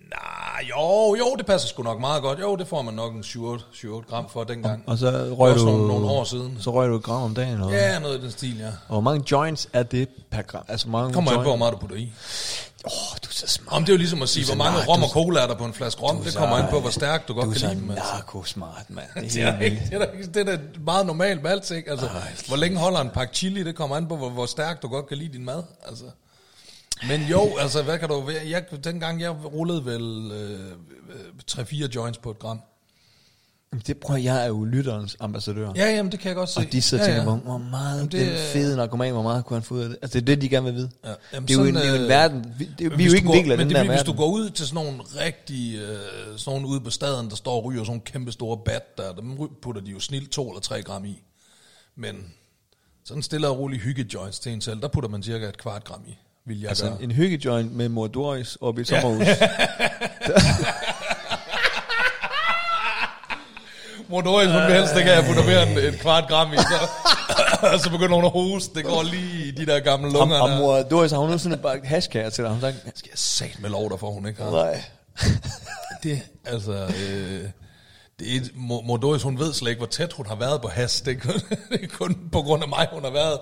Nej, 0.09 0.67
jo, 0.69 1.15
jo, 1.15 1.35
det 1.37 1.45
passer 1.45 1.67
sgu 1.67 1.83
nok 1.83 1.99
meget 1.99 2.21
godt. 2.21 2.39
Jo, 2.39 2.55
det 2.55 2.67
får 2.67 2.81
man 2.81 2.93
nok 2.93 3.13
en 3.13 3.21
7-8 3.21 4.09
gram 4.09 4.29
for 4.29 4.43
dengang. 4.43 4.83
Og 4.87 4.97
så 4.97 5.07
Det 5.11 5.29
var 5.29 5.35
røg 5.35 5.55
du... 5.55 5.65
nogle, 5.65 5.87
nogle 5.87 6.07
år 6.09 6.23
siden. 6.23 6.57
Så 6.59 6.71
røg 6.71 6.89
du 6.89 6.95
et 6.95 7.03
gram 7.03 7.21
om 7.21 7.35
dagen, 7.35 7.53
eller? 7.53 7.69
Ja, 7.69 7.99
noget 7.99 8.19
i 8.19 8.21
den 8.21 8.31
stil, 8.31 8.57
ja. 8.57 8.67
Og 8.67 8.73
hvor 8.87 9.01
mange 9.01 9.25
joints 9.31 9.69
er 9.73 9.83
det 9.83 10.07
per 10.31 10.41
gram? 10.41 10.63
Altså, 10.67 10.89
mange 10.89 11.13
Kommer 11.13 11.31
an 11.31 11.37
på, 11.37 11.41
hvor 11.41 11.49
joints? 11.51 11.59
meget 11.59 11.73
du 11.73 11.77
putter 11.77 11.95
i. 11.95 12.11
Åh, 12.85 12.91
oh, 12.91 13.17
du 13.23 13.27
er 13.29 13.33
så 13.33 13.47
smart. 13.47 13.75
Om 13.75 13.83
det 13.85 13.89
er 13.89 13.93
jo 13.93 13.97
ligesom 13.97 14.21
at 14.21 14.29
sige, 14.29 14.45
så 14.45 14.55
hvor 14.55 14.63
mange 14.63 14.79
rom 14.87 14.99
Du- 14.99 15.05
og 15.05 15.11
cola 15.11 15.39
er 15.39 15.47
der 15.47 15.55
på 15.55 15.65
en 15.65 15.73
flaske 15.73 16.01
rom. 16.01 16.15
Du 16.15 16.19
er 16.21 16.23
Det 16.23 16.33
så- 16.33 16.39
kommer 16.39 16.55
an 16.55 16.69
på, 16.69 16.79
hvor 16.79 16.89
stærkt 16.89 17.27
du 17.27 17.33
godt 17.33 17.45
du 17.45 17.49
er 17.49 17.53
kan 17.53 17.59
så 17.59 17.67
lide 17.67 17.79
dem. 17.81 17.91
Altså. 17.91 18.05
narkosmart, 18.13 18.89
mand. 18.89 19.07
Det 19.15 19.23
Det 19.33 19.41
er 19.43 19.47
er, 19.47 19.59
ikke, 19.61 19.81
det, 19.91 20.01
er 20.01 20.21
det 20.33 20.37
er 20.49 20.55
da 20.55 20.59
meget 20.79 21.05
normalt 21.05 21.41
med 21.43 21.51
alt, 21.51 21.71
ikke? 21.71 21.91
Altså, 21.91 22.09
hvor 22.47 22.57
længe 22.57 22.77
holder 22.79 22.99
en 23.01 23.09
pakke 23.09 23.35
chili, 23.35 23.63
det 23.63 23.75
kommer 23.75 23.95
an 23.95 24.07
på, 24.07 24.17
hvor, 24.17 24.29
hvor 24.29 24.45
stærkt 24.45 24.81
du 24.81 24.87
godt 24.87 25.07
kan 25.07 25.17
lide 25.17 25.33
din 25.33 25.45
mad. 25.45 25.63
Altså. 25.87 26.03
Men 27.07 27.21
jo, 27.21 27.57
altså, 27.57 27.81
hvad 27.83 27.99
kan 27.99 28.09
du? 28.09 28.29
Jeg, 28.49 28.63
dengang 28.83 29.21
jeg 29.21 29.31
rullede 29.45 29.85
vel 29.85 30.31
øh, 30.31 30.59
øh, 31.09 31.61
3-4 31.63 31.87
joints 31.95 32.17
på 32.17 32.31
et 32.31 32.39
gram. 32.39 32.61
Det 33.87 33.97
prøver 33.97 34.19
jeg 34.19 34.43
er 34.43 34.47
jo 34.47 34.63
lytterens 34.65 35.17
ambassadør. 35.19 35.71
Ja, 35.75 35.95
jamen, 35.95 36.11
det 36.11 36.19
kan 36.19 36.27
jeg 36.27 36.35
godt 36.35 36.49
se. 36.49 36.59
Og 36.59 36.65
de 36.71 36.81
sidder 36.81 37.03
og 37.03 37.09
ja, 37.09 37.15
tænker, 37.15 37.31
ja. 37.31 37.37
hvor, 37.37 37.49
hvor 37.49 37.57
meget 37.69 37.97
Jamen, 37.97 38.11
det, 38.11 38.27
den 38.27 38.35
fede 38.53 38.75
narkoman, 38.77 39.11
hvor 39.13 39.21
meget 39.21 39.45
kunne 39.45 39.55
han 39.55 39.63
få 39.63 39.73
ud 39.75 39.79
af 39.81 39.89
det? 39.89 39.97
Altså, 40.01 40.19
det 40.19 40.29
er 40.29 40.35
det, 40.35 40.41
de 40.41 40.49
gerne 40.49 40.65
vil 40.65 40.75
vide. 40.75 40.89
Ja, 41.05 41.09
jamen, 41.33 41.47
det, 41.47 41.53
er 41.55 41.59
jo 41.59 41.65
en, 41.65 41.73
sådan, 41.75 41.81
det 41.81 41.87
er 41.87 41.91
jo 41.91 41.95
en 41.95 42.01
øh, 42.03 42.09
verden. 42.09 42.53
Vi, 42.57 42.65
det, 42.65 42.79
vi 42.79 42.85
er 42.85 42.89
Hvis 42.95 43.07
jo 43.11 43.15
ikke 43.15 43.27
en 43.29 43.33
del 43.43 43.51
af 43.51 43.57
men 43.57 43.67
den 43.67 43.69
det, 43.69 43.75
der 43.75 43.81
hvis 43.83 43.89
verden. 43.89 44.05
du 44.05 44.17
går 44.17 44.27
ud 44.27 44.49
til 44.49 44.67
sådan 44.67 44.85
nogle 44.85 45.01
rigtige, 45.25 45.81
øh, 45.81 45.87
sådan 46.37 46.59
nogle 46.61 46.67
ude 46.67 46.81
på 46.81 46.89
staden, 46.89 47.29
der 47.29 47.35
står 47.35 47.55
og 47.55 47.63
ryger 47.65 47.79
sådan 47.83 47.89
nogle 47.89 48.01
kæmpe 48.01 48.31
store 48.31 48.57
bat, 48.65 48.97
der, 48.97 49.13
dem 49.13 49.37
putter 49.61 49.81
de 49.81 49.91
jo 49.91 49.99
snilt 49.99 50.31
to 50.31 50.49
eller 50.49 50.61
tre 50.61 50.81
gram 50.81 51.05
i. 51.05 51.21
Men 51.95 52.15
sådan 53.05 53.23
stille 53.23 53.47
og 53.47 53.59
rolig 53.59 53.79
hygge 53.79 54.05
joints 54.13 54.39
til 54.39 54.51
en 54.53 54.61
selv, 54.61 54.81
der 54.81 54.87
putter 54.87 55.09
man 55.09 55.23
cirka 55.23 55.45
et 55.49 55.57
kvart 55.57 55.83
gram 55.83 56.01
i, 56.07 56.17
vil 56.45 56.59
jeg 56.59 56.69
Altså, 56.69 56.85
gøre. 56.85 57.03
en 57.03 57.11
hyggejoint 57.11 57.75
med 57.75 57.89
mor 57.89 58.07
Doris 58.07 58.57
oppe 58.61 58.81
i 58.81 58.83
et 58.83 58.87
sommerhus. 58.87 59.27
Mor 64.09 64.21
Doris, 64.21 64.47
hun 64.51 64.61
vil 64.61 64.73
helst 64.73 64.95
ikke 64.97 65.09
have, 65.09 65.17
at 65.23 65.27
jeg 65.27 65.35
putter 65.35 65.43
mere 65.51 65.69
end 65.69 65.93
et 65.95 65.99
kvart 65.99 66.29
gram 66.29 66.53
i, 66.53 66.57
så, 66.57 66.89
så 67.83 67.89
begynder 67.89 68.15
hun 68.15 68.25
at 68.25 68.31
hoste. 68.31 68.75
Det 68.75 68.85
går 68.85 69.03
lige 69.03 69.45
i 69.47 69.51
de 69.51 69.65
der 69.65 69.79
gamle 69.79 70.11
lunger 70.11 70.39
og 70.39 70.49
mor 70.57 70.81
Doris, 70.81 71.11
har 71.11 71.17
hun 71.19 71.29
nu 71.29 71.37
sådan 71.37 71.53
et 71.57 71.61
bare 71.61 71.79
hashkager 71.83 72.29
til 72.29 72.43
dig? 72.43 72.51
Hun 72.51 72.61
sagt, 72.61 72.75
Skal 72.95 73.09
jeg 73.11 73.17
sat 73.19 73.57
med 73.61 73.69
lov, 73.69 73.89
der 73.89 73.97
får 73.97 74.11
hun 74.11 74.27
ikke 74.27 74.43
har. 74.43 74.51
nej. 74.51 74.83
Det, 76.03 76.21
altså, 76.45 76.71
øh, 76.73 77.43
det 78.19 78.35
er, 78.35 78.39
Mor 78.55 78.81
Mor 78.81 78.97
Doris, 78.97 79.21
hun 79.23 79.39
ved 79.39 79.53
slet 79.53 79.69
ikke, 79.69 79.79
hvor 79.79 79.87
tæt 79.87 80.13
hun 80.13 80.25
har 80.25 80.35
været 80.35 80.61
på 80.61 80.67
has. 80.67 81.01
Det 81.01 81.15
er 81.15 81.19
kun, 81.19 81.33
det 81.71 81.83
er 81.83 81.87
kun 81.87 82.17
på 82.31 82.41
grund 82.41 82.63
af 82.63 82.69
mig, 82.69 82.87
hun 82.93 83.03
har 83.03 83.11
været 83.11 83.39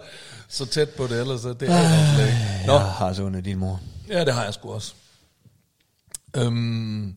så 0.49 0.65
tæt 0.65 0.89
på 0.89 1.03
det, 1.07 1.19
ellers 1.21 1.41
så 1.41 1.53
det 1.53 1.69
er 1.69 1.73
hun 1.73 2.15
slet 2.15 2.27
ikke. 2.27 2.67
Nå, 2.67 2.73
Jeg 2.73 2.81
har 2.81 3.13
så 3.13 3.23
under 3.23 3.41
din 3.41 3.57
mor. 3.57 3.79
Ja, 4.09 4.25
det 4.25 4.33
har 4.33 4.43
jeg 4.43 4.53
sgu 4.53 4.73
også. 4.73 4.93
Øhm, 6.35 7.15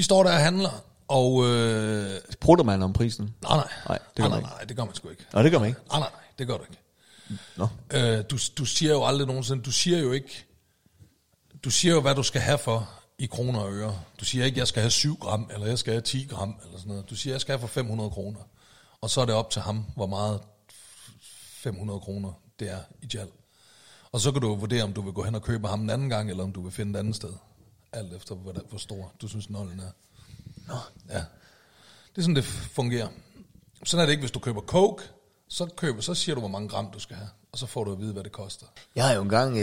vi 0.00 0.04
står 0.04 0.22
der 0.22 0.30
og 0.32 0.38
handler, 0.38 0.84
og... 1.08 1.46
Øh, 1.46 2.20
Prutter 2.40 2.64
man 2.64 2.82
om 2.82 2.92
prisen? 2.92 3.34
nej, 3.42 3.56
nej. 3.56 3.68
Nej, 3.88 3.98
det 3.98 4.18
nej, 4.18 4.28
gør 4.28 4.28
nej, 4.28 4.28
man 4.28 4.38
ikke. 4.38 4.50
nej, 4.50 4.64
det 4.64 4.76
gør 4.76 4.84
man 4.84 4.94
sgu 4.94 5.08
ikke. 5.08 5.24
Nå, 5.32 5.42
det 5.42 5.50
gør 5.52 5.58
man 5.58 5.68
ikke. 5.68 5.80
Nej, 5.90 6.00
nej, 6.00 6.10
nej, 6.10 6.20
det 6.38 6.46
gør 6.46 6.56
du 6.56 6.62
ikke. 6.62 6.82
Nå. 7.56 7.68
Øh, 7.90 8.24
du, 8.30 8.38
du 8.58 8.64
siger 8.64 8.92
jo 8.92 9.04
aldrig 9.04 9.26
nogensinde, 9.26 9.62
du 9.62 9.72
siger 9.72 9.98
jo 9.98 10.12
ikke, 10.12 10.44
du 11.64 11.70
siger 11.70 11.94
jo, 11.94 12.00
hvad 12.00 12.14
du 12.14 12.22
skal 12.22 12.40
have 12.40 12.58
for 12.58 12.90
i 13.18 13.26
kroner 13.26 13.60
og 13.60 13.72
øre. 13.72 13.98
Du 14.20 14.24
siger 14.24 14.44
ikke, 14.44 14.58
jeg 14.58 14.68
skal 14.68 14.80
have 14.82 14.90
7 14.90 15.16
gram, 15.20 15.50
eller 15.54 15.66
jeg 15.66 15.78
skal 15.78 15.92
have 15.92 16.02
10 16.02 16.24
gram, 16.30 16.54
eller 16.64 16.78
sådan 16.78 16.88
noget. 16.88 17.10
Du 17.10 17.16
siger, 17.16 17.34
jeg 17.34 17.40
skal 17.40 17.52
have 17.52 17.60
for 17.60 17.74
500 17.74 18.10
kroner. 18.10 18.40
Og 19.00 19.10
så 19.10 19.20
er 19.20 19.24
det 19.24 19.34
op 19.34 19.50
til 19.50 19.62
ham, 19.62 19.84
hvor 19.96 20.06
meget 20.06 20.40
500 21.62 22.00
kroner 22.00 22.32
det 22.60 22.70
er 22.70 22.80
i 23.02 23.06
jal. 23.14 23.28
Og 24.12 24.20
så 24.20 24.32
kan 24.32 24.40
du 24.42 24.54
vurdere, 24.54 24.82
om 24.82 24.92
du 24.92 25.02
vil 25.02 25.12
gå 25.12 25.22
hen 25.22 25.34
og 25.34 25.42
købe 25.42 25.68
ham 25.68 25.80
en 25.80 25.90
anden 25.90 26.08
gang, 26.08 26.30
eller 26.30 26.44
om 26.44 26.52
du 26.52 26.62
vil 26.62 26.72
finde 26.72 26.92
et 26.92 27.00
andet 27.00 27.16
sted. 27.16 27.32
Alt 27.92 28.12
efter, 28.12 28.34
hvor, 28.34 28.52
hvor 28.68 28.78
stor 28.78 29.12
du 29.22 29.28
synes, 29.28 29.50
nollen 29.50 29.80
er. 29.80 29.90
Nå. 30.68 30.74
Ja. 31.08 31.18
Det 32.10 32.18
er 32.18 32.22
sådan, 32.22 32.36
det 32.36 32.44
fungerer. 32.44 33.08
Sådan 33.84 34.02
er 34.02 34.06
det 34.06 34.12
ikke, 34.12 34.20
hvis 34.20 34.30
du 34.30 34.38
køber 34.38 34.60
coke, 34.60 35.02
så, 35.48 35.66
køber, 35.76 36.00
så 36.00 36.14
siger 36.14 36.34
du, 36.34 36.40
hvor 36.40 36.48
mange 36.48 36.68
gram 36.68 36.90
du 36.90 36.98
skal 36.98 37.16
have, 37.16 37.28
og 37.52 37.58
så 37.58 37.66
får 37.66 37.84
du 37.84 37.92
at 37.92 37.98
vide, 37.98 38.12
hvad 38.12 38.24
det 38.24 38.32
koster. 38.32 38.66
Jeg 38.94 39.06
har 39.06 39.14
jo 39.14 39.22
engang, 39.22 39.56
øh, 39.56 39.62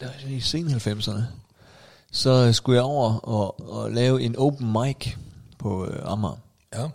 der 0.00 0.06
var 0.06 0.28
i 0.28 0.40
sen 0.40 0.66
90'erne, 0.66 1.22
så 2.12 2.52
skulle 2.52 2.76
jeg 2.76 2.84
over 2.84 3.18
og, 3.18 3.68
og 3.70 3.90
lave 3.90 4.22
en 4.22 4.36
open 4.36 4.72
mic 4.72 5.14
på 5.58 5.86
øh, 5.86 6.12
Amager. 6.12 6.36
Ja. 6.74 6.88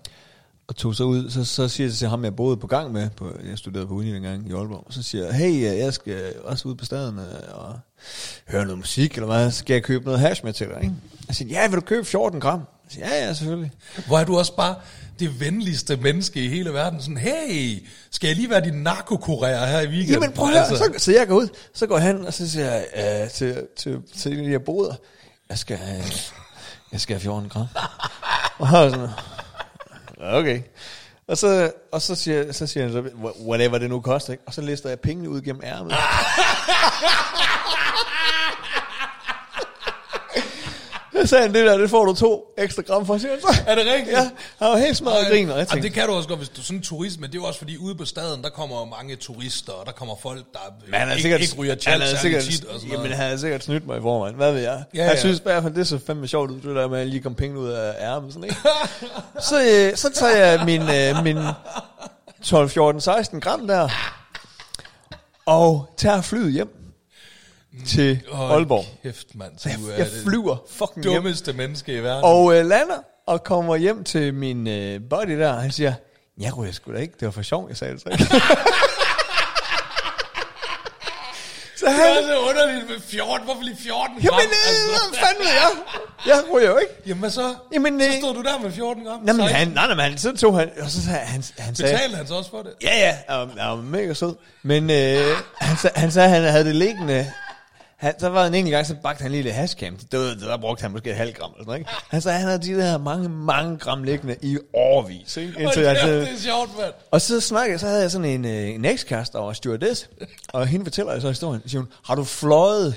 Og 0.69 0.75
tog 0.75 0.95
så 0.95 1.03
ud, 1.03 1.29
så, 1.29 1.45
så 1.45 1.67
siger 1.67 1.87
jeg 1.87 1.95
til 1.95 2.07
ham, 2.07 2.23
jeg 2.23 2.35
boede 2.35 2.57
på 2.57 2.67
gang 2.67 2.91
med, 2.91 3.09
på, 3.09 3.31
jeg 3.49 3.57
studerede 3.57 3.87
på 3.87 3.93
uni 3.93 4.15
engang 4.15 4.49
i 4.49 4.53
Aalborg, 4.53 4.87
så 4.89 5.03
siger 5.03 5.25
jeg, 5.25 5.33
hey, 5.33 5.71
øh, 5.71 5.77
jeg 5.77 5.93
skal 5.93 6.33
også 6.43 6.67
ud 6.67 6.75
på 6.75 6.85
staden 6.85 7.19
øh, 7.19 7.25
og 7.53 7.79
høre 8.47 8.63
noget 8.63 8.77
musik, 8.77 9.13
eller 9.13 9.27
hvad, 9.27 9.51
skal 9.51 9.73
jeg 9.73 9.83
købe 9.83 10.05
noget 10.05 10.19
hash 10.19 10.45
med 10.45 10.53
til 10.53 10.67
dig, 10.67 10.83
ikke? 10.83 10.95
Jeg 11.27 11.35
siger, 11.35 11.61
ja, 11.61 11.67
vil 11.67 11.75
du 11.75 11.81
købe 11.81 12.05
14 12.05 12.39
gram? 12.39 12.59
Jeg 12.59 12.91
siger, 12.91 13.07
ja, 13.07 13.25
ja, 13.25 13.33
selvfølgelig. 13.33 13.71
Hvor 14.07 14.19
er 14.19 14.25
du 14.25 14.37
også 14.37 14.55
bare 14.55 14.75
det 15.19 15.39
venligste 15.39 15.97
menneske 15.97 16.45
i 16.45 16.49
hele 16.49 16.73
verden. 16.73 17.01
Sådan, 17.01 17.17
hey, 17.17 17.87
skal 18.11 18.27
jeg 18.27 18.35
lige 18.35 18.49
være 18.49 18.61
din 18.61 18.87
narkokurér 18.87 19.65
her 19.65 19.79
i 19.79 19.87
weekenden? 19.87 20.13
Jamen 20.13 20.31
prøv 20.31 20.47
at 20.47 20.53
høre, 20.53 20.77
så, 20.77 20.93
så 20.97 21.11
jeg 21.11 21.27
går 21.27 21.35
ud, 21.35 21.47
så 21.73 21.87
går 21.87 21.97
han, 21.97 22.25
og 22.25 22.33
så 22.33 22.49
siger 22.49 22.71
jeg 22.71 22.85
øh, 23.23 23.29
til, 23.29 23.67
til, 23.77 23.97
til 24.17 24.31
en 24.31 24.37
af 24.37 24.43
de 24.43 24.49
her 24.49 24.59
boder, 24.59 24.95
jeg 25.49 25.57
skal, 25.57 25.79
øh, 25.97 26.11
jeg 26.91 27.01
skal 27.01 27.13
have 27.15 27.21
14 27.21 27.49
gram. 27.49 27.65
og 28.59 28.67
sådan, 28.67 29.09
okay. 30.19 30.61
Og 31.27 31.37
så, 31.37 31.71
og 31.91 32.01
så 32.01 32.15
siger, 32.15 32.51
så 32.51 32.67
siger 32.67 32.83
han 32.83 32.93
så, 32.93 33.01
whatever 33.47 33.77
det 33.77 33.89
nu 33.89 33.99
koster, 33.99 34.33
ikke? 34.33 34.43
og 34.47 34.53
så 34.53 34.61
lister 34.61 34.89
jeg 34.89 34.99
pengene 34.99 35.29
ud 35.29 35.41
gennem 35.41 35.61
ærmet. 35.63 35.93
Så 41.13 41.18
sagde 41.29 41.41
han, 41.41 41.53
det 41.53 41.65
der, 41.65 41.77
det 41.77 41.89
får 41.89 42.05
du 42.05 42.13
to 42.13 42.53
ekstra 42.57 42.81
gram 42.81 43.05
for, 43.05 43.17
siger 43.17 43.31
han 43.31 43.41
så. 43.41 43.61
Er 43.67 43.75
det 43.75 43.85
rigtigt? 43.85 44.17
Ja, 44.17 44.29
han 44.59 44.69
var 44.71 44.77
helt 44.77 44.97
smadret 44.97 45.19
og 45.19 45.25
griner. 45.31 45.57
Jeg 45.57 45.67
tænkte, 45.67 45.87
det 45.87 45.95
kan 45.95 46.07
du 46.07 46.13
også 46.13 46.29
godt, 46.29 46.39
hvis 46.39 46.49
du 46.49 46.61
er 46.61 46.65
sådan 46.65 46.77
en 46.77 46.83
turist, 46.83 47.19
men 47.19 47.29
det 47.29 47.35
er 47.35 47.41
jo 47.41 47.45
også 47.45 47.59
fordi 47.59 47.77
ude 47.77 47.95
på 47.95 48.05
staden, 48.05 48.43
der 48.43 48.49
kommer 48.49 48.85
mange 48.85 49.15
turister, 49.15 49.73
og 49.73 49.85
der 49.85 49.91
kommer 49.91 50.15
folk, 50.21 50.45
der 50.53 50.59
han 50.93 51.07
er 51.07 51.11
ikke, 51.11 51.21
sikkert, 51.21 51.41
ikke 51.41 51.55
ryger 51.57 51.75
tjal 51.75 52.01
er 52.01 52.05
særlig 52.05 52.19
sikkert, 52.21 52.43
tit. 52.43 52.65
Og 52.65 52.79
sådan 52.79 52.95
jamen, 52.95 53.11
han 53.11 53.29
har 53.29 53.37
sikkert 53.37 53.63
snydt 53.63 53.87
mig 53.87 53.97
i 53.97 54.01
forvejen. 54.01 54.35
Hvad 54.35 54.51
ved 54.51 54.61
jeg? 54.61 54.83
Ja, 54.93 55.03
jeg 55.03 55.11
ja. 55.13 55.19
synes 55.19 55.39
i 55.39 55.43
hvert 55.43 55.63
fald, 55.63 55.75
det 55.75 55.87
så 55.87 55.99
fandme 56.07 56.27
sjovt 56.27 56.51
ud, 56.51 56.55
det 56.55 56.75
der 56.75 56.87
med 56.87 56.99
at 56.99 57.07
lige 57.07 57.21
komme 57.21 57.35
penge 57.35 57.59
ud 57.59 57.69
af 57.69 57.95
ærmet. 57.99 58.33
Sådan, 58.33 58.43
ikke? 58.43 58.57
så, 59.49 59.61
øh, 59.61 59.97
så 59.97 60.09
tager 60.13 60.45
jeg 60.45 60.65
min, 60.65 60.81
øh, 60.81 61.23
min 61.23 61.37
12, 62.43 62.69
14, 62.69 63.01
16 63.01 63.39
gram 63.39 63.67
der, 63.67 63.89
og 65.45 65.93
tager 65.97 66.21
flyet 66.21 66.51
hjem 66.53 66.78
til 67.87 68.21
Hold 68.31 68.51
Aalborg. 68.51 68.85
Kæft, 69.03 69.35
mand. 69.35 69.51
Så 69.57 69.69
jeg, 69.69 69.77
er 69.93 69.97
jeg 69.97 70.05
det 70.05 70.23
flyver 70.23 70.57
fucking 70.69 71.03
hjem, 71.05 71.15
dummeste 71.15 71.53
menneske 71.53 71.93
i 71.93 71.99
verden. 72.03 72.23
og 72.23 72.55
øh, 72.55 72.65
lander, 72.65 72.97
og 73.27 73.43
kommer 73.43 73.75
hjem 73.75 74.03
til 74.03 74.33
min 74.33 74.67
øh, 74.67 75.01
buddy 75.09 75.39
der, 75.39 75.53
og 75.53 75.61
han 75.61 75.71
siger, 75.71 75.93
jeg 76.39 76.57
ryger 76.57 76.71
sgu 76.71 76.93
da 76.93 76.97
ikke, 76.97 77.13
det 77.19 77.25
var 77.25 77.31
for 77.31 77.41
sjovt, 77.41 77.69
jeg 77.69 77.77
sagde 77.77 77.93
det 77.93 78.01
så 78.03 78.09
ikke. 78.09 78.23
så 81.75 81.85
det 81.85 81.93
han, 81.93 82.01
er 82.17 82.21
så 82.27 82.39
underligt 82.49 82.89
med 82.89 82.99
14. 83.01 83.45
Hvorfor 83.45 83.61
lige 83.63 83.77
14 83.77 84.15
gram? 84.15 84.23
Jamen, 84.23 84.39
øh, 84.39 84.89
hvad 84.89 85.19
fanden 85.19 85.43
ved 85.43 85.51
jeg? 85.51 85.71
Jeg 86.25 86.43
ryger 86.53 86.69
jo 86.69 86.77
ikke. 86.77 86.93
Jamen, 87.07 87.31
så? 87.31 87.55
Jamen, 87.73 88.01
så 88.01 88.07
øh, 88.07 88.13
stod 88.13 88.33
du 88.35 88.41
der 88.41 88.59
med 88.59 88.71
14 88.71 89.03
gram. 89.03 89.27
Jamen, 89.27 89.41
han, 89.45 89.67
nej, 89.67 89.87
nej, 89.87 89.95
men 89.95 89.99
han, 90.05 90.17
så 90.17 90.37
tog 90.37 90.59
han, 90.59 90.69
og 90.81 90.89
så 90.89 91.03
sagde 91.03 91.19
han, 91.19 91.43
han 91.57 91.75
sagde, 91.75 91.93
Betalte 91.93 92.17
han 92.17 92.27
så 92.27 92.33
også 92.33 92.49
for 92.49 92.61
det? 92.61 92.73
ja, 92.83 92.97
ja, 92.99 93.15
jeg 93.29 93.69
var, 93.69 93.75
mega 93.75 94.13
sød, 94.13 94.35
men 94.63 94.89
øh, 94.89 95.23
han, 95.61 95.91
han 95.95 96.11
sagde, 96.11 96.29
han 96.29 96.43
havde 96.43 96.65
det 96.65 96.75
liggende, 96.75 97.31
han, 97.99 98.19
så 98.19 98.29
var 98.29 98.45
en 98.45 98.53
enkelt 98.53 98.73
gang, 98.73 98.85
så 98.87 98.95
bagte 99.03 99.21
han 99.21 99.31
lige 99.31 99.43
lidt 99.43 99.55
hashcam. 99.55 99.95
Det, 100.11 100.41
der 100.41 100.57
brugte 100.57 100.81
han 100.81 100.91
måske 100.91 101.09
et 101.09 101.15
halvt 101.15 101.37
gram 101.37 101.49
eller 101.51 101.63
sådan 101.63 101.65
noget, 101.67 101.79
ikke? 101.79 101.91
Han 102.09 102.21
sagde, 102.21 102.37
han 102.39 102.47
havde 102.47 102.61
de 102.61 102.73
der 102.81 102.97
mange, 102.97 103.29
mange 103.29 103.77
gram 103.77 104.03
liggende 104.03 104.35
i 104.41 104.57
årvis, 104.73 105.37
ikke? 105.37 105.53
Indtil, 105.61 105.87
han, 105.87 105.95
det 106.09 106.21
er 106.31 106.37
sjovt, 106.37 106.77
mand. 106.77 106.93
og 107.11 107.21
så 107.21 107.41
snakkede, 107.41 107.79
så 107.79 107.87
havde 107.87 108.01
jeg 108.01 108.11
sådan 108.11 108.25
en, 108.25 108.45
øh, 108.45 108.69
en 108.69 108.85
ekskæreste, 108.85 109.37
der 109.37 109.43
var 109.43 109.53
stewardess, 109.53 110.09
og 110.53 110.67
hende 110.67 110.85
fortæller 110.85 111.11
jeg 111.13 111.21
så 111.21 111.27
historien. 111.27 111.61
Så 111.61 111.69
siger 111.69 111.81
hun, 111.81 111.89
har 112.05 112.15
du 112.15 112.23
fløjet 112.23 112.95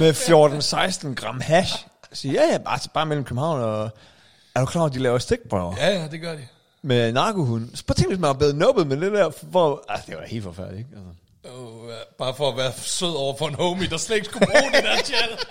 med 0.00 0.12
14-16 0.12 1.14
gram 1.14 1.40
hash? 1.40 1.86
Jeg 2.10 2.16
siger, 2.16 2.42
ja, 2.42 2.52
ja, 2.52 2.58
bare, 2.58 2.78
bare 2.94 3.06
mellem 3.06 3.24
København 3.24 3.60
og... 3.60 3.90
Er 4.54 4.60
du 4.60 4.66
klar 4.66 4.80
over, 4.80 4.88
at 4.88 4.94
de 4.94 4.98
laver 4.98 5.18
stikprøver 5.18 5.74
Ja, 5.78 5.88
ja, 6.00 6.08
det 6.10 6.20
gør 6.20 6.32
de. 6.32 6.46
med 6.82 7.12
narkohund? 7.12 7.68
Så 7.74 7.84
prøv 7.86 7.92
at 7.92 7.96
tænke, 7.96 8.08
hvis 8.10 8.20
man 8.20 8.28
var 8.28 8.34
blevet 8.34 8.56
nubbet 8.56 8.86
med 8.86 8.96
det 9.00 9.12
der, 9.12 9.30
hvor... 9.42 9.84
Altså, 9.88 10.04
det 10.10 10.16
var 10.16 10.22
helt 10.26 10.44
forfærdeligt, 10.44 10.78
ikke? 10.78 10.90
Altså. 10.96 11.10
Oh, 11.58 11.90
bare 12.18 12.34
for 12.34 12.50
at 12.50 12.56
være 12.56 12.72
sød 12.82 13.14
over 13.16 13.36
for 13.38 13.48
en 13.48 13.54
homie, 13.54 13.88
der 13.88 13.96
slet 13.96 14.16
ikke 14.16 14.26
skulle 14.26 14.46
bruge 14.46 14.72
det 14.76 14.84
der 14.84 14.96
chat. 15.04 15.38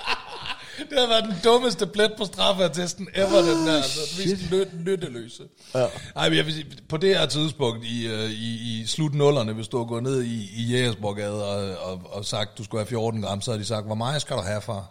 Det 0.90 1.00
har 1.00 1.08
været 1.08 1.24
den 1.24 1.36
dummeste 1.44 1.88
plet 1.88 2.12
på 2.18 2.26
straffeattesten 2.26 3.08
ever, 3.16 3.42
den 3.42 3.68
der. 3.68 3.76
Altså, 3.76 4.00
den 4.24 4.30
mest 4.32 4.44
lø- 4.52 4.84
nytteløse. 4.84 5.44
Ja. 5.76 5.86
Ej, 6.16 6.30
men 6.30 6.38
jeg 6.38 6.46
vil 6.46 6.54
sige, 6.54 6.66
på 6.90 6.98
det 6.98 7.18
her 7.18 7.26
tidspunkt 7.26 7.86
i, 7.86 8.08
øh, 8.08 8.30
i, 8.32 8.82
i 8.82 8.86
slut 8.88 9.14
nullerne, 9.14 9.54
hvis 9.54 9.68
du 9.68 9.78
har 9.78 9.86
gået 9.86 10.04
ned 10.04 10.24
i, 10.24 10.50
i 10.56 10.64
Jægersborgade 10.72 11.46
og, 11.48 11.78
og, 11.92 12.02
og 12.06 12.26
sagt, 12.26 12.58
du 12.58 12.64
skulle 12.64 12.82
have 12.82 12.88
14 12.90 13.22
gram, 13.22 13.42
så 13.42 13.52
har 13.52 13.58
de 13.58 13.66
sagt, 13.66 13.86
hvor 13.86 13.96
meget 13.96 14.22
skal 14.22 14.36
du 14.36 14.42
have 14.42 14.62
for? 14.62 14.90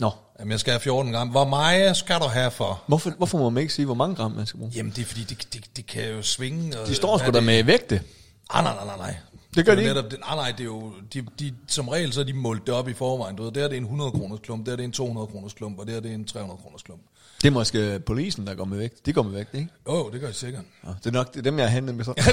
Nå, 0.00 0.10
Jamen, 0.38 0.50
jeg 0.52 0.60
skal 0.60 0.70
have 0.72 0.80
14 0.80 1.12
gram. 1.12 1.28
Hvor 1.28 1.44
meget 1.44 1.96
skal 1.96 2.18
du 2.20 2.24
have 2.26 2.50
for? 2.50 2.82
hvorfor, 2.86 3.10
hvorfor 3.10 3.38
må 3.38 3.50
man 3.50 3.60
ikke 3.60 3.74
sige, 3.74 3.86
hvor 3.86 3.94
mange 3.94 4.14
gram 4.16 4.30
man 4.30 4.46
skal 4.46 4.58
bruge? 4.58 4.72
Jamen, 4.76 4.92
det 4.96 5.02
er 5.02 5.06
fordi, 5.06 5.24
det, 5.24 5.52
det, 5.52 5.64
det 5.76 5.86
kan 5.86 6.08
jo 6.10 6.22
svinge. 6.22 6.72
De 6.86 6.94
står 6.94 7.18
sgu 7.18 7.30
det- 7.30 7.42
med 7.44 7.64
vægte. 7.64 8.02
Ah, 8.50 8.64
nej, 8.64 8.74
nej, 8.74 8.84
nej, 8.84 8.96
nej. 8.96 9.16
Det 9.56 9.66
gør 9.66 9.74
de 9.74 9.82
jo 9.82 9.88
ikke? 9.88 9.94
netop, 9.94 10.10
det, 10.10 10.20
nej, 10.20 10.36
nej, 10.36 10.50
det 10.50 10.60
er 10.60 10.64
jo, 10.64 10.92
de, 11.14 11.26
de, 11.38 11.54
som 11.68 11.88
regel 11.88 12.12
så 12.12 12.20
er 12.20 12.24
de 12.24 12.32
målt 12.32 12.66
det 12.66 12.74
op 12.74 12.88
i 12.88 12.94
forvejen. 12.94 13.36
Du 13.36 13.42
ved, 13.42 13.52
der 13.52 13.64
er 13.64 13.68
det 13.68 13.76
en 13.76 13.82
100 13.82 14.10
kroners 14.10 14.40
klump, 14.40 14.66
der 14.66 14.72
er 14.72 14.76
det 14.76 14.84
en 14.84 14.92
200 14.92 15.26
kroners 15.26 15.52
klump, 15.52 15.78
og 15.78 15.86
der 15.86 15.96
er 15.96 16.00
det 16.00 16.14
en 16.14 16.24
300 16.24 16.60
kroners 16.62 16.82
klump. 16.82 17.00
Det 17.42 17.48
er 17.48 17.52
måske 17.52 18.00
polisen, 18.06 18.46
der 18.46 18.54
går 18.54 18.64
med 18.64 18.78
vægt. 18.78 19.06
De 19.06 19.12
går 19.12 19.22
med 19.22 19.32
vægt, 19.32 19.54
ikke? 19.54 19.68
Åh, 19.86 20.06
oh, 20.06 20.12
det 20.12 20.20
gør 20.20 20.28
jeg 20.28 20.34
sikkert. 20.34 20.64
Ja, 20.84 20.88
det 20.88 21.06
er 21.06 21.10
nok 21.10 21.32
det 21.32 21.38
er 21.38 21.42
dem, 21.42 21.58
jeg 21.58 21.66
har 21.66 21.74
hentet 21.74 21.94
med 21.94 22.04
så. 22.04 22.12
Det 22.12 22.26
er, 22.26 22.32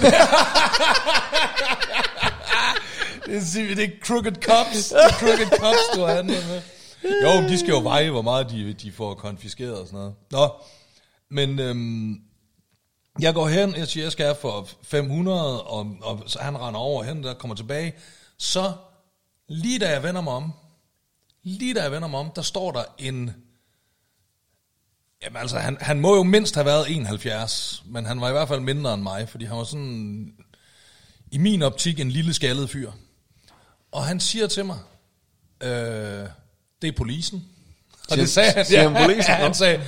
det 3.75 3.83
er 3.83 3.89
crooked 4.05 4.35
cops. 4.35 4.89
Det 4.89 4.97
er 5.03 5.09
crooked 5.09 5.59
cops, 5.59 5.79
du 5.95 6.01
har 6.01 6.15
handlet 6.15 6.45
med. 6.47 6.61
Jo, 7.23 7.49
de 7.49 7.59
skal 7.59 7.69
jo 7.69 7.79
veje, 7.79 8.09
hvor 8.09 8.21
meget 8.21 8.49
de, 8.49 8.73
de 8.73 8.91
får 8.91 9.13
konfiskeret 9.13 9.79
og 9.79 9.87
sådan 9.87 9.99
noget. 9.99 10.13
Nå, 10.31 10.49
men 11.29 11.59
øhm, 11.59 12.15
jeg 13.19 13.33
går 13.33 13.47
hen, 13.47 13.75
jeg 13.75 13.87
siger, 13.87 14.03
jeg 14.03 14.11
skal 14.11 14.25
have 14.25 14.35
for 14.35 14.69
500, 14.83 15.63
og, 15.63 15.97
og 16.01 16.23
så 16.27 16.39
han 16.39 16.57
render 16.57 16.79
over 16.79 17.03
hen, 17.03 17.23
der 17.23 17.33
kommer 17.33 17.55
tilbage. 17.55 17.93
Så 18.37 18.73
lige 19.47 19.79
da 19.79 19.89
jeg 19.89 20.03
vender 20.03 20.21
mig 20.21 20.33
om, 20.33 20.53
lige 21.43 21.73
da 21.73 21.81
jeg 21.81 21.91
vender 21.91 22.07
mig 22.07 22.19
om, 22.19 22.31
der 22.35 22.41
står 22.41 22.71
der 22.71 22.83
en... 22.97 23.33
Jamen 25.23 25.37
altså, 25.37 25.57
han, 25.57 25.77
han 25.81 25.99
må 25.99 26.15
jo 26.15 26.23
mindst 26.23 26.55
have 26.55 26.65
været 26.65 26.95
71, 26.95 27.83
men 27.85 28.05
han 28.05 28.21
var 28.21 28.29
i 28.29 28.31
hvert 28.31 28.47
fald 28.47 28.59
mindre 28.59 28.93
end 28.93 29.01
mig, 29.01 29.29
fordi 29.29 29.45
han 29.45 29.57
var 29.57 29.63
sådan, 29.63 30.33
i 31.31 31.37
min 31.37 31.61
optik, 31.61 31.99
en 31.99 32.11
lille 32.11 32.33
skaldet 32.33 32.69
fyr. 32.69 32.91
Og 33.91 34.05
han 34.05 34.19
siger 34.19 34.47
til 34.47 34.65
mig, 34.65 34.79
øh, 35.63 36.27
det 36.81 36.87
er 36.87 36.91
polisen. 36.97 37.45
Og 38.11 38.17
det 38.17 38.29
sagde 38.29 38.51
han. 38.51 38.65
siger 38.65 38.89
han 38.89 39.03
polisen? 39.03 39.31
Ja, 39.31 39.43
han 39.45 39.53
sagde, 39.53 39.83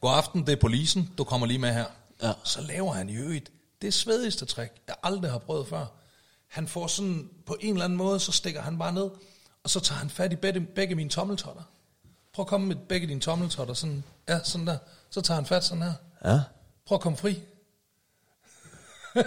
god 0.00 0.10
aften, 0.14 0.46
det 0.46 0.52
er 0.52 0.60
polisen, 0.60 1.10
du 1.18 1.24
kommer 1.24 1.46
lige 1.46 1.58
med 1.58 1.72
her. 1.72 1.84
Ja. 2.22 2.32
Så 2.44 2.60
laver 2.60 2.92
han 2.92 3.08
i 3.08 3.14
øvrigt 3.16 3.50
det 3.82 3.94
svedigste 3.94 4.44
trick, 4.44 4.72
jeg 4.88 4.96
aldrig 5.02 5.30
har 5.30 5.38
prøvet 5.38 5.68
før. 5.68 5.86
Han 6.48 6.68
får 6.68 6.86
sådan, 6.86 7.28
på 7.46 7.56
en 7.60 7.72
eller 7.72 7.84
anden 7.84 7.96
måde, 7.96 8.20
så 8.20 8.32
stikker 8.32 8.62
han 8.62 8.78
bare 8.78 8.92
ned, 8.92 9.10
og 9.64 9.70
så 9.70 9.80
tager 9.80 9.98
han 9.98 10.10
fat 10.10 10.32
i 10.32 10.36
begge, 10.36 10.60
begge 10.60 10.94
mine 10.94 11.10
tommeltotter. 11.10 11.62
Prøv 12.34 12.42
at 12.42 12.46
komme 12.46 12.66
med 12.66 12.76
begge 12.88 13.06
dine 13.06 13.20
tommeltotter, 13.20 13.74
sådan, 13.74 14.04
ja, 14.28 14.38
sådan 14.44 14.66
der. 14.66 14.78
Så 15.10 15.20
tager 15.20 15.36
han 15.36 15.46
fat 15.46 15.64
sådan 15.64 15.82
her. 15.82 15.92
Ja. 16.24 16.40
Prøv 16.86 16.96
at 16.96 17.02
komme 17.02 17.18
fri. 17.18 17.40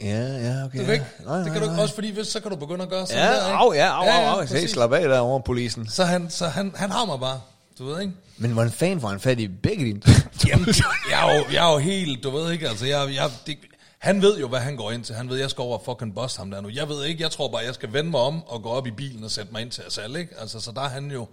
Ja, 0.00 0.36
ja, 0.36 0.64
okay. 0.64 0.78
Det, 0.78 0.88
er 0.88 0.92
ikke, 0.92 1.06
Nej, 1.24 1.36
det 1.36 1.44
kan 1.52 1.54
nej, 1.54 1.68
du 1.68 1.72
nej. 1.74 1.82
også, 1.82 1.94
fordi 1.94 2.10
hvis, 2.10 2.26
så 2.26 2.40
kan 2.40 2.50
du 2.50 2.56
begynde 2.56 2.82
at 2.82 2.90
gøre 2.90 3.06
sådan 3.06 3.22
Ja, 3.22 3.30
der, 3.32 3.46
ikke? 3.46 3.56
au, 3.56 3.72
ja, 3.72 3.86
au, 3.86 4.04
au, 4.04 4.38
au. 4.38 4.46
Se, 4.46 4.54
præcis. 4.54 4.70
slap 4.70 4.92
af 4.92 5.08
derovre, 5.08 5.42
polisen. 5.42 5.88
Så, 5.88 6.04
han, 6.04 6.30
så 6.30 6.46
han, 6.46 6.72
han 6.76 6.90
har 6.90 7.04
mig 7.04 7.20
bare, 7.20 7.40
du 7.78 7.84
ved 7.84 8.00
ikke? 8.00 8.12
Men 8.36 8.50
hvordan 8.50 8.72
fanden 8.72 9.00
får 9.00 9.08
han 9.08 9.20
fat 9.20 9.40
i 9.40 9.48
begge 9.48 9.84
dine? 9.84 10.00
Jamen, 10.48 10.66
jeg 11.10 11.30
er, 11.30 11.36
jo, 11.38 11.44
jeg 11.52 11.68
er 11.68 11.72
jo 11.72 11.78
helt, 11.78 12.22
du 12.24 12.30
ved 12.30 12.52
ikke, 12.52 12.68
altså, 12.68 12.86
jeg, 12.86 13.14
jeg, 13.14 13.30
det, 13.46 13.56
Han 13.98 14.22
ved 14.22 14.38
jo, 14.38 14.48
hvad 14.48 14.60
han 14.60 14.76
går 14.76 14.90
ind 14.90 15.04
til. 15.04 15.14
Han 15.14 15.28
ved, 15.28 15.38
jeg 15.38 15.50
skal 15.50 15.62
over 15.62 15.78
og 15.78 15.84
fucking 15.84 16.14
boss 16.14 16.36
ham 16.36 16.50
der 16.50 16.60
nu. 16.60 16.68
Jeg 16.68 16.88
ved 16.88 17.04
ikke, 17.04 17.22
jeg 17.22 17.30
tror 17.30 17.48
bare, 17.48 17.62
jeg 17.66 17.74
skal 17.74 17.92
vende 17.92 18.10
mig 18.10 18.20
om 18.20 18.42
og 18.46 18.62
gå 18.62 18.68
op 18.68 18.86
i 18.86 18.90
bilen 18.90 19.24
og 19.24 19.30
sætte 19.30 19.52
mig 19.52 19.62
ind 19.62 19.70
til 19.70 19.82
Asal, 19.86 20.16
ikke? 20.16 20.34
Altså, 20.40 20.60
så 20.60 20.72
der 20.72 20.80
er 20.82 20.88
han 20.88 21.10
jo 21.10 21.28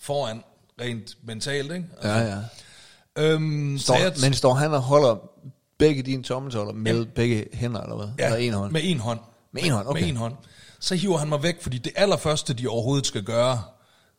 foran 0.00 0.42
rent 0.80 1.16
mentalt, 1.22 1.72
ikke? 1.72 1.86
Altså, 2.02 2.08
Ja, 2.08 2.34
ja. 2.34 2.38
Øhm, 3.16 3.78
Står, 3.78 3.94
så 3.96 4.02
jeg, 4.02 4.12
men 4.20 4.34
står 4.34 4.54
han 4.54 4.74
og 4.74 4.80
holder 4.82 5.16
begge 5.78 6.02
dine 6.02 6.22
tommeltotter 6.22 6.72
med 6.72 7.06
begge 7.06 7.46
hænder, 7.52 7.80
eller 7.80 7.96
hvad? 7.96 8.06
ja, 8.18 8.26
eller 8.26 8.38
en 8.38 8.52
hånd? 8.52 8.72
Med 8.72 8.80
en 8.84 9.00
hånd. 9.00 9.18
Med 9.52 9.62
en 9.64 9.70
hånd, 9.72 9.88
okay. 9.88 10.00
Med 10.00 10.08
en 10.08 10.16
hånd. 10.16 10.34
Så 10.80 10.94
hiver 10.94 11.18
han 11.18 11.28
mig 11.28 11.42
væk, 11.42 11.62
fordi 11.62 11.78
det 11.78 11.92
allerførste, 11.96 12.54
de 12.54 12.68
overhovedet 12.68 13.06
skal 13.06 13.22
gøre, 13.22 13.62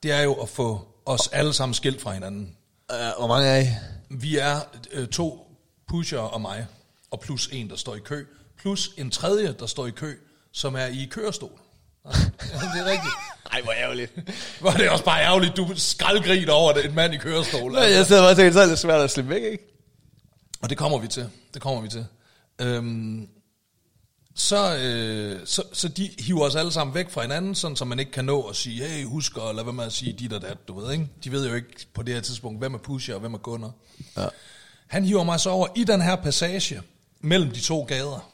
det 0.04 0.12
er 0.12 0.22
jo 0.22 0.34
at 0.34 0.50
få 0.50 0.88
os 1.06 1.28
alle 1.28 1.54
sammen 1.54 1.74
skilt 1.74 2.02
fra 2.02 2.14
hinanden. 2.14 2.56
Uh, 2.94 3.18
hvor 3.18 3.28
mange 3.28 3.48
er 3.48 3.62
I? 3.62 3.68
Vi 4.10 4.38
er 4.38 4.60
øh, 4.92 5.08
to 5.08 5.48
pusher 5.88 6.20
og 6.20 6.42
mig, 6.42 6.68
og 7.12 7.20
plus 7.20 7.50
en, 7.52 7.70
der 7.70 7.76
står 7.76 7.96
i 7.96 8.00
kø, 8.00 8.26
plus 8.60 8.92
en 8.98 9.12
tredje, 9.12 9.56
der 9.60 9.66
står 9.66 9.88
i 9.88 9.92
kø, 9.92 10.14
som 10.52 10.76
er 10.76 10.86
i 10.86 11.08
kørestol. 11.12 11.60
Det 12.74 12.82
er 12.82 12.86
rigtigt. 12.86 13.14
Ej, 13.52 13.62
hvor 13.62 13.72
ærgerligt. 13.72 14.12
Var 14.62 14.72
det 14.72 14.90
også 14.90 15.04
bare 15.04 15.22
ærgerligt, 15.22 15.58
du 15.58 15.68
skraldgriner 15.76 16.54
over 16.54 16.74
det, 16.74 16.86
en 16.86 16.96
mand 16.96 17.14
i 17.14 17.18
kørestol. 17.18 17.72
Nej, 17.72 17.84
jeg 17.84 18.06
sidder 18.06 18.22
bare 18.22 18.32
og 18.32 18.36
tænker, 18.36 18.52
så 18.52 18.60
er 18.60 18.66
det 18.66 18.80
svært 18.80 19.02
at 19.02 19.12
slippe 19.12 19.30
væk, 19.30 19.44
ikke? 19.44 19.64
Og 20.62 20.70
det 20.70 20.78
kommer 20.78 20.98
vi 20.98 21.08
til. 21.08 21.30
Det 21.54 21.62
kommer 21.62 21.82
vi 21.82 21.90
til. 21.90 22.06
Øhm, 22.62 23.30
så, 24.38 24.78
øh, 24.78 25.48
så, 25.48 25.64
så 25.74 25.88
de 25.88 26.10
hiver 26.20 26.46
os 26.46 26.56
alle 26.56 26.72
sammen 26.72 26.94
væk 26.94 27.10
fra 27.10 27.22
hinanden, 27.22 27.56
sådan 27.56 27.78
så 27.78 27.86
man 27.86 28.00
ikke 28.00 28.12
kan 28.12 28.26
nå 28.26 28.42
at 28.42 28.56
sige, 28.56 28.88
hey, 28.88 29.06
husk 29.06 29.38
at 29.38 29.56
lade 29.56 29.66
være 29.66 29.74
med 29.74 29.84
at 29.84 29.94
sige 29.94 30.14
dit 30.14 30.34
og 30.34 30.42
dat, 30.42 30.68
du 30.68 30.80
ved, 30.80 30.92
ikke? 30.92 31.08
De 31.24 31.32
ved 31.32 31.48
jo 31.48 31.56
ikke 31.56 31.88
på 31.94 32.04
det 32.04 32.14
her 32.14 32.22
tidspunkt, 32.22 32.60
hvem 32.60 32.74
er 32.74 32.78
pusher 32.78 33.14
og 33.14 33.20
hvem 33.20 33.34
er 33.34 33.38
kunder. 33.38 33.72
Ja. 34.18 34.28
Han 34.88 35.06
hiver 35.06 35.24
mig 35.24 35.40
så 35.40 35.50
over 35.50 35.68
i 35.76 35.84
den 35.84 36.02
her 36.02 36.16
passage 36.16 36.82
mellem 37.20 37.52
de 37.52 37.60
to 37.60 37.84
gader. 37.84 38.32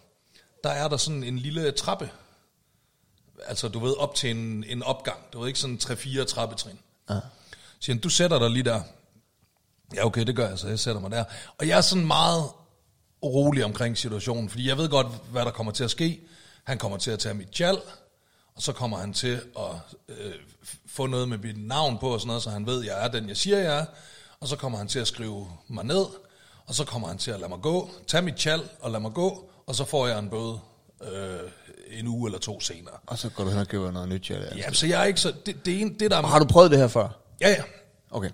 Der 0.64 0.70
er 0.70 0.88
der 0.88 0.97
sådan 0.97 1.24
en 1.24 1.39
lille 1.39 1.72
trappe. 1.72 2.10
Altså, 3.45 3.68
du 3.68 3.80
ved, 3.80 3.97
op 3.97 4.16
til 4.16 4.32
en, 4.32 4.64
en 4.68 4.84
opgang. 4.84 5.20
Du 5.34 5.39
ved 5.39 5.47
ikke, 5.47 5.60
sådan 5.60 5.80
3-4 5.84 6.24
trappetrin. 6.24 6.80
Ja. 7.10 7.20
Siger 7.80 7.95
han, 7.95 8.02
du 8.02 8.10
sætter 8.10 8.39
dig 8.39 8.49
lige 8.49 8.64
der. 8.64 8.82
Ja, 9.95 10.06
okay, 10.06 10.26
det 10.26 10.36
gør 10.36 10.49
jeg, 10.49 10.60
så 10.60 10.68
jeg 10.68 10.80
sætter 10.80 11.02
mig 11.02 11.12
der. 11.12 11.24
Og 11.58 11.68
jeg 11.68 11.78
er 11.78 11.82
sådan 11.82 12.08
meget 12.08 12.43
urolig 13.22 13.66
omkring 13.66 13.98
situationen, 13.98 14.50
fordi 14.50 14.68
jeg 14.68 14.78
ved 14.78 14.90
godt, 14.90 15.08
hvad 15.32 15.46
der 15.46 15.52
kommer 15.52 15.72
til 15.72 15.84
at 15.84 15.92
ske. 15.92 16.22
Han 16.64 16.78
kommer 16.78 16.98
til 16.98 17.12
at 17.12 17.20
tage 17.20 17.36
mit 17.36 17.48
tjal, 17.48 17.78
og 18.56 18.62
så 18.62 18.74
kommer 18.74 18.98
han 18.98 19.14
til 19.14 19.42
at 19.60 19.98
øh, 20.10 20.34
få 20.86 21.08
noget 21.08 21.30
med 21.30 21.38
mit 21.38 21.68
navn 21.68 21.98
på 21.98 22.08
og 22.10 22.20
sådan 22.20 22.28
noget, 22.28 22.44
så 22.44 22.50
han 22.50 22.66
ved, 22.66 22.84
jeg 22.84 23.06
er 23.06 23.08
den, 23.08 23.30
jeg 23.30 23.38
siger, 23.38 23.58
jeg 23.58 23.78
er. 23.78 23.86
Og 24.40 24.48
så 24.48 24.56
kommer 24.56 24.78
han 24.78 24.88
til 24.88 25.00
at 25.00 25.08
skrive 25.08 25.48
mig 25.68 25.86
ned, 25.86 26.06
og 26.66 26.76
så 26.76 26.86
kommer 26.86 27.08
han 27.08 27.18
til 27.18 27.32
at 27.32 27.40
lade 27.40 27.50
mig 27.50 27.60
gå, 27.62 27.90
tage 28.08 28.22
mit 28.22 28.36
tjal 28.36 28.62
og 28.80 28.92
lade 28.92 29.02
mig 29.02 29.14
gå, 29.14 29.50
og 29.68 29.76
så 29.76 29.86
får 29.86 30.08
jeg 30.08 30.20
en 30.20 30.30
bøde 30.30 30.60
øh, 31.04 31.40
en 31.92 32.08
uge 32.08 32.28
eller 32.28 32.40
to 32.40 32.60
senere. 32.60 32.96
Og 33.08 33.18
så 33.18 33.30
går 33.30 33.44
du 33.44 33.50
hen 33.50 33.60
og 33.60 33.68
køber 33.68 33.92
noget 33.92 34.10
nyt, 34.10 34.30
ja. 34.30 34.36
Ja, 34.56 34.74
så 34.74 34.88
jeg 34.88 35.02
er 35.02 35.06
ikke 35.06 35.20
så... 35.20 35.34
Det, 35.46 35.66
det, 35.66 35.74
er 35.76 35.80
en, 35.80 36.00
det 36.00 36.12
der 36.12 36.18
er, 36.18 36.22
har 36.22 36.40
du 36.40 36.46
prøvet 36.46 36.72
det 36.72 36.80
her 36.80 36.88
før? 36.88 37.08
Ja, 37.42 37.50
ja. 37.50 37.64
Okay. 38.12 38.30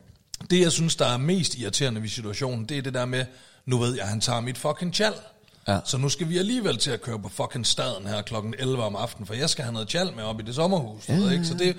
Det, 0.50 0.62
jeg 0.62 0.72
synes, 0.72 0.96
der 0.96 1.06
er 1.06 1.18
mest 1.18 1.56
irriterende 1.56 2.02
ved 2.02 2.10
situationen, 2.10 2.66
det 2.66 2.78
er 2.78 2.82
det 2.82 2.94
der 2.94 3.06
med, 3.06 3.26
nu 3.68 3.78
ved 3.78 3.96
jeg, 3.96 4.06
han 4.06 4.22
tager 4.22 4.42
mit 4.42 4.58
fucking 4.58 4.94
tjal. 4.94 5.14
Ja. 5.68 5.80
Så 5.86 5.98
nu 5.98 6.10
skal 6.10 6.30
vi 6.30 6.38
alligevel 6.38 6.78
til 6.78 6.92
at 6.92 7.02
køre 7.02 7.20
på 7.20 7.30
fucking 7.30 7.66
staden 7.66 8.08
her 8.08 8.22
klokken 8.22 8.54
11 8.60 8.84
om 8.84 8.96
aftenen, 8.96 9.28
for 9.28 9.34
jeg 9.34 9.50
skal 9.50 9.64
have 9.64 9.74
noget 9.74 9.88
tjal 9.88 10.14
med 10.16 10.24
op 10.24 10.40
i 10.40 10.44
det 10.44 10.56
sommerhus. 10.56 11.10
Ja. 11.10 11.16
Ved, 11.16 11.32
ikke? 11.32 11.46
Så 11.46 11.54
det, 11.54 11.76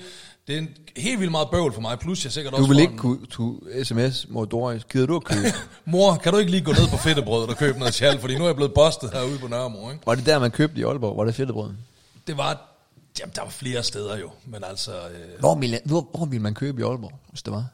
det 0.47 0.55
er 0.55 0.59
en 0.59 0.69
helt 0.97 1.21
vildt 1.21 1.31
meget 1.31 1.49
bøvl 1.51 1.73
for 1.73 1.81
mig, 1.81 1.99
plus 1.99 2.25
jeg 2.25 2.33
sikkert 2.33 2.53
Du 2.53 2.57
også 2.57 2.69
vil 2.69 2.77
får 2.77 2.81
ikke 2.81 2.97
kunne 2.97 3.19
du, 3.37 3.61
sms, 3.85 4.27
mor 4.29 4.45
Doris, 4.45 4.85
gider 4.85 5.07
du 5.07 5.17
at 5.17 5.25
købe? 5.25 5.47
Mor, 5.85 6.17
kan 6.17 6.33
du 6.33 6.39
ikke 6.39 6.51
lige 6.51 6.65
gå 6.65 6.73
ned 6.73 6.89
på 6.91 6.97
fedtebrød 6.97 7.49
og 7.49 7.57
købe 7.57 7.79
noget 7.79 7.95
tjal, 7.95 8.19
fordi 8.21 8.39
nu 8.39 8.45
er 8.45 8.49
jeg 8.49 8.57
blevet 8.57 8.75
bustet 8.75 9.11
herude 9.13 9.39
på 9.39 9.49
Nørremor, 9.49 9.91
ikke? 9.91 10.07
var 10.07 10.15
det 10.15 10.27
der, 10.27 10.39
man 10.39 10.51
købte 10.51 10.81
i 10.81 10.85
Aalborg? 10.85 11.17
Var 11.17 11.25
det 11.25 11.35
fedtebrød? 11.35 11.71
Det 12.27 12.37
var... 12.37 12.65
Jamen, 13.21 13.33
der 13.37 13.43
var 13.43 13.51
flere 13.51 13.83
steder 13.83 14.17
jo, 14.19 14.31
men 14.47 14.65
altså... 14.65 14.93
Øh, 14.93 15.41
Hvor 15.41 15.55
ville, 15.55 15.81
hvor, 15.85 16.09
hvor 16.15 16.27
ville 16.27 16.43
man 16.43 16.55
købe 16.55 16.81
i 16.81 16.85
Aalborg, 16.85 17.13
hvis 17.31 17.43
det 17.43 17.53
var? 17.53 17.67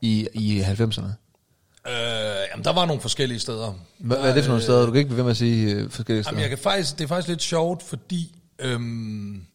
I, 0.00 0.28
i 0.34 0.60
90'erne? 0.62 1.08
Øh, 1.86 1.94
jamen, 2.50 2.64
der 2.64 2.72
var 2.72 2.86
nogle 2.86 3.02
forskellige 3.02 3.40
steder. 3.40 3.72
Hvad, 3.98 4.16
hvad 4.18 4.30
er 4.30 4.34
det 4.34 4.44
for 4.44 4.50
nogle 4.50 4.62
steder? 4.62 4.86
Du 4.86 4.92
kan 4.92 4.98
ikke 4.98 5.08
blive 5.08 5.16
ved 5.16 5.24
med 5.24 5.30
at 5.30 5.36
sige 5.36 5.72
øh, 5.72 5.90
forskellige 5.90 6.22
steder. 6.22 6.36
Jamen, 6.36 6.42
jeg 6.42 6.48
kan 6.48 6.58
faktisk, 6.58 6.98
det 6.98 7.04
er 7.04 7.08
faktisk 7.08 7.28
lidt 7.28 7.42
sjovt, 7.42 7.82
fordi... 7.82 8.34
Øhm, 8.58 9.46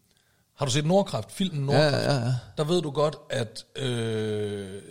har 0.55 0.65
du 0.65 0.71
set 0.71 0.85
Nordkraft, 0.85 1.31
filmen 1.31 1.69
ja, 1.69 1.75
Nordkraft? 1.75 2.05
ja, 2.05 2.13
ja. 2.13 2.33
Der 2.57 2.63
ved 2.63 2.81
du 2.81 2.91
godt, 2.91 3.15
at 3.29 3.65
øh, 3.75 4.81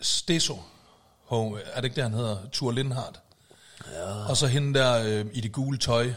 Steso, 0.00 0.58
home, 1.24 1.58
er 1.72 1.76
det 1.80 1.84
ikke 1.84 1.94
det, 1.94 2.02
han 2.02 2.12
hedder? 2.12 2.36
Tur 2.52 2.72
Lindhardt. 2.72 3.20
Ja. 3.92 4.28
Og 4.28 4.36
så 4.36 4.46
hende 4.46 4.78
der 4.78 5.02
øh, 5.04 5.26
i 5.32 5.40
det 5.40 5.52
gule 5.52 5.78
tøj. 5.78 6.12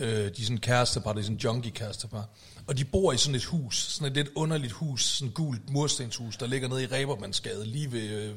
Øh, 0.00 0.08
de 0.08 0.26
er 0.26 0.42
sådan 0.42 0.58
kærestepar, 0.58 1.12
det 1.12 1.20
er 1.20 1.24
sådan 1.24 1.36
junkie 1.36 1.70
kærestepar. 1.70 2.28
Og 2.66 2.78
de 2.78 2.84
bor 2.84 3.12
i 3.12 3.16
sådan 3.16 3.34
et 3.34 3.44
hus, 3.44 3.76
sådan 3.76 4.08
et 4.08 4.16
lidt 4.16 4.28
underligt 4.34 4.72
hus, 4.72 5.04
sådan 5.04 5.28
et 5.28 5.34
gult 5.34 5.70
murstenshus, 5.70 6.36
der 6.36 6.46
ligger 6.46 6.68
nede 6.68 6.82
i 6.82 6.86
Rebermandsgade, 6.86 7.66
lige 7.66 7.92
ved 7.92 8.08
øh, 8.08 8.34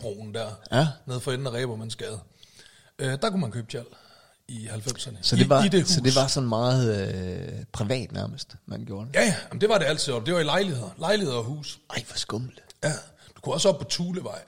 togbroen 0.00 0.34
der, 0.34 0.48
Ja. 0.72 0.88
nede 1.06 1.20
for 1.20 1.32
enden 1.32 1.46
af 1.46 1.50
Rebermandsgade. 1.52 2.20
Øh, 2.98 3.18
der 3.22 3.30
kunne 3.30 3.40
man 3.40 3.50
købe 3.50 3.70
tjal 3.70 3.84
i 4.48 4.66
90'erne. 4.66 5.16
Så 5.22 5.36
det, 5.36 5.48
var, 5.48 5.62
I, 5.62 5.66
i 5.66 5.68
det 5.68 5.82
hus. 5.82 5.90
så 5.90 6.00
det 6.00 6.16
var 6.16 6.26
sådan 6.26 6.48
meget 6.48 7.14
øh, 7.14 7.64
privat 7.72 8.12
nærmest, 8.12 8.54
man 8.66 8.84
gjorde 8.84 9.06
det? 9.06 9.14
Ja, 9.14 9.24
ja, 9.24 9.58
det 9.60 9.68
var 9.68 9.78
det 9.78 9.84
altid. 9.84 10.12
Og 10.12 10.26
det 10.26 10.34
var 10.34 10.40
i 10.40 10.44
lejligheder. 10.44 10.90
Lejligheder 10.98 11.38
og 11.38 11.44
hus. 11.44 11.78
Ej, 11.90 12.04
hvor 12.08 12.16
skummelt. 12.16 12.62
Ja, 12.84 12.92
du 13.36 13.40
kunne 13.40 13.54
også 13.54 13.68
op 13.68 13.78
på 13.78 13.84
Tulevej. 13.84 14.42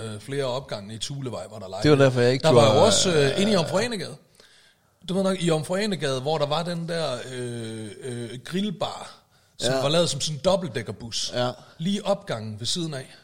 Øh, 0.00 0.20
flere 0.20 0.44
opgange 0.44 0.94
i 0.94 0.98
Tulevej 0.98 1.46
var 1.50 1.58
der 1.58 1.68
lejligheder. 1.68 1.80
Det 1.82 1.90
var 1.98 2.04
derfor, 2.04 2.20
jeg 2.20 2.32
ikke 2.32 2.42
Der 2.42 2.52
var 2.52 2.74
jo 2.74 2.84
også 2.84 3.14
øh, 3.14 3.40
inde 3.40 3.52
i 3.52 3.56
Omforenegade. 3.56 4.16
Du 5.08 5.14
ved 5.14 5.22
nok, 5.22 5.36
i 5.42 5.50
Omforenegade, 5.50 6.20
hvor 6.20 6.38
der 6.38 6.46
var 6.46 6.62
den 6.62 6.88
der 6.88 7.18
øh, 7.32 7.90
øh, 8.00 8.38
grillbar, 8.44 9.14
som 9.58 9.74
ja. 9.74 9.80
var 9.82 9.88
lavet 9.88 10.10
som 10.10 10.20
sådan 10.20 10.36
en 10.36 10.40
dobbeltdækkerbus. 10.44 11.32
Ja. 11.34 11.50
Lige 11.78 12.06
opgangen 12.06 12.60
ved 12.60 12.66
siden 12.66 12.94
af. 12.94 13.14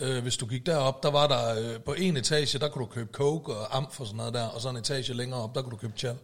Øh, 0.00 0.22
hvis 0.22 0.36
du 0.36 0.46
gik 0.46 0.66
derop, 0.66 1.02
der 1.02 1.10
var 1.10 1.26
der 1.26 1.60
øh, 1.74 1.80
på 1.80 1.92
en 1.92 2.16
etage, 2.16 2.58
der 2.58 2.68
kunne 2.68 2.84
du 2.84 2.90
købe 2.90 3.08
coke 3.12 3.52
og 3.54 3.76
amf 3.76 4.00
og 4.00 4.06
sådan 4.06 4.16
noget 4.16 4.34
der, 4.34 4.42
og 4.44 4.60
så 4.60 4.68
en 4.68 4.76
etage 4.76 5.14
længere 5.14 5.40
op, 5.42 5.54
der 5.54 5.62
kunne 5.62 5.70
du 5.70 5.76
købe 5.76 5.92
chal. 5.96 6.16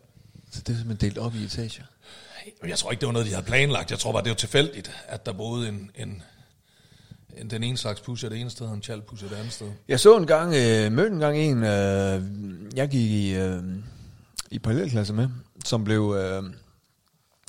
Så 0.50 0.60
det 0.60 0.72
er 0.72 0.76
simpelthen 0.76 1.10
delt 1.10 1.18
op 1.18 1.34
i 1.34 1.44
etager. 1.44 1.82
Jeg 2.66 2.78
tror 2.78 2.90
ikke, 2.90 3.00
det 3.00 3.06
var 3.06 3.12
noget, 3.12 3.26
de 3.26 3.32
havde 3.32 3.46
planlagt. 3.46 3.90
Jeg 3.90 3.98
tror 3.98 4.12
bare, 4.12 4.22
det 4.22 4.28
var 4.30 4.36
tilfældigt, 4.36 4.90
at 5.06 5.26
der 5.26 5.32
boede 5.32 5.68
en, 5.68 5.90
en, 5.94 6.22
en 7.36 7.50
den 7.50 7.62
ene 7.62 7.76
slags 7.76 8.00
pusher 8.00 8.28
det 8.28 8.40
ene 8.40 8.50
sted, 8.50 8.66
og 8.66 8.74
en 8.74 8.82
chal 8.82 9.02
pusher 9.02 9.28
det 9.28 9.36
andet 9.36 9.52
sted. 9.52 9.70
Jeg 9.88 10.00
så 10.00 10.16
en 10.16 10.26
gang, 10.26 10.54
øh, 10.54 10.92
mødte 10.92 11.10
en 11.14 11.18
gang 11.20 11.38
en, 11.38 11.58
øh, 11.64 12.22
jeg 12.76 12.88
gik 12.88 13.10
i, 13.10 13.34
øh, 13.34 13.62
i 14.50 14.58
parallelklasse 14.58 15.12
med, 15.12 15.28
som 15.64 15.84
blev, 15.84 16.14
øh, 16.18 16.42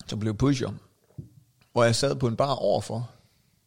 som 0.08 0.20
blev 0.20 0.38
pusher. 0.38 0.72
Hvor 1.72 1.84
jeg 1.84 1.96
sad 1.96 2.16
på 2.16 2.28
en 2.28 2.36
bar 2.36 2.52
overfor, 2.54 3.10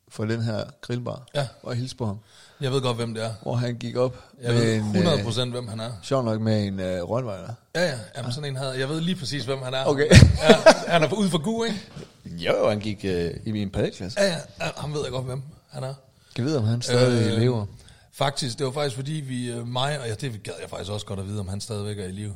for 0.08 0.24
den 0.24 0.42
her 0.42 0.64
grillbar, 0.80 1.26
Ja. 1.34 1.48
og 1.62 1.70
jeg 1.72 1.78
hilste 1.78 1.96
på 1.96 2.06
ham. 2.06 2.18
Jeg 2.60 2.72
ved 2.72 2.80
godt, 2.82 2.96
hvem 2.96 3.14
det 3.14 3.24
er. 3.24 3.30
Hvor 3.42 3.54
han 3.54 3.74
gik 3.74 3.96
op 3.96 4.16
Jeg 4.42 4.54
ved 4.54 4.74
en, 4.74 4.80
100 4.80 5.18
øh, 5.18 5.24
procent, 5.24 5.52
hvem 5.52 5.68
han 5.68 5.80
er. 5.80 5.90
sjov 6.02 6.24
nok 6.24 6.40
med 6.40 6.66
en 6.66 6.80
øh, 6.80 7.02
Rottweiler. 7.02 7.54
Ja, 7.74 7.82
ja. 7.84 7.98
Jamen, 8.16 8.32
sådan 8.32 8.50
en 8.50 8.56
havde 8.56 8.78
jeg. 8.78 8.88
ved 8.88 9.00
lige 9.00 9.16
præcis, 9.16 9.44
hvem 9.44 9.62
han 9.62 9.74
er. 9.74 9.84
Okay. 9.84 10.06
ja, 10.48 10.54
han 10.86 11.02
er 11.02 11.14
ude 11.14 11.30
for 11.30 11.38
gu, 11.38 11.64
ikke? 11.64 11.80
Jo, 12.46 12.68
han 12.68 12.80
gik 12.80 13.04
øh, 13.04 13.30
i 13.44 13.52
min 13.52 13.70
parallelklasse. 13.70 14.20
Ja, 14.20 14.26
ja. 14.28 14.70
Han 14.76 14.92
ved 14.94 15.00
jeg 15.02 15.10
godt, 15.12 15.24
hvem 15.24 15.42
han 15.70 15.84
er. 15.84 15.94
Kan 16.36 16.44
vide, 16.44 16.58
om 16.58 16.64
han 16.64 16.82
stadig 16.82 17.32
øh, 17.32 17.38
lever. 17.38 17.66
Faktisk, 18.12 18.58
det 18.58 18.66
var 18.66 18.72
faktisk 18.72 18.96
fordi 18.96 19.12
vi, 19.12 19.50
øh, 19.50 19.66
mig, 19.66 20.00
og 20.00 20.08
ja, 20.08 20.14
det 20.14 20.42
gad 20.42 20.52
jeg 20.60 20.70
faktisk 20.70 20.92
også 20.92 21.06
godt 21.06 21.20
at 21.20 21.26
vide, 21.28 21.40
om 21.40 21.48
han 21.48 21.60
stadigvæk 21.60 21.98
er 21.98 22.04
i 22.04 22.12
live. 22.12 22.34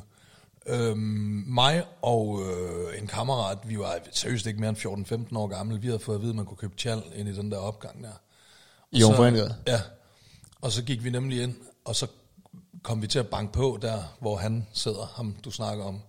Øhm, 0.67 0.97
mig 1.47 1.83
og 2.01 2.41
øh, 2.41 3.01
en 3.01 3.07
kammerat, 3.07 3.57
vi 3.65 3.79
var 3.79 3.95
seriøst 4.11 4.45
ikke 4.45 4.59
mere 4.59 4.69
end 4.69 5.27
14-15 5.31 5.37
år 5.37 5.47
gamle, 5.47 5.81
vi 5.81 5.87
havde 5.87 5.99
fået 5.99 6.15
at 6.15 6.21
vide, 6.21 6.29
at 6.29 6.35
man 6.35 6.45
kunne 6.45 6.57
købe 6.57 6.73
tjal 6.77 7.01
ind 7.15 7.29
i 7.29 7.35
den 7.35 7.51
der 7.51 7.57
opgang 7.57 8.03
der. 8.03 8.09
Og 8.09 8.17
I 8.91 8.99
Jomfruengade? 8.99 9.55
Ja, 9.67 9.79
og 10.63 10.71
så 10.71 10.81
gik 10.81 11.03
vi 11.03 11.09
nemlig 11.09 11.43
ind, 11.43 11.55
og 11.85 11.95
så 11.95 12.07
kom 12.83 13.01
vi 13.01 13.07
til 13.07 13.19
at 13.19 13.27
banke 13.27 13.53
på 13.53 13.79
der, 13.81 13.97
hvor 14.19 14.37
han 14.37 14.67
sidder, 14.73 15.13
ham 15.15 15.35
du 15.45 15.51
snakker 15.51 15.83
om. 15.85 15.99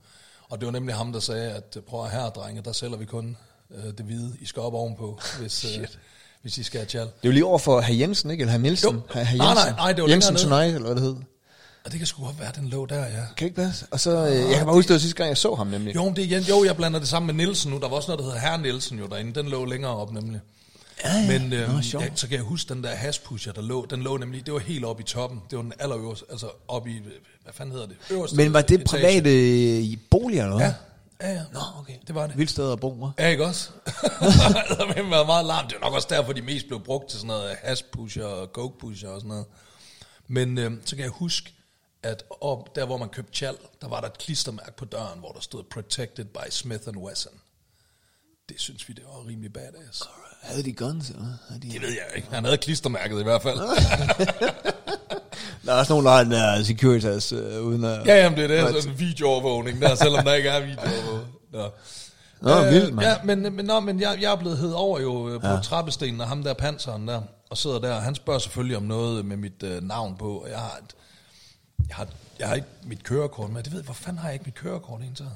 Og 0.49 0.61
det 0.61 0.67
var 0.67 0.73
nemlig 0.73 0.95
ham, 0.95 1.13
der 1.13 1.21
sagde, 1.21 1.51
at 1.51 1.77
prøv 1.89 2.05
at 2.05 2.11
her, 2.11 2.29
drenge, 2.31 2.63
der 2.63 2.73
sælger 2.73 2.97
vi 2.97 3.05
kun 3.05 3.37
øh, 3.75 3.85
det 3.85 4.01
hvide. 4.07 4.37
I 4.41 4.47
skal 4.47 4.63
op 4.63 4.75
ovenpå, 4.75 5.21
hvis, 5.41 5.65
øh, 5.65 5.87
hvis 6.43 6.59
I 6.59 6.63
skal 6.63 6.81
have 6.81 6.87
tjal. 6.87 7.05
Det 7.07 7.29
jo 7.29 7.31
lige 7.31 7.45
over 7.45 7.59
for 7.59 7.81
herr 7.81 7.95
Jensen, 7.95 8.31
ikke? 8.31 8.41
Eller 8.43 8.53
herr 8.53 8.61
Nielsen? 8.61 8.95
Jo. 8.95 9.01
Herr, 9.15 9.25
herr 9.25 9.37
Nej, 9.39 9.47
Jensen. 9.49 9.67
nej, 9.69 9.77
nej, 9.77 9.93
det 9.93 10.03
var 10.05 10.09
Jensen. 10.11 10.37
Tonight, 10.37 10.75
eller 10.75 10.87
hvad 10.87 10.95
det 10.95 11.03
hed. 11.03 11.17
Og 11.85 11.91
det 11.91 11.99
kan 11.99 12.07
sgu 12.07 12.25
godt 12.25 12.41
være, 12.41 12.53
den 12.57 12.69
lå 12.69 12.87
der, 12.87 13.01
ja. 13.05 13.11
Kan 13.11 13.25
det 13.39 13.43
ikke 13.43 13.57
passe? 13.57 13.87
Og 13.91 14.01
så, 14.01 14.11
øh, 14.27 14.35
jeg 14.51 14.57
kan 14.57 14.65
bare 14.67 14.75
huske, 14.75 14.89
det 14.89 14.95
var 14.95 14.99
sidste 14.99 15.17
gang, 15.17 15.29
jeg 15.29 15.37
så 15.37 15.55
ham 15.55 15.67
nemlig. 15.67 15.95
Jo, 15.95 16.09
det 16.11 16.19
er, 16.19 16.23
igen- 16.23 16.43
jo, 16.43 16.65
jeg 16.65 16.77
blander 16.77 16.99
det 16.99 17.09
sammen 17.09 17.37
med 17.37 17.45
Nielsen 17.47 17.71
nu. 17.71 17.79
Der 17.81 17.89
var 17.89 17.97
også 17.97 18.09
noget, 18.09 18.19
der 18.19 18.25
hedder 18.25 18.39
Herre 18.41 18.59
Nielsen 18.63 18.99
jo 18.99 19.07
derinde. 19.07 19.35
Den 19.35 19.49
lå 19.49 19.65
længere 19.65 19.97
op 19.97 20.13
nemlig. 20.13 20.41
Ja, 21.05 21.13
ja. 21.13 21.39
Men 21.39 21.53
øh, 21.53 21.69
Nå, 21.69 21.75
ja, 22.01 22.11
så 22.15 22.29
kan 22.29 22.37
jeg 22.37 22.45
huske 22.45 22.75
den 22.75 22.85
der 22.85 22.95
hashpusher, 22.95 23.53
der 23.53 23.63
lå. 23.63 23.87
Den 23.91 24.03
lå 24.03 24.17
nemlig, 24.17 24.47
det 24.47 24.55
var 24.55 24.61
helt 24.61 24.85
oppe 24.85 25.03
i 25.03 25.07
toppen. 25.07 25.41
Det 25.51 25.57
var 25.57 25.63
den 25.63 25.73
allerøverste, 25.79 26.27
altså 26.31 26.51
oppe 26.69 26.91
i, 26.91 27.01
hvad 27.43 27.53
fanden 27.53 27.73
hedder 27.73 27.87
det? 27.87 27.97
Øverste 28.11 28.37
Men 28.37 28.53
var 28.53 28.61
det 28.61 28.71
etage. 28.81 28.87
private 28.87 29.81
i 29.81 29.97
boliger, 30.11 30.43
eller 30.45 30.57
hvad? 30.57 30.73
Ja, 31.21 31.29
ja, 31.29 31.35
ja. 31.35 31.43
Nå, 31.53 31.61
okay. 31.79 31.95
Det 32.07 32.15
var 32.15 32.27
det. 32.27 32.39
Vildt 32.39 32.51
sted 32.51 32.73
at 32.73 32.81
bo, 32.81 33.07
hva'? 33.07 33.23
Ja, 33.23 33.29
ikke 33.29 33.45
også? 33.47 33.71
det 33.87 33.95
har 33.95 35.11
været 35.11 35.27
meget 35.27 35.47
larm. 35.47 35.67
Det 35.69 35.77
er 35.77 35.81
nok 35.81 35.93
også 35.95 36.09
derfor, 36.11 36.33
de 36.33 36.43
mest 36.43 36.67
blev 36.67 36.81
brugt 36.81 37.11
til 37.11 37.19
sådan 37.19 37.27
noget 37.27 37.57
hashpusher 37.63 38.25
og 38.25 38.49
cokepusher 38.53 39.09
og 39.09 39.21
sådan 39.21 39.29
noget. 39.29 39.47
Men 40.29 40.59
øh, 40.59 40.73
så 40.85 40.97
kan 40.97 41.03
jeg 41.03 41.13
huske, 41.13 41.53
at 42.03 42.25
op, 42.41 42.77
der 42.77 42.87
hvor 42.87 42.97
man 42.97 43.09
købte 43.09 43.33
tjal, 43.33 43.57
der 43.81 43.89
var 43.89 44.01
der 44.01 44.09
et 44.09 44.19
klistermærke 44.19 44.77
på 44.77 44.85
døren, 44.85 45.19
hvor 45.19 45.33
der 45.33 45.41
stod 45.41 45.63
Protected 45.63 46.25
by 46.25 46.51
Smith 46.51 46.89
Wesson. 46.89 47.33
Det 48.49 48.61
synes 48.61 48.89
vi, 48.89 48.95
det 48.95 49.05
var 49.05 49.29
rimelig 49.29 49.53
badass. 49.53 50.03
Havde 50.45 50.63
de 50.63 50.73
guns, 50.73 51.11
eller? 51.11 51.27
Havde 51.49 51.63
de... 51.63 51.71
Det 51.71 51.83
ved 51.83 51.89
jeg 51.89 52.17
ikke. 52.17 52.29
Han 52.31 52.45
havde 52.45 52.57
klistermærket 52.59 53.21
i 53.21 53.23
hvert 53.23 53.43
fald. 53.43 53.59
Der 55.67 55.73
er 55.73 55.79
også 55.79 55.93
nogen, 55.93 56.07
der 56.07 56.13
har 56.13 56.23
den 56.23 56.33
der 56.33 56.63
Securitas, 56.63 57.33
øh, 57.33 57.63
uden 57.63 57.85
at... 57.85 58.07
ja, 58.07 58.23
jamen 58.23 58.39
det 58.39 58.45
er 58.45 58.67
det, 58.67 58.83
sådan 58.83 58.93
en 58.93 58.99
videoovervågning 58.99 59.81
der, 59.81 59.95
selvom 59.95 60.25
der 60.25 60.35
ikke 60.35 60.49
er 60.49 60.61
videoovervågning. 60.61 61.35
Nå. 61.53 61.71
Nå, 62.41 62.65
vildt, 62.71 62.95
mand. 62.95 63.09
Ja, 63.09 63.17
men, 63.25 63.57
men, 63.57 63.65
nå, 63.65 63.81
men 63.81 64.01
jeg, 64.01 64.19
jeg 64.21 64.33
er 64.33 64.37
blevet 64.37 64.59
hed 64.59 64.73
over 64.73 65.01
jo 65.01 65.29
øh, 65.29 65.41
på 65.41 65.47
ja. 65.47 65.61
trappestenen 65.61 66.21
af 66.21 66.27
ham 66.27 66.43
der 66.43 66.55
panseren 66.55 67.09
der, 67.09 67.23
og 67.51 67.59
sidder 67.59 67.79
der. 67.79 68.01
Han 68.01 68.15
spørger 68.15 68.39
selvfølgelig 68.39 68.77
om 68.77 68.83
noget 68.83 69.25
med 69.25 69.37
mit 69.37 69.63
øh, 69.63 69.83
navn 69.83 70.17
på, 70.17 70.39
og 70.39 70.51
jeg 70.51 70.59
har, 70.59 70.79
et, 70.83 70.95
jeg, 71.89 71.97
har, 71.97 72.07
jeg 72.39 72.49
har 72.49 72.55
ikke 72.55 72.69
mit 72.83 73.05
kørekort 73.05 73.51
med. 73.51 73.63
Det 73.63 73.73
ved 73.73 73.79
jeg, 73.79 73.85
hvor 73.85 73.95
fanden 73.95 74.19
har 74.19 74.29
jeg 74.29 74.35
ikke 74.35 74.45
mit 74.45 74.55
kørekort 74.55 75.03
indtaget? 75.03 75.33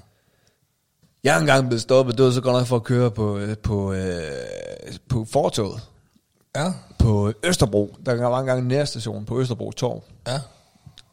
Jeg 1.25 1.37
er 1.37 1.41
engang 1.41 1.67
blevet 1.69 1.83
stoppet, 1.83 2.19
det 2.19 2.25
var 2.25 2.31
så 2.31 2.41
godt 2.41 2.57
nok 2.57 2.67
for 2.67 2.77
at 2.77 2.83
køre 2.85 3.11
på, 3.11 3.39
øh, 3.39 3.59
på, 3.59 3.93
øh, 3.93 4.23
på 5.09 5.25
fortoget. 5.25 5.81
Ja, 6.57 6.73
På 6.99 7.33
Østerbro. 7.45 7.97
Der 8.07 8.15
var 8.29 8.41
engang 8.41 8.61
en 8.61 8.69
nærstation 8.69 9.25
på 9.25 9.41
Østerbro 9.41 9.71
Torv. 9.71 10.05
ja. 10.27 10.41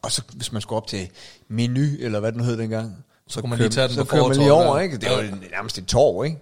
Og 0.02 0.12
så 0.12 0.22
hvis 0.34 0.52
man 0.52 0.62
skulle 0.62 0.76
op 0.76 0.86
til 0.86 1.08
menu, 1.48 1.80
eller 2.00 2.20
hvad 2.20 2.32
den 2.32 2.40
hed 2.40 2.56
dengang, 2.58 3.04
så, 3.28 3.40
kunne 3.40 3.50
man 3.50 3.58
lige 3.58 3.68
tage 3.68 3.88
den 3.88 3.94
så 3.96 4.04
på 4.04 4.10
kører 4.10 4.28
man 4.28 4.36
lige 4.36 4.52
over, 4.52 4.78
ikke? 4.80 4.96
Det 4.98 5.10
var 5.10 5.22
Ja. 5.22 5.30
nærmest 5.50 5.78
et 5.78 5.86
torv, 5.86 6.24
ikke? 6.24 6.38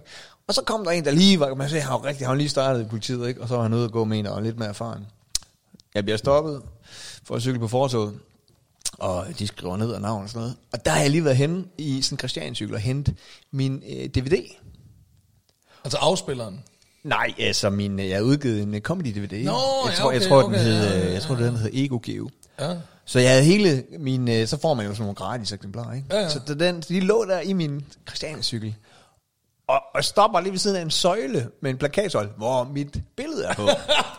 Og 0.47 0.53
så 0.53 0.61
kom 0.65 0.83
der 0.83 0.91
en, 0.91 1.05
der 1.05 1.11
lige 1.11 1.39
var, 1.39 1.53
man 1.55 1.69
sagde, 1.69 1.81
han 1.83 1.91
var 1.91 2.05
rigtig, 2.05 2.27
han 2.27 2.37
lige 2.37 2.49
startet 2.49 2.81
i 2.81 2.85
politiet, 2.89 3.27
ikke? 3.27 3.41
Og 3.41 3.47
så 3.47 3.55
var 3.55 3.63
han 3.63 3.73
ude 3.73 3.85
og 3.85 3.91
gå 3.91 4.03
med 4.03 4.19
en, 4.19 4.25
og 4.27 4.43
lidt 4.43 4.57
mere 4.59 4.69
erfaren. 4.69 5.05
Jeg 5.95 6.03
bliver 6.03 6.17
stoppet 6.17 6.61
for 7.23 7.35
at 7.35 7.41
cykle 7.41 7.59
på 7.59 7.67
fortoget, 7.67 8.13
og 8.99 9.25
de 9.39 9.47
skriver 9.47 9.77
ned 9.77 9.91
og 9.91 10.01
navn 10.01 10.23
og 10.23 10.29
sådan 10.29 10.39
noget. 10.39 10.55
Og 10.73 10.85
der 10.85 10.91
har 10.91 11.01
jeg 11.01 11.09
lige 11.09 11.23
været 11.23 11.37
henne 11.37 11.63
i 11.77 12.01
sådan 12.01 12.15
en 12.15 12.19
Christiancykel 12.19 12.75
og 12.75 12.81
hentet 12.81 13.15
min 13.51 13.83
øh, 13.89 14.09
DVD. 14.09 14.43
Altså 15.83 15.97
afspilleren. 15.97 16.63
Nej, 17.03 17.33
altså 17.39 17.69
min, 17.69 17.99
øh, 17.99 18.09
jeg 18.09 18.17
har 18.17 18.23
udgivet 18.23 18.63
en 18.63 18.73
øh, 18.75 18.81
comedy-DVD. 18.81 19.43
Nå, 19.43 19.51
jeg 19.85 19.89
ja, 19.89 19.95
tror, 19.95 20.11
jeg 20.11 20.21
okay, 20.21 20.29
tror, 20.29 20.41
den 20.41 20.51
okay, 20.51 20.63
hed, 20.63 20.87
ja, 20.87 20.99
ja, 20.99 21.13
jeg 21.13 21.21
tror, 21.21 21.35
den 21.35 21.55
hed 21.55 21.69
Ego 21.73 21.99
Geo. 22.03 22.29
Ja. 22.59 22.75
Så 23.05 23.19
jeg 23.19 23.29
havde 23.29 23.43
hele 23.43 23.83
min, 23.99 24.29
øh, 24.29 24.47
så 24.47 24.57
får 24.61 24.73
man 24.73 24.85
jo 24.85 24.91
sådan 24.91 25.01
nogle 25.01 25.15
gratis 25.15 25.51
eksemplarer, 25.51 25.93
ikke? 25.93 26.07
Ja, 26.11 26.21
ja. 26.21 26.29
Så 26.29 26.39
den, 26.59 26.81
de 26.81 26.99
lå 26.99 27.25
der 27.25 27.39
i 27.39 27.53
min 27.53 27.85
Christiania-cykel. 28.07 28.75
Og, 29.67 29.81
og 29.95 30.03
stopper 30.03 30.39
lige 30.39 30.51
ved 30.51 30.59
siden 30.59 30.77
af 30.77 30.81
en 30.81 30.91
søjle 30.91 31.49
med 31.61 31.71
en 31.71 31.77
plakatsøjle, 31.77 32.29
hvor 32.37 32.63
mit 32.63 32.97
billede 33.17 33.45
er 33.45 33.53
på. 33.53 33.67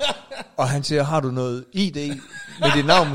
og 0.62 0.68
han 0.68 0.82
siger, 0.82 1.02
har 1.02 1.20
du 1.20 1.30
noget 1.30 1.64
ID 1.72 1.96
med 2.60 2.72
dit 2.76 2.86
navn? 2.86 3.08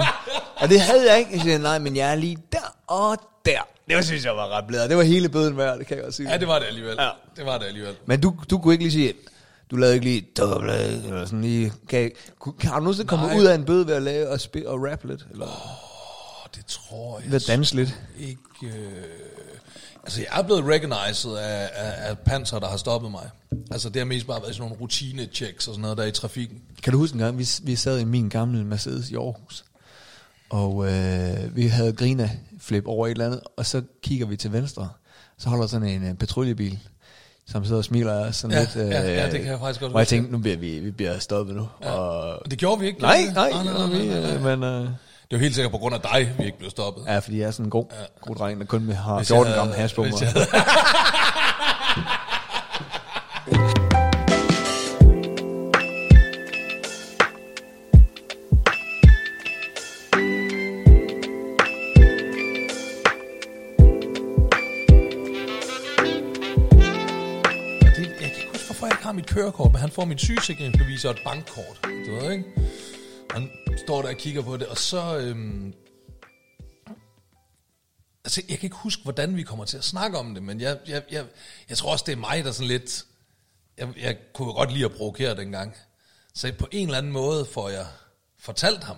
Og 0.62 0.70
det 0.70 0.82
havde 0.82 1.12
jeg 1.12 1.20
ikke. 1.20 1.32
Jeg 1.34 1.42
siger, 1.42 1.58
nej, 1.58 1.80
men 1.80 1.96
jeg 1.96 2.12
er 2.12 2.16
lige 2.16 2.38
der 2.52 2.76
og 2.88 3.18
der. 3.46 3.68
Det 3.88 3.96
var, 3.96 4.02
synes 4.02 4.26
jeg 4.26 4.36
var 4.36 4.58
ret 4.58 4.68
blæret. 4.68 4.90
Det 4.90 4.98
var 4.98 5.04
hele 5.04 5.30
bøden 5.30 5.58
værd, 5.58 5.78
det 5.80 5.88
kan 5.88 5.98
jeg 5.98 6.04
godt 6.04 6.16
sige. 6.16 6.32
ja, 6.32 6.38
det 6.38 6.48
var 6.48 6.60
det 6.60 6.66
alligevel. 6.66 6.96
Ja. 7.00 7.10
Det 7.36 7.46
var 7.46 7.58
det 7.58 7.66
alligevel. 7.66 7.96
Men 8.06 8.22
du, 8.22 8.36
du 8.50 8.58
kunne 8.58 8.74
ikke 8.74 8.84
lige 8.84 8.92
sige, 8.92 9.14
du 9.72 9.76
lavede 9.76 9.96
ikke 9.96 10.06
lige 10.06 10.28
doble, 10.38 10.84
eller 10.84 11.26
sådan 11.26 11.42
lige, 11.42 11.74
kan, 11.90 12.12
har 12.62 12.76
du 12.76 12.84
nogensinde 12.84 13.08
kommet 13.08 13.28
Nej. 13.28 13.40
ud 13.40 13.46
af 13.46 13.56
en 13.56 13.66
bøde 13.66 13.88
ved 13.88 13.94
at 13.94 14.02
lave 14.02 14.30
og, 14.30 14.42
spille 14.42 14.70
og 14.70 14.90
rappe 14.92 15.08
lidt? 15.08 15.26
Eller 15.32 15.46
Åh, 15.46 16.50
det 16.56 16.66
tror 16.66 17.20
jeg 17.20 17.32
ved 17.32 17.36
at 17.36 17.48
danse 17.48 17.76
lidt? 17.76 18.02
ikke... 18.20 18.38
Øh... 18.64 19.04
Altså, 20.04 20.22
jeg 20.22 20.40
er 20.40 20.44
blevet 20.44 20.64
recognized 20.66 21.32
af, 21.32 21.70
af, 21.74 22.10
af 22.10 22.20
panser, 22.20 22.60
der 22.60 22.68
har 22.68 22.78
stoppet 22.78 23.12
mig. 23.12 23.30
Altså, 23.72 23.90
det 23.90 24.00
har 24.00 24.06
mest 24.06 24.28
bare 24.28 24.42
været 24.42 24.56
sådan 24.56 24.70
nogle 24.70 24.82
rutine-checks 24.82 25.68
og 25.68 25.74
sådan 25.74 25.82
noget 25.82 25.98
der 25.98 26.04
i 26.04 26.12
trafikken. 26.12 26.62
Kan 26.84 26.94
du 26.94 27.00
huske 27.00 27.16
en 27.16 27.20
gang, 27.20 27.38
vi, 27.38 27.48
vi 27.64 27.76
sad 27.76 28.00
i 28.00 28.04
min 28.04 28.30
gamle 28.30 28.66
Mercedes 28.66 29.10
i 29.10 29.16
Aarhus, 29.16 29.66
og 30.52 30.86
øh, 30.92 31.56
vi 31.56 31.68
havde 31.68 31.94
grina 31.94 32.30
flip 32.60 32.84
over 32.88 33.08
et 33.08 33.12
eller 33.12 33.26
andet, 33.26 33.40
og 33.58 33.66
så 33.66 33.82
kigger 34.04 34.26
vi 34.26 34.36
til 34.36 34.54
venstre, 34.54 34.90
så 35.38 35.50
holder 35.50 35.68
sådan 35.68 35.88
en 35.88 36.08
øh, 36.08 36.14
patruljebil, 36.14 36.80
som 37.48 37.66
sidder 37.66 37.78
og 37.78 37.84
smiler 37.86 38.32
sådan 38.32 38.58
Ja, 38.58 38.60
lidt. 38.60 38.76
øh, 38.76 38.90
ja, 38.92 39.14
ja, 39.14 39.32
det 39.32 39.40
kan 39.42 39.52
jeg 39.52 39.60
faktisk 39.60 39.82
godt 39.82 39.94
Og 39.94 40.00
jeg 40.00 40.08
tænkte, 40.08 40.32
nu 40.32 40.38
bliver 40.38 40.58
vi, 40.58 40.80
vi 40.80 40.92
bliver 40.92 41.20
stoppet 41.20 41.56
nu. 41.56 41.68
Ja. 41.84 41.92
Og, 41.92 42.52
det 42.52 42.60
gjorde 42.60 42.80
vi 42.82 42.88
ikke. 42.88 43.02
nej, 43.02 43.22
vi? 43.28 43.34
nej, 43.34 43.52
nej, 43.52 43.64
nej, 43.64 43.74
nej, 43.88 44.22
nej, 44.22 44.40
nej. 44.40 44.56
men... 44.56 44.64
Øh, 44.64 44.80
Det 44.82 45.38
er 45.38 45.40
jo 45.40 45.44
helt 45.44 45.56
sikkert 45.56 45.72
på 45.72 45.78
grund 45.78 45.96
af 45.96 46.02
dig, 46.02 46.32
vi 46.38 46.46
ikke 46.46 46.58
blev 46.58 46.70
stoppet. 46.70 47.04
ja, 47.08 47.20
fordi 47.20 47.40
jeg 47.40 47.48
er 47.48 47.52
sådan 47.52 47.66
en 47.66 47.70
god, 47.70 47.86
god 48.22 48.36
dreng, 48.36 48.60
der 48.60 48.66
kun 48.66 48.90
har 48.92 49.18
Hvis 49.18 49.28
14 49.28 49.48
jeg 49.48 49.56
gram 49.58 49.68
havde- 49.68 49.82
det, 68.02 68.22
jeg 68.22 68.32
kan 68.32 68.42
ikke 68.42 68.52
huske, 68.52 68.66
hvorfor 68.66 68.86
jeg 68.86 68.94
ikke 68.94 69.04
har 69.04 69.12
mit 69.12 69.28
kørekort, 69.28 69.72
men 69.72 69.82
han 69.82 69.92
får 69.92 70.06
min 70.06 70.18
sygesikringsbevis 70.18 71.06
og 71.06 71.12
et 71.12 71.22
bankkort. 71.24 71.80
Du 71.84 72.16
ved, 72.16 72.32
ikke? 72.32 72.46
Han 73.32 73.50
står 73.86 74.02
der 74.02 74.10
og 74.10 74.16
kigger 74.16 74.42
på 74.42 74.58
det, 74.58 74.68
og 74.68 74.78
så... 74.78 75.18
Øhm, 75.18 75.74
altså, 78.26 78.42
jeg 78.50 78.60
kan 78.60 78.68
ikke 78.68 78.76
huske, 78.76 79.04
hvordan 79.04 79.38
vi 79.38 79.44
kommer 79.44 79.66
til 79.66 79.78
at 79.78 79.84
snakke 79.84 80.18
om 80.18 80.34
det, 80.34 80.44
men 80.44 80.62
jeg, 80.62 80.78
jeg, 80.88 81.04
jeg, 81.12 81.26
jeg 81.70 81.78
tror 81.78 81.92
også, 81.92 82.04
det 82.08 82.12
er 82.12 82.18
mig, 82.18 82.44
der 82.44 82.52
sådan 82.52 82.68
lidt... 82.68 83.06
Jeg, 83.78 83.88
jeg 83.98 84.18
kunne 84.34 84.54
godt 84.54 84.74
lide 84.74 84.86
at 84.86 84.92
provokere 84.92 85.36
dengang. 85.36 85.76
Så 86.34 86.54
på 86.60 86.68
en 86.72 86.88
eller 86.88 86.98
anden 86.98 87.12
måde 87.12 87.46
får 87.46 87.70
jeg 87.70 87.86
fortalt 88.40 88.84
ham, 88.84 88.98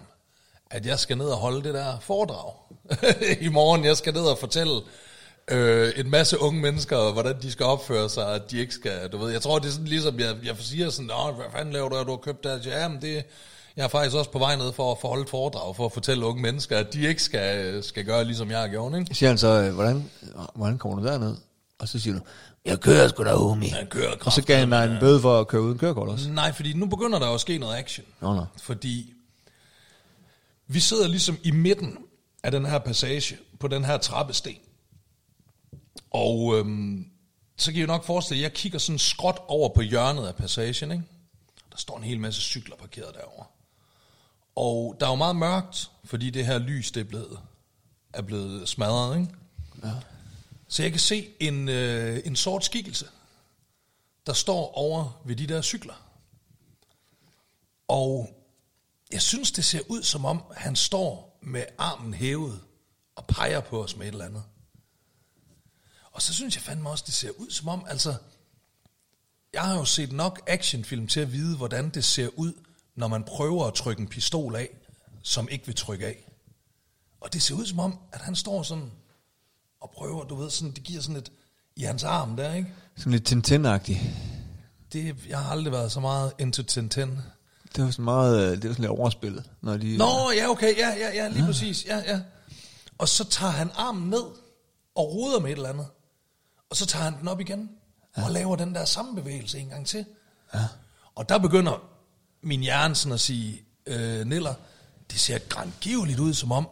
at 0.69 0.85
jeg 0.85 0.99
skal 0.99 1.17
ned 1.17 1.25
og 1.25 1.37
holde 1.37 1.63
det 1.63 1.73
der 1.73 1.99
foredrag 1.99 2.53
i 3.47 3.49
morgen. 3.49 3.85
Jeg 3.85 3.97
skal 3.97 4.13
ned 4.13 4.21
og 4.21 4.37
fortælle 4.37 4.81
øh, 5.51 5.91
en 5.95 6.09
masse 6.09 6.41
unge 6.41 6.61
mennesker, 6.61 7.11
hvordan 7.11 7.41
de 7.41 7.51
skal 7.51 7.65
opføre 7.65 8.09
sig, 8.09 8.35
at 8.35 8.51
de 8.51 8.59
ikke 8.59 8.73
skal, 8.73 9.09
du 9.11 9.17
ved, 9.17 9.31
jeg 9.31 9.41
tror, 9.41 9.59
det 9.59 9.67
er 9.67 9.71
sådan 9.71 9.87
ligesom, 9.87 10.19
jeg, 10.19 10.35
jeg 10.43 10.55
siger 10.59 10.89
sådan, 10.89 11.05
Nå, 11.05 11.31
hvad 11.35 11.45
fanden 11.55 11.73
laver 11.73 11.89
du, 11.89 11.95
at 11.95 12.05
du 12.07 12.11
har 12.11 12.17
købt 12.17 12.43
det? 12.43 12.65
her?" 12.65 12.79
Ja, 12.79 12.87
men 12.87 13.01
det, 13.01 13.23
jeg 13.77 13.83
er 13.83 13.87
faktisk 13.87 14.15
også 14.15 14.31
på 14.31 14.39
vej 14.39 14.55
ned 14.55 14.73
for 14.73 15.13
at 15.13 15.21
et 15.21 15.29
foredrag, 15.29 15.75
for 15.75 15.85
at 15.85 15.91
fortælle 15.91 16.25
unge 16.25 16.41
mennesker, 16.41 16.77
at 16.77 16.93
de 16.93 17.07
ikke 17.07 17.23
skal, 17.23 17.83
skal 17.83 18.05
gøre, 18.05 18.25
ligesom 18.25 18.51
jeg 18.51 18.59
har 18.59 18.67
gjort, 18.67 18.99
ikke? 18.99 19.15
siger 19.15 19.29
han 19.29 19.37
så, 19.37 19.47
øh, 19.47 19.73
hvordan, 19.73 20.09
hvordan 20.55 20.77
kommer 20.77 20.99
du 20.99 21.07
derned? 21.07 21.35
Og 21.79 21.87
så 21.87 21.99
siger 21.99 22.13
du, 22.13 22.21
jeg 22.65 22.79
kører 22.79 23.07
sgu 23.07 23.23
da, 23.23 23.33
homie. 23.33 23.69
Han 23.69 23.87
kører 23.87 24.15
Og 24.25 24.31
så 24.31 24.43
gav 24.43 24.57
han 24.57 24.71
dig 24.71 24.85
en 24.85 24.97
bøde 24.99 25.21
for 25.21 25.39
at 25.39 25.47
køre 25.47 25.61
uden 25.61 25.77
kørekort 25.77 26.09
også. 26.09 26.29
Nej, 26.29 26.53
fordi 26.53 26.73
nu 26.73 26.85
begynder 26.85 27.19
der 27.19 27.27
jo 27.27 27.33
at 27.33 27.41
ske 27.41 27.57
noget 27.57 27.75
action. 27.75 28.05
Nå, 28.21 28.35
nå. 28.35 28.45
Fordi 28.61 29.13
vi 30.67 30.79
sidder 30.79 31.07
ligesom 31.07 31.37
i 31.43 31.51
midten 31.51 31.97
af 32.43 32.51
den 32.51 32.65
her 32.65 32.79
passage, 32.79 33.37
på 33.59 33.67
den 33.67 33.85
her 33.85 33.97
trappesten. 33.97 34.55
Og 36.13 36.57
øhm, 36.57 37.11
så 37.57 37.71
kan 37.71 37.77
I 37.77 37.81
jo 37.81 37.87
nok 37.87 38.03
forestille 38.03 38.41
jer, 38.41 38.47
at 38.47 38.51
jeg 38.51 38.57
kigger 38.57 38.79
sådan 38.79 38.99
skråt 38.99 39.41
over 39.47 39.69
på 39.69 39.81
hjørnet 39.81 40.27
af 40.27 40.35
passagen, 40.35 40.91
ikke? 40.91 41.03
Der 41.71 41.77
står 41.77 41.97
en 41.97 42.03
hel 42.03 42.19
masse 42.19 42.41
cykler 42.41 42.75
parkeret 42.75 43.15
derovre. 43.15 43.45
Og 44.55 44.97
der 44.99 45.05
er 45.05 45.09
jo 45.09 45.15
meget 45.15 45.35
mørkt, 45.35 45.91
fordi 46.03 46.29
det 46.29 46.45
her 46.45 46.57
lys, 46.57 46.91
det 46.91 47.01
er 47.01 47.05
blevet, 47.05 47.39
er 48.13 48.21
blevet 48.21 48.69
smadret, 48.69 49.19
ikke? 49.19 49.33
Ja. 49.83 49.93
Så 50.67 50.83
jeg 50.83 50.91
kan 50.91 50.99
se 50.99 51.29
en, 51.39 51.69
øh, 51.69 52.21
en 52.25 52.35
sort 52.35 52.65
skikkelse, 52.65 53.05
der 54.25 54.33
står 54.33 54.73
over 54.77 55.21
ved 55.25 55.35
de 55.35 55.47
der 55.47 55.61
cykler. 55.61 55.93
Og 57.87 58.29
jeg 59.11 59.21
synes, 59.21 59.51
det 59.51 59.65
ser 59.65 59.81
ud 59.87 60.03
som 60.03 60.25
om, 60.25 60.43
han 60.55 60.75
står 60.75 61.39
med 61.41 61.63
armen 61.77 62.13
hævet 62.13 62.59
og 63.15 63.25
peger 63.27 63.59
på 63.59 63.83
os 63.83 63.95
med 63.95 64.07
et 64.07 64.11
eller 64.11 64.25
andet. 64.25 64.43
Og 66.13 66.21
så 66.21 66.33
synes 66.33 66.55
jeg 66.55 66.63
fandme 66.63 66.89
også, 66.89 67.03
det 67.07 67.13
ser 67.13 67.29
ud 67.37 67.49
som 67.49 67.67
om, 67.67 67.85
altså, 67.87 68.15
jeg 69.53 69.61
har 69.61 69.75
jo 69.75 69.85
set 69.85 70.11
nok 70.11 70.41
actionfilm 70.47 71.07
til 71.07 71.19
at 71.19 71.31
vide, 71.31 71.57
hvordan 71.57 71.89
det 71.89 72.03
ser 72.03 72.27
ud, 72.35 72.53
når 72.95 73.07
man 73.07 73.23
prøver 73.23 73.65
at 73.65 73.73
trykke 73.73 74.01
en 74.01 74.07
pistol 74.07 74.55
af, 74.55 74.69
som 75.21 75.47
ikke 75.49 75.65
vil 75.65 75.75
trykke 75.75 76.05
af. 76.07 76.29
Og 77.21 77.33
det 77.33 77.41
ser 77.41 77.55
ud 77.55 77.65
som 77.65 77.79
om, 77.79 77.99
at 78.11 78.21
han 78.21 78.35
står 78.35 78.63
sådan 78.63 78.91
og 79.81 79.91
prøver, 79.95 80.23
du 80.23 80.35
ved, 80.35 80.49
sådan, 80.49 80.71
det 80.71 80.83
giver 80.83 81.01
sådan 81.01 81.15
et 81.15 81.31
i 81.75 81.83
hans 81.83 82.03
arm 82.03 82.35
der, 82.35 82.53
ikke? 82.53 82.73
Sådan 82.97 83.11
lidt 83.11 83.31
Tintin-agtigt. 83.31 83.99
Det, 84.93 85.15
jeg 85.29 85.39
har 85.39 85.51
aldrig 85.51 85.73
været 85.73 85.91
så 85.91 85.99
meget 85.99 86.33
into 86.39 86.63
Tintin. 86.63 87.19
Det 87.75 87.83
var 87.83 87.91
sådan 87.91 88.05
meget, 88.05 88.41
øh, 88.41 88.51
det 88.51 88.63
var 88.63 88.73
sådan 88.73 88.83
lidt 88.83 88.99
overspillet, 88.99 89.49
når 89.61 89.77
de... 89.77 89.97
Nå, 89.97 90.31
ja, 90.31 90.49
okay, 90.49 90.77
ja, 90.77 90.89
ja, 90.89 91.13
ja, 91.13 91.27
lige 91.27 91.39
ja. 91.39 91.45
præcis, 91.45 91.85
ja, 91.85 91.97
ja. 91.97 92.21
Og 92.97 93.09
så 93.09 93.23
tager 93.23 93.51
han 93.51 93.71
armen 93.75 94.09
ned 94.09 94.23
og 94.95 95.13
ruder 95.13 95.39
med 95.39 95.51
et 95.51 95.55
eller 95.55 95.69
andet. 95.69 95.87
Og 96.73 96.77
så 96.77 96.85
tager 96.85 97.03
han 97.03 97.13
den 97.19 97.27
op 97.27 97.39
igen 97.39 97.69
ja. 98.17 98.23
og 98.25 98.31
laver 98.31 98.55
den 98.55 98.75
der 98.75 98.85
samme 98.85 99.15
bevægelse 99.15 99.59
en 99.59 99.67
gang 99.67 99.87
til. 99.87 100.05
Ja. 100.53 100.59
Og 101.15 101.29
der 101.29 101.37
begynder 101.37 101.83
min 102.43 102.59
hjerne 102.59 102.95
sådan 102.95 103.13
at 103.13 103.19
sige, 103.19 103.61
øh, 103.85 104.25
Niller, 104.25 104.53
det 105.11 105.19
ser 105.19 105.37
grandgiveligt 105.49 106.19
ud 106.19 106.33
som 106.33 106.51
om, 106.51 106.67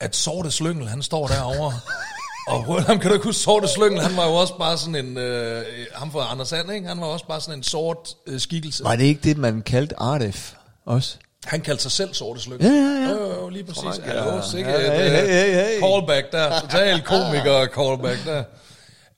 at 0.00 0.16
Sorte 0.16 0.50
Slyngel, 0.50 0.88
han 0.88 1.02
står 1.02 1.26
derovre. 1.26 1.72
og 2.48 2.68
Rødham, 2.68 2.98
kan 2.98 3.08
du 3.08 3.14
ikke 3.14 3.26
huske, 3.26 3.42
Sorte 3.42 3.68
Slyngel, 3.68 4.02
han 4.02 4.16
var 4.16 4.26
jo 4.26 4.34
også 4.34 4.58
bare 4.58 4.78
sådan 4.78 4.94
en, 4.94 5.18
øh, 5.18 5.86
ham 5.94 6.12
fra 6.12 6.30
Anders 6.30 6.48
Sand, 6.48 6.72
ikke? 6.72 6.88
Han 6.88 7.00
var 7.00 7.06
også 7.06 7.26
bare 7.26 7.40
sådan 7.40 7.58
en 7.58 7.62
sort 7.62 8.14
øh, 8.26 8.40
skikkelse. 8.40 8.84
Var 8.84 8.96
det 8.96 9.04
ikke 9.04 9.20
det, 9.22 9.36
man 9.36 9.62
kaldte 9.62 10.00
Ardef 10.00 10.52
også? 10.84 11.16
Han 11.44 11.60
kaldte 11.60 11.82
sig 11.82 11.92
selv 11.92 12.14
Sorte 12.14 12.40
Slykke. 12.40 12.64
Ja, 12.64 12.72
ja, 12.72 13.08
ja. 13.08 13.10
Jo, 13.10 13.48
lige 13.48 13.64
præcis. 13.64 13.82
Frank, 13.82 14.06
ja. 14.06 14.24
Ja, 14.24 14.36
øh, 14.36 14.42
hey, 14.42 15.28
hey, 15.28 15.54
hey. 15.54 15.80
callback 15.80 16.32
der. 16.32 16.60
Total 16.60 17.02
komiker 17.02 17.66
callback 17.76 18.24
der. 18.24 18.44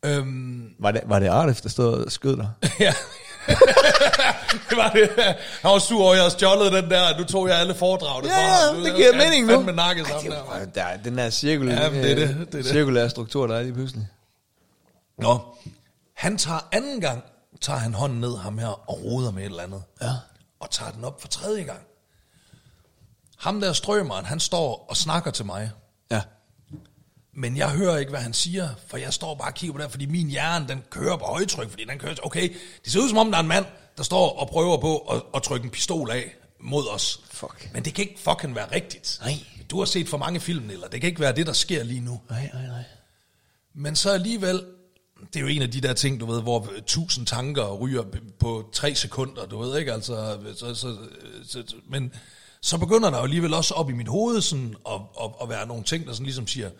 Øhm, 0.04 0.70
Var 0.80 0.90
det, 0.90 1.00
var 1.06 1.18
det 1.18 1.26
Arif, 1.26 1.60
der 1.60 1.68
stod 1.68 2.04
og 2.04 2.12
skød 2.12 2.36
dig? 2.36 2.48
ja. 2.80 2.94
det 4.70 4.76
var 4.76 4.90
det. 4.90 5.10
Han 5.62 5.70
var 5.70 5.78
sur 5.78 6.02
over, 6.04 6.14
jeg 6.14 6.22
havde 6.22 6.30
stjålet 6.30 6.72
den 6.72 6.90
der. 6.90 7.18
Nu 7.18 7.24
tog 7.24 7.48
jeg 7.48 7.58
alle 7.58 7.74
foredragene 7.74 8.28
Ja, 8.28 8.34
fra 8.34 8.40
ja, 8.42 8.72
ham. 8.74 8.76
Det 8.82 8.92
er 8.92 8.96
giver 8.96 9.08
jeg 9.08 9.16
mening 9.18 9.46
nu. 9.46 9.52
fandme 9.52 9.72
nakket 9.72 10.06
sammen 10.06 10.32
der. 10.32 10.64
Der 10.74 10.82
er 10.82 10.96
den 10.96 11.18
her 11.18 11.30
cirkel, 11.30 11.68
Ja, 11.68 11.90
det 11.90 12.10
er 12.10 12.14
det, 12.14 12.28
det 12.28 12.40
er 12.40 12.44
det. 12.50 12.66
cirkulære 12.66 13.10
struktur, 13.10 13.46
der 13.46 13.56
er 13.56 13.62
lige 13.62 13.74
pludselig. 13.74 14.06
Nå, 15.18 15.38
han 16.16 16.38
tager 16.38 16.60
anden 16.72 17.00
gang, 17.00 17.22
tager 17.60 17.78
han 17.78 17.94
hånden 17.94 18.20
ned 18.20 18.36
ham 18.38 18.58
her 18.58 18.90
og 18.90 19.04
roder 19.04 19.30
med 19.30 19.42
et 19.42 19.46
eller 19.46 19.62
andet. 19.62 19.82
Ja. 20.02 20.10
Og 20.60 20.70
tager 20.70 20.90
den 20.90 21.04
op 21.04 21.20
for 21.20 21.28
tredje 21.28 21.62
gang. 21.62 21.80
Ham 23.38 23.60
der 23.60 23.72
strømeren, 23.72 24.24
han 24.24 24.40
står 24.40 24.86
og 24.88 24.96
snakker 24.96 25.30
til 25.30 25.46
mig. 25.46 25.70
Men 27.38 27.56
jeg 27.56 27.70
hører 27.70 27.98
ikke, 27.98 28.10
hvad 28.10 28.20
han 28.20 28.32
siger, 28.32 28.68
for 28.86 28.96
jeg 28.96 29.12
står 29.12 29.34
bare 29.34 29.48
og 29.48 29.54
kigger 29.54 29.72
på 29.76 29.82
det, 29.82 29.90
fordi 29.90 30.06
min 30.06 30.28
hjerne, 30.28 30.68
den 30.68 30.82
kører 30.90 31.16
på 31.16 31.24
højtryk, 31.24 31.70
fordi 31.70 31.84
den 31.84 31.98
kører, 31.98 32.14
okay, 32.22 32.48
det 32.84 32.92
ser 32.92 33.00
ud 33.00 33.08
som 33.08 33.18
om, 33.18 33.30
der 33.30 33.38
er 33.38 33.42
en 33.42 33.48
mand, 33.48 33.66
der 33.96 34.02
står 34.02 34.38
og 34.38 34.48
prøver 34.48 34.76
på 34.76 34.98
at, 34.98 35.22
at 35.34 35.42
trykke 35.42 35.64
en 35.64 35.70
pistol 35.70 36.10
af 36.10 36.34
mod 36.60 36.88
os. 36.88 37.20
Fuck. 37.30 37.70
Men 37.74 37.84
det 37.84 37.94
kan 37.94 38.08
ikke 38.08 38.20
fucking 38.20 38.54
være 38.54 38.74
rigtigt. 38.74 39.18
Nej. 39.22 39.34
Du 39.70 39.78
har 39.78 39.84
set 39.84 40.08
for 40.08 40.18
mange 40.18 40.40
film, 40.40 40.70
eller 40.70 40.88
det 40.88 41.00
kan 41.00 41.08
ikke 41.08 41.20
være 41.20 41.36
det, 41.36 41.46
der 41.46 41.52
sker 41.52 41.82
lige 41.82 42.00
nu. 42.00 42.20
Nej, 42.30 42.50
nej, 42.54 42.66
nej. 42.66 42.82
Men 43.74 43.96
så 43.96 44.10
alligevel, 44.10 44.64
det 45.32 45.36
er 45.36 45.40
jo 45.40 45.46
en 45.46 45.62
af 45.62 45.70
de 45.70 45.80
der 45.80 45.92
ting, 45.92 46.20
du 46.20 46.26
ved, 46.26 46.42
hvor 46.42 46.68
tusind 46.86 47.26
tanker 47.26 47.74
ryger 47.74 48.02
på 48.38 48.70
tre 48.72 48.94
sekunder, 48.94 49.46
du 49.46 49.58
ved 49.58 49.78
ikke, 49.78 49.92
altså, 49.92 50.38
så, 50.56 50.74
så, 50.74 50.96
så, 51.44 51.62
så, 51.66 51.76
men 51.90 52.12
så 52.62 52.78
begynder 52.78 53.10
der 53.10 53.16
jo 53.18 53.24
alligevel 53.24 53.54
også 53.54 53.74
op 53.74 53.90
i 53.90 53.92
mit 53.92 54.08
hoved 54.08 54.40
sådan, 54.40 54.76
at, 54.88 55.00
at, 55.22 55.30
at 55.42 55.48
være 55.48 55.66
nogle 55.66 55.84
ting, 55.84 56.06
der 56.06 56.12
sådan 56.12 56.26
ligesom 56.26 56.46
siger, 56.46 56.70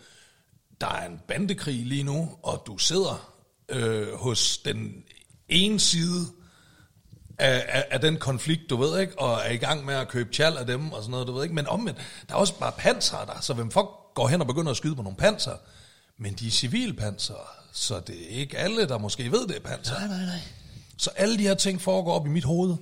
der 0.81 0.87
er 0.87 1.05
en 1.05 1.19
bandekrig 1.27 1.85
lige 1.85 2.03
nu, 2.03 2.29
og 2.43 2.63
du 2.67 2.77
sidder 2.77 3.33
øh, 3.69 4.13
hos 4.13 4.57
den 4.57 5.03
ene 5.49 5.79
side 5.79 6.25
af, 7.39 7.65
af, 7.67 7.85
af 7.91 8.01
den 8.01 8.17
konflikt, 8.17 8.69
du 8.69 8.77
ved 8.77 8.99
ikke, 8.99 9.19
og 9.19 9.39
er 9.45 9.51
i 9.51 9.57
gang 9.57 9.85
med 9.85 9.93
at 9.93 10.07
købe 10.07 10.33
tjal 10.33 10.57
af 10.57 10.65
dem 10.65 10.91
og 10.91 11.01
sådan 11.01 11.11
noget, 11.11 11.27
du 11.27 11.33
ved 11.33 11.43
ikke, 11.43 11.55
men 11.55 11.67
omvendt, 11.67 11.99
der 12.29 12.35
er 12.35 12.39
også 12.39 12.59
bare 12.59 12.71
panser 12.71 13.25
der, 13.25 13.41
så 13.41 13.53
hvem 13.53 13.71
fuck 13.71 13.87
går 14.15 14.27
hen 14.27 14.41
og 14.41 14.47
begynder 14.47 14.71
at 14.71 14.77
skyde 14.77 14.95
på 14.95 15.01
nogle 15.01 15.17
panser, 15.17 15.55
men 16.17 16.33
de 16.33 16.47
er 16.47 16.51
civilpanser, 16.51 17.49
så 17.71 17.99
det 17.99 18.23
er 18.23 18.39
ikke 18.39 18.57
alle, 18.57 18.87
der 18.87 18.97
måske 18.97 19.31
ved, 19.31 19.47
det 19.47 19.55
er 19.55 19.59
panser. 19.59 19.93
Nej, 19.93 20.07
nej, 20.07 20.25
nej. 20.25 20.39
Så 20.97 21.09
alle 21.15 21.37
de 21.37 21.43
her 21.43 21.55
ting 21.55 21.81
foregår 21.81 22.13
op 22.13 22.25
i 22.25 22.29
mit 22.29 22.43
hoved, 22.43 22.75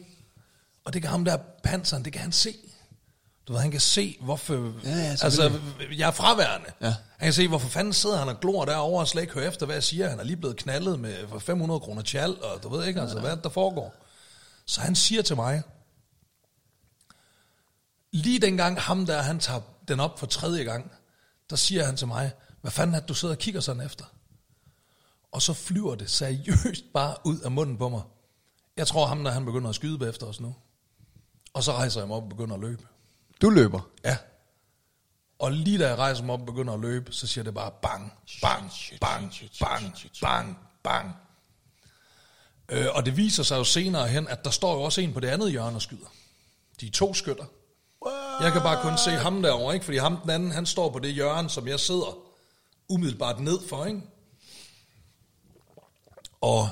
og 0.85 0.93
det 0.93 1.01
kan 1.01 1.11
ham 1.11 1.25
der 1.25 1.37
panseren, 1.63 2.05
det 2.05 2.13
kan 2.13 2.21
han 2.21 2.31
se. 2.31 2.53
Du 3.47 3.53
ved, 3.53 3.61
han 3.61 3.71
kan 3.71 3.79
se, 3.79 4.17
hvorfor... 4.21 4.53
Ja, 4.83 4.89
ja, 4.89 5.15
altså, 5.21 5.59
jeg 5.97 6.07
er 6.07 6.11
fraværende. 6.11 6.67
Ja. 6.81 6.95
Han 7.17 7.25
kan 7.25 7.33
se, 7.33 7.47
hvorfor 7.47 7.69
fanden 7.69 7.93
sidder 7.93 8.17
han 8.17 8.29
og 8.29 8.39
glor 8.39 8.65
derovre 8.65 8.99
og 9.01 9.07
slet 9.07 9.21
ikke 9.21 9.33
hører 9.33 9.47
efter, 9.47 9.65
hvad 9.65 9.75
jeg 9.75 9.83
siger. 9.83 10.09
Han 10.09 10.19
er 10.19 10.23
lige 10.23 10.37
blevet 10.37 10.57
knaldet 10.57 10.99
med 10.99 11.27
for 11.27 11.39
500 11.39 11.79
kroner 11.79 12.01
tjal, 12.01 12.43
og 12.43 12.63
du 12.63 12.69
ved 12.69 12.85
ikke, 12.85 13.01
altså, 13.01 13.19
hvad 13.19 13.31
er 13.31 13.35
det, 13.35 13.43
der 13.43 13.49
foregår. 13.49 13.95
Så 14.65 14.81
han 14.81 14.95
siger 14.95 15.21
til 15.21 15.35
mig, 15.35 15.63
lige 18.11 18.39
dengang 18.39 18.81
ham 18.81 19.05
der, 19.05 19.21
han 19.21 19.39
tager 19.39 19.61
den 19.87 19.99
op 19.99 20.19
for 20.19 20.25
tredje 20.25 20.63
gang, 20.63 20.91
der 21.49 21.55
siger 21.55 21.85
han 21.85 21.97
til 21.97 22.07
mig, 22.07 22.31
hvad 22.61 22.71
fanden 22.71 22.95
er 22.95 22.99
det, 22.99 23.09
du 23.09 23.13
sidder 23.13 23.35
og 23.35 23.39
kigger 23.39 23.61
sådan 23.61 23.81
efter? 23.81 24.05
Og 25.31 25.41
så 25.41 25.53
flyver 25.53 25.95
det 25.95 26.09
seriøst 26.09 26.83
bare 26.93 27.15
ud 27.23 27.39
af 27.39 27.51
munden 27.51 27.77
på 27.77 27.89
mig. 27.89 28.01
Jeg 28.77 28.87
tror 28.87 29.05
ham 29.05 29.23
der, 29.23 29.31
han 29.31 29.45
begynder 29.45 29.69
at 29.69 29.75
skyde 29.75 29.99
bagefter 29.99 30.27
os 30.27 30.39
nu. 30.39 30.55
Og 31.53 31.63
så 31.63 31.71
rejser 31.71 32.01
jeg 32.01 32.07
mig 32.07 32.17
op 32.17 32.23
og 32.23 32.29
begynder 32.29 32.55
at 32.55 32.61
løbe. 32.61 32.83
Du 33.41 33.49
løber. 33.49 33.79
Ja. 34.05 34.17
Og 35.39 35.51
lige 35.51 35.77
da 35.77 35.87
jeg 35.87 35.97
rejser 35.97 36.23
mig 36.23 36.33
op 36.33 36.39
og 36.39 36.45
begynder 36.45 36.73
at 36.73 36.79
løbe, 36.79 37.13
så 37.13 37.27
siger 37.27 37.43
det 37.43 37.53
bare 37.53 37.71
bang, 37.81 38.13
bang, 38.41 38.71
bang, 39.01 39.33
bang, 39.59 39.95
bang, 40.21 40.57
bang. 40.83 41.15
Øh, 42.69 42.85
og 42.93 43.05
det 43.05 43.17
viser 43.17 43.43
sig 43.43 43.57
jo 43.57 43.63
senere 43.63 44.07
hen, 44.07 44.27
at 44.27 44.45
der 44.45 44.51
står 44.51 44.73
jo 44.73 44.81
også 44.81 45.01
en 45.01 45.13
på 45.13 45.19
det 45.19 45.27
andet 45.27 45.51
hjørne 45.51 45.75
og 45.75 45.81
skyder. 45.81 46.07
De 46.81 46.87
er 46.87 46.91
to 46.91 47.13
skytter. 47.13 47.45
Jeg 48.41 48.51
kan 48.51 48.61
bare 48.61 48.81
kun 48.81 48.97
se 48.97 49.11
ham 49.11 49.41
derovre, 49.41 49.73
ikke? 49.73 49.85
Fordi 49.85 49.97
ham 49.97 50.17
den 50.17 50.29
anden, 50.29 50.51
han 50.51 50.65
står 50.65 50.89
på 50.91 50.99
det 50.99 51.13
hjørne, 51.13 51.49
som 51.49 51.67
jeg 51.67 51.79
sidder 51.79 52.17
umiddelbart 52.89 53.39
ned 53.39 53.59
for, 53.69 53.85
ikke? 53.85 54.01
Og 56.41 56.69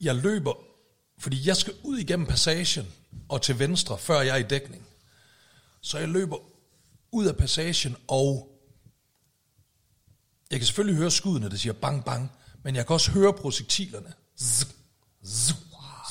jeg 0.00 0.14
løber, 0.14 0.54
fordi 1.18 1.48
jeg 1.48 1.56
skal 1.56 1.74
ud 1.82 1.98
igennem 1.98 2.26
passagen 2.26 2.86
og 3.28 3.42
til 3.42 3.58
venstre, 3.58 3.98
før 3.98 4.20
jeg 4.20 4.34
er 4.34 4.36
i 4.36 4.42
dækning. 4.42 4.86
Så 5.86 5.98
jeg 5.98 6.08
løber 6.08 6.36
ud 7.12 7.26
af 7.26 7.36
passagen, 7.36 7.96
og 8.08 8.48
jeg 10.50 10.58
kan 10.58 10.66
selvfølgelig 10.66 10.98
høre 10.98 11.10
skuddene, 11.10 11.50
der 11.50 11.56
siger 11.56 11.72
bang, 11.72 12.04
bang, 12.04 12.32
men 12.62 12.76
jeg 12.76 12.86
kan 12.86 12.94
også 12.94 13.10
høre 13.10 13.32
projektilerne, 13.32 14.12
zzz, 14.40 14.66
zzz, 15.26 15.54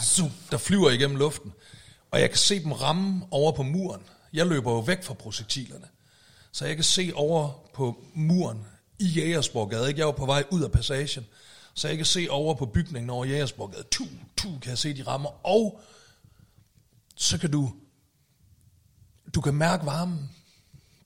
zzz, 0.03 0.21
der 0.51 0.57
flyver 0.57 0.89
igennem 0.89 1.17
luften. 1.17 1.53
Og 2.11 2.19
jeg 2.21 2.29
kan 2.29 2.37
se 2.37 2.63
dem 2.63 2.71
ramme 2.71 3.27
over 3.31 3.51
på 3.51 3.63
muren. 3.63 4.01
Jeg 4.33 4.47
løber 4.47 4.71
jo 4.71 4.79
væk 4.79 5.03
fra 5.03 5.13
projektilerne. 5.13 5.87
Så 6.51 6.65
jeg 6.65 6.75
kan 6.75 6.83
se 6.83 7.11
over 7.15 7.69
på 7.73 8.03
muren 8.13 8.65
i 8.99 9.05
Jægersborgade. 9.05 9.87
Ikke? 9.87 9.99
Jeg 9.99 10.07
var 10.07 10.13
på 10.13 10.25
vej 10.25 10.43
ud 10.51 10.63
af 10.63 10.71
passagen. 10.71 11.25
Så 11.73 11.87
jeg 11.87 11.97
kan 11.97 12.05
se 12.05 12.27
over 12.29 12.53
på 12.53 12.65
bygningen 12.65 13.09
over 13.09 13.25
Jægersborgade. 13.25 13.83
Tu, 13.91 14.05
tu, 14.37 14.59
kan 14.61 14.69
jeg 14.69 14.77
se, 14.77 14.93
de 14.93 15.03
rammer. 15.03 15.45
Og 15.47 15.81
så 17.15 17.37
kan 17.37 17.51
du 17.51 17.73
du 19.33 19.41
kan 19.41 19.53
mærke 19.53 19.85
varmen. 19.85 20.29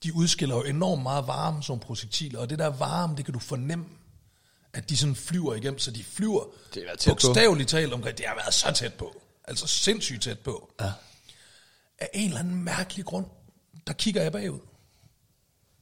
De 0.04 0.16
udskiller 0.16 0.56
jo 0.56 0.64
enormt 0.64 1.04
meget 1.04 1.28
varme 1.28 1.64
som 1.64 1.80
projektiler, 1.80 2.40
og 2.40 2.50
det 2.50 2.60
der 2.60 2.68
varme, 2.68 3.18
det 3.18 3.26
kan 3.26 3.34
du 3.34 3.40
fornemme, 3.40 3.86
at 4.74 4.90
de 4.90 4.98
sådan 4.98 5.16
flyver 5.16 5.56
igennem, 5.56 5.80
så 5.80 5.92
de 5.92 6.04
flyver 6.04 6.44
Det 6.74 6.84
på. 7.06 7.10
bogstaveligt 7.10 7.70
talt 7.70 7.94
omkring, 7.94 8.18
det 8.18 8.26
har 8.26 8.36
været 8.36 8.54
så 8.54 8.72
tæt 8.72 8.94
på, 8.94 9.22
altså 9.44 9.68
sindssygt 9.68 10.22
tæt 10.22 10.40
på. 10.40 10.72
Ja. 10.82 10.92
Af 12.00 12.10
en 12.14 12.28
eller 12.28 12.40
anden 12.40 12.64
mærkelig 12.64 13.06
grund, 13.06 13.26
der 13.88 13.94
kigger 13.94 14.22
jeg 14.22 14.32
bagud. 14.32 14.60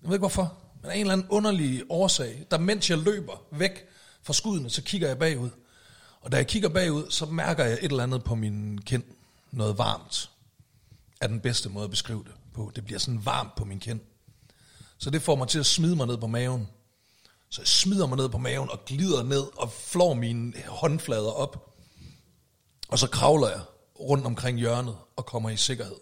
Jeg 0.02 0.10
ved 0.10 0.16
ikke 0.16 0.22
hvorfor, 0.22 0.58
men 0.82 0.92
af 0.92 0.96
en 0.96 1.02
eller 1.02 1.14
anden 1.14 1.28
underlig 1.30 1.84
årsag, 1.90 2.46
der 2.52 2.58
mens 2.58 2.90
jeg 2.90 2.98
løber 2.98 3.42
væk 3.52 3.86
fra 4.24 4.34
skuddene, 4.34 4.70
så 4.70 4.82
kigger 4.82 5.08
jeg 5.08 5.20
bagud. 5.20 5.50
Og 6.22 6.32
da 6.32 6.38
jeg 6.38 6.48
kigger 6.48 6.70
bagud, 6.70 7.12
så 7.12 7.26
mærker 7.26 7.64
jeg 7.64 7.74
et 7.74 7.92
eller 7.92 8.04
andet 8.04 8.24
på 8.24 8.36
min 8.36 8.82
kind. 8.82 9.04
Noget 9.52 9.78
varmt 9.78 10.30
er 11.22 11.28
den 11.28 11.40
bedste 11.40 11.70
måde 11.70 11.84
at 11.84 11.90
beskrive 11.90 12.24
det 12.24 12.34
på. 12.54 12.72
Det 12.76 12.86
bliver 12.86 13.00
sådan 13.00 13.26
varmt 13.26 13.56
på 13.56 13.66
min 13.66 13.80
kind. 13.80 14.00
Så 14.98 15.10
det 15.10 15.22
får 15.22 15.36
mig 15.36 15.48
til 15.48 15.60
at 15.60 15.66
smide 15.66 15.96
mig 15.96 16.08
ned 16.08 16.18
på 16.18 16.28
maven. 16.28 16.68
Så 17.50 17.62
jeg 17.62 17.68
smider 17.68 18.08
mig 18.08 18.18
ned 18.18 18.30
på 18.30 18.38
maven 18.38 18.70
og 18.70 18.86
glider 18.86 19.24
ned 19.24 19.44
og 19.58 19.72
flår 19.72 20.14
mine 20.14 20.54
håndflader 20.68 21.32
op. 21.32 21.74
Og 22.88 23.00
så 23.00 23.08
kravler 23.08 23.50
jeg 23.50 23.62
rundt 24.00 24.26
omkring 24.26 24.60
hjørnet 24.60 24.96
og 25.16 25.26
kommer 25.26 25.50
i 25.50 25.58
sikkerhed. 25.58 25.96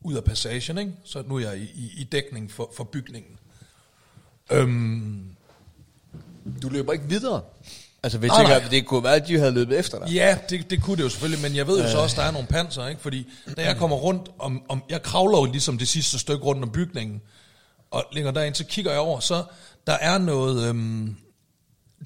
Ud 0.00 0.14
af 0.14 0.24
passagen, 0.24 0.78
ikke? 0.78 0.92
Så 1.04 1.22
nu 1.22 1.36
er 1.36 1.40
jeg 1.40 1.58
i, 1.58 1.64
i, 1.64 2.00
i 2.00 2.04
dækning 2.04 2.50
for, 2.50 2.72
for 2.76 2.84
bygningen. 2.84 3.38
Øhm, 4.50 5.36
Du 6.62 6.68
løber 6.68 6.92
ikke 6.92 7.04
videre. 7.04 7.42
Altså, 8.02 8.18
hvis 8.18 8.28
Nej, 8.28 8.38
jeg 8.38 8.48
nej. 8.48 8.54
tænker, 8.54 8.70
det 8.70 8.86
kunne 8.86 9.04
være, 9.04 9.14
at 9.14 9.28
de 9.28 9.38
havde 9.38 9.52
løbet 9.52 9.78
efter 9.78 9.98
dig. 9.98 10.08
Ja, 10.14 10.38
det, 10.50 10.70
det 10.70 10.82
kunne 10.82 10.96
det 10.96 11.02
jo 11.02 11.08
selvfølgelig, 11.08 11.42
men 11.42 11.56
jeg 11.56 11.66
ved 11.66 11.82
jo 11.82 11.90
så 11.90 11.98
også, 11.98 12.16
der 12.16 12.22
er 12.26 12.30
nogle 12.30 12.46
panser, 12.46 12.86
ikke? 12.86 13.00
Fordi 13.00 13.26
da 13.56 13.64
jeg 13.64 13.76
kommer 13.76 13.96
rundt 13.96 14.30
om, 14.38 14.62
om 14.68 14.82
jeg 14.90 15.02
kravler 15.02 15.38
jo 15.38 15.44
ligesom 15.44 15.78
det 15.78 15.88
sidste 15.88 16.18
stykke 16.18 16.44
rundt 16.44 16.62
om 16.62 16.70
bygningen, 16.70 17.20
og 17.90 18.04
længere 18.12 18.34
derind, 18.34 18.54
så 18.54 18.64
kigger 18.64 18.90
jeg 18.90 19.00
over, 19.00 19.20
så 19.20 19.44
der 19.86 19.92
er 19.92 20.18
noget, 20.18 20.68
øhm, 20.68 21.16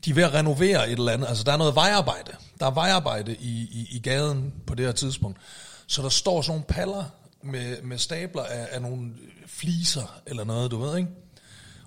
de 0.05 0.11
er 0.11 0.15
ved 0.15 0.23
at 0.23 0.35
renovere 0.35 0.91
et 0.91 0.99
eller 0.99 1.13
andet, 1.13 1.29
altså 1.29 1.45
der 1.45 1.53
er 1.53 1.57
noget 1.57 1.75
vejarbejde. 1.75 2.33
Der 2.61 2.67
er 2.67 2.71
vejarbejde 2.71 3.37
i, 3.41 3.69
i, 3.73 3.89
i 3.91 3.99
gaden 3.99 4.55
på 4.67 4.75
det 4.75 4.87
her 4.87 4.93
tidspunkt. 4.93 5.39
Så 5.87 6.03
der 6.03 6.09
står 6.09 6.43
sådan 6.43 6.51
nogle 6.51 6.65
paller 6.69 7.05
med, 7.43 7.83
med 7.83 7.99
stabler 7.99 8.43
af, 8.43 8.69
af 8.71 8.83
nogle 8.83 9.11
fliser 9.47 10.21
eller 10.27 10.45
noget, 10.45 10.71
du 10.71 10.79
ved, 10.81 10.97
ikke? 10.97 11.09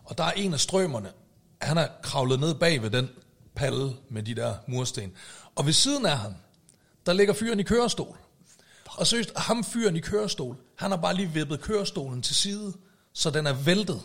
Og 0.04 0.18
der 0.18 0.24
er 0.24 0.32
en 0.32 0.54
af 0.54 0.60
strømerne, 0.60 1.10
han 1.62 1.78
er 1.78 1.88
kravlet 2.04 2.40
ned 2.40 2.54
bag 2.54 2.82
ved 2.82 2.90
den 2.90 3.10
palle 3.58 3.94
med 4.10 4.24
de 4.24 4.36
der 4.36 4.56
mursten. 4.68 5.12
Og 5.56 5.66
ved 5.66 5.74
siden 5.74 6.06
af 6.06 6.18
ham, 6.18 6.34
der 7.06 7.14
ligger 7.14 7.34
fyren 7.34 7.60
i 7.60 7.64
kørestol. 7.64 8.18
Og 8.86 9.08
seriøst, 9.08 9.32
ham 9.36 9.64
fyren 9.64 9.96
i 9.96 10.00
kørestol, 10.00 10.58
han 10.76 10.92
har 10.92 10.98
bare 10.98 11.16
lige 11.16 11.34
vippet 11.34 11.62
kørestolen 11.62 12.22
til 12.22 12.36
side, 12.36 12.74
så 13.14 13.30
den 13.30 13.48
er 13.48 13.54
væltet. 13.54 14.02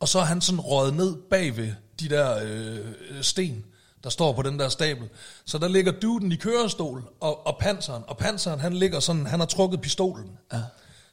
Og 0.00 0.08
så 0.08 0.18
er 0.18 0.24
han 0.24 0.40
sådan 0.40 0.60
røget 0.60 0.94
ned 0.94 1.16
bag 1.30 1.56
ved 1.56 1.72
de 2.00 2.08
der 2.08 2.38
øh, 2.42 3.22
sten, 3.22 3.64
der 4.04 4.10
står 4.10 4.32
på 4.32 4.42
den 4.42 4.58
der 4.58 4.68
stabel. 4.68 5.08
Så 5.44 5.58
der 5.58 5.68
ligger 5.68 5.92
duden 5.92 6.32
i 6.32 6.36
kørestol 6.36 7.04
og, 7.20 7.46
og 7.46 7.58
panseren. 7.60 8.02
Og 8.06 8.16
panseren, 8.16 8.60
han 8.60 8.72
ligger 8.72 9.00
sådan, 9.00 9.26
han 9.26 9.40
har 9.40 9.46
trukket 9.46 9.80
pistolen. 9.80 10.38
Ja. 10.52 10.62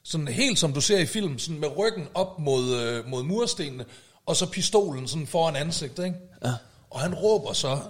Sådan 0.04 0.28
helt 0.28 0.60
som 0.60 0.74
du 0.74 0.82
ser 0.82 1.00
i 1.00 1.06
film, 1.06 1.40
sådan 1.40 1.60
med 1.60 1.78
ryggen 1.78 2.08
op 2.14 2.40
mod, 2.40 2.76
øh, 2.76 3.08
mod 3.08 3.24
murstenene, 3.24 3.86
og 4.26 4.36
så 4.36 4.50
pistolen 4.50 5.08
sådan 5.08 5.28
foran 5.28 5.56
ansigtet, 5.56 6.06
ikke? 6.06 6.18
Ja. 6.46 6.54
Og 6.90 7.00
han 7.00 7.14
råber 7.14 7.54
så 7.54 7.82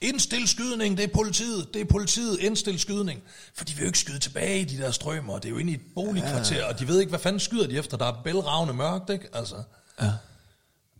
indstil 0.00 0.48
skydning, 0.48 0.96
det 0.96 1.04
er 1.04 1.14
politiet, 1.14 1.74
det 1.74 1.80
er 1.80 1.84
politiet, 1.84 2.40
indstil 2.40 2.80
skydning. 2.80 3.22
For 3.54 3.64
de 3.64 3.72
vil 3.72 3.80
jo 3.80 3.86
ikke 3.86 3.98
skyde 3.98 4.18
tilbage 4.18 4.60
i 4.60 4.64
de 4.64 4.78
der 4.78 4.90
strømmer, 4.90 5.38
det 5.38 5.44
er 5.44 5.50
jo 5.50 5.58
inde 5.58 5.72
i 5.72 5.74
et 5.74 5.80
boligkvarter, 5.94 6.56
ja. 6.56 6.68
og 6.68 6.78
de 6.78 6.88
ved 6.88 7.00
ikke, 7.00 7.10
hvad 7.10 7.18
fanden 7.18 7.40
skyder 7.40 7.66
de 7.66 7.76
efter, 7.76 7.96
der 7.96 8.06
er 8.06 8.22
bælragende 8.24 8.74
mørkt, 8.74 9.10
ikke? 9.10 9.28
Altså. 9.32 9.62
Ja. 10.02 10.12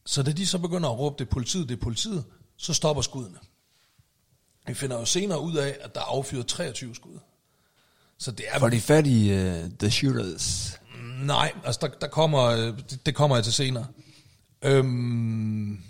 Så 0.07 0.23
da 0.23 0.33
de 0.33 0.47
så 0.47 0.59
begynder 0.59 0.89
at 0.91 0.99
råbe, 0.99 1.15
det 1.19 1.25
er 1.25 1.31
politiet, 1.31 1.69
det 1.69 1.77
er 1.77 1.81
politiet, 1.81 2.25
så 2.57 2.75
stopper 2.75 3.03
skuddene. 3.03 3.39
Vi 4.67 4.75
finder 4.75 4.99
jo 4.99 5.05
senere 5.05 5.41
ud 5.41 5.57
af, 5.57 5.77
at 5.81 5.95
der 5.95 6.01
er 6.01 6.05
affyret 6.05 6.47
23 6.47 6.95
skud. 6.95 7.19
Så 8.19 8.31
det 8.31 8.45
er... 8.49 8.59
For 8.59 8.69
de 8.69 8.81
fattige, 8.81 9.63
uh, 9.65 9.71
the 9.79 9.91
shooters. 9.91 10.79
Nej, 11.23 11.53
altså 11.65 11.81
der, 11.83 11.89
der 12.01 12.07
kommer, 12.07 12.43
øh, 12.43 12.79
det, 12.91 13.07
det 13.07 13.15
kommer 13.15 13.37
jeg 13.37 13.45
til 13.45 13.53
senere. 13.53 13.87
Øhm, 14.63 15.83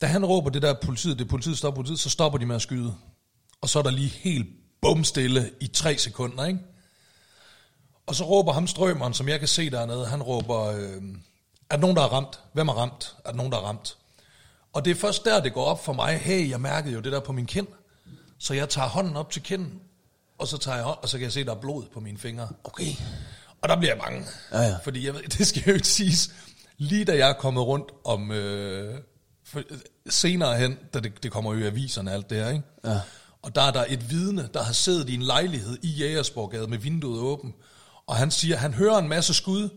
da 0.00 0.06
han 0.06 0.24
råber 0.24 0.50
det 0.50 0.62
der 0.62 0.74
politiet, 0.82 1.18
det 1.18 1.24
er 1.24 1.28
politiet, 1.28 1.58
stop 1.58 1.74
politiet, 1.74 2.00
så 2.00 2.10
stopper 2.10 2.38
de 2.38 2.46
med 2.46 2.56
at 2.56 2.62
skyde. 2.62 2.94
Og 3.60 3.68
så 3.68 3.78
er 3.78 3.82
der 3.82 3.90
lige 3.90 4.08
helt 4.08 4.46
bumstille 4.82 5.50
i 5.60 5.66
tre 5.66 5.98
sekunder, 5.98 6.44
ikke? 6.44 6.60
Og 8.06 8.14
så 8.14 8.24
råber 8.24 8.52
ham 8.52 8.66
strømmeren, 8.66 9.14
som 9.14 9.28
jeg 9.28 9.38
kan 9.38 9.48
se 9.48 9.70
dernede, 9.70 10.06
han 10.06 10.22
råber, 10.22 10.66
øh, 10.66 11.02
er 11.70 11.76
der 11.76 11.80
nogen, 11.80 11.96
der 11.96 12.02
er 12.02 12.08
ramt? 12.08 12.40
Hvem 12.52 12.68
er 12.68 12.72
ramt? 12.72 13.16
Er 13.24 13.30
der 13.30 13.36
nogen, 13.36 13.52
der 13.52 13.58
er 13.58 13.62
ramt? 13.62 13.96
Og 14.72 14.84
det 14.84 14.90
er 14.90 14.94
først 14.94 15.24
der, 15.24 15.42
det 15.42 15.52
går 15.52 15.64
op 15.64 15.84
for 15.84 15.92
mig, 15.92 16.18
hey, 16.18 16.50
jeg 16.50 16.60
mærkede 16.60 16.94
jo 16.94 17.00
det 17.00 17.12
der 17.12 17.20
på 17.20 17.32
min 17.32 17.46
kind, 17.46 17.66
så 18.38 18.54
jeg 18.54 18.68
tager 18.68 18.88
hånden 18.88 19.16
op 19.16 19.30
til 19.30 19.42
kinden, 19.42 19.80
og 20.38 20.48
så 20.48 20.58
tager 20.58 20.76
jeg 20.76 20.84
hånd, 20.84 20.98
og 21.02 21.08
så 21.08 21.18
kan 21.18 21.24
jeg 21.24 21.32
se, 21.32 21.44
der 21.44 21.54
er 21.54 21.60
blod 21.60 21.84
på 21.92 22.00
mine 22.00 22.18
fingre. 22.18 22.48
Okay. 22.64 22.94
Og 23.62 23.68
der 23.68 23.76
bliver 23.76 23.94
jeg 23.94 24.02
bange. 24.02 24.24
Ja, 24.52 24.60
ja. 24.60 24.76
Fordi 24.84 25.06
jeg 25.06 25.14
ved, 25.14 25.22
det 25.38 25.46
skal 25.46 25.62
jo 25.66 25.72
ikke 25.72 25.88
siges. 25.88 26.30
Lige 26.76 27.04
da 27.04 27.16
jeg 27.16 27.28
er 27.28 27.32
kommet 27.32 27.66
rundt 27.66 27.90
om... 28.04 28.32
Øh, 28.32 29.00
for, 29.52 29.62
senere 30.08 30.56
hen, 30.56 30.78
da 30.94 31.00
det, 31.00 31.22
det 31.22 31.32
kommer 31.32 31.54
jo 31.54 31.60
i 31.60 31.66
aviserne 31.66 32.12
alt 32.12 32.30
det 32.30 32.38
her, 32.38 32.48
ikke? 32.50 32.62
Ja. 32.84 33.00
Og 33.42 33.54
der 33.54 33.62
er 33.62 33.70
der 33.70 33.84
et 33.88 34.10
vidne, 34.10 34.48
der 34.54 34.62
har 34.62 34.72
siddet 34.72 35.08
i 35.08 35.14
en 35.14 35.22
lejlighed 35.22 35.78
i 35.82 35.88
Jægersborgade 35.88 36.66
med 36.66 36.78
vinduet 36.78 37.20
åbent. 37.20 37.54
Og 38.06 38.16
han 38.16 38.30
siger, 38.30 38.56
han 38.56 38.74
hører 38.74 38.98
en 38.98 39.08
masse 39.08 39.34
skud, 39.34 39.68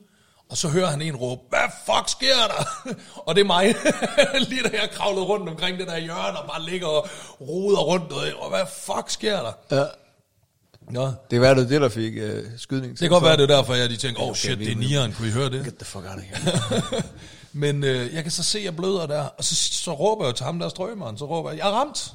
og 0.49 0.57
så 0.57 0.67
hører 0.67 0.87
han 0.87 1.01
en 1.01 1.15
råbe, 1.15 1.41
hvad 1.49 1.59
fuck 1.85 2.09
sker 2.09 2.35
der? 2.47 2.93
og 3.27 3.35
det 3.35 3.41
er 3.41 3.45
mig, 3.45 3.75
lige 4.49 4.63
da 4.63 4.69
jeg 4.81 4.89
kravlede 4.93 5.25
rundt 5.25 5.49
omkring 5.49 5.79
det 5.79 5.87
der 5.87 5.97
hjørne, 5.97 6.39
og 6.39 6.47
bare 6.49 6.63
ligger 6.65 6.87
og 6.87 7.07
roder 7.41 7.79
rundt, 7.79 8.11
og 8.39 8.49
hvad 8.49 8.65
fuck 8.79 9.09
sker 9.09 9.39
der? 9.39 9.77
Ja. 9.77 9.85
Nå, 10.89 11.11
Det 11.31 11.41
var 11.41 11.53
det, 11.53 11.69
der 11.81 11.89
fik 11.89 12.13
uh, 12.17 12.29
skydning. 12.57 12.91
det 12.91 12.99
kan 12.99 13.09
godt 13.09 13.23
være, 13.23 13.37
det 13.37 13.51
er 13.51 13.55
derfor, 13.55 13.73
jeg 13.73 13.89
de 13.89 13.97
tænker, 13.97 14.21
oh 14.21 14.35
shit, 14.35 14.59
det 14.59 14.71
er 14.71 14.75
nieren, 14.75 15.13
kunne 15.13 15.27
I 15.27 15.31
høre 15.31 15.49
det? 15.49 15.63
Get 15.63 15.75
the 15.75 15.85
fuck 15.85 16.05
out 16.05 16.15
of 16.17 16.23
here. 16.23 17.03
Men 17.53 17.83
øh, 17.83 18.13
jeg 18.13 18.23
kan 18.23 18.31
så 18.31 18.43
se, 18.43 18.57
at 18.57 18.65
jeg 18.65 18.75
bløder 18.75 19.05
der, 19.05 19.21
og 19.21 19.43
så, 19.43 19.55
så 19.55 19.93
råber 19.93 20.25
jeg 20.25 20.35
til 20.35 20.45
ham 20.45 20.59
der 20.59 20.69
strømmeren, 20.69 21.17
så 21.17 21.25
råber 21.25 21.49
jeg, 21.49 21.59
jeg 21.59 21.67
er 21.67 21.71
ramt. 21.71 22.13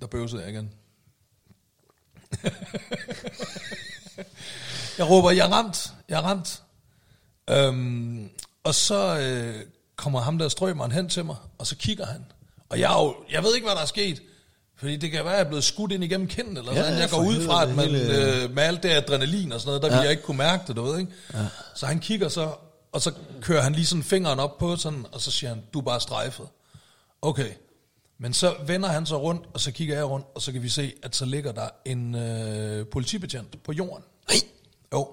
Der 0.00 0.06
bøvsede 0.06 0.42
jeg 0.42 0.50
igen. 0.50 0.70
jeg 4.98 5.10
råber, 5.10 5.30
jeg 5.30 5.46
er 5.46 5.52
ramt, 5.52 5.92
jeg 6.08 6.18
er 6.18 6.22
ramt. 6.22 6.62
Øhm, 7.50 8.30
og 8.64 8.74
så 8.74 9.18
øh, 9.18 9.64
kommer 9.96 10.20
ham 10.20 10.38
der 10.38 10.48
strømmeren 10.48 10.92
hen 10.92 11.08
til 11.08 11.24
mig, 11.24 11.36
og 11.58 11.66
så 11.66 11.76
kigger 11.76 12.06
han. 12.06 12.24
Og 12.68 12.80
jeg, 12.80 12.92
er 12.92 13.02
jo, 13.04 13.16
jeg 13.30 13.42
ved 13.42 13.54
ikke, 13.54 13.66
hvad 13.66 13.74
der 13.74 13.82
er 13.82 13.86
sket. 13.86 14.22
Fordi 14.76 14.96
det 14.96 15.10
kan 15.10 15.24
være, 15.24 15.32
at 15.32 15.38
jeg 15.38 15.44
er 15.44 15.48
blevet 15.48 15.64
skudt 15.64 15.92
ind 15.92 16.04
igennem 16.04 16.26
kinden, 16.26 16.56
eller 16.56 16.72
Ja, 16.72 16.82
sådan. 16.82 16.98
Jeg 16.98 17.10
går 17.10 17.24
ud 17.24 17.44
fra, 17.46 17.62
at 17.62 17.76
man 17.76 17.84
helvede, 17.84 18.44
øh, 18.44 18.54
med 18.54 18.62
alt 18.62 18.82
det 18.82 18.90
adrenalin 18.90 19.52
og 19.52 19.60
sådan 19.60 19.68
noget, 19.68 19.82
der 19.82 19.88
ja. 19.88 19.94
vil 19.94 20.02
jeg 20.02 20.10
ikke 20.10 20.22
kunne 20.22 20.36
mærke 20.36 20.64
det, 20.66 20.76
du 20.76 20.82
ved, 20.82 20.98
ikke? 20.98 21.12
Ja. 21.34 21.46
Så 21.74 21.86
han 21.86 21.98
kigger 21.98 22.28
så, 22.28 22.52
og 22.92 23.02
så 23.02 23.14
kører 23.40 23.62
han 23.62 23.72
lige 23.72 23.86
sådan 23.86 24.02
fingeren 24.02 24.38
op 24.38 24.58
på 24.58 24.76
sådan, 24.76 25.06
og 25.12 25.20
så 25.20 25.30
siger 25.30 25.50
han, 25.50 25.62
du 25.74 25.78
er 25.78 25.82
bare 25.82 26.00
strejfet. 26.00 26.48
Okay. 27.22 27.52
Men 28.18 28.34
så 28.34 28.56
vender 28.66 28.88
han 28.88 29.06
sig 29.06 29.20
rundt, 29.20 29.46
og 29.54 29.60
så 29.60 29.72
kigger 29.72 29.94
jeg 29.96 30.04
rundt, 30.04 30.26
og 30.34 30.42
så 30.42 30.52
kan 30.52 30.62
vi 30.62 30.68
se, 30.68 30.92
at 31.02 31.16
så 31.16 31.24
ligger 31.24 31.52
der 31.52 31.68
en 31.84 32.14
øh, 32.14 32.86
politibetjent 32.86 33.62
på 33.62 33.72
jorden. 33.72 34.04
Nej. 34.28 34.36
Jo. 34.92 35.08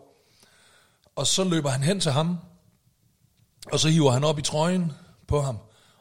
Og 1.15 1.27
så 1.27 1.43
løber 1.43 1.69
han 1.69 1.83
hen 1.83 1.99
til 1.99 2.11
ham, 2.11 2.37
og 3.71 3.79
så 3.79 3.89
hiver 3.89 4.11
han 4.11 4.23
op 4.23 4.39
i 4.39 4.41
trøjen 4.41 4.91
på 5.27 5.41
ham, 5.41 5.57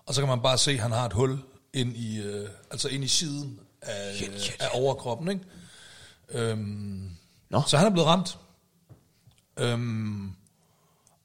og 0.07 0.15
så 0.15 0.21
kan 0.21 0.29
man 0.29 0.43
bare 0.43 0.59
se, 0.59 0.71
at 0.71 0.79
han 0.79 0.93
har 0.93 1.07
et 1.07 1.13
hul 1.13 1.39
ind 1.73 1.97
i, 1.97 2.19
øh, 2.19 2.49
altså 2.71 2.89
ind 2.89 3.05
i 3.05 3.09
siden 3.09 3.61
af, 3.83 4.15
Shit, 4.15 4.41
shit, 4.41 4.61
af 4.61 4.69
overkroppen. 4.73 5.29
Ikke? 5.29 5.45
Øhm, 6.29 7.17
Nå. 7.51 7.63
Så 7.67 7.77
han 7.77 7.87
er 7.87 7.91
blevet 7.91 8.07
ramt. 8.09 8.39
Øhm, 9.57 10.36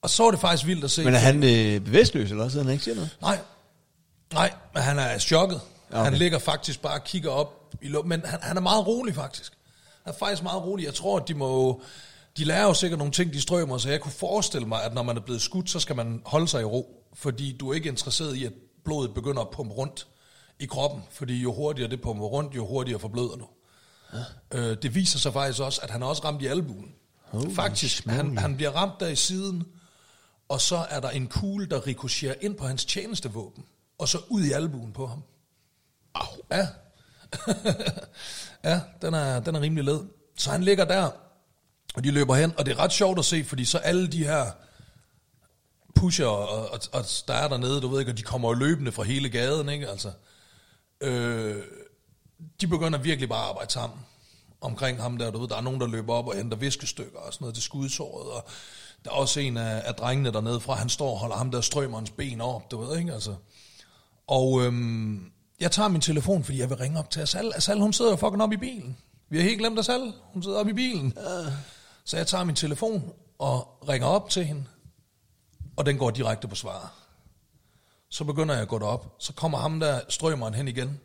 og 0.02 0.10
så 0.10 0.28
er 0.28 0.32
det 0.32 0.40
faktisk 0.40 0.68
vildt 0.68 0.84
at 0.84 0.92
se. 0.92 1.04
Men 1.04 1.16
er 1.16 1.20
han 1.20 1.44
øh, 1.44 1.82
bevidstløs, 1.82 2.32
eller 2.32 2.50
så 2.50 2.64
han 2.64 2.72
ikke 2.72 2.84
siger 2.84 2.96
noget? 2.96 3.18
Nej, 3.22 3.40
nej, 4.34 4.54
men 4.74 4.84
han 4.84 5.00
er 5.00 5.18
chokket. 5.20 5.62
Okay. 5.92 6.04
Han 6.04 6.14
ligger 6.14 6.40
faktisk 6.40 6.82
bare 6.82 6.94
og 6.94 7.04
kigger 7.04 7.30
op 7.30 7.74
i 7.82 7.88
luften, 7.88 8.10
men 8.10 8.22
han, 8.26 8.40
han 8.42 8.58
er 8.58 8.62
meget 8.62 8.88
rolig 8.88 9.16
faktisk. 9.16 9.54
Han 10.04 10.14
er 10.14 10.18
faktisk 10.18 10.44
meget 10.44 10.64
rolig. 10.64 10.86
Jeg 10.86 10.94
tror, 10.94 11.20
at 11.20 11.28
de 11.28 11.34
må... 11.34 11.82
De 12.38 12.44
lærer 12.44 12.64
jo 12.64 12.74
sikkert 12.74 12.98
nogle 12.98 13.14
ting, 13.14 13.34
de 13.34 13.42
strømmer, 13.42 13.78
så 13.78 13.90
jeg 13.90 14.02
kunne 14.02 14.12
forestille 14.12 14.68
mig, 14.68 14.84
at 14.84 14.94
når 14.94 15.04
man 15.04 15.18
er 15.18 15.22
blevet 15.22 15.42
skudt, 15.42 15.70
så 15.70 15.80
skal 15.80 15.96
man 15.96 16.22
holde 16.26 16.48
sig 16.48 16.62
i 16.62 16.64
ro, 16.64 17.04
fordi 17.14 17.58
du 17.58 17.70
er 17.70 17.74
ikke 17.74 17.90
interesseret 17.90 18.36
i, 18.36 18.46
at 18.46 18.52
blodet 18.86 19.14
begynder 19.14 19.42
at 19.42 19.50
pumpe 19.50 19.74
rundt 19.74 20.08
i 20.60 20.66
kroppen, 20.66 21.04
fordi 21.12 21.42
jo 21.42 21.54
hurtigere 21.54 21.92
det 21.92 22.02
pumper 22.02 22.26
rundt, 22.26 22.56
jo 22.56 22.68
hurtigere 22.68 23.00
forbløder 23.00 23.36
du. 23.36 23.46
Ja. 24.14 24.60
Øh, 24.60 24.78
det 24.82 24.96
viser 24.96 25.20
sig 25.20 25.34
faktisk 25.34 25.62
også, 25.62 25.80
at 25.84 25.90
han 25.90 26.02
er 26.02 26.06
også 26.06 26.24
ramt 26.26 26.42
i 26.42 26.46
albuen. 26.46 26.92
Holy 27.24 27.56
faktisk, 27.56 28.06
han, 28.06 28.38
han 28.38 28.56
bliver 28.56 28.72
ramt 28.72 29.00
der 29.00 29.08
i 29.08 29.16
siden, 29.16 29.64
og 30.52 30.62
så 30.62 30.86
er 30.90 31.00
der 31.00 31.10
en 31.10 31.28
kugle, 31.28 31.66
der 31.66 31.88
rikocherer 31.88 32.36
ind 32.42 32.56
på 32.56 32.68
hans 32.68 32.86
tjenestevåben, 32.86 33.66
og 33.98 34.08
så 34.08 34.20
ud 34.30 34.44
i 34.44 34.52
albuen 34.52 34.94
på 34.94 35.08
ham. 35.08 35.24
Au. 36.14 36.28
Ja. 36.52 36.68
ja, 38.72 38.82
den 39.02 39.14
er, 39.14 39.40
den 39.40 39.56
er 39.56 39.62
rimelig 39.62 39.84
led. 39.84 40.00
Så 40.38 40.52
han 40.52 40.64
ligger 40.64 40.86
der, 40.86 41.10
og 41.96 42.04
de 42.04 42.12
løber 42.12 42.36
hen, 42.36 42.54
og 42.58 42.66
det 42.66 42.72
er 42.72 42.80
ret 42.80 42.92
sjovt 42.92 43.20
at 43.20 43.26
se, 43.26 43.44
fordi 43.44 43.66
så 43.66 43.78
alle 43.78 44.08
de 44.08 44.24
her 44.24 44.52
pusher, 45.96 46.26
og, 46.26 46.70
og, 46.72 46.80
og 46.94 47.06
der 47.28 47.34
er 47.34 47.48
dernede, 47.48 47.82
du 47.82 47.88
ved 47.88 48.00
ikke, 48.00 48.12
og 48.12 48.18
de 48.18 48.24
kommer 48.24 48.50
jo 48.50 48.54
løbende 48.54 48.92
fra 48.92 49.04
hele 49.04 49.30
gaden, 49.30 49.70
ikke? 49.70 49.90
Altså, 49.90 50.12
øh, 51.02 51.64
de 52.62 52.68
begynder 52.68 53.00
virkelig 53.00 53.30
bare 53.30 53.44
at 53.44 53.50
arbejde 53.50 53.72
sammen 53.72 54.00
omkring 54.62 55.02
ham 55.02 55.18
der, 55.18 55.32
du 55.32 55.40
ved, 55.40 55.48
der 55.48 55.58
er 55.58 55.62
nogen, 55.62 55.82
der 55.82 55.88
løber 55.88 56.14
op 56.14 56.28
og 56.28 56.36
henter 56.36 56.58
viskestykker 56.58 57.20
og 57.20 57.34
sådan 57.34 57.44
noget 57.44 57.56
til 57.56 57.64
skudsåret, 57.64 58.32
og 58.32 58.46
der 59.06 59.12
er 59.12 59.16
også 59.16 59.40
en 59.40 59.58
af, 59.58 59.82
af 59.86 59.96
drengene 59.96 60.32
dernede 60.32 60.60
fra, 60.60 60.76
han 60.76 60.90
står 60.90 61.12
og 61.12 61.20
holder 61.20 61.36
ham 61.36 61.52
der 61.52 61.62
strømmerens 61.62 62.12
ben 62.12 62.42
op, 62.42 62.72
du 62.72 62.82
ved 62.82 62.98
ikke, 62.98 63.14
altså. 63.14 63.36
Og 64.28 64.62
øhm, 64.62 65.32
jeg 65.60 65.72
tager 65.72 65.90
min 65.90 66.02
telefon, 66.02 66.44
fordi 66.44 66.60
jeg 66.60 66.70
vil 66.70 66.78
ringe 66.78 67.00
op 67.00 67.10
til 67.10 67.20
Asal. 67.20 67.52
Asal, 67.56 67.80
hun 67.80 67.94
sidder 67.94 68.12
jo 68.12 68.18
fucking 68.18 68.44
op 68.44 68.52
i 68.52 68.58
bilen. 68.58 68.98
Vi 69.30 69.38
har 69.38 69.44
helt 69.44 69.60
glemt 69.60 69.80
Asal. 69.80 70.14
Hun 70.34 70.44
sidder 70.44 70.60
op 70.60 70.68
i 70.68 70.74
bilen. 70.74 71.14
Så 72.06 72.18
jeg 72.18 72.28
tager 72.28 72.44
min 72.44 72.56
telefon 72.56 73.14
og 73.40 73.68
ringer 73.90 74.08
op 74.08 74.30
til 74.30 74.46
hende, 74.46 74.66
og 75.76 75.86
den 75.86 75.98
går 75.98 76.12
direkte 76.12 76.48
på 76.48 76.56
svar. 76.56 76.94
Så 78.10 78.24
begynder 78.24 78.54
jeg 78.54 78.62
at 78.62 78.68
gå 78.68 78.80
derop. 78.80 79.16
Så 79.20 79.34
kommer 79.34 79.58
ham 79.58 79.80
der 79.80 80.02
strømmeren 80.10 80.54
hen 80.54 80.68
igen, 80.68 81.00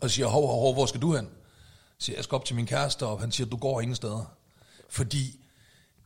og 0.00 0.10
siger, 0.10 0.26
hov, 0.26 0.46
hov, 0.46 0.60
hov, 0.60 0.74
hvor 0.74 0.86
skal 0.86 1.02
du 1.02 1.14
hen? 1.14 1.24
Jeg 1.24 1.32
siger, 1.98 2.16
jeg 2.16 2.24
skal 2.24 2.36
op 2.36 2.44
til 2.44 2.56
min 2.56 2.66
kæreste, 2.66 3.06
og 3.06 3.20
han 3.20 3.32
siger, 3.32 3.46
du 3.46 3.56
går 3.56 3.80
ingen 3.80 3.94
steder. 3.94 4.24
Fordi 4.90 5.40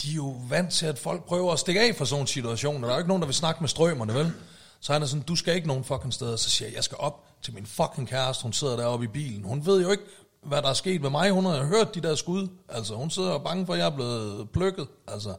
de 0.03 0.11
er 0.11 0.15
jo 0.15 0.37
vant 0.49 0.73
til, 0.73 0.87
at 0.87 0.99
folk 0.99 1.25
prøver 1.25 1.53
at 1.53 1.59
stikke 1.59 1.81
af 1.81 1.95
for 1.97 2.05
sådan 2.05 2.23
en 2.23 2.27
situation, 2.27 2.77
og 2.77 2.83
der 2.83 2.89
er 2.89 2.95
jo 2.95 2.99
ikke 2.99 3.09
nogen, 3.09 3.23
der 3.23 3.27
vil 3.27 3.35
snakke 3.35 3.61
med 3.61 3.69
strømmerne, 3.69 4.15
vel? 4.15 4.33
Så 4.81 4.93
han 4.93 5.03
er 5.03 5.07
sådan, 5.07 5.23
du 5.23 5.37
skal 5.37 5.55
ikke 5.55 5.69
nogen 5.69 5.85
fucking 5.85 6.15
steder. 6.15 6.37
Så 6.37 6.51
siger 6.51 6.69
jeg, 6.69 6.77
jeg 6.77 6.85
skal 6.85 6.97
op 7.01 7.25
til 7.43 7.55
min 7.55 7.67
fucking 7.67 8.09
kæreste, 8.09 8.43
hun 8.43 8.53
sidder 8.53 8.77
deroppe 8.77 9.05
i 9.05 9.09
bilen. 9.09 9.45
Hun 9.45 9.67
ved 9.67 9.83
jo 9.83 9.91
ikke, 9.91 10.03
hvad 10.43 10.63
der 10.63 10.69
er 10.69 10.75
sket 10.75 11.01
med 11.01 11.11
mig. 11.11 11.31
Hun 11.31 11.45
har 11.45 11.65
hørt 11.65 11.95
de 11.95 12.01
der 12.01 12.15
skud. 12.15 12.49
Altså, 12.69 12.95
hun 12.95 13.11
sidder 13.11 13.33
jo 13.33 13.39
bange 13.39 13.67
for, 13.67 13.73
at 13.73 13.79
jeg 13.79 13.87
er 13.87 13.91
blevet 13.91 14.51
plukket. 14.51 14.89
Altså, 15.09 15.35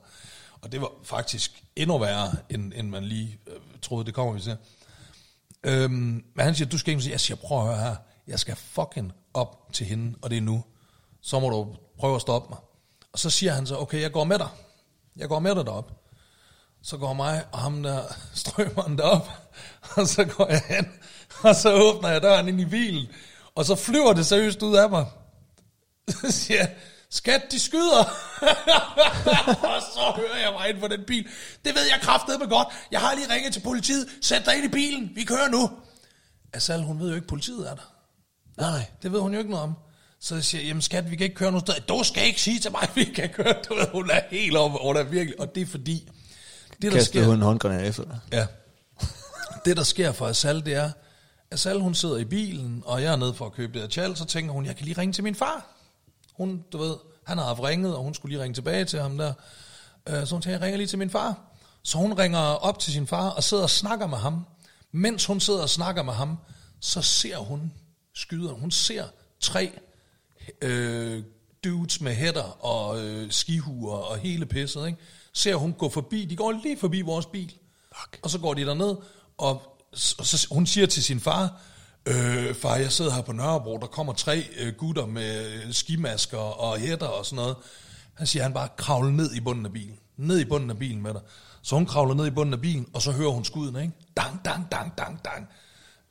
og 0.61 0.71
det 0.71 0.81
var 0.81 0.91
faktisk 1.03 1.63
endnu 1.75 1.97
værre, 1.97 2.31
end, 2.49 2.73
end 2.75 2.89
man 2.89 3.03
lige 3.03 3.39
øh, 3.47 3.55
troede, 3.81 4.05
det 4.05 4.13
kommer 4.13 4.33
vi 4.33 4.39
til. 4.39 4.57
Øhm, 5.63 6.23
men 6.35 6.45
han 6.45 6.55
siger, 6.55 6.69
du 6.69 6.77
skal 6.77 6.91
ikke 6.91 7.03
sige, 7.03 7.11
jeg 7.11 7.19
siger, 7.19 7.37
prøv 7.37 7.59
at 7.59 7.65
høre 7.65 7.77
her, 7.77 7.95
jeg 8.27 8.39
skal 8.39 8.55
fucking 8.55 9.11
op 9.33 9.73
til 9.73 9.85
hende, 9.85 10.15
og 10.21 10.29
det 10.29 10.37
er 10.37 10.41
nu. 10.41 10.63
Så 11.21 11.39
må 11.39 11.49
du 11.49 11.75
prøve 11.99 12.15
at 12.15 12.21
stoppe 12.21 12.49
mig. 12.49 12.59
Og 13.13 13.19
så 13.19 13.29
siger 13.29 13.53
han 13.53 13.67
så, 13.67 13.77
okay, 13.77 14.01
jeg 14.01 14.11
går 14.11 14.23
med 14.23 14.39
dig. 14.39 14.49
Jeg 15.15 15.29
går 15.29 15.39
med 15.39 15.55
dig 15.55 15.65
derop. 15.65 15.91
Så 16.83 16.97
går 16.97 17.13
mig 17.13 17.45
og 17.51 17.59
ham 17.59 17.83
der 17.83 18.03
strømmeren 18.33 18.97
derop, 18.97 19.29
og 19.97 20.07
så 20.07 20.25
går 20.25 20.47
jeg 20.49 20.61
hen, 20.69 20.91
og 21.49 21.55
så 21.55 21.73
åbner 21.73 22.09
jeg 22.09 22.21
døren 22.21 22.47
ind 22.47 22.61
i 22.61 22.65
bilen, 22.65 23.07
og 23.55 23.65
så 23.65 23.75
flyver 23.75 24.13
det 24.13 24.25
seriøst 24.25 24.61
ud 24.61 24.75
af 24.75 24.89
mig. 24.89 25.05
Så 26.07 26.31
siger 26.31 26.59
jeg, 26.59 26.75
skat, 27.09 27.41
de 27.51 27.59
skyder. 27.59 28.03
og 29.73 29.81
så 29.93 30.13
hører 30.15 30.37
jeg 30.37 30.53
mig 30.59 30.69
ind 30.69 30.79
på 30.79 30.87
den 30.87 31.03
bil. 31.07 31.27
Det 31.65 31.75
ved 31.75 31.81
jeg 31.91 31.99
kraftedeme 32.01 32.45
godt. 32.45 32.67
Jeg 32.91 32.99
har 32.99 33.15
lige 33.15 33.33
ringet 33.33 33.53
til 33.53 33.59
politiet. 33.59 34.07
Sæt 34.21 34.45
dig 34.45 34.55
ind 34.55 34.65
i 34.65 34.67
bilen. 34.67 35.11
Vi 35.15 35.23
kører 35.23 35.49
nu. 35.49 35.71
Asal, 36.53 36.81
hun 36.83 36.99
ved 36.99 37.09
jo 37.09 37.15
ikke, 37.15 37.27
politiet 37.27 37.69
er 37.69 37.75
der. 37.75 37.93
Nej. 38.57 38.85
Det 39.01 39.11
ved 39.11 39.19
hun 39.19 39.33
jo 39.33 39.39
ikke 39.39 39.51
noget 39.51 39.63
om. 39.63 39.75
Så 40.23 40.35
jeg 40.35 40.43
siger, 40.43 40.63
jamen 40.63 40.81
skat, 40.81 41.11
vi 41.11 41.15
kan 41.15 41.23
ikke 41.23 41.35
køre 41.35 41.51
nogen 41.51 41.67
sted. 41.67 41.81
Du 41.87 42.03
skal 42.03 42.25
ikke 42.25 42.41
sige 42.41 42.59
til 42.59 42.71
mig, 42.71 42.81
at 42.83 42.95
vi 42.99 43.03
kan 43.03 43.29
køre. 43.29 43.55
Du 43.69 43.75
ved, 43.75 43.87
hun 43.91 44.09
er 44.09 44.21
helt 44.29 44.57
op, 44.57 44.71
hun 44.71 44.97
er 44.97 45.03
virkelig. 45.03 45.39
Og 45.39 45.55
det 45.55 45.61
er 45.61 45.65
fordi, 45.65 46.09
det 46.81 46.81
der 46.81 46.89
Kastede 46.89 47.05
sker, 47.05 47.25
hun 47.25 47.35
en 47.35 47.41
håndgranat 47.41 47.87
efter 47.87 48.03
dig. 48.03 48.19
ja, 48.31 48.47
det 49.65 49.77
der 49.77 49.83
sker 49.83 50.11
for 50.11 50.27
Asal, 50.27 50.65
det 50.65 50.73
er, 50.73 50.91
Asal, 51.51 51.79
hun 51.79 51.95
sidder 51.95 52.17
i 52.17 52.25
bilen, 52.25 52.83
og 52.85 53.03
jeg 53.03 53.11
er 53.11 53.15
nede 53.15 53.33
for 53.33 53.45
at 53.45 53.53
købe 53.53 53.73
det 53.73 53.81
her 53.81 53.87
tjal, 53.89 54.15
så 54.17 54.25
tænker 54.25 54.53
hun, 54.53 54.65
jeg 54.65 54.75
kan 54.75 54.85
lige 54.85 54.97
ringe 55.01 55.13
til 55.13 55.23
min 55.23 55.35
far. 55.35 55.67
Hun, 56.33 56.63
du 56.71 56.77
ved, 56.77 56.95
han 57.25 57.37
har 57.37 57.45
haft 57.45 57.63
ringet, 57.63 57.95
og 57.95 58.03
hun 58.03 58.13
skulle 58.13 58.35
lige 58.35 58.43
ringe 58.43 58.53
tilbage 58.53 58.85
til 58.85 58.99
ham 58.99 59.17
der. 59.17 59.33
Øh, 60.09 60.27
så 60.27 60.35
hun 60.35 60.41
tænker, 60.41 60.51
jeg 60.51 60.61
ringer 60.61 60.77
lige 60.77 60.87
til 60.87 60.99
min 60.99 61.09
far. 61.09 61.41
Så 61.83 61.97
hun 61.97 62.13
ringer 62.13 62.39
op 62.39 62.79
til 62.79 62.93
sin 62.93 63.07
far 63.07 63.29
og 63.29 63.43
sidder 63.43 63.63
og 63.63 63.69
snakker 63.69 64.07
med 64.07 64.17
ham. 64.17 64.45
Mens 64.91 65.25
hun 65.25 65.39
sidder 65.39 65.61
og 65.61 65.69
snakker 65.69 66.03
med 66.03 66.13
ham, 66.13 66.37
så 66.79 67.01
ser 67.01 67.37
hun 67.37 67.73
skyderen. 68.13 68.59
Hun 68.59 68.71
ser 68.71 69.05
tre 69.39 69.71
øh, 70.61 71.23
dudes 71.63 72.01
med 72.01 72.13
hætter 72.13 72.65
og 72.65 73.01
øh, 73.01 73.31
skihuer 73.31 73.95
og 73.95 74.17
hele 74.17 74.45
pisset. 74.45 74.87
Ikke? 74.87 74.99
Ser 75.33 75.55
hun 75.55 75.73
gå 75.73 75.89
forbi, 75.89 76.25
de 76.25 76.35
går 76.35 76.51
lige 76.51 76.77
forbi 76.77 77.01
vores 77.01 77.25
bil. 77.25 77.53
Fuck. 77.95 78.19
Og 78.21 78.29
så 78.29 78.39
går 78.39 78.53
de 78.53 78.65
derned, 78.65 78.95
og 79.37 79.79
så, 79.93 80.23
så 80.23 80.47
hun 80.51 80.65
siger 80.65 80.87
til 80.87 81.03
sin 81.03 81.19
far, 81.19 81.61
øh, 82.05 82.55
far, 82.55 82.75
jeg 82.75 82.91
sidder 82.91 83.11
her 83.13 83.21
på 83.21 83.31
Nørrebro, 83.31 83.77
der 83.77 83.87
kommer 83.87 84.13
tre 84.13 84.43
øh, 84.59 84.73
gutter 84.73 85.05
med 85.05 85.73
skimasker 85.73 86.37
og 86.37 86.77
hætter 86.79 87.07
og 87.07 87.25
sådan 87.25 87.35
noget. 87.35 87.55
Han 88.13 88.27
siger, 88.27 88.43
han 88.43 88.53
bare 88.53 88.67
kravler 88.77 89.11
ned 89.11 89.33
i 89.33 89.39
bunden 89.39 89.65
af 89.65 89.73
bilen. 89.73 89.99
Ned 90.17 90.39
i 90.39 90.45
bunden 90.45 90.69
af 90.69 90.77
bilen 90.77 91.01
med 91.01 91.13
dig. 91.13 91.21
Så 91.61 91.75
hun 91.75 91.85
kravler 91.85 92.13
ned 92.13 92.25
i 92.25 92.29
bunden 92.29 92.53
af 92.53 92.61
bilen, 92.61 92.87
og 92.93 93.01
så 93.01 93.11
hører 93.11 93.29
hun 93.29 93.45
skuden, 93.45 93.75
ikke? 93.75 93.93
Dang, 94.17 94.45
dang, 94.45 94.71
dang, 94.71 94.97
dang, 94.97 95.25
dang. 95.25 95.47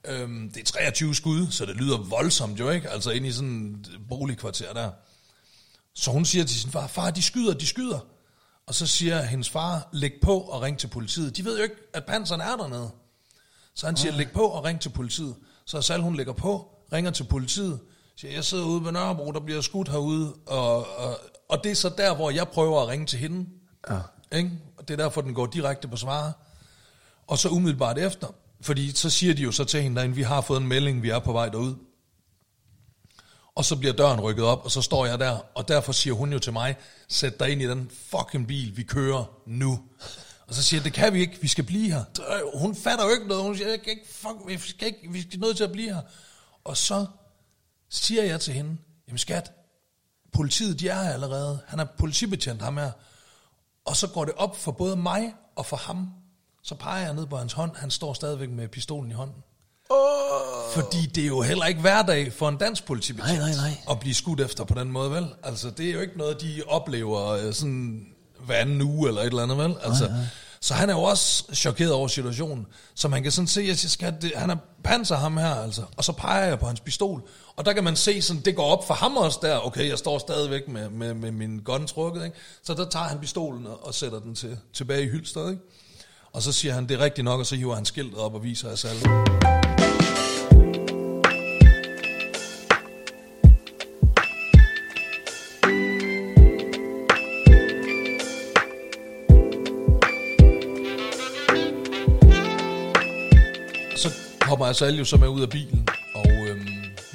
Øhm, 0.05 0.51
det 0.51 0.61
er 0.61 0.65
23 0.65 1.15
skud, 1.15 1.47
så 1.51 1.67
det 1.67 1.77
lyder 1.77 1.99
voldsomt 1.99 2.61
jo, 2.61 2.71
ikke? 2.71 2.91
Altså 2.91 3.11
ind 3.11 3.27
i 3.27 3.33
sådan 3.33 3.75
et 3.81 4.01
boligkvarter 4.09 4.73
der. 4.73 4.91
Så 5.95 6.11
hun 6.11 6.25
siger 6.25 6.45
til 6.45 6.61
sin 6.61 6.71
far, 6.71 6.87
far, 6.87 7.11
de 7.11 7.23
skyder, 7.23 7.55
de 7.55 7.67
skyder. 7.67 7.99
Og 8.67 8.75
så 8.75 8.87
siger 8.87 9.23
hendes 9.23 9.51
far, 9.51 9.89
læg 9.93 10.13
på 10.23 10.41
og 10.41 10.63
ring 10.63 10.79
til 10.79 10.89
politiet. 10.89 11.37
De 11.37 11.45
ved 11.45 11.57
jo 11.57 11.63
ikke, 11.63 11.77
at 11.95 12.05
panseren 12.05 12.41
er 12.41 12.57
dernede. 12.57 12.91
Så 13.75 13.87
han 13.87 13.97
siger, 13.97 14.13
læg 14.13 14.33
på 14.33 14.43
og 14.43 14.65
ring 14.65 14.81
til 14.81 14.89
politiet. 14.89 15.35
Så 15.65 15.83
Sal, 15.83 16.01
hun 16.01 16.17
lægger 16.17 16.33
på, 16.33 16.69
ringer 16.93 17.11
til 17.11 17.25
politiet, 17.25 17.81
siger, 18.17 18.35
jeg 18.35 18.45
sidder 18.45 18.65
ude 18.65 18.85
ved 18.85 18.93
Nørrebro, 18.93 19.33
der 19.33 19.41
bliver 19.41 19.61
skudt 19.61 19.89
herude, 19.89 20.35
og, 20.47 20.97
og, 20.99 21.19
og 21.49 21.65
det 21.65 21.73
er 21.73 21.77
så 21.77 21.89
der, 21.89 22.15
hvor 22.15 22.31
jeg 22.31 22.49
prøver 22.49 22.83
at 22.83 22.89
ringe 22.89 23.07
til 23.07 23.19
hende. 23.19 23.47
Ja. 23.91 23.99
Ikke? 24.33 24.51
Og 24.77 24.89
det 24.89 25.01
er 25.01 25.05
derfor, 25.05 25.21
den 25.21 25.35
går 25.35 25.47
direkte 25.47 25.89
på 25.89 25.97
svar. 25.97 26.33
Og 27.27 27.39
så 27.39 27.49
umiddelbart 27.49 27.99
efter, 27.99 28.29
fordi 28.63 28.93
så 28.93 29.11
siger 29.11 29.35
de 29.35 29.43
jo 29.43 29.53
så 29.53 29.65
til 29.65 29.83
hende 29.83 29.97
derinde, 29.97 30.15
vi 30.15 30.23
har 30.23 30.41
fået 30.41 30.61
en 30.61 30.69
melding, 30.69 31.03
vi 31.03 31.11
er 31.11 31.19
på 31.19 31.33
vej 31.33 31.49
derud. 31.49 31.75
Og 33.55 33.65
så 33.65 33.77
bliver 33.77 33.93
døren 33.93 34.21
rykket 34.21 34.45
op, 34.45 34.65
og 34.65 34.71
så 34.71 34.83
står 34.83 35.07
jeg 35.07 35.19
der, 35.19 35.39
og 35.55 35.69
derfor 35.69 35.93
siger 35.93 36.15
hun 36.15 36.33
jo 36.33 36.39
til 36.39 36.53
mig, 36.53 36.77
sæt 37.09 37.41
dig 37.41 37.51
ind 37.51 37.63
i 37.63 37.69
den 37.69 37.91
fucking 37.91 38.47
bil, 38.47 38.77
vi 38.77 38.83
kører 38.83 39.25
nu. 39.47 39.81
Og 40.47 40.55
så 40.55 40.63
siger 40.63 40.81
jeg, 40.81 40.85
det 40.85 40.93
kan 40.93 41.13
vi 41.13 41.21
ikke, 41.21 41.39
vi 41.41 41.49
skal 41.49 41.65
blive 41.65 41.93
her. 41.93 42.05
Hun 42.59 42.77
fatter 42.77 43.05
jo 43.05 43.11
ikke 43.11 43.29
noget, 43.29 43.43
hun 43.43 43.57
siger, 43.57 43.69
jeg 43.69 43.83
kan 43.83 43.91
ikke, 43.91 44.09
fuck, 44.09 44.37
vi 44.47 44.59
skal 44.59 44.87
ikke, 44.87 45.13
vi 45.13 45.23
skal 45.23 45.41
nødt 45.41 45.57
til 45.57 45.65
at 45.65 45.73
blive 45.73 45.95
her. 45.95 46.03
Og 46.65 46.77
så 46.77 47.07
siger 47.91 48.23
jeg 48.23 48.41
til 48.41 48.55
hende, 48.55 48.77
jamen 49.09 49.19
skat, 49.19 49.53
politiet 50.33 50.81
de 50.81 50.89
er 50.89 51.03
her 51.03 51.13
allerede, 51.13 51.61
han 51.67 51.81
er 51.81 51.87
politibetjent 51.99 52.63
ham 52.63 52.77
her. 52.77 52.91
Og 53.85 53.97
så 53.97 54.07
går 54.07 54.25
det 54.25 54.35
op 54.35 54.57
for 54.57 54.73
både 54.73 54.97
mig 54.97 55.35
og 55.57 55.67
for 55.67 55.77
ham. 55.77 56.22
Så 56.65 56.75
peger 56.75 57.05
jeg 57.05 57.15
ned 57.15 57.27
på 57.27 57.37
hans 57.37 57.53
hånd, 57.53 57.71
han 57.77 57.91
står 57.91 58.13
stadigvæk 58.13 58.51
med 58.51 58.69
pistolen 58.69 59.11
i 59.11 59.15
hånden. 59.15 59.37
Oh. 59.91 60.75
Fordi 60.75 61.07
det 61.07 61.23
er 61.23 61.27
jo 61.29 61.43
heller 61.43 61.67
ikke 61.67 61.81
hverdag 61.81 62.33
for 62.33 62.49
en 62.49 62.57
dansk 62.57 62.85
politibetjent 62.85 63.39
Nej, 63.39 63.51
nej, 63.51 63.57
nej. 63.57 63.79
at 63.91 64.01
blive 64.01 64.15
skudt 64.15 64.41
efter 64.41 64.65
på 64.65 64.75
den 64.75 64.93
måde, 64.93 65.11
vel? 65.11 65.27
Altså, 65.43 65.71
det 65.71 65.89
er 65.89 65.93
jo 65.93 66.01
ikke 66.01 66.19
noget, 66.19 66.41
de 66.41 66.63
oplever 66.67 67.29
øh, 67.29 67.55
sådan 67.55 68.07
hver 68.41 68.57
anden 68.57 68.83
uge 68.83 69.09
eller 69.09 69.21
et 69.21 69.27
eller 69.27 69.43
andet, 69.43 69.59
vel? 69.59 69.77
Altså, 69.83 70.05
nej, 70.09 70.17
nej. 70.17 70.27
Så 70.61 70.75
han 70.75 70.91
er 70.91 70.95
jo 70.95 71.03
også 71.03 71.45
chokeret 71.55 71.93
over 71.93 72.09
situationen. 72.09 72.67
Så 72.95 73.09
man 73.09 73.23
kan 73.23 73.33
sådan 73.33 73.49
se, 73.49 73.61
at 73.61 73.67
jeg 73.67 73.77
skal, 73.77 74.17
det, 74.23 74.33
han 74.37 74.51
er 74.51 74.57
panser 74.85 75.17
ham 75.17 75.37
her, 75.37 75.55
altså. 75.55 75.83
Og 75.97 76.05
så 76.05 76.13
peger 76.13 76.47
jeg 76.47 76.59
på 76.59 76.67
hans 76.67 76.81
pistol. 76.81 77.23
Og 77.57 77.65
der 77.65 77.73
kan 77.73 77.85
man 77.85 77.97
se, 77.97 78.23
sådan, 78.23 78.43
det 78.43 78.57
går 78.57 78.65
op 78.65 78.87
for 78.87 78.95
ham 78.95 79.17
også 79.17 79.39
der. 79.43 79.67
Okay, 79.67 79.89
jeg 79.89 79.99
står 79.99 80.19
stadigvæk 80.19 80.69
med, 80.69 80.91
med, 80.91 81.15
med 81.15 81.31
min 81.33 81.59
gun 81.59 81.87
trukket, 81.87 82.25
ikke? 82.25 82.37
Så 82.63 82.75
der 82.75 82.89
tager 82.89 83.07
han 83.07 83.19
pistolen 83.19 83.67
og, 83.67 83.87
og 83.87 83.95
sætter 83.95 84.21
den 84.21 84.35
til, 84.35 84.59
tilbage 84.73 85.03
i 85.03 85.09
hylsteret, 85.09 85.51
ikke? 85.51 85.63
Og 86.33 86.43
så 86.43 86.53
siger 86.53 86.75
han, 86.75 86.89
det 86.89 87.01
er 87.01 87.05
rigtigt 87.05 87.25
nok, 87.25 87.41
og 87.41 87.47
så 87.47 87.57
hiver 87.57 87.75
han 87.75 87.85
skiltet 87.85 88.19
op 88.19 88.35
og 88.35 88.45
viser 88.45 88.69
os 88.69 88.85
alle. 88.85 89.01
så 103.97 104.09
hopper 104.43 104.83
alle 104.83 104.99
jo 104.99 105.05
så 105.05 105.17
med 105.17 105.29
ud 105.29 105.43
af 105.43 105.51
bilen, 105.51 105.89
og 106.15 106.31
øhm, 106.31 106.67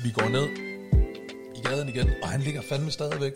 vi 0.03 0.11
går 0.11 0.29
ned 0.29 0.47
i 1.55 1.61
gaden 1.63 1.89
igen, 1.89 2.09
og 2.23 2.29
han 2.29 2.41
ligger 2.41 2.61
fandme 2.69 2.91
stadigvæk. 2.91 3.33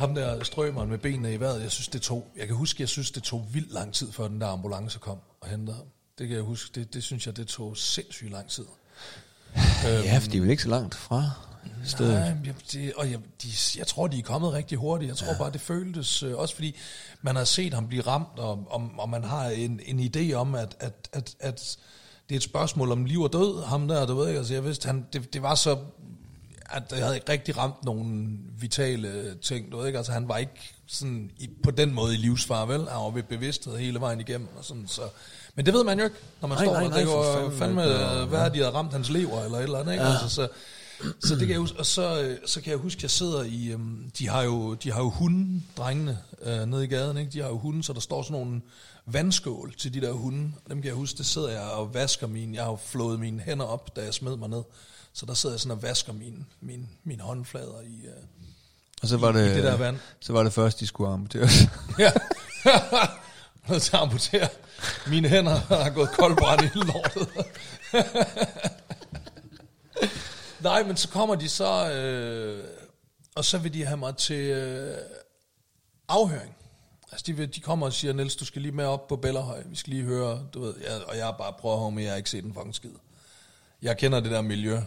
Ham 0.00 0.14
der 0.14 0.44
strømeren 0.44 0.90
med 0.90 0.98
benene 0.98 1.34
i 1.34 1.40
vejret, 1.40 1.62
jeg 1.62 1.70
synes 1.70 1.88
det 1.88 2.02
tog, 2.02 2.26
jeg 2.36 2.46
kan 2.46 2.56
huske, 2.56 2.82
jeg 2.82 2.88
synes 2.88 3.10
det 3.10 3.22
tog 3.22 3.46
vildt 3.52 3.72
lang 3.72 3.94
tid, 3.94 4.12
før 4.12 4.28
den 4.28 4.40
der 4.40 4.46
ambulance 4.46 4.98
kom 4.98 5.18
og 5.40 5.48
hentede 5.48 5.76
ham. 5.76 5.86
Det 6.18 6.28
kan 6.28 6.36
jeg 6.36 6.44
huske, 6.44 6.80
det, 6.80 6.94
det 6.94 7.02
synes 7.02 7.26
jeg, 7.26 7.36
det 7.36 7.48
tog 7.48 7.76
sindssygt 7.76 8.30
lang 8.30 8.48
tid. 8.48 8.64
Ja, 9.84 10.18
for 10.18 10.30
de 10.30 10.36
er 10.36 10.40
vel 10.40 10.50
ikke 10.50 10.62
så 10.62 10.68
langt 10.68 10.94
fra 10.94 11.30
stedet. 11.84 12.12
Nej, 12.12 12.36
jeg, 12.44 12.54
det, 12.72 12.92
og 12.92 13.10
jeg, 13.10 13.18
de, 13.42 13.48
jeg 13.78 13.86
tror, 13.86 14.06
de 14.06 14.18
er 14.18 14.22
kommet 14.22 14.52
rigtig 14.52 14.78
hurtigt. 14.78 15.08
Jeg 15.08 15.16
tror 15.16 15.32
ja. 15.32 15.38
bare, 15.38 15.52
det 15.52 15.60
føltes 15.60 16.22
øh, 16.22 16.38
også, 16.38 16.54
fordi 16.54 16.76
man 17.22 17.36
har 17.36 17.44
set 17.44 17.74
ham 17.74 17.88
blive 17.88 18.02
ramt, 18.02 18.38
og, 18.38 18.66
og, 18.70 18.90
og 18.98 19.08
man 19.08 19.24
har 19.24 19.48
en, 19.48 19.80
en 19.84 20.00
idé 20.00 20.32
om, 20.32 20.54
at, 20.54 20.76
at, 20.80 21.08
at, 21.12 21.36
at 21.40 21.78
det 22.28 22.34
er 22.34 22.38
et 22.38 22.42
spørgsmål 22.42 22.92
om 22.92 23.04
liv 23.04 23.20
og 23.20 23.32
død, 23.32 23.64
ham 23.64 23.88
der, 23.88 24.06
du 24.06 24.14
ved 24.14 24.28
ikke, 24.28 24.38
altså 24.38 24.54
jeg 24.54 24.64
vidste, 24.64 24.86
han, 24.86 25.06
det, 25.12 25.34
det 25.34 25.42
var 25.42 25.54
så, 25.54 25.78
at 26.70 26.82
jeg 26.92 26.98
havde 27.04 27.14
ikke 27.14 27.32
rigtig 27.32 27.56
ramt 27.56 27.84
nogle 27.84 28.28
vitale 28.60 29.34
ting, 29.42 29.72
du 29.72 29.76
ved 29.78 29.86
ikke, 29.86 29.96
altså 29.98 30.12
han 30.12 30.28
var 30.28 30.36
ikke 30.36 30.74
sådan 30.86 31.30
i, 31.38 31.50
på 31.62 31.70
den 31.70 31.94
måde 31.94 32.14
i 32.14 32.16
livsfar, 32.16 32.66
vel, 32.66 32.78
han 32.78 32.98
var 33.00 33.10
ved 33.10 33.22
bevidsthed 33.22 33.76
hele 33.76 34.00
vejen 34.00 34.20
igennem, 34.20 34.48
og 34.58 34.64
sådan, 34.64 34.86
så, 34.88 35.02
men 35.54 35.66
det 35.66 35.74
ved 35.74 35.84
man 35.84 35.98
jo 35.98 36.04
ikke, 36.04 36.16
når 36.40 36.48
man 36.48 36.58
Nej, 36.58 36.64
står 36.64 36.88
nej, 36.88 36.98
det 36.98 37.06
for 37.08 37.16
var 37.16 37.34
fanden, 37.34 37.58
fandme, 37.58 37.82
ja. 37.82 38.24
hvad 38.24 38.38
har 38.38 38.48
de 38.48 38.58
havde 38.58 38.70
ramt 38.70 38.92
hans 38.92 39.10
lever, 39.10 39.44
eller 39.44 39.58
et 39.58 39.62
eller 39.62 39.78
andet, 39.78 39.92
ikke, 39.92 40.04
Ja. 40.04 40.12
altså, 40.12 40.28
så, 40.28 40.48
så 41.24 41.34
det 41.34 41.38
kan 41.40 41.50
jeg 41.50 41.58
huske, 41.58 41.78
og 41.78 41.86
så, 41.86 42.22
øh, 42.22 42.38
så 42.46 42.60
kan 42.60 42.70
jeg 42.70 42.78
huske, 42.78 42.98
at 42.98 43.02
jeg 43.02 43.10
sidder 43.10 43.42
i, 43.42 43.68
øhm, 43.72 44.10
de 44.18 44.28
har 44.28 44.42
jo, 44.42 44.74
de 44.74 44.92
har 44.92 45.00
jo 45.00 45.10
hunde, 45.10 45.62
drengene, 45.76 46.18
øh, 46.42 46.66
nede 46.66 46.84
i 46.84 46.86
gaden, 46.86 47.16
ikke? 47.16 47.32
de 47.32 47.40
har 47.40 47.48
jo 47.48 47.58
hunde, 47.58 47.84
så 47.84 47.92
der 47.92 48.00
står 48.00 48.22
sådan 48.22 48.40
nogle 48.40 48.60
vandskål 49.06 49.74
til 49.78 49.94
de 49.94 50.00
der 50.00 50.12
hunde, 50.12 50.52
og 50.64 50.70
dem 50.70 50.82
kan 50.82 50.86
jeg 50.88 50.94
huske, 50.94 51.18
det 51.18 51.26
sidder 51.26 51.48
jeg 51.50 51.62
og 51.62 51.94
vasker 51.94 52.26
mine, 52.26 52.56
jeg 52.56 52.64
har 52.64 52.70
jo 52.70 52.78
flået 52.86 53.20
mine 53.20 53.40
hænder 53.40 53.64
op, 53.64 53.96
da 53.96 54.04
jeg 54.04 54.14
smed 54.14 54.36
mig 54.36 54.48
ned, 54.48 54.62
så 55.20 55.26
der 55.26 55.34
sidder 55.34 55.54
jeg 55.54 55.60
sådan 55.60 55.76
og 55.76 55.82
vasker 55.82 56.12
mine, 56.12 56.46
mine, 56.60 56.88
mine 57.04 57.22
håndflader 57.22 57.80
i, 57.80 58.06
øh, 58.06 58.12
Og 59.02 59.08
så 59.08 59.16
var 59.16 59.32
i, 59.32 59.36
det, 59.36 59.50
i 59.50 59.54
det 59.54 59.64
der 59.64 59.76
vand. 59.76 59.98
så 60.20 60.32
var 60.32 60.42
det 60.42 60.52
først, 60.52 60.80
de 60.80 60.86
skulle 60.86 61.10
amputeres. 61.10 61.52
Ja. 61.98 62.12
Nødt 63.68 63.82
til 63.82 63.96
at 63.96 64.02
amputere. 64.02 64.48
Mine 65.06 65.28
hænder 65.28 65.54
har 65.82 65.90
gået 65.90 66.10
koldbrand 66.10 66.62
i 66.62 66.68
lortet. 66.74 67.28
Nej, 70.68 70.82
men 70.82 70.96
så 70.96 71.08
kommer 71.08 71.34
de 71.34 71.48
så, 71.48 71.92
øh, 71.92 72.64
og 73.34 73.44
så 73.44 73.58
vil 73.58 73.74
de 73.74 73.84
have 73.84 73.96
mig 73.96 74.16
til 74.16 74.50
øh, 74.50 74.98
afhøring. 76.08 76.54
Altså, 77.12 77.24
de, 77.26 77.32
vil, 77.32 77.54
de 77.54 77.60
kommer 77.60 77.86
og 77.86 77.92
siger, 77.92 78.12
Niels, 78.12 78.36
du 78.36 78.44
skal 78.44 78.62
lige 78.62 78.72
med 78.72 78.84
op 78.84 79.08
på 79.08 79.16
Bellerhøj. 79.16 79.62
Vi 79.66 79.76
skal 79.76 79.92
lige 79.92 80.04
høre, 80.04 80.46
du 80.54 80.60
ved, 80.60 80.74
jeg, 80.80 81.00
og 81.06 81.16
jeg 81.16 81.34
bare 81.38 81.52
prøvet 81.52 81.86
at 81.86 81.92
med, 81.92 82.02
jeg 82.02 82.12
har 82.12 82.16
ikke 82.16 82.30
set 82.30 82.44
en 82.44 82.54
fucking 82.54 82.74
skid. 82.74 82.90
Jeg 83.82 83.98
kender 83.98 84.20
det 84.20 84.30
der 84.30 84.40
miljø. 84.40 84.78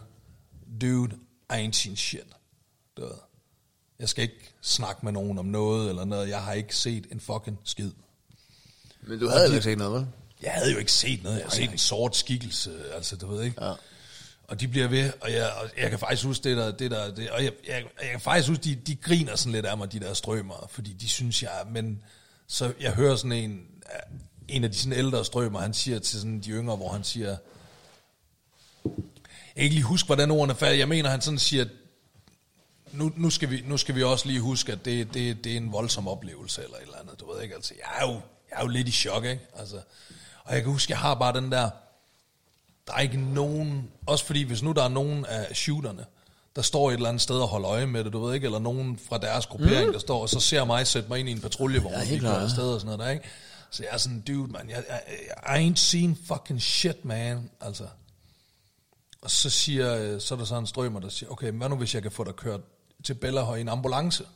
Dude, 0.81 1.15
I 1.49 1.53
ain't 1.53 1.71
seen 1.71 1.95
shit. 1.95 2.27
Du 2.97 3.01
ved. 3.01 3.11
Jeg 3.99 4.09
skal 4.09 4.21
ikke 4.21 4.53
snakke 4.61 4.99
med 5.03 5.11
nogen 5.11 5.39
om 5.39 5.45
noget 5.45 5.89
eller 5.89 6.05
noget. 6.05 6.29
Jeg 6.29 6.43
har 6.43 6.53
ikke 6.53 6.75
set 6.75 7.07
en 7.11 7.19
fucking 7.19 7.59
skid. 7.63 7.91
Men 9.01 9.19
du 9.19 9.27
havde 9.27 9.41
heller 9.41 9.55
ikke 9.55 9.63
set 9.63 9.77
noget, 9.77 9.93
vel? 9.93 10.07
Jeg 10.41 10.51
havde 10.51 10.71
jo 10.71 10.77
ikke 10.77 10.91
set 10.91 11.23
noget. 11.23 11.37
Jeg 11.37 11.45
har 11.45 11.51
set 11.51 11.71
en 11.71 11.77
sort 11.77 12.15
skikkelse, 12.15 12.93
altså 12.93 13.15
du 13.15 13.27
ved 13.27 13.43
ikke. 13.43 13.65
Ja. 13.65 13.73
Og 14.47 14.59
de 14.59 14.67
bliver 14.67 14.87
ved, 14.87 15.11
og 15.21 15.31
jeg, 15.31 15.51
og 15.53 15.69
jeg 15.77 15.89
kan 15.89 15.99
faktisk 15.99 16.25
huske 16.25 16.43
det 16.43 16.57
der, 16.57 16.71
det 16.71 16.91
der 16.91 17.13
det, 17.15 17.29
og 17.29 17.43
jeg, 17.43 17.53
jeg, 17.67 17.85
jeg 18.01 18.11
kan 18.11 18.19
faktisk 18.19 18.49
huske, 18.49 18.63
de, 18.63 18.75
de 18.75 18.95
griner 18.95 19.35
sådan 19.35 19.51
lidt 19.51 19.65
af 19.65 19.77
mig, 19.77 19.91
de 19.91 19.99
der 19.99 20.13
strømmer, 20.13 20.67
fordi 20.69 20.93
de 20.93 21.09
synes, 21.09 21.43
jeg, 21.43 21.63
men 21.71 22.03
så 22.47 22.73
jeg 22.79 22.93
hører 22.93 23.15
sådan 23.15 23.31
en, 23.31 23.61
en 24.47 24.63
af 24.63 24.71
de 24.71 24.77
sådan 24.77 24.99
ældre 24.99 25.25
strømmer, 25.25 25.59
han 25.59 25.73
siger 25.73 25.99
til 25.99 26.19
sådan 26.19 26.39
de 26.39 26.49
yngre, 26.49 26.75
hvor 26.75 26.91
han 26.91 27.03
siger, 27.03 27.37
kan 29.55 29.63
ikke 29.63 29.75
lige 29.75 29.83
huske, 29.85 30.05
hvordan 30.05 30.31
ordene 30.31 30.55
falder, 30.55 30.75
jeg 30.75 30.87
mener, 30.87 31.09
han 31.09 31.21
sådan 31.21 31.39
siger, 31.39 31.65
nu, 32.91 33.11
nu, 33.15 33.29
skal 33.29 33.49
vi, 33.49 33.63
nu 33.67 33.77
skal 33.77 33.95
vi 33.95 34.03
også 34.03 34.27
lige 34.27 34.39
huske, 34.39 34.71
at 34.71 34.85
det, 34.85 35.13
det, 35.13 35.43
det 35.43 35.53
er 35.53 35.57
en 35.57 35.71
voldsom 35.71 36.07
oplevelse, 36.07 36.63
eller 36.63 36.77
et 36.77 36.81
eller 36.81 36.97
andet, 37.01 37.19
du 37.19 37.33
ved 37.33 37.41
ikke, 37.41 37.55
altså, 37.55 37.73
jeg 37.77 38.01
er 38.01 38.11
jo, 38.11 38.13
jeg 38.49 38.57
er 38.57 38.61
jo 38.61 38.67
lidt 38.67 38.87
i 38.87 38.91
chok, 38.91 39.25
ikke, 39.25 39.41
altså, 39.59 39.75
og 40.43 40.53
jeg 40.53 40.63
kan 40.63 40.71
huske, 40.71 40.91
jeg 40.91 40.99
har 40.99 41.15
bare 41.15 41.33
den 41.33 41.51
der, 41.51 41.69
der 42.87 42.93
er 42.93 42.99
ikke 42.99 43.33
nogen, 43.33 43.91
også 44.05 44.25
fordi 44.25 44.43
hvis 44.43 44.63
nu 44.63 44.71
der 44.71 44.83
er 44.83 44.89
nogen 44.89 45.25
af 45.25 45.55
shooterne, 45.55 46.05
der 46.55 46.61
står 46.61 46.89
et 46.89 46.93
eller 46.93 47.09
andet 47.09 47.21
sted 47.21 47.35
og 47.35 47.47
holder 47.47 47.69
øje 47.69 47.85
med 47.85 48.03
det, 48.03 48.13
du 48.13 48.25
ved 48.25 48.35
ikke, 48.35 48.45
eller 48.45 48.59
nogen 48.59 48.99
fra 49.09 49.17
deres 49.17 49.45
gruppering, 49.45 49.85
mm. 49.85 49.93
der 49.93 49.99
står, 49.99 50.21
og 50.21 50.29
så 50.29 50.39
ser 50.39 50.65
mig 50.65 50.87
sætte 50.87 51.09
mig 51.09 51.19
ind 51.19 51.29
i 51.29 51.31
en 51.31 51.41
patruljevogn, 51.41 51.93
Ja, 51.93 52.03
helt 52.03 52.21
klart, 52.21 52.37
ja. 52.37 52.43
afsted 52.43 52.63
og 52.63 52.81
sådan 52.81 52.97
noget 52.97 52.99
der, 52.99 53.09
ikke? 53.09 53.25
Så 53.69 53.83
jeg 53.83 53.89
er 53.93 53.97
sådan, 53.97 54.21
dude, 54.21 54.51
man, 54.51 54.69
jeg, 54.69 54.83
jeg, 54.89 55.59
I 55.59 55.69
ain't 55.69 55.75
seen 55.75 56.17
fucking 56.27 56.61
shit, 56.61 57.05
man, 57.05 57.49
altså. 57.61 57.83
Og 59.23 59.31
så 59.31 59.49
siger, 59.49 59.95
øh, 59.95 60.21
så 60.21 60.33
er 60.33 60.37
der 60.37 60.45
så 60.45 60.57
en 60.57 60.67
strømmer, 60.67 60.99
der 60.99 61.09
siger, 61.09 61.29
okay, 61.29 61.51
hvad 61.51 61.69
nu 61.69 61.75
hvis 61.75 61.95
jeg 61.95 62.01
kan 62.01 62.11
få 62.11 62.23
dig 62.23 62.35
kørt 62.35 62.61
til 63.03 63.13
Bellahøj 63.13 63.57
i 63.57 63.61
en 63.61 63.69
ambulance? 63.69 64.27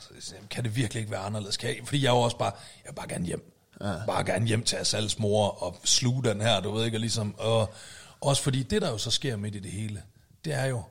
Så 0.00 0.08
jeg 0.14 0.22
siger, 0.22 0.40
kan 0.50 0.64
det 0.64 0.76
virkelig 0.76 1.00
ikke 1.00 1.10
være 1.10 1.20
anderledes? 1.20 1.56
Kan 1.56 1.68
jeg? 1.68 1.78
Fordi 1.84 2.02
jeg 2.02 2.08
er 2.10 2.14
jo 2.14 2.20
også 2.20 2.38
bare, 2.38 2.52
jeg 2.84 2.90
vil 2.90 2.94
bare 2.94 3.08
gerne 3.08 3.26
hjem. 3.26 3.52
Ja. 3.80 4.06
Bare 4.06 4.24
gerne 4.24 4.46
hjem 4.46 4.62
til 4.62 4.76
Asals 4.76 5.18
mor 5.18 5.48
og 5.48 5.76
sluge 5.84 6.24
den 6.24 6.40
her, 6.40 6.60
du 6.60 6.72
ved 6.72 6.84
ikke, 6.84 6.96
og 6.96 7.00
ligesom, 7.00 7.34
og 7.38 7.74
også 8.20 8.42
fordi 8.42 8.62
det, 8.62 8.82
der 8.82 8.90
jo 8.90 8.98
så 8.98 9.10
sker 9.10 9.36
midt 9.36 9.54
i 9.54 9.58
det 9.58 9.70
hele, 9.70 10.02
det 10.44 10.52
er 10.52 10.64
jo, 10.64 10.82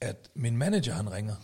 at 0.00 0.30
min 0.34 0.56
manager, 0.56 0.94
han 0.94 1.12
ringer. 1.12 1.34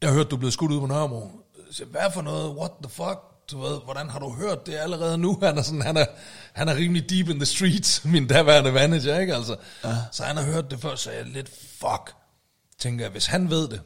Jeg 0.00 0.08
har 0.08 0.16
hørt, 0.16 0.30
du 0.30 0.36
blevet 0.36 0.52
skudt 0.52 0.72
ud 0.72 0.80
på 0.80 0.86
Nørrebro. 0.86 1.30
Jeg 1.56 1.74
siger, 1.74 1.88
hvad 1.88 2.12
for 2.14 2.22
noget? 2.22 2.56
What 2.56 2.70
the 2.82 2.90
fuck? 2.90 3.33
Du 3.50 3.60
ved, 3.60 3.80
hvordan 3.84 4.10
har 4.10 4.18
du 4.18 4.32
hørt 4.32 4.66
det 4.66 4.74
allerede 4.74 5.18
nu? 5.18 5.38
Han 5.42 5.58
er, 5.58 5.62
sådan, 5.62 5.82
han 5.82 5.96
er, 5.96 6.06
han 6.52 6.68
er 6.68 6.74
rimelig 6.74 7.10
deep 7.10 7.28
in 7.28 7.36
the 7.36 7.46
streets, 7.46 8.04
min 8.14 8.26
daværende 8.26 8.72
manager, 8.72 9.18
ikke? 9.18 9.34
Altså, 9.34 9.56
ja. 9.84 9.96
Så 10.12 10.24
han 10.24 10.36
har 10.36 10.44
hørt 10.44 10.70
det 10.70 10.80
før, 10.80 10.94
så 10.94 11.10
jeg 11.10 11.20
er 11.20 11.24
lidt, 11.24 11.48
fuck. 11.78 12.14
Tænker 12.78 13.04
jeg, 13.04 13.12
hvis 13.12 13.26
han 13.26 13.50
ved 13.50 13.68
det, 13.68 13.80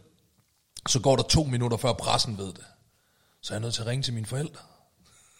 så 0.88 1.00
går 1.00 1.16
der 1.16 1.22
to 1.22 1.44
minutter 1.44 1.76
før 1.76 1.92
pressen 1.92 2.38
ved 2.38 2.46
det. 2.46 2.64
Så 3.42 3.52
er 3.52 3.56
jeg 3.56 3.60
nødt 3.60 3.74
til 3.74 3.82
at 3.82 3.86
ringe 3.86 4.02
til 4.02 4.14
mine 4.14 4.26
forældre. 4.26 4.60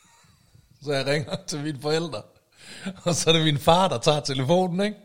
Så 0.84 0.92
jeg 0.92 1.06
ringer 1.06 1.36
til 1.46 1.58
mine 1.60 1.80
forældre. 1.82 2.22
Og 3.04 3.14
så 3.14 3.30
er 3.30 3.34
det 3.34 3.44
min 3.44 3.58
far, 3.58 3.88
der 3.88 3.98
tager 3.98 4.20
telefonen, 4.20 4.80
ikke? 4.80 4.96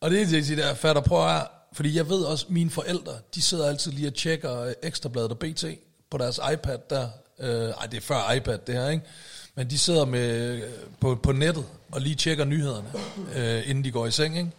Og 0.00 0.10
det 0.10 0.22
er 0.22 0.26
det, 0.26 0.50
jeg 0.50 0.56
der 0.56 0.74
fatter, 0.74 1.02
prøv 1.02 1.28
at 1.36 1.46
fordi 1.76 1.96
jeg 1.96 2.08
ved 2.08 2.24
også, 2.24 2.46
at 2.46 2.52
mine 2.52 2.70
forældre, 2.70 3.12
de 3.34 3.42
sidder 3.42 3.68
altid 3.68 3.92
lige 3.92 4.08
og 4.08 4.14
tjekker 4.14 4.74
Ekstrabladet 4.82 5.30
og 5.30 5.38
BT 5.38 5.64
på 6.10 6.18
deres 6.18 6.40
iPad 6.52 6.78
der. 6.90 7.08
Øh, 7.38 7.68
ej, 7.68 7.86
det 7.86 7.96
er 7.96 8.00
før 8.00 8.32
iPad 8.32 8.58
det 8.66 8.74
her, 8.74 8.88
ikke? 8.88 9.04
Men 9.54 9.70
de 9.70 9.78
sidder 9.78 10.04
med, 10.04 10.54
øh, 10.54 10.62
på, 11.00 11.14
på 11.14 11.32
nettet 11.32 11.64
og 11.92 12.00
lige 12.00 12.14
tjekker 12.14 12.44
nyhederne, 12.44 12.92
øh, 13.34 13.70
inden 13.70 13.84
de 13.84 13.90
går 13.90 14.06
i 14.06 14.10
seng, 14.10 14.38
ikke? 14.38 14.50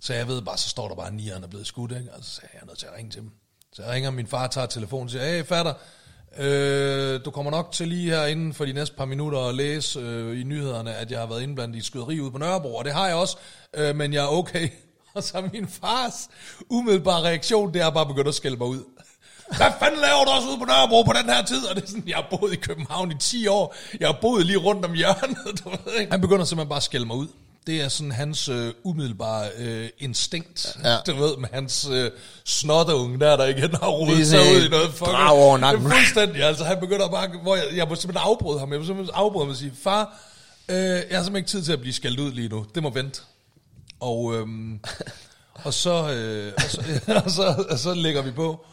Så 0.00 0.14
jeg 0.14 0.28
ved 0.28 0.42
bare, 0.42 0.58
så 0.58 0.68
står 0.68 0.88
der 0.88 0.94
bare, 0.94 1.06
at 1.06 1.14
nieren 1.14 1.42
er 1.42 1.48
blevet 1.48 1.66
skudt, 1.66 1.92
ikke? 1.92 2.12
Og 2.12 2.24
så 2.24 2.40
jeg 2.52 2.60
er 2.62 2.66
nødt 2.66 2.78
til 2.78 2.86
at 2.86 2.92
ringe 2.96 3.10
til 3.10 3.20
dem. 3.20 3.30
Så 3.72 3.82
jeg 3.82 3.92
ringer, 3.92 4.10
min 4.10 4.26
far 4.26 4.46
tager 4.46 4.66
telefonen 4.66 5.04
og 5.04 5.10
siger, 5.10 5.24
hey 5.24 5.44
fatter, 5.44 5.74
øh, 6.38 7.24
du 7.24 7.30
kommer 7.30 7.50
nok 7.50 7.72
til 7.72 7.88
lige 7.88 8.10
her 8.10 8.26
inden 8.26 8.54
for 8.54 8.64
de 8.64 8.72
næste 8.72 8.96
par 8.96 9.04
minutter 9.04 9.38
at 9.38 9.54
læse 9.54 10.00
øh, 10.00 10.40
i 10.40 10.44
nyhederne, 10.44 10.94
at 10.94 11.10
jeg 11.10 11.20
har 11.20 11.26
været 11.26 11.42
indblandet 11.42 11.76
i 11.76 11.80
skyderi 11.80 12.20
ude 12.20 12.30
på 12.30 12.38
Nørrebro, 12.38 12.74
og 12.74 12.84
det 12.84 12.92
har 12.92 13.06
jeg 13.06 13.16
også, 13.16 13.36
øh, 13.74 13.96
men 13.96 14.12
jeg 14.12 14.24
er 14.24 14.28
okay. 14.28 14.68
Og 15.14 15.22
så 15.22 15.48
min 15.52 15.68
fars 15.68 16.28
umiddelbare 16.68 17.22
reaktion, 17.22 17.74
det 17.74 17.82
er 17.82 17.90
bare 17.90 18.06
begyndt 18.06 18.28
at 18.28 18.34
skælde 18.34 18.56
mig 18.56 18.66
ud. 18.66 18.84
Hvad 19.56 19.72
fanden 19.80 20.00
laver 20.00 20.24
du 20.24 20.30
også 20.30 20.48
ude 20.48 20.58
på 20.58 20.64
Nørrebro 20.64 21.02
på 21.02 21.12
den 21.12 21.30
her 21.30 21.42
tid? 21.44 21.64
Og 21.64 21.76
det 21.76 21.84
er 21.84 21.88
sådan, 21.88 22.04
jeg 22.06 22.16
har 22.16 22.26
boet 22.38 22.52
i 22.52 22.56
København 22.56 23.12
i 23.12 23.14
10 23.20 23.46
år. 23.46 23.74
Jeg 24.00 24.08
har 24.08 24.18
boet 24.20 24.46
lige 24.46 24.58
rundt 24.58 24.84
om 24.84 24.92
hjørnet. 24.92 25.64
Du 25.64 25.70
ved 25.70 26.00
ikke? 26.00 26.10
Han 26.12 26.20
begynder 26.20 26.44
simpelthen 26.44 26.68
bare 26.68 26.76
at 26.76 26.82
skælde 26.82 27.06
mig 27.06 27.16
ud. 27.16 27.26
Det 27.66 27.80
er 27.80 27.88
sådan 27.88 28.12
hans 28.12 28.48
øh, 28.48 28.72
umiddelbare 28.82 29.48
øh, 29.58 29.88
instinkt, 29.98 30.76
ja. 30.84 30.96
du 31.06 31.14
ved, 31.14 31.36
med 31.36 31.48
hans 31.52 31.88
øh, 31.92 32.10
snotteunge 32.44 33.20
der, 33.20 33.36
der 33.36 33.46
igen 33.46 33.74
har 33.74 33.88
rodet 33.88 34.26
sig 34.26 34.38
ud 34.38 34.66
i 34.66 34.68
noget 34.68 34.90
fucking. 34.90 35.16
Over. 35.16 35.56
Det 35.56 35.64
er 35.64 35.80
fuldstændig, 35.80 36.42
altså 36.42 36.64
han 36.64 36.80
begynder 36.80 37.08
bare, 37.08 37.28
hvor 37.42 37.56
jeg, 37.56 37.64
jeg 37.74 37.88
må 37.88 37.94
simpelthen 37.94 38.28
afbryde 38.30 38.58
ham, 38.58 38.72
jeg 38.72 38.80
må 38.80 38.86
simpelthen 38.86 39.14
afbryde 39.14 39.44
ham 39.44 39.50
og 39.50 39.56
sige, 39.56 39.72
far, 39.82 40.20
øh, 40.68 40.76
jeg 40.76 40.94
har 40.94 41.02
simpelthen 41.02 41.36
ikke 41.36 41.48
tid 41.48 41.62
til 41.62 41.72
at 41.72 41.80
blive 41.80 41.92
skældt 41.92 42.20
ud 42.20 42.32
lige 42.32 42.48
nu, 42.48 42.66
det 42.74 42.82
må 42.82 42.90
vente. 42.90 43.20
Og, 44.00 44.34
øhm, 44.34 44.80
og, 45.54 45.74
så, 45.74 46.12
øh, 46.12 46.52
og, 46.56 46.62
så, 46.70 46.82
og, 47.24 47.30
så, 47.30 47.64
og 47.70 47.78
så 47.78 47.94
lægger 47.94 48.22
vi 48.22 48.30
på. 48.30 48.64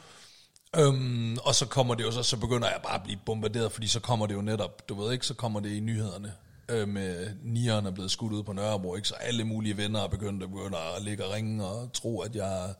Øhm, 0.75 1.37
og 1.43 1.55
så 1.55 1.65
kommer 1.65 1.95
det 1.95 2.03
jo 2.03 2.11
så, 2.11 2.23
så 2.23 2.37
begynder 2.37 2.67
jeg 2.67 2.79
bare 2.83 2.95
at 2.95 3.03
blive 3.03 3.19
bombarderet, 3.25 3.71
fordi 3.71 3.87
så 3.87 3.99
kommer 3.99 4.27
det 4.27 4.33
jo 4.33 4.41
netop, 4.41 4.89
du 4.89 5.01
ved 5.01 5.13
ikke, 5.13 5.25
så 5.25 5.33
kommer 5.33 5.59
det 5.59 5.69
i 5.69 5.79
nyhederne 5.79 6.33
øh, 6.69 6.87
med 6.87 7.29
nieren 7.43 7.85
er 7.85 7.91
blevet 7.91 8.11
skudt 8.11 8.33
ud 8.33 8.43
på 8.43 8.53
Nørrebro, 8.53 8.95
ikke? 8.95 9.07
så 9.07 9.13
alle 9.13 9.43
mulige 9.43 9.77
venner 9.77 10.01
er 10.01 10.07
begyndt 10.07 10.43
at, 10.43 10.49
begynde 10.49 10.77
at 10.77 11.03
ligge 11.03 11.25
og 11.25 11.33
ringe 11.33 11.65
og 11.65 11.93
tro, 11.93 12.19
at 12.19 12.35
jeg 12.35 12.65
er 12.65 12.73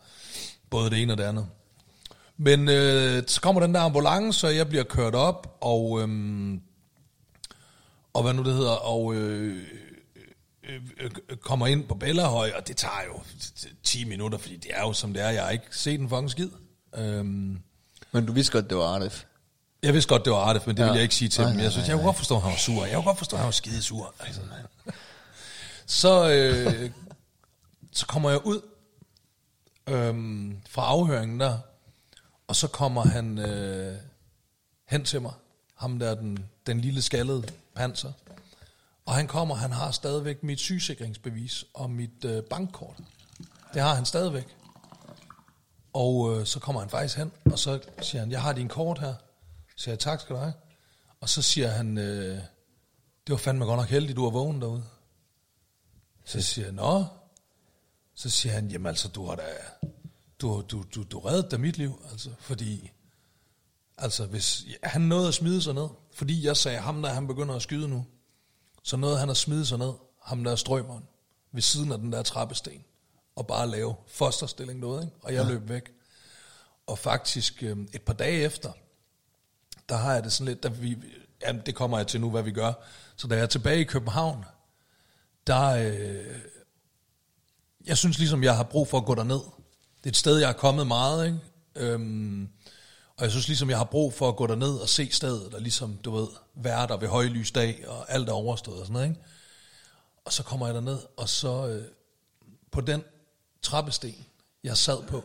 både 0.69 0.89
det 0.89 1.01
ene 1.01 1.13
og 1.13 1.17
det 1.17 1.23
andet. 1.23 1.47
Men 2.37 2.69
øh, 2.69 3.23
så 3.27 3.41
kommer 3.41 3.61
den 3.61 3.73
der 3.73 3.81
ambulance, 3.81 4.47
og 4.47 4.55
jeg 4.55 4.69
bliver 4.69 4.83
kørt 4.83 5.15
op, 5.15 5.57
og, 5.61 6.01
øhm, 6.01 6.61
og 8.13 8.23
hvad 8.23 8.33
nu 8.33 8.43
det 8.43 8.53
hedder, 8.53 8.71
og 8.71 9.15
øh, 9.15 9.63
øh, 10.63 10.81
øh, 10.99 11.37
kommer 11.37 11.67
ind 11.67 11.87
på 11.87 11.95
Bellahøj, 11.95 12.51
og 12.57 12.67
det 12.67 12.77
tager 12.77 13.03
jo 13.07 13.21
10 13.83 14.05
minutter, 14.05 14.37
fordi 14.37 14.57
det 14.57 14.71
er 14.73 14.81
jo 14.81 14.93
som 14.93 15.13
det 15.13 15.23
er, 15.23 15.29
jeg 15.29 15.43
har 15.43 15.51
ikke 15.51 15.65
set 15.71 15.99
en 15.99 16.09
fucking 16.09 16.31
skid. 16.31 16.49
Øhm, 16.97 17.59
men 18.17 18.25
du 18.25 18.33
vidste 18.33 18.51
godt, 18.51 18.69
det 18.69 18.77
var 18.77 18.83
Arif. 18.83 19.25
jeg 19.83 19.93
vidste 19.93 20.09
godt, 20.09 20.25
det 20.25 20.33
var 20.33 20.39
Arif, 20.39 20.67
men 20.67 20.77
det 20.77 20.81
ja. 20.81 20.85
Ville 20.85 20.95
jeg 20.95 21.03
ikke 21.03 21.15
sige 21.15 21.29
til 21.29 21.41
Nej, 21.43 21.51
dem. 21.51 21.59
Jeg 21.59 21.71
synes, 21.71 21.87
nej, 21.87 21.89
jeg 21.89 21.97
kunne 21.97 22.05
godt 22.05 22.17
forstå, 22.17 22.35
at 22.35 22.41
han 22.41 22.51
var 22.51 22.57
sur. 22.57 22.85
Jeg 22.85 22.95
kunne 22.95 23.03
godt 23.03 23.17
forstå, 23.17 23.35
at 23.35 23.39
han 23.39 23.45
var 23.45 23.51
skide 23.51 23.81
sur. 23.81 24.13
Altså. 24.19 24.41
Så, 25.85 26.29
øh, 26.31 26.91
så 27.91 28.05
kommer 28.05 28.29
jeg 28.29 28.45
ud 28.45 28.61
øhm, 29.87 30.57
fra 30.69 30.81
afhøringen 30.81 31.39
der, 31.39 31.57
og 32.47 32.55
så 32.55 32.67
kommer 32.67 33.03
han 33.03 33.37
øh, 33.37 33.97
hen 34.87 35.05
til 35.05 35.21
mig. 35.21 35.33
Ham 35.75 35.99
der, 35.99 36.15
den, 36.15 36.45
den 36.67 36.81
lille 36.81 37.01
skaldede 37.01 37.43
panser. 37.75 38.11
Og 39.05 39.15
han 39.15 39.27
kommer, 39.27 39.55
han 39.55 39.71
har 39.71 39.91
stadigvæk 39.91 40.43
mit 40.43 40.59
sygesikringsbevis 40.59 41.65
og 41.73 41.89
mit 41.89 42.25
øh, 42.25 42.43
bankkort. 42.43 42.97
Det 43.73 43.81
har 43.81 43.95
han 43.95 44.05
stadigvæk. 44.05 44.56
Og 45.97 46.39
øh, 46.39 46.45
så 46.45 46.59
kommer 46.59 46.81
han 46.81 46.89
faktisk 46.89 47.17
hen, 47.17 47.31
og 47.45 47.59
så 47.59 47.79
siger 48.01 48.19
han, 48.19 48.31
jeg 48.31 48.41
har 48.41 48.53
din 48.53 48.67
kort 48.67 48.99
her. 48.99 49.13
Så 49.67 49.83
siger 49.83 49.93
jeg, 49.93 49.99
tak 49.99 50.21
skal 50.21 50.35
du 50.35 50.39
have. 50.39 50.53
Og 51.21 51.29
så 51.29 51.41
siger 51.41 51.67
han, 51.67 51.97
øh, 51.97 52.35
det 53.27 53.33
var 53.33 53.37
fandme 53.37 53.65
godt 53.65 53.77
nok 53.77 53.89
heldigt, 53.89 54.15
du 54.15 54.23
var 54.23 54.29
vågen 54.29 54.61
derude. 54.61 54.83
Så 56.25 56.41
siger 56.41 56.65
jeg, 56.65 56.73
nå. 56.73 57.05
Så 58.15 58.29
siger 58.29 58.53
han, 58.53 58.67
jamen 58.71 58.85
altså, 58.85 59.07
du 59.07 59.25
har 59.25 59.35
da, 59.35 59.43
du, 60.41 60.63
du, 60.71 60.83
du, 60.95 61.03
du 61.03 61.19
reddede 61.19 61.49
da 61.49 61.57
mit 61.57 61.77
liv, 61.77 62.01
altså, 62.11 62.29
fordi, 62.39 62.91
altså, 63.97 64.25
hvis, 64.25 64.65
ja, 64.67 64.87
han 64.89 65.01
nåede 65.01 65.27
at 65.27 65.33
smide 65.33 65.61
sig 65.61 65.73
ned, 65.73 65.87
fordi 66.13 66.45
jeg 66.45 66.57
sagde, 66.57 66.77
ham 66.77 67.01
der, 67.01 67.09
han 67.09 67.27
begynder 67.27 67.55
at 67.55 67.61
skyde 67.61 67.87
nu, 67.87 68.05
så 68.83 68.97
nåede 68.97 69.17
han 69.17 69.29
at 69.29 69.37
smide 69.37 69.65
sig 69.65 69.77
ned, 69.77 69.93
ham 70.23 70.43
der 70.43 70.55
strømmeren, 70.55 71.03
ved 71.51 71.61
siden 71.61 71.91
af 71.91 71.97
den 71.97 72.11
der 72.11 72.23
trappesten, 72.23 72.83
og 73.37 73.47
bare 73.47 73.69
lave 73.69 73.95
fosterstilling 74.07 74.79
noget, 74.79 75.03
ikke? 75.03 75.15
og 75.21 75.33
jeg 75.33 75.43
ja. 75.43 75.49
løb 75.49 75.69
væk. 75.69 75.91
Og 76.87 76.99
faktisk 76.99 77.63
øh, 77.63 77.77
et 77.93 78.01
par 78.01 78.13
dage 78.13 78.41
efter, 78.41 78.71
der 79.89 79.95
har 79.95 80.13
jeg 80.13 80.23
det 80.23 80.33
sådan 80.33 80.47
lidt, 80.47 80.63
der 80.63 80.69
vi, 80.69 80.97
jamen 81.41 81.61
det 81.65 81.75
kommer 81.75 81.97
jeg 81.97 82.07
til 82.07 82.21
nu, 82.21 82.29
hvad 82.29 82.43
vi 82.43 82.51
gør. 82.51 82.73
Så 83.15 83.27
da 83.27 83.35
jeg 83.35 83.41
er 83.43 83.47
tilbage 83.47 83.79
i 83.79 83.83
København, 83.83 84.45
der, 85.47 85.67
øh, 85.67 86.39
jeg 87.85 87.97
synes 87.97 88.19
ligesom, 88.19 88.43
jeg 88.43 88.55
har 88.55 88.63
brug 88.63 88.87
for 88.87 88.97
at 88.97 89.05
gå 89.05 89.15
derned. 89.15 89.41
Det 89.97 90.05
er 90.05 90.09
et 90.09 90.17
sted, 90.17 90.37
jeg 90.37 90.49
er 90.49 90.53
kommet 90.53 90.87
meget, 90.87 91.25
ikke? 91.25 91.39
Øhm, 91.75 92.49
og 93.17 93.23
jeg 93.23 93.31
synes 93.31 93.47
ligesom, 93.47 93.69
jeg 93.69 93.77
har 93.77 93.85
brug 93.85 94.13
for 94.13 94.29
at 94.29 94.35
gå 94.35 94.47
derned 94.47 94.77
og 94.77 94.89
se 94.89 95.09
stedet, 95.11 95.53
og 95.53 95.61
ligesom, 95.61 95.97
du 95.97 96.11
ved, 96.11 96.27
være 96.55 96.87
der 96.87 96.97
ved 96.97 97.07
højlys 97.07 97.51
dag, 97.51 97.83
og 97.87 98.11
alt 98.11 98.29
er 98.29 98.33
overstået 98.33 98.79
og 98.79 98.85
sådan 98.85 98.93
noget, 98.93 99.09
ikke? 99.09 99.21
Og 100.25 100.33
så 100.33 100.43
kommer 100.43 100.65
jeg 100.65 100.75
derned, 100.75 100.99
og 101.17 101.29
så 101.29 101.67
øh, 101.67 101.83
på 102.71 102.81
den 102.81 103.03
trappesten, 103.67 104.25
jeg 104.63 104.77
sad 104.77 105.03
på, 105.03 105.23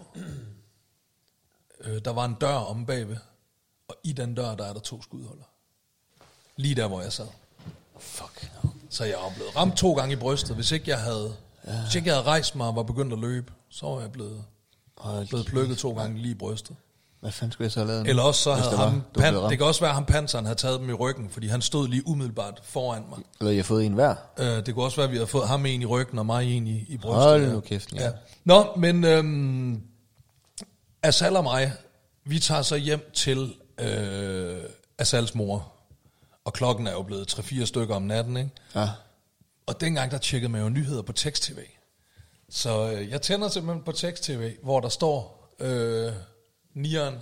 øh, 1.81 2.05
der 2.05 2.11
var 2.11 2.25
en 2.25 2.35
dør 2.35 2.55
om 2.55 2.87
bagved, 2.87 3.17
og 3.89 3.97
i 4.05 4.13
den 4.13 4.35
dør, 4.35 4.55
der 4.55 4.65
er 4.65 4.73
der 4.73 4.81
to 4.81 5.03
skudholder. 5.03 5.45
Lige 6.57 6.75
der, 6.75 6.89
hvor 6.89 7.03
jeg 7.03 7.13
sad. 7.13 7.27
Fuck. 7.99 8.51
Så 8.91 9.05
jeg 9.05 9.15
er 9.15 9.35
blevet 9.35 9.57
ramt 9.57 9.77
to 9.77 9.95
gange 9.95 10.13
i 10.13 10.17
brystet. 10.17 10.55
Hvis 10.55 10.71
ikke 10.71 10.91
jeg 10.91 11.01
havde, 11.01 11.37
ja. 11.67 11.83
hvis 11.83 11.95
ikke 11.95 12.09
jeg 12.09 12.17
havde 12.17 12.27
rejst 12.27 12.55
mig 12.55 12.67
og 12.67 12.77
var 12.77 12.83
begyndt 12.83 13.13
at 13.13 13.19
løbe, 13.19 13.53
så 13.69 13.87
var 13.87 14.01
jeg 14.01 14.13
blevet, 14.13 14.45
Hold 14.97 15.29
blevet 15.29 15.47
plukket 15.47 15.79
to 15.79 15.93
gange 15.93 16.19
lige 16.19 16.33
i 16.33 16.39
brystet. 16.39 16.77
Hvad 17.23 17.33
fanden 17.33 17.53
skulle 17.53 17.65
jeg 17.65 17.73
så 17.73 17.81
have 17.81 17.89
lavet? 17.89 18.09
Eller 18.09 18.23
også 18.23 18.43
så 18.43 18.55
havde 18.55 18.71
det 18.71 18.79
var, 18.79 18.89
ham, 18.89 19.03
pan, 19.15 19.35
det 19.35 19.59
kan 19.59 19.67
også 19.67 19.81
være, 19.81 19.91
at 19.91 19.95
ham 19.95 20.05
panseren 20.05 20.45
havde 20.45 20.59
taget 20.59 20.81
dem 20.81 20.91
i 20.91 20.93
ryggen, 20.93 21.31
fordi 21.31 21.47
han 21.47 21.63
stod 21.63 21.89
lige 21.89 22.09
umiddelbart 22.09 22.61
foran 22.65 23.05
mig. 23.09 23.19
Eller 23.41 23.51
jeg 23.51 23.59
har 23.59 23.65
fået 23.65 23.87
en 23.87 23.93
hver. 23.93 24.15
Uh, 24.39 24.45
det 24.45 24.75
kunne 24.75 24.85
også 24.85 24.97
være, 24.97 25.05
at 25.05 25.11
vi 25.11 25.17
havde 25.17 25.27
fået 25.27 25.49
ham 25.49 25.67
en 25.67 25.83
i 25.83 25.87
ryggen 25.87 26.19
og 26.19 26.27
mig 26.27 26.57
en 26.57 26.67
i, 26.67 26.85
i 26.89 26.97
brystet. 26.97 27.23
Hold 27.23 27.53
nu 27.53 27.61
kæft, 27.61 27.93
ja. 27.93 28.05
Ja. 28.05 28.11
Nå, 28.45 28.67
men 28.77 29.05
øhm, 29.05 29.83
Asal 31.03 31.37
og 31.37 31.45
mig, 31.45 31.73
vi 32.25 32.39
tager 32.39 32.63
så 32.63 32.77
hjem 32.77 33.11
til 33.15 33.55
øh, 33.79 34.57
Asals 34.99 35.35
mor. 35.35 35.73
Og 36.45 36.53
klokken 36.53 36.87
er 36.87 36.93
jo 36.93 37.03
blevet 37.03 37.33
3-4 37.39 37.65
stykker 37.65 37.95
om 37.95 38.03
natten, 38.03 38.37
ikke? 38.37 38.51
Ja. 38.75 38.89
Og 39.67 39.81
dengang, 39.81 40.11
der 40.11 40.19
tjekkede 40.19 40.53
man 40.53 40.63
jo 40.63 40.69
nyheder 40.69 41.03
på 41.03 41.13
tekst-tv. 41.13 41.59
Så 42.51 42.93
øh, 42.93 43.11
jeg 43.11 43.23
tænder 43.23 43.49
simpelthen 43.49 43.85
på 43.85 43.93
tekst-tv, 43.93 44.53
hvor 44.63 44.81
der 44.81 44.89
står, 44.89 45.49
øh, 45.61 46.13
nieren 46.75 47.15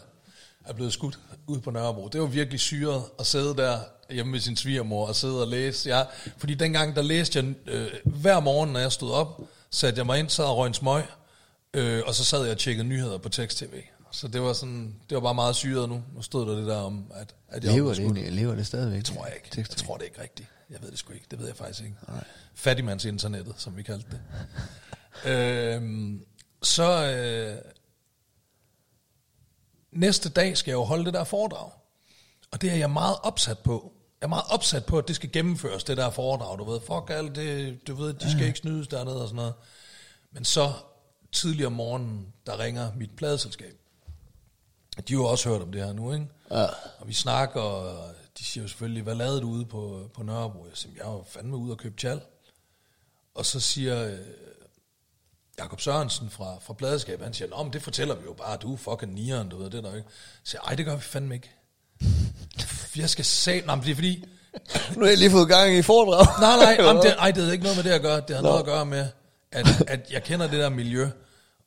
er 0.65 0.73
blevet 0.73 0.93
skudt 0.93 1.19
ud 1.47 1.61
på 1.61 1.71
Nørrebro. 1.71 2.09
Det 2.09 2.21
var 2.21 2.27
virkelig 2.27 2.61
syret 2.61 3.03
at 3.19 3.27
sidde 3.27 3.57
der 3.57 3.79
hjemme 4.11 4.33
med 4.33 4.41
sin 4.41 4.57
svigermor 4.57 5.07
og 5.07 5.17
sidde 5.17 5.41
og 5.41 5.49
læse. 5.49 5.89
Ja, 5.89 6.03
fordi 6.39 6.55
dengang, 6.55 6.97
der 6.97 7.03
læste 7.03 7.39
jeg 7.39 7.55
øh, 7.67 7.91
hver 8.05 8.41
morgen, 8.41 8.73
når 8.73 8.81
jeg 8.81 8.93
stod 8.93 9.11
op, 9.11 9.41
satte 9.71 9.99
jeg 9.99 10.07
mig 10.07 10.19
ind, 10.19 10.29
sad 10.29 10.45
og 10.45 10.57
røg 10.57 10.67
en 10.67 10.75
smøg, 10.75 11.05
øh, 11.75 12.03
og 12.07 12.15
så 12.15 12.25
sad 12.25 12.43
jeg 12.43 12.51
og 12.51 12.59
tjekkede 12.59 12.89
nyheder 12.89 13.19
på 13.19 13.29
tekst-tv. 13.29 13.83
Så 14.13 14.29
det 14.29 14.43
var 14.43 14.53
sådan, 14.53 14.95
det 15.09 15.15
var 15.15 15.21
bare 15.21 15.35
meget 15.35 15.57
syret 15.57 15.89
nu. 15.89 16.03
Nu 16.15 16.23
stod 16.23 16.51
der 16.51 16.57
det 16.57 16.67
der 16.67 16.77
om, 16.77 17.05
at, 17.15 17.35
at 17.49 17.65
jeg 17.65 17.73
Lever 17.73 17.95
det 17.95 17.99
egentlig? 17.99 18.33
Lever 18.33 18.55
det 18.55 18.67
stadigvæk? 18.67 18.99
Det 18.99 19.05
tror 19.05 19.27
jeg 19.27 19.35
ikke. 19.35 19.49
Jeg 19.57 19.67
tror 19.67 19.97
det 19.97 20.05
ikke 20.05 20.23
rigtigt. 20.23 20.49
Jeg 20.71 20.79
ved 20.83 20.91
det 20.91 20.99
sgu 20.99 21.13
ikke. 21.13 21.27
Det 21.31 21.39
ved 21.39 21.47
jeg 21.47 21.57
faktisk 21.57 21.81
ikke. 21.81 21.97
Nej. 22.09 22.25
Fattigmands 22.55 23.05
internettet, 23.05 23.55
som 23.57 23.77
vi 23.77 23.83
kaldte 23.83 24.07
det. 24.11 24.21
øhm, 25.31 26.25
så 26.63 27.13
øh, 27.13 27.57
næste 29.93 30.29
dag 30.29 30.57
skal 30.57 30.71
jeg 30.71 30.77
jo 30.77 30.85
holde 30.85 31.05
det 31.05 31.15
der 31.15 31.25
foredrag. 31.25 31.71
Og 32.51 32.61
det 32.63 32.71
er 32.71 32.75
jeg 32.77 32.91
meget 32.91 33.17
opsat 33.23 33.59
på. 33.59 33.93
Jeg 34.21 34.27
er 34.27 34.29
meget 34.29 34.45
opsat 34.51 34.85
på, 34.85 34.99
at 34.99 35.09
det 35.09 35.17
skal 35.17 35.33
gennemføres, 35.33 35.85
det 35.85 35.97
der 35.97 36.11
foredrag. 36.11 36.59
Du 36.59 36.65
ved, 36.65 36.81
fuck 36.81 37.11
alt 37.11 37.37
det, 37.37 37.87
du 37.87 37.95
ved, 37.95 38.15
de 38.15 38.31
skal 38.31 38.47
ikke 38.47 38.59
snydes 38.59 38.89
dernede 38.89 39.23
og 39.23 39.29
sådan 39.29 39.37
noget. 39.37 39.55
Men 40.33 40.45
så 40.45 40.73
tidligere 41.33 41.67
om 41.67 41.73
morgenen, 41.73 42.33
der 42.47 42.59
ringer 42.59 42.93
mit 42.97 43.11
pladeselskab. 43.17 43.75
De 45.09 45.13
har 45.13 45.21
jo 45.21 45.25
også 45.25 45.49
hørt 45.49 45.63
om 45.63 45.73
det 45.73 45.85
her 45.85 45.93
nu, 45.93 46.13
ikke? 46.13 46.27
Ja. 46.51 46.67
Og 46.99 47.09
vi 47.09 47.13
snakker, 47.13 47.61
og 47.61 48.15
de 48.39 48.45
siger 48.45 48.65
jo 48.65 48.69
selvfølgelig, 48.69 49.03
hvad 49.03 49.15
lavede 49.15 49.41
du 49.41 49.49
ude 49.49 49.65
på, 49.65 50.11
på 50.15 50.23
Nørrebro? 50.23 50.67
Jeg 50.67 50.77
siger, 50.77 50.95
jeg 50.97 51.07
var 51.07 51.23
fandme 51.27 51.57
ude 51.57 51.73
og 51.73 51.79
købe 51.79 51.97
tjal. 51.97 52.21
Og 53.35 53.47
så 53.47 53.61
siger 53.61 54.07
øh, 54.07 54.19
Jakob 55.63 55.81
Sørensen 55.81 56.31
fra, 56.31 56.55
fra 56.63 56.75
pladeskabet, 56.75 57.25
han 57.25 57.35
siger, 57.35 57.49
Nå, 57.49 57.63
men 57.63 57.73
det 57.73 57.83
fortæller 57.83 58.15
vi 58.15 58.25
jo 58.25 58.33
bare, 58.33 58.57
du 58.57 58.73
er 58.73 58.77
fucking 58.77 59.15
nieren, 59.15 59.49
du 59.49 59.59
ved 59.63 59.71
det 59.71 59.85
der, 59.85 59.95
ikke? 59.95 60.09
Så 60.45 60.51
siger 60.51 60.61
jeg, 60.65 60.69
ej, 60.69 60.75
det 60.75 60.87
gør 60.87 60.97
vi 60.97 61.03
fandme 61.03 61.35
ikke. 61.35 61.51
Jeg 62.97 63.11
skal 63.11 63.25
sige, 63.25 63.63
nej, 63.67 63.75
men 63.75 63.85
det 63.85 63.91
er 63.91 63.95
fordi, 63.95 64.25
Nu 64.97 65.01
har 65.01 65.09
jeg 65.09 65.19
lige 65.19 65.31
fået 65.31 65.49
gang 65.49 65.73
i 65.73 65.83
foredrag. 65.83 66.27
Nej, 66.47 66.57
nej, 66.57 66.87
jamen, 66.87 67.03
det, 67.03 67.15
ej, 67.19 67.31
det 67.31 67.43
havde 67.43 67.53
ikke 67.53 67.63
noget 67.65 67.77
med 67.77 67.85
det 67.85 67.91
at 67.91 68.03
gøre. 68.03 68.21
Det 68.29 68.37
har 68.37 68.43
noget 68.43 68.59
at 68.59 68.65
gøre 68.65 68.87
med, 68.87 69.07
at, 69.53 69.67
at 69.87 70.11
jeg 70.11 70.23
kender 70.23 70.47
det 70.47 70.59
der 70.59 70.69
miljø, 70.69 71.09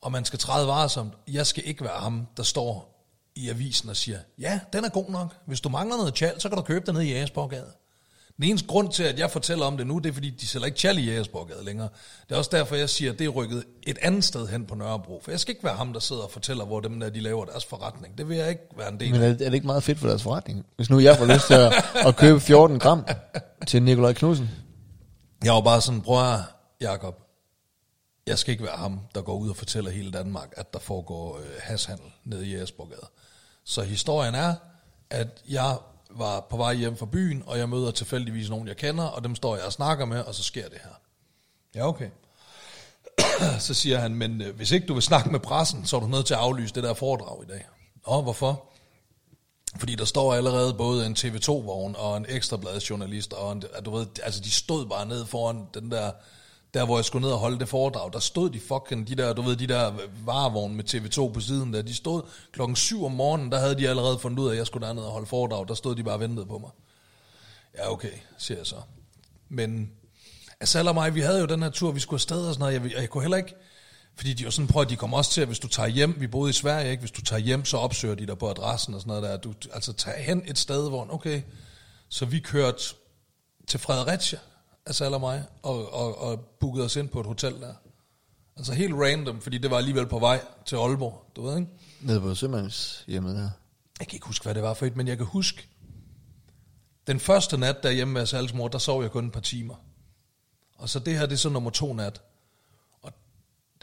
og 0.02 0.12
man 0.12 0.24
skal 0.24 0.38
træde 0.38 0.66
varsomt. 0.66 1.12
Jeg 1.28 1.46
skal 1.46 1.62
ikke 1.66 1.84
være 1.84 1.98
ham, 1.98 2.26
der 2.36 2.42
står 2.42 2.94
i 3.36 3.48
avisen 3.48 3.88
og 3.88 3.96
siger, 3.96 4.18
ja, 4.38 4.60
den 4.72 4.84
er 4.84 4.88
god 4.88 5.10
nok. 5.10 5.34
Hvis 5.46 5.60
du 5.60 5.68
mangler 5.68 5.96
noget 5.96 6.14
tjal, 6.14 6.40
så 6.40 6.48
kan 6.48 6.58
du 6.58 6.62
købe 6.62 6.86
det 6.86 6.94
nede 6.94 7.06
i 7.06 7.12
Jægersborgade. 7.12 7.72
Den 8.36 8.44
eneste 8.44 8.68
grund 8.68 8.92
til, 8.92 9.02
at 9.02 9.18
jeg 9.18 9.30
fortæller 9.30 9.66
om 9.66 9.76
det 9.76 9.86
nu, 9.86 9.98
det 9.98 10.08
er, 10.08 10.12
fordi 10.12 10.30
de 10.30 10.46
sælger 10.46 10.66
ikke 10.66 10.78
tjal 10.78 10.98
i 10.98 11.02
Jægersborgade 11.02 11.64
længere. 11.64 11.88
Det 12.28 12.34
er 12.34 12.38
også 12.38 12.50
derfor, 12.52 12.76
jeg 12.76 12.90
siger, 12.90 13.12
at 13.12 13.18
det 13.18 13.24
er 13.24 13.28
rykket 13.28 13.64
et 13.82 13.98
andet 14.02 14.24
sted 14.24 14.48
hen 14.48 14.66
på 14.66 14.74
Nørrebro. 14.74 15.20
For 15.24 15.30
jeg 15.30 15.40
skal 15.40 15.52
ikke 15.52 15.64
være 15.64 15.76
ham, 15.76 15.92
der 15.92 16.00
sidder 16.00 16.22
og 16.22 16.30
fortæller, 16.30 16.64
hvor 16.64 16.80
dem 16.80 17.00
der, 17.00 17.10
de 17.10 17.20
laver 17.20 17.44
deres 17.44 17.64
forretning. 17.64 18.18
Det 18.18 18.28
vil 18.28 18.36
jeg 18.36 18.48
ikke 18.48 18.62
være 18.76 18.88
en 18.88 19.00
del 19.00 19.10
Men 19.12 19.22
af. 19.22 19.26
er, 19.26 19.30
er 19.30 19.36
det 19.36 19.54
ikke 19.54 19.66
meget 19.66 19.82
fedt 19.82 19.98
for 19.98 20.08
deres 20.08 20.22
forretning? 20.22 20.66
Hvis 20.76 20.90
nu 20.90 20.98
jeg 20.98 21.16
får 21.18 21.26
lyst 21.26 21.46
til 21.46 21.54
at, 21.54 21.72
at 22.06 22.16
købe 22.16 22.40
14 22.40 22.78
gram 22.78 23.06
til 23.66 23.82
Nikolaj 23.82 24.12
Knudsen. 24.12 24.50
Jeg 25.44 25.52
var 25.52 25.60
bare 25.60 25.80
sådan, 25.80 26.00
prøv 26.00 26.32
at, 26.32 26.40
Jacob, 26.80 27.14
jeg 28.26 28.38
skal 28.38 28.52
ikke 28.52 28.64
være 28.64 28.76
ham, 28.76 29.00
der 29.14 29.22
går 29.22 29.34
ud 29.34 29.50
og 29.50 29.56
fortæller 29.56 29.90
hele 29.90 30.10
Danmark, 30.10 30.48
at 30.56 30.72
der 30.72 30.78
foregår 30.78 31.38
øh, 31.38 31.44
hashandel 31.60 32.06
nede 32.24 32.46
i 32.46 32.50
Jægersborgade. 32.50 33.06
Så 33.64 33.82
historien 33.82 34.34
er, 34.34 34.54
at 35.10 35.28
jeg 35.48 35.76
var 36.18 36.40
på 36.40 36.56
vej 36.56 36.74
hjem 36.74 36.96
fra 36.96 37.06
byen, 37.06 37.42
og 37.46 37.58
jeg 37.58 37.68
møder 37.68 37.90
tilfældigvis 37.90 38.50
nogen, 38.50 38.68
jeg 38.68 38.76
kender, 38.76 39.04
og 39.04 39.24
dem 39.24 39.34
står 39.34 39.56
jeg 39.56 39.64
og 39.64 39.72
snakker 39.72 40.04
med, 40.04 40.20
og 40.20 40.34
så 40.34 40.42
sker 40.42 40.68
det 40.68 40.78
her. 40.82 40.90
Ja, 41.74 41.88
okay. 41.88 42.10
så 43.66 43.74
siger 43.74 43.98
han, 43.98 44.14
men 44.14 44.42
øh, 44.42 44.56
hvis 44.56 44.70
ikke 44.70 44.86
du 44.86 44.94
vil 44.94 45.02
snakke 45.02 45.30
med 45.30 45.40
pressen, 45.40 45.86
så 45.86 45.96
er 45.96 46.00
du 46.00 46.06
nødt 46.06 46.26
til 46.26 46.34
at 46.34 46.40
aflyse 46.40 46.74
det 46.74 46.82
der 46.82 46.94
foredrag 46.94 47.42
i 47.42 47.46
dag. 47.46 47.66
Nå, 48.06 48.22
hvorfor? 48.22 48.64
Fordi 49.78 49.94
der 49.94 50.04
står 50.04 50.34
allerede 50.34 50.74
både 50.74 51.06
en 51.06 51.16
TV2-vogn 51.18 51.96
og 51.98 52.16
en 52.16 52.26
ekstrabladsjournalist, 52.28 53.32
og 53.32 53.52
en, 53.52 53.64
du 53.84 53.96
ved, 53.96 54.06
altså 54.22 54.40
de 54.40 54.50
stod 54.50 54.86
bare 54.86 55.06
nede 55.06 55.26
foran 55.26 55.66
den 55.74 55.90
der, 55.90 56.10
der 56.74 56.84
hvor 56.84 56.98
jeg 56.98 57.04
skulle 57.04 57.22
ned 57.22 57.32
og 57.32 57.38
holde 57.38 57.58
det 57.58 57.68
foredrag, 57.68 58.12
der 58.12 58.18
stod 58.18 58.50
de 58.50 58.60
fucking, 58.60 59.08
de 59.08 59.14
der, 59.14 59.32
du 59.32 59.42
ved, 59.42 59.56
de 59.56 59.66
der 59.66 59.92
varevogne 60.24 60.74
med 60.74 60.94
TV2 60.94 61.32
på 61.32 61.40
siden 61.40 61.72
der, 61.72 61.82
de 61.82 61.94
stod 61.94 62.22
klokken 62.52 62.76
7 62.76 63.04
om 63.04 63.12
morgenen, 63.12 63.52
der 63.52 63.58
havde 63.58 63.74
de 63.74 63.88
allerede 63.88 64.18
fundet 64.18 64.38
ud 64.38 64.48
af, 64.48 64.52
at 64.52 64.58
jeg 64.58 64.66
skulle 64.66 64.86
derned 64.86 65.02
og 65.02 65.10
holde 65.10 65.26
foredrag, 65.26 65.68
der 65.68 65.74
stod 65.74 65.94
de 65.94 66.04
bare 66.04 66.14
og 66.14 66.20
ventede 66.20 66.46
på 66.46 66.58
mig. 66.58 66.70
Ja, 67.78 67.92
okay, 67.92 68.12
siger 68.38 68.58
jeg 68.58 68.66
så. 68.66 68.76
Men 69.48 69.90
altså, 70.60 70.78
Asal 70.78 70.88
og 70.88 70.94
mig, 70.94 71.14
vi 71.14 71.20
havde 71.20 71.40
jo 71.40 71.46
den 71.46 71.62
her 71.62 71.70
tur, 71.70 71.92
vi 71.92 72.00
skulle 72.00 72.16
afsted 72.16 72.48
og 72.48 72.54
sådan 72.54 72.74
noget, 72.74 72.92
jeg, 72.92 73.00
jeg 73.00 73.10
kunne 73.10 73.22
heller 73.22 73.36
ikke, 73.36 73.54
fordi 74.16 74.32
de 74.32 74.42
jo 74.42 74.50
sådan, 74.50 74.68
prøv 74.68 74.82
at 74.82 74.90
de 74.90 74.96
kommer 74.96 75.16
også 75.16 75.30
til, 75.30 75.40
at 75.40 75.46
hvis 75.46 75.58
du 75.58 75.68
tager 75.68 75.88
hjem, 75.88 76.20
vi 76.20 76.26
boede 76.26 76.50
i 76.50 76.52
Sverige, 76.52 76.90
ikke? 76.90 77.00
hvis 77.00 77.10
du 77.10 77.22
tager 77.22 77.40
hjem, 77.40 77.64
så 77.64 77.76
opsøger 77.76 78.14
de 78.14 78.26
dig 78.26 78.38
på 78.38 78.50
adressen 78.50 78.94
og 78.94 79.00
sådan 79.00 79.08
noget 79.08 79.22
der. 79.22 79.36
Du, 79.36 79.54
altså 79.72 79.92
tag 79.92 80.24
hen 80.24 80.42
et 80.46 80.58
sted, 80.58 80.88
hvor, 80.88 81.06
okay, 81.10 81.42
så 82.08 82.24
vi 82.24 82.38
kørte 82.38 82.82
til 83.68 83.80
Fredericia, 83.80 84.38
Asal 84.86 85.14
og 85.14 85.20
mig, 85.20 85.44
og, 85.62 85.92
og, 85.92 86.18
og 86.18 86.40
bookede 86.40 86.84
os 86.84 86.96
ind 86.96 87.08
på 87.08 87.20
et 87.20 87.26
hotel 87.26 87.60
der. 87.60 87.74
Altså 88.56 88.72
helt 88.72 88.94
random, 88.94 89.40
fordi 89.40 89.58
det 89.58 89.70
var 89.70 89.76
alligevel 89.76 90.06
på 90.06 90.18
vej 90.18 90.44
til 90.66 90.76
Aalborg, 90.76 91.30
du 91.36 91.42
ved 91.42 91.58
ikke? 91.58 91.70
Nede 92.00 92.20
på 92.20 92.34
Sømands 92.34 93.04
hjemmet 93.06 93.36
her. 93.36 93.50
Jeg 94.00 94.08
kan 94.08 94.16
ikke 94.16 94.26
huske, 94.26 94.42
hvad 94.42 94.54
det 94.54 94.62
var 94.62 94.74
for 94.74 94.86
et, 94.86 94.96
men 94.96 95.08
jeg 95.08 95.16
kan 95.16 95.26
huske, 95.26 95.68
den 97.06 97.20
første 97.20 97.58
nat 97.58 97.82
derhjemme 97.82 98.14
med 98.14 98.22
Asals 98.22 98.54
mor, 98.54 98.68
der 98.68 98.78
sov 98.78 99.02
jeg 99.02 99.10
kun 99.10 99.26
et 99.26 99.32
par 99.32 99.40
timer. 99.40 99.74
Og 100.78 100.88
så 100.88 100.98
det 100.98 101.18
her, 101.18 101.26
det 101.26 101.32
er 101.32 101.38
så 101.38 101.48
nummer 101.48 101.70
to 101.70 101.94
nat. 101.94 102.22
Og, 103.02 103.12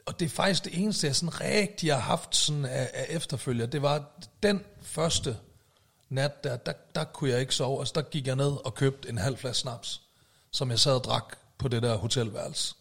og 0.05 0.19
det 0.19 0.25
er 0.25 0.29
faktisk 0.29 0.63
det 0.63 0.79
eneste, 0.79 1.07
jeg 1.07 1.15
sådan 1.15 1.41
rigtig 1.41 1.93
har 1.93 1.99
haft 1.99 2.35
sådan 2.35 2.65
af, 2.65 2.89
af 2.93 3.05
efterfølger. 3.09 3.65
Det 3.65 3.81
var 3.81 4.21
den 4.43 4.61
første 4.81 5.37
nat, 6.09 6.43
der, 6.43 6.57
der, 6.57 6.73
der 6.95 7.03
kunne 7.03 7.29
jeg 7.29 7.39
ikke 7.39 7.55
sove. 7.55 7.79
Altså 7.79 7.93
der 7.95 8.01
gik 8.01 8.27
jeg 8.27 8.35
ned 8.35 8.65
og 8.65 8.75
købte 8.75 9.09
en 9.09 9.17
halv 9.17 9.37
flaske 9.37 9.59
snaps, 9.59 10.01
som 10.51 10.69
jeg 10.69 10.79
sad 10.79 10.93
og 10.93 11.03
drak 11.03 11.37
på 11.57 11.67
det 11.67 11.83
der 11.83 11.97
hotelværelse. 11.97 12.75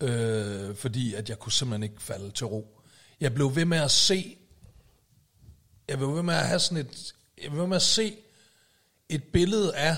Øh, 0.00 0.76
fordi 0.76 1.14
at 1.14 1.28
jeg 1.28 1.38
kunne 1.38 1.52
simpelthen 1.52 1.82
ikke 1.82 2.02
falde 2.02 2.30
til 2.30 2.46
ro. 2.46 2.80
Jeg 3.20 3.34
blev 3.34 3.56
ved 3.56 3.64
med 3.64 3.78
at 3.78 3.90
se, 3.90 4.36
jeg 5.88 5.98
blev 5.98 6.14
ved 6.14 6.22
med 6.22 6.34
at 6.34 6.46
have 6.46 6.58
sådan 6.58 6.86
et, 6.86 7.14
jeg 7.42 7.50
blev 7.50 7.60
ved 7.60 7.68
med 7.68 7.76
at 7.76 7.82
se 7.82 8.16
et 9.08 9.24
billede 9.24 9.76
af, 9.76 9.96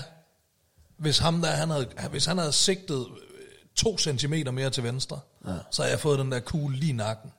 hvis, 0.97 1.17
ham 1.17 1.41
der, 1.41 1.49
han 1.49 1.69
havde, 1.69 1.87
hvis 2.09 2.25
han 2.25 2.37
havde 2.37 2.51
sigtet 2.51 3.07
øh, 3.07 3.47
to 3.75 3.97
centimeter 3.97 4.51
mere 4.51 4.69
til 4.69 4.83
venstre, 4.83 5.19
ja. 5.47 5.57
så 5.71 5.81
havde 5.81 5.91
jeg 5.91 5.99
fået 5.99 6.19
den 6.19 6.31
der 6.31 6.39
kugle 6.39 6.77
lige 6.77 6.89
i 6.89 6.95
nakken. 6.95 7.31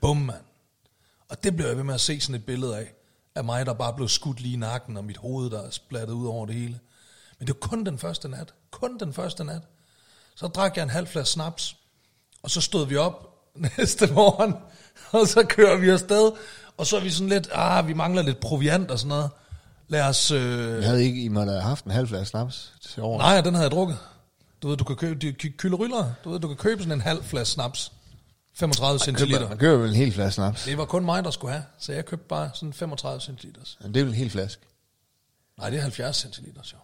Bum, 0.00 0.16
mand. 0.16 0.44
Og 1.28 1.44
det 1.44 1.56
blev 1.56 1.66
jeg 1.66 1.76
ved 1.76 1.84
med 1.84 1.94
at 1.94 2.00
se 2.00 2.20
sådan 2.20 2.34
et 2.34 2.46
billede 2.46 2.76
af, 2.78 2.94
af 3.34 3.44
mig, 3.44 3.66
der 3.66 3.72
bare 3.72 3.94
blev 3.94 4.08
skudt 4.08 4.40
lige 4.40 4.54
i 4.54 4.56
nakken, 4.56 4.96
og 4.96 5.04
mit 5.04 5.16
hoved, 5.16 5.50
der 5.50 5.62
er 5.62 5.70
splattet 5.70 6.14
ud 6.14 6.26
over 6.26 6.46
det 6.46 6.54
hele. 6.54 6.80
Men 7.38 7.46
det 7.46 7.54
var 7.62 7.68
kun 7.68 7.84
den 7.86 7.98
første 7.98 8.28
nat. 8.28 8.54
Kun 8.70 8.98
den 8.98 9.12
første 9.12 9.44
nat. 9.44 9.62
Så 10.36 10.46
drak 10.46 10.76
jeg 10.76 10.82
en 10.82 10.90
halv 10.90 11.06
flaske 11.06 11.30
snaps, 11.32 11.76
og 12.42 12.50
så 12.50 12.60
stod 12.60 12.86
vi 12.86 12.96
op 12.96 13.34
næste 13.78 14.12
morgen, 14.12 14.54
og 15.12 15.28
så 15.28 15.42
kører 15.48 15.76
vi 15.76 15.88
afsted, 15.88 16.32
og 16.76 16.86
så 16.86 16.96
er 16.96 17.00
vi 17.00 17.10
sådan 17.10 17.28
lidt, 17.28 17.48
ah, 17.52 17.88
vi 17.88 17.94
mangler 17.94 18.22
lidt 18.22 18.40
proviant 18.40 18.90
og 18.90 18.98
sådan 18.98 19.08
noget. 19.08 19.30
Lad 19.88 20.02
os... 20.02 20.30
Øh, 20.30 20.40
Jeg 20.82 20.88
havde 20.88 21.04
ikke, 21.04 21.22
I 21.24 21.28
måtte 21.28 21.52
have 21.52 21.62
haft 21.62 21.84
en 21.84 21.90
halv 21.90 22.08
flaske 22.08 22.26
snaps 22.30 22.72
til 22.80 23.02
over. 23.02 23.18
Nej, 23.18 23.40
den 23.40 23.54
havde 23.54 23.64
jeg 23.64 23.70
drukket. 23.70 23.98
Du 24.62 24.68
ved, 24.68 24.76
du 24.76 24.84
kan 24.84 24.96
købe 24.96 25.14
de 25.26 25.32
ky- 25.32 25.56
kylderyller. 25.56 26.12
Du 26.24 26.30
ved, 26.30 26.40
du 26.40 26.48
kan 26.48 26.56
købe 26.56 26.82
sådan 26.82 26.92
en 26.92 27.00
halv 27.00 27.24
flaske 27.24 27.52
snaps. 27.52 27.92
35 28.54 28.98
Køber, 28.98 29.04
centiliter. 29.04 29.48
man 29.48 29.58
køber 29.58 29.76
vel 29.78 29.88
en 29.90 29.94
hel 29.96 30.12
flaske 30.12 30.34
snaps. 30.34 30.64
Det 30.64 30.78
var 30.78 30.84
kun 30.84 31.04
mig, 31.04 31.24
der 31.24 31.30
skulle 31.30 31.52
have. 31.52 31.64
Så 31.78 31.92
jeg 31.92 32.06
købte 32.06 32.26
bare 32.28 32.50
sådan 32.54 32.72
35 32.72 33.20
centiliter. 33.20 33.60
Men 33.80 33.94
det 33.94 34.00
er 34.00 34.04
vel 34.04 34.12
en 34.12 34.18
hel 34.18 34.30
flaske. 34.30 34.62
Nej, 35.58 35.70
det 35.70 35.76
er 35.78 35.82
70 35.82 36.16
centiliter, 36.16 36.60
jo. 36.72 36.78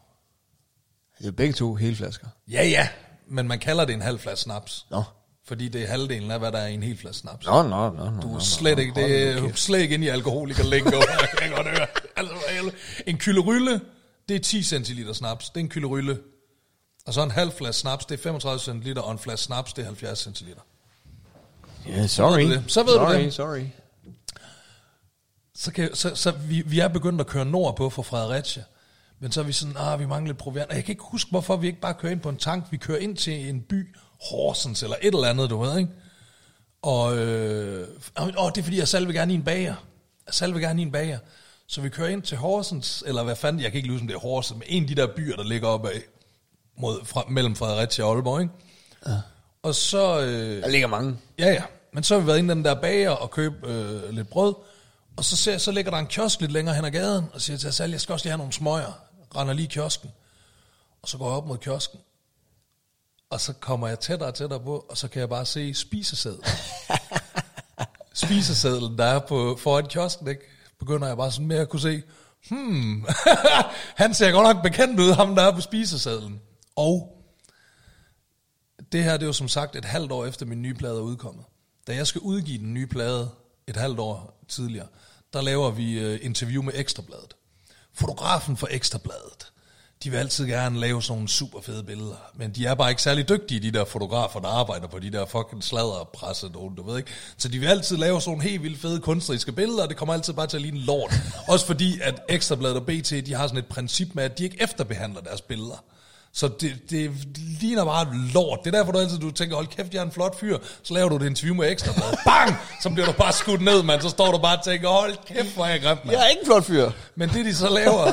Det 1.19 1.27
er 1.27 1.31
begge 1.31 1.53
to 1.53 1.75
hele 1.75 1.97
flasker. 1.97 2.27
Ja, 2.51 2.65
ja. 2.65 2.89
Men 3.27 3.49
man 3.49 3.59
kalder 3.59 3.85
det 3.85 3.95
en 3.95 4.03
halv 4.03 4.19
flaske 4.19 4.43
snaps. 4.43 4.87
Nå. 4.91 5.03
Fordi 5.47 5.69
det 5.69 5.83
er 5.83 5.87
halvdelen 5.87 6.31
af, 6.31 6.39
hvad 6.39 6.53
der 6.53 6.59
er 6.59 6.67
i 6.67 6.75
en 6.75 6.83
hel 6.83 6.97
flaske 6.97 7.21
snaps. 7.21 7.47
Nå, 7.47 7.63
nå, 7.63 7.91
nå. 7.91 8.11
nå 8.11 8.23
Du 8.23 8.35
er 8.35 8.39
slet 8.39 8.77
nå, 8.77 8.83
ikke, 8.83 8.95
det 9.01 9.29
er 9.29 9.53
slet 9.55 9.81
ikke 9.81 9.95
inde 9.95 10.07
i 10.07 10.09
alkoholiker 10.09 10.65
lingo. 10.65 10.91
Jeg 11.21 11.29
kan 11.39 11.51
godt 11.51 11.67
høre. 11.67 11.87
Altså, 12.17 12.35
en 13.07 13.19
kylderylle, 13.19 13.81
det 14.29 14.37
er 14.37 14.41
10 14.41 14.63
centiliter 14.63 15.13
snaps. 15.13 15.51
Det 15.51 15.57
er 15.57 15.65
en 15.65 15.69
kylderylle. 15.69 16.19
Og 17.07 17.15
så 17.15 17.23
en 17.23 17.31
halv 17.31 17.53
flaske 17.53 17.81
snaps, 17.81 18.05
det 18.05 18.19
er 18.19 18.23
35 18.23 18.61
centiliter, 18.61 19.03
og 19.03 19.13
en 19.13 19.19
flaske 19.19 19.45
snaps, 19.45 19.73
det 19.73 19.83
er 19.83 19.87
70 19.87 20.19
centiliter. 20.19 20.61
Ja, 21.89 22.07
sorry. 22.07 22.41
Så 22.41 22.49
ved 22.49 22.57
du. 22.57 22.69
Så 22.69 22.83
ved 22.83 22.93
du 22.93 22.99
sorry, 22.99 23.15
det. 23.15 23.35
Sorry, 23.35 23.65
Så, 25.55 25.73
kan, 25.73 25.95
så, 25.95 26.15
så 26.15 26.31
vi, 26.31 26.63
vi 26.67 26.79
er 26.81 26.89
begyndt 26.89 27.21
at 27.21 27.27
køre 27.27 27.45
nordpå 27.45 27.91
fra 27.91 28.03
Fredericia. 28.03 28.63
Men 29.21 29.33
så 29.33 29.41
er 29.41 29.45
vi 29.45 29.53
sådan, 29.53 29.75
ah, 29.79 30.01
vi 30.01 30.07
mangler 30.07 30.29
lidt 30.33 30.39
proviant. 30.39 30.71
Og 30.71 30.77
jeg 30.77 30.85
kan 30.85 30.93
ikke 30.93 31.05
huske, 31.05 31.31
hvorfor 31.31 31.57
vi 31.57 31.67
ikke 31.67 31.81
bare 31.81 31.95
kører 31.95 32.13
ind 32.13 32.21
på 32.21 32.29
en 32.29 32.37
tank. 32.37 32.65
Vi 32.71 32.77
kører 32.77 32.99
ind 32.99 33.17
til 33.17 33.49
en 33.49 33.61
by, 33.61 33.97
Horsens 34.31 34.83
eller 34.83 34.97
et 35.03 35.15
eller 35.15 35.29
andet, 35.29 35.51
du 35.51 35.59
ved, 35.59 35.79
ikke? 35.79 35.91
Og, 36.83 37.17
øh, 37.19 37.89
og 38.37 38.55
det 38.55 38.61
er 38.61 38.63
fordi, 38.65 38.79
jeg 38.79 38.89
selv 38.89 39.07
vil 39.07 39.15
gerne 39.15 39.33
i 39.33 39.37
en 39.37 39.43
bager. 39.45 39.75
Jeg 40.27 40.35
selv 40.35 40.55
vil 40.55 40.63
gerne 40.63 40.83
i 40.83 40.85
en 40.85 40.93
bager. 40.93 41.19
Så 41.67 41.81
vi 41.81 41.89
kører 41.89 42.09
ind 42.09 42.23
til 42.23 42.37
Horsens, 42.37 43.05
eller 43.07 43.23
hvad 43.23 43.37
fanden, 43.37 43.63
jeg 43.63 43.73
kan 43.73 43.79
ikke 43.79 43.91
huske, 43.91 44.03
om 44.03 44.07
det 44.09 44.15
er 44.15 44.19
Horsens, 44.21 44.59
men 44.59 44.63
en 44.69 44.83
af 44.83 44.89
de 44.89 44.95
der 44.95 45.07
byer, 45.17 45.37
der 45.37 45.45
ligger 45.45 45.69
oppe 45.69 45.91
af, 45.91 46.01
mod, 46.79 47.05
fra, 47.05 47.25
mellem 47.29 47.57
Fredericia 47.57 48.05
og 48.05 48.15
Aalborg, 48.15 48.41
ikke? 48.41 48.53
Ja. 49.07 49.17
Og 49.63 49.75
så... 49.75 50.21
Øh, 50.21 50.63
Der 50.63 50.69
ligger 50.69 50.89
mange. 50.89 51.17
Ja, 51.39 51.49
ja. 51.53 51.63
Men 51.93 52.03
så 52.05 52.15
har 52.15 52.21
vi 52.21 52.27
været 52.27 52.39
inde 52.39 52.55
i 52.55 52.57
den 52.57 52.65
der 52.65 52.75
bager 52.75 53.11
og 53.11 53.31
købe 53.31 53.57
øh, 53.73 54.11
lidt 54.11 54.29
brød. 54.29 54.55
Og 55.17 55.25
så, 55.25 55.37
ser, 55.37 55.59
så 55.59 55.71
ligger 55.71 55.91
der 55.91 55.99
en 55.99 56.07
kiosk 56.07 56.41
lidt 56.41 56.53
længere 56.53 56.75
hen 56.75 56.85
ad 56.85 56.91
gaden, 56.91 57.25
og 57.33 57.41
siger 57.41 57.57
til 57.57 57.69
Asal, 57.69 57.91
jeg 57.91 58.01
skal 58.01 58.13
også 58.13 58.25
lige 58.25 58.31
have 58.31 58.39
nogle 58.39 58.53
smøger. 58.53 58.93
Render 59.37 59.55
lige 59.55 59.69
kiosken. 59.69 60.11
Og 61.03 61.09
så 61.09 61.19
går 61.19 61.27
jeg 61.27 61.37
op 61.37 61.47
mod 61.47 61.59
kiosken. 61.59 62.01
Og 63.31 63.41
så 63.41 63.53
kommer 63.53 63.89
jeg 63.89 64.01
tættere 64.01 64.29
og 64.29 64.35
tættere 64.35 64.61
på, 64.61 64.87
og 64.91 64.97
så 64.97 65.09
kan 65.09 65.21
jeg 65.21 65.29
bare 65.29 65.47
se 65.47 65.75
spisesæd. 65.75 66.37
spisesedlen, 68.25 68.99
der 68.99 69.05
er 69.05 69.19
på, 69.19 69.59
foran 69.63 69.87
kiosken, 69.87 70.29
ikke? 70.29 70.41
begynder 70.79 71.07
jeg 71.07 71.17
bare 71.17 71.33
sådan 71.33 71.47
mere 71.47 71.61
at 71.61 71.69
kunne 71.69 71.81
se, 71.81 72.03
hmm, 72.51 73.07
han 74.03 74.15
ser 74.15 74.31
godt 74.31 74.55
nok 74.55 74.63
bekendt 74.63 75.01
ud, 75.01 75.13
ham 75.13 75.35
der 75.35 75.43
er 75.43 75.53
på 75.55 75.61
spisesedlen. 75.61 76.41
Og 76.77 77.25
det 78.93 79.05
her, 79.05 79.13
det 79.13 79.23
er 79.23 79.27
jo 79.27 79.33
som 79.33 79.49
sagt 79.49 79.77
et 79.77 79.85
halvt 79.85 80.13
år 80.13 80.27
efter 80.27 80.47
min 80.47 80.63
nye 80.63 80.75
plade 80.75 80.97
er 80.97 81.01
udkommet. 81.01 81.45
Da 81.87 81.95
jeg 81.95 82.07
skal 82.07 82.21
udgive 82.21 82.59
den 82.59 82.75
nye 82.75 82.87
plade 82.87 83.31
et 83.67 83.77
halvt 83.77 83.99
år 83.99 84.45
tidligere, 84.49 84.87
der 85.35 85.43
laver 85.43 85.71
vi 85.71 85.99
øh, 85.99 86.19
interview 86.23 86.63
med 86.63 86.73
Ekstrabladet. 86.77 87.37
Fotografen 87.95 88.57
for 88.57 88.69
Ekstrabladet, 88.71 89.53
de 90.05 90.11
vil 90.11 90.17
altid 90.17 90.47
gerne 90.47 90.81
lave 90.81 91.03
sådan 91.03 91.17
nogle 91.17 91.29
super 91.29 91.61
fede 91.61 91.83
billeder, 91.85 92.17
men 92.35 92.51
de 92.51 92.67
er 92.67 92.75
bare 92.75 92.91
ikke 92.91 93.03
særlig 93.03 93.29
dygtige, 93.29 93.61
de 93.61 93.71
der 93.71 93.85
fotografer, 93.85 94.41
der 94.41 94.49
arbejder 94.49 94.87
på 94.87 94.99
de 94.99 95.13
der 95.13 95.27
fucking 95.27 95.65
sladderpresse, 95.65 96.49
du 96.49 96.83
ved 96.87 96.99
ikke. 96.99 97.11
Så 97.37 97.49
de 97.49 97.59
vil 97.59 97.67
altid 97.67 97.97
lave 97.97 98.21
sådan 98.21 98.31
nogle 98.31 98.51
helt 98.51 98.63
vildt 98.63 98.81
fede 98.81 99.01
kunstneriske 99.01 99.53
billeder, 99.53 99.83
og 99.83 99.89
det 99.89 99.97
kommer 99.97 100.15
altid 100.15 100.33
bare 100.33 100.47
til 100.47 100.57
at 100.57 100.63
ligne 100.63 100.79
lort. 100.79 101.15
Også 101.49 101.67
fordi, 101.67 102.01
at 102.01 102.23
Ekstrabladet 102.29 102.77
og 102.77 102.87
BT, 102.87 103.11
de 103.11 103.35
har 103.35 103.47
sådan 103.47 103.59
et 103.59 103.67
princip 103.67 104.15
med, 104.15 104.25
at 104.25 104.39
de 104.39 104.45
ikke 104.45 104.63
efterbehandler 104.63 105.21
deres 105.21 105.41
billeder. 105.41 105.85
Så 106.37 106.49
det, 106.61 106.73
det 106.91 107.11
ligner 107.61 107.85
bare 107.85 108.07
lort. 108.35 108.59
Det 108.65 108.75
er 108.75 108.79
derfor, 108.79 108.93
du 108.93 108.99
altid 108.99 109.19
du 109.19 109.31
tænker, 109.31 109.57
hold 109.57 109.67
kæft, 109.67 109.95
jeg 109.95 110.01
er 110.01 110.05
en 110.05 110.13
flot 110.13 110.41
fyr. 110.41 110.59
Så 110.83 110.95
laver 110.95 111.09
du 111.09 111.17
et 111.17 111.27
interview 111.27 111.55
med 111.55 111.71
ekstra 111.71 111.93
blad. 111.93 112.17
Bang! 112.25 112.57
Så 112.83 112.91
bliver 112.91 113.07
du 113.07 113.13
bare 113.13 113.33
skudt 113.33 113.61
ned, 113.63 113.83
mand. 113.83 114.01
Så 114.03 114.09
står 114.09 114.33
du 114.33 114.39
bare 114.39 114.59
og 114.59 114.65
tænker, 114.65 114.89
hold 114.89 115.17
kæft, 115.27 115.55
hvor 115.55 115.65
er 115.65 115.71
jeg 115.71 115.81
grimt, 115.83 116.05
mand. 116.05 116.17
Jeg 116.17 116.25
er 116.25 116.29
ikke 116.29 116.41
en 116.41 116.47
flot 116.47 116.65
fyr. 116.65 116.91
Men 117.15 117.29
det, 117.29 117.45
de 117.45 117.55
så 117.55 117.69
laver... 117.69 118.05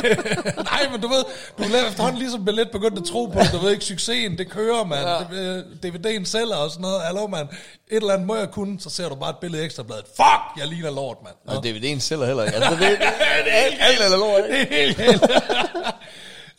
nej, 0.72 0.88
men 0.92 1.00
du 1.00 1.08
ved, 1.08 1.24
du 1.58 1.62
laver 1.72 1.88
efterhånden 1.88 2.18
ligesom 2.18 2.44
billet 2.44 2.70
begyndt 2.70 2.98
at 2.98 3.04
tro 3.04 3.26
på 3.26 3.38
det. 3.38 3.50
Du 3.52 3.58
ved 3.58 3.70
ikke, 3.72 3.84
succesen, 3.84 4.38
det 4.38 4.50
kører, 4.50 4.84
mand. 4.84 5.06
Ja. 5.08 5.88
DVD'en 5.88 6.24
sælger 6.24 6.56
og 6.56 6.70
sådan 6.70 6.82
noget. 6.82 7.02
Hallo, 7.02 7.26
mand. 7.26 7.48
Et 7.90 7.96
eller 7.96 8.12
andet 8.12 8.26
må 8.26 8.36
jeg 8.36 8.50
kunne, 8.50 8.80
så 8.80 8.90
ser 8.90 9.08
du 9.08 9.14
bare 9.14 9.30
et 9.30 9.36
billede 9.40 9.62
af 9.62 9.66
ekstrabladet. 9.66 10.04
Fuck, 10.16 10.42
jeg 10.58 10.66
ligner 10.66 10.90
lort, 10.90 11.16
mand. 11.24 11.56
Og 11.56 11.66
DVD'en 11.66 12.00
sælger 12.00 12.26
heller 12.26 12.44
ikke. 12.44 12.56
Altså, 12.62 12.70
det, 12.70 12.80
det, 12.80 12.98
det, 13.44 13.52
alt, 13.52 13.76
alt 13.80 14.02
eller 14.04 14.18
lort, 14.18 14.40
ikke? 14.44 14.70
Det 14.70 14.82
er 14.82 14.86
helt, 14.86 15.00
helt. 15.00 15.22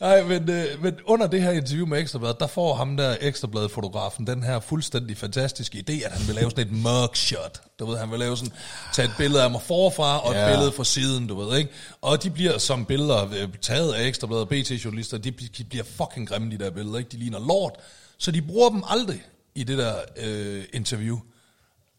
Nej, 0.04 0.22
men, 0.22 0.50
øh, 0.50 0.82
men 0.82 0.94
under 1.06 1.26
det 1.26 1.42
her 1.42 1.50
interview 1.50 1.86
med 1.86 1.98
Ekstrabladet, 2.00 2.40
der 2.40 2.46
får 2.46 2.74
ham 2.74 2.96
der 2.96 3.16
Ekstrabladet-fotografen 3.20 4.26
den 4.26 4.42
her 4.42 4.60
fuldstændig 4.60 5.16
fantastiske 5.16 5.84
idé, 5.88 6.04
at 6.06 6.12
han 6.12 6.26
vil 6.26 6.34
lave 6.34 6.50
sådan 6.50 6.66
et 6.66 6.72
mugshot. 6.72 7.60
Du 7.78 7.86
ved, 7.86 7.98
han 7.98 8.10
vil 8.10 8.18
lave 8.18 8.36
sådan, 8.36 8.52
tage 8.92 9.08
et 9.08 9.14
billede 9.18 9.42
af 9.42 9.50
mig 9.50 9.62
forfra, 9.62 10.18
og 10.18 10.30
et 10.32 10.36
Ja. 10.36 10.50
billede 10.50 10.72
fra 10.72 10.84
siden, 10.84 11.26
du 11.26 11.40
ved, 11.40 11.58
ikke? 11.58 11.70
Og 12.02 12.22
de 12.22 12.30
bliver 12.30 12.58
som 12.58 12.84
billeder 12.84 13.28
øh, 13.36 13.48
taget 13.62 13.92
af 13.92 14.06
Ekstrabladet 14.06 14.42
og 14.42 14.48
BT-journalister, 14.48 15.18
de, 15.18 15.30
de 15.30 15.64
bliver 15.64 15.84
fucking 15.84 16.28
grimme, 16.28 16.50
de 16.50 16.58
der 16.58 16.70
billeder, 16.70 16.98
ikke? 16.98 17.10
De 17.10 17.16
ligner 17.16 17.38
lort. 17.38 17.72
Så 18.18 18.30
de 18.30 18.42
bruger 18.42 18.70
dem 18.70 18.82
aldrig 18.88 19.22
i 19.54 19.64
det 19.64 19.78
der 19.78 19.94
øh, 20.16 20.64
interview, 20.72 21.18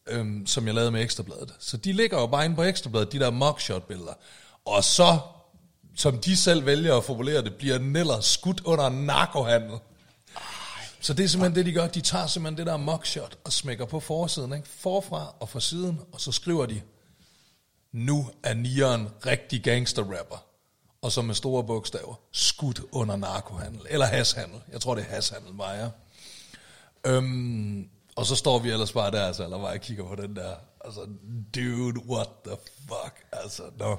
øh, 0.07 0.26
som 0.45 0.65
jeg 0.68 0.73
lavede 0.76 0.91
med 0.91 1.02
Ekstrabladet. 1.02 1.53
Så 1.60 1.77
de 1.77 1.94
ligger 1.94 2.19
jo 2.19 2.27
bare 2.27 2.45
inde 2.45 2.56
på 2.56 2.64
Ekstrabladet, 2.64 3.11
de 3.11 3.19
der 3.19 3.32
mugshot-billeder. 3.32 4.14
Og 4.65 4.84
så 4.84 5.18
som 5.96 6.18
de 6.18 6.38
selv 6.38 6.66
vælger 6.66 6.98
at 6.98 7.04
formulere 7.04 7.44
det, 7.44 7.56
bliver 7.56 7.80
Neller 7.80 8.20
skudt 8.20 8.62
under 8.66 8.90
narkohandel. 8.90 9.78
Så 11.00 11.14
det 11.14 11.24
er 11.24 11.28
simpelthen 11.28 11.56
det, 11.56 11.66
de 11.66 11.80
gør. 11.80 11.88
De 11.88 12.02
tager 12.02 12.28
simpelthen 12.28 12.58
det 12.58 12.68
der 12.68 12.78
mugshot 12.78 13.38
og 13.44 13.54
smækker 13.54 13.86
på 13.86 14.00
forsiden, 14.00 14.54
ikke? 14.54 14.68
forfra 14.70 15.36
og 15.40 15.50
fra 15.50 15.60
siden, 15.60 16.00
og 16.12 16.22
så 16.22 16.32
skriver 16.32 16.66
de, 16.66 16.82
nu 17.92 18.30
er 18.44 18.54
Nieren 18.54 19.08
rigtig 19.26 19.64
gangster-rapper. 19.64 20.46
Og 21.02 21.12
så 21.12 21.22
med 21.22 21.36
store 21.36 21.64
bogstaver, 21.64 22.16
skudt 22.32 22.82
under 22.92 23.16
narkohandel, 23.16 23.82
eller 23.90 24.06
hashandel. 24.06 24.62
Jeg 24.72 24.82
tror, 24.82 24.96
det 24.96 25.06
er 25.10 25.16
hashandel, 25.16 25.54
Maja. 25.54 25.90
Øhm, 27.06 27.90
og 28.16 28.26
så 28.26 28.36
står 28.36 28.60
vi 28.60 28.70
ellers 28.70 28.92
bare 28.92 29.12
der, 29.12 29.28
altså, 29.28 29.44
eller 29.44 29.58
bare 29.58 29.80
kigger 29.80 30.08
på 30.08 30.16
den 30.16 30.36
der, 30.36 30.56
altså, 30.86 31.00
dude, 31.56 32.00
what 32.10 32.30
the 32.46 32.56
fuck, 32.88 33.26
altså, 33.32 33.64
no. 33.80 33.96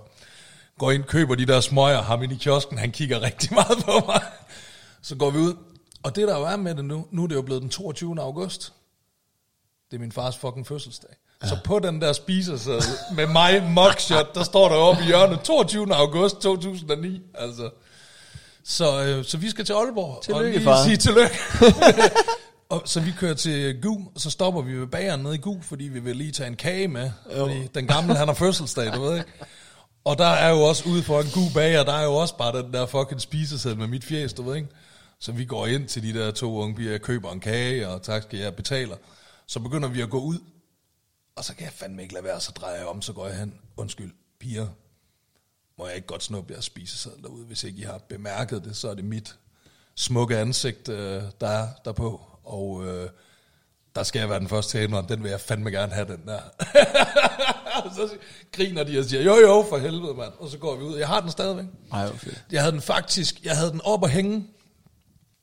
Går 0.78 0.90
ind, 0.90 1.04
køber 1.04 1.34
de 1.34 1.46
der 1.46 1.60
smøger, 1.60 2.02
ham 2.02 2.22
ind 2.22 2.32
i 2.32 2.36
kiosken, 2.36 2.78
han 2.78 2.92
kigger 2.92 3.22
rigtig 3.22 3.54
meget 3.54 3.84
på 3.84 4.06
mig. 4.06 4.22
Så 5.02 5.16
går 5.16 5.30
vi 5.30 5.38
ud, 5.38 5.54
og 6.02 6.16
det 6.16 6.28
der 6.28 6.38
jo 6.38 6.44
er 6.44 6.56
med 6.56 6.74
det 6.74 6.84
nu, 6.84 7.06
nu 7.10 7.22
er 7.22 7.26
det 7.26 7.34
jo 7.34 7.42
blevet 7.42 7.62
den 7.62 7.70
22. 7.70 8.20
august. 8.20 8.72
Det 9.90 9.96
er 9.96 10.00
min 10.00 10.12
fars 10.12 10.36
fucking 10.36 10.66
fødselsdag. 10.66 11.10
Ja. 11.42 11.48
Så 11.48 11.58
på 11.64 11.78
den 11.78 12.00
der 12.00 12.12
spiseseddel 12.12 12.82
med 13.14 13.26
mig, 13.26 13.62
mugshot, 13.62 14.34
der 14.34 14.42
står 14.42 14.68
der 14.68 14.76
oppe 14.76 15.02
i 15.02 15.06
hjørnet, 15.06 15.40
22. 15.40 15.94
august 15.94 16.40
2009, 16.40 17.22
altså. 17.34 17.70
Så, 18.64 19.04
øh, 19.04 19.24
så 19.24 19.38
vi 19.38 19.50
skal 19.50 19.64
til 19.64 19.72
Aalborg. 19.72 20.22
Tillykke, 20.22 20.58
og 20.58 20.62
far. 20.62 20.84
sige 20.84 20.96
tillykke. 20.96 21.38
og 22.74 22.82
så 22.84 23.00
vi 23.00 23.12
kører 23.18 23.34
til 23.34 23.82
Gu, 23.82 24.08
og 24.14 24.20
så 24.20 24.30
stopper 24.30 24.62
vi 24.62 24.72
ved 24.72 24.86
bageren 24.86 25.20
nede 25.20 25.34
i 25.34 25.38
Gu, 25.38 25.60
fordi 25.62 25.84
vi 25.84 26.00
vil 26.00 26.16
lige 26.16 26.32
tage 26.32 26.46
en 26.46 26.56
kage 26.56 26.88
med. 26.88 27.10
Fordi 27.36 27.66
den 27.74 27.86
gamle, 27.86 28.14
han 28.14 28.28
har 28.28 28.34
fødselsdag, 28.34 28.94
du 28.94 29.02
ved 29.02 29.18
ikke. 29.18 29.30
Og 30.06 30.18
der 30.18 30.26
er 30.26 30.50
jo 30.50 30.62
også 30.62 30.88
ude 30.88 31.02
for 31.02 31.20
en 31.20 31.30
god 31.34 31.50
bager, 31.54 31.84
der 31.84 31.92
er 31.92 32.04
jo 32.04 32.14
også 32.14 32.36
bare 32.36 32.62
den 32.62 32.72
der 32.72 32.86
fucking 32.86 33.20
spiseseddel 33.20 33.78
med 33.78 33.86
mit 33.86 34.04
fjes, 34.04 34.32
du 34.32 34.42
ved 34.42 34.56
ikke. 34.56 34.68
Så 35.18 35.32
vi 35.32 35.44
går 35.44 35.66
ind 35.66 35.88
til 35.88 36.02
de 36.02 36.18
der 36.18 36.30
to 36.30 36.56
unge 36.56 36.74
piger, 36.74 36.98
køber 36.98 37.32
en 37.32 37.40
kage, 37.40 37.88
og 37.88 38.02
tak 38.02 38.22
skal 38.22 38.38
jeg 38.38 38.56
betaler. 38.56 38.96
Så 39.46 39.60
begynder 39.60 39.88
vi 39.88 40.00
at 40.00 40.10
gå 40.10 40.20
ud, 40.20 40.38
og 41.36 41.44
så 41.44 41.54
kan 41.54 41.64
jeg 41.64 41.72
fandme 41.72 42.02
ikke 42.02 42.14
lade 42.14 42.24
være, 42.24 42.40
så 42.40 42.52
drejer 42.52 42.76
jeg 42.76 42.86
om, 42.86 43.02
så 43.02 43.12
går 43.12 43.26
jeg 43.26 43.38
hen. 43.38 43.54
Undskyld, 43.76 44.12
piger, 44.40 44.66
må 45.78 45.86
jeg 45.86 45.96
ikke 45.96 46.08
godt 46.08 46.22
snuppe 46.22 46.52
jeres 46.52 46.64
spiseseddel 46.64 47.22
derude, 47.22 47.44
hvis 47.44 47.64
ikke 47.64 47.78
I 47.78 47.82
har 47.82 47.98
bemærket 47.98 48.64
det, 48.64 48.76
så 48.76 48.90
er 48.90 48.94
det 48.94 49.04
mit 49.04 49.36
smukke 49.94 50.38
ansigt, 50.38 50.88
øh, 50.88 51.22
der 51.40 51.48
er 51.48 51.68
derpå, 51.84 52.20
og 52.44 52.86
øh, 52.86 53.10
der 53.96 54.02
skal 54.02 54.18
jeg 54.18 54.30
være 54.30 54.40
den 54.40 54.48
første 54.48 54.70
til 54.70 54.78
at 54.78 54.84
indrømme, 54.84 55.08
den 55.08 55.22
vil 55.22 55.30
jeg 55.30 55.40
fandme 55.40 55.70
gerne 55.70 55.92
have, 55.92 56.06
den 56.06 56.20
der. 56.26 56.40
Og 57.84 57.90
så 57.96 58.08
griner 58.52 58.84
de 58.84 58.98
og 58.98 59.04
siger, 59.04 59.22
jo 59.22 59.36
jo, 59.36 59.66
for 59.68 59.78
helvede, 59.78 60.14
mand. 60.14 60.32
Og 60.38 60.48
så 60.48 60.58
går 60.58 60.76
vi 60.76 60.84
ud. 60.84 60.98
Jeg 60.98 61.08
har 61.08 61.20
den 61.20 61.30
stadigvæk. 61.30 61.64
Ej, 61.92 62.16
fedt. 62.16 62.44
Jeg 62.52 62.60
havde 62.60 62.72
den 62.72 62.80
faktisk, 62.80 63.44
jeg 63.44 63.56
havde 63.56 63.70
den 63.70 63.80
op 63.84 64.04
at 64.04 64.10
hænge 64.10 64.46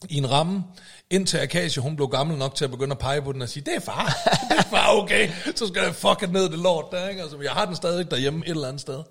i 0.10 0.18
en 0.18 0.32
ramme, 0.32 0.64
indtil 1.10 1.38
Akasia, 1.38 1.82
hun 1.82 1.96
blev 1.96 2.08
gammel 2.08 2.38
nok 2.38 2.56
til 2.56 2.66
at 2.66 2.72
begynde 2.72 2.92
at 2.92 3.00
pege 3.00 3.22
på 3.22 3.32
den 3.32 3.42
og 3.42 3.50
sige, 3.50 3.64
det 3.64 3.76
er 3.76 3.80
far, 3.80 4.06
det 4.50 4.58
er 4.58 4.64
far, 4.64 4.98
okay, 4.98 5.30
så 5.56 5.68
skal 5.68 5.84
jeg 5.84 5.96
fucking 5.96 6.32
ned 6.32 6.50
det 6.50 6.60
lort 6.60 6.86
der, 6.92 7.10
ikke? 7.10 7.22
Altså, 7.22 7.38
jeg 7.42 7.52
har 7.52 7.66
den 7.66 7.76
stadig 7.76 8.12
derhjemme 8.12 8.46
et 8.46 8.50
eller 8.50 8.68
andet 8.68 8.82
sted. 8.82 9.04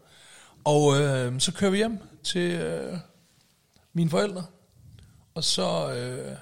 Og 0.65 1.01
øh, 1.01 1.41
så 1.41 1.53
kører 1.53 1.71
vi 1.71 1.77
hjem 1.77 1.99
til 2.25 2.51
øh, 2.51 2.99
mine 3.93 4.11
forældre, 4.11 4.45
og 5.35 5.45
så 5.45 5.93
øh, 5.95 6.37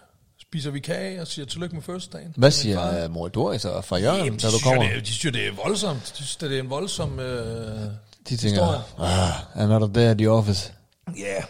spiser 0.51 0.71
vi 0.71 0.81
kage 0.81 1.21
og 1.21 1.27
siger 1.27 1.47
tillykke 1.47 1.75
med 1.75 1.83
fødselsdagen. 1.83 2.35
Hvad 2.37 2.51
siger 2.51 3.05
uh, 3.05 3.11
mor 3.11 3.29
Doris 3.29 3.65
og 3.65 3.85
fra 3.85 3.97
Jørgen, 3.97 4.25
Jamen, 4.25 4.39
de, 4.39 4.45
når 4.45 4.51
du 4.51 4.59
kommer? 4.65 4.83
det, 4.95 5.07
de 5.07 5.13
synes 5.13 5.35
det 5.35 5.47
er 5.47 5.53
voldsomt. 5.53 6.03
De 6.03 6.17
synes, 6.17 6.37
det 6.37 6.57
er 6.57 6.61
en 6.61 6.71
voldsom 6.71 7.19
øh, 7.21 7.27
De 7.29 7.91
historie. 8.29 8.55
tænker, 8.55 9.01
ah, 9.01 9.63
another 9.63 9.89
day 9.89 10.01
at 10.11 10.19
the 10.19 10.31
office. 10.31 10.73
Ja, 11.07 11.23
yeah. 11.23 11.43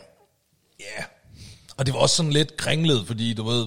ja. 0.80 0.84
Yeah. 0.96 1.04
Og 1.76 1.86
det 1.86 1.94
var 1.94 2.00
også 2.00 2.16
sådan 2.16 2.32
lidt 2.32 2.56
kringlet, 2.56 3.06
fordi 3.06 3.34
du 3.34 3.42
ved, 3.44 3.66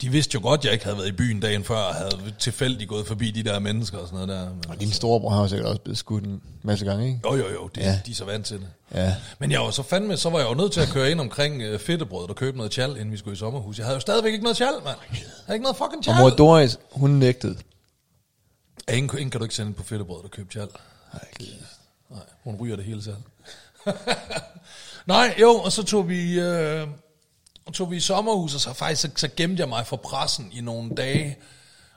de 0.00 0.08
vidste 0.08 0.34
jo 0.34 0.40
godt, 0.42 0.60
at 0.60 0.64
jeg 0.64 0.72
ikke 0.72 0.84
havde 0.84 0.96
været 0.98 1.08
i 1.08 1.12
byen 1.12 1.40
dagen 1.40 1.64
før, 1.64 1.76
og 1.76 1.94
havde 1.94 2.34
tilfældigt 2.38 2.88
gået 2.88 3.06
forbi 3.06 3.30
de 3.30 3.42
der 3.42 3.58
mennesker 3.58 3.98
og 3.98 4.08
sådan 4.08 4.26
noget 4.26 4.40
der. 4.42 4.48
Men 4.54 4.64
Og 4.68 4.80
din 4.80 4.92
storebror 4.92 5.30
har 5.30 5.40
jo 5.42 5.48
sikkert 5.48 5.68
også 5.68 5.80
blevet 5.82 5.98
skudt 5.98 6.24
en 6.24 6.42
masse 6.62 6.84
gange, 6.84 7.06
ikke? 7.06 7.20
Jo, 7.24 7.34
jo, 7.36 7.48
jo, 7.52 7.68
de, 7.74 7.80
Ja. 7.80 8.00
de 8.06 8.10
er 8.10 8.14
så 8.14 8.24
vant 8.24 8.46
til 8.46 8.56
det. 8.58 8.68
Ja. 8.94 9.14
Men 9.38 9.50
jeg 9.50 9.60
var 9.60 9.70
så 9.70 9.82
fandme, 9.82 10.16
så 10.16 10.30
var 10.30 10.38
jeg 10.38 10.48
jo 10.48 10.54
nødt 10.54 10.72
til 10.72 10.80
at 10.80 10.88
køre 10.88 11.10
ind 11.10 11.20
omkring 11.20 11.62
øh, 11.62 11.78
fedtebrød 11.80 12.28
og 12.28 12.36
købe 12.36 12.56
noget 12.56 12.72
tjal, 12.72 12.90
inden 12.90 13.12
vi 13.12 13.16
skulle 13.16 13.34
i 13.34 13.38
sommerhus. 13.38 13.78
Jeg 13.78 13.86
havde 13.86 13.96
jo 13.96 14.00
stadigvæk 14.00 14.32
ikke 14.32 14.42
noget 14.44 14.56
tjal, 14.56 14.72
mand. 14.84 14.96
Jeg 15.10 15.18
havde 15.46 15.56
ikke 15.56 15.62
noget 15.62 15.76
fucking 15.76 15.98
Og 15.98 16.04
tjal. 16.04 16.16
mor 16.20 16.30
Doris, 16.30 16.78
hun 16.92 17.10
nægtede. 17.10 17.56
Ja, 18.88 18.94
ingen, 18.94 19.18
ingen 19.18 19.30
kan 19.30 19.38
du 19.40 19.44
ikke 19.44 19.54
sende 19.54 19.72
på 19.72 19.82
fedtebrød 19.82 20.24
og 20.24 20.30
købe 20.30 20.52
tjal. 20.52 20.68
Nej, 22.10 22.20
hun 22.44 22.56
ryger 22.60 22.76
det 22.76 22.84
hele 22.84 23.02
selv. 23.02 23.16
Nej, 25.06 25.34
jo, 25.40 25.50
og 25.50 25.72
så 25.72 25.82
tog 25.82 26.08
vi, 26.08 26.40
øh, 26.40 26.86
tog 27.72 27.90
vi 27.90 27.96
i 27.96 28.00
sommerhus, 28.00 28.54
og 28.54 28.60
så 28.60 28.72
faktisk 28.72 29.02
så, 29.02 29.10
så 29.16 29.28
gemte 29.36 29.60
jeg 29.60 29.68
mig 29.68 29.86
for 29.86 29.96
pressen 29.96 30.50
i 30.52 30.60
nogle 30.60 30.94
dage, 30.94 31.38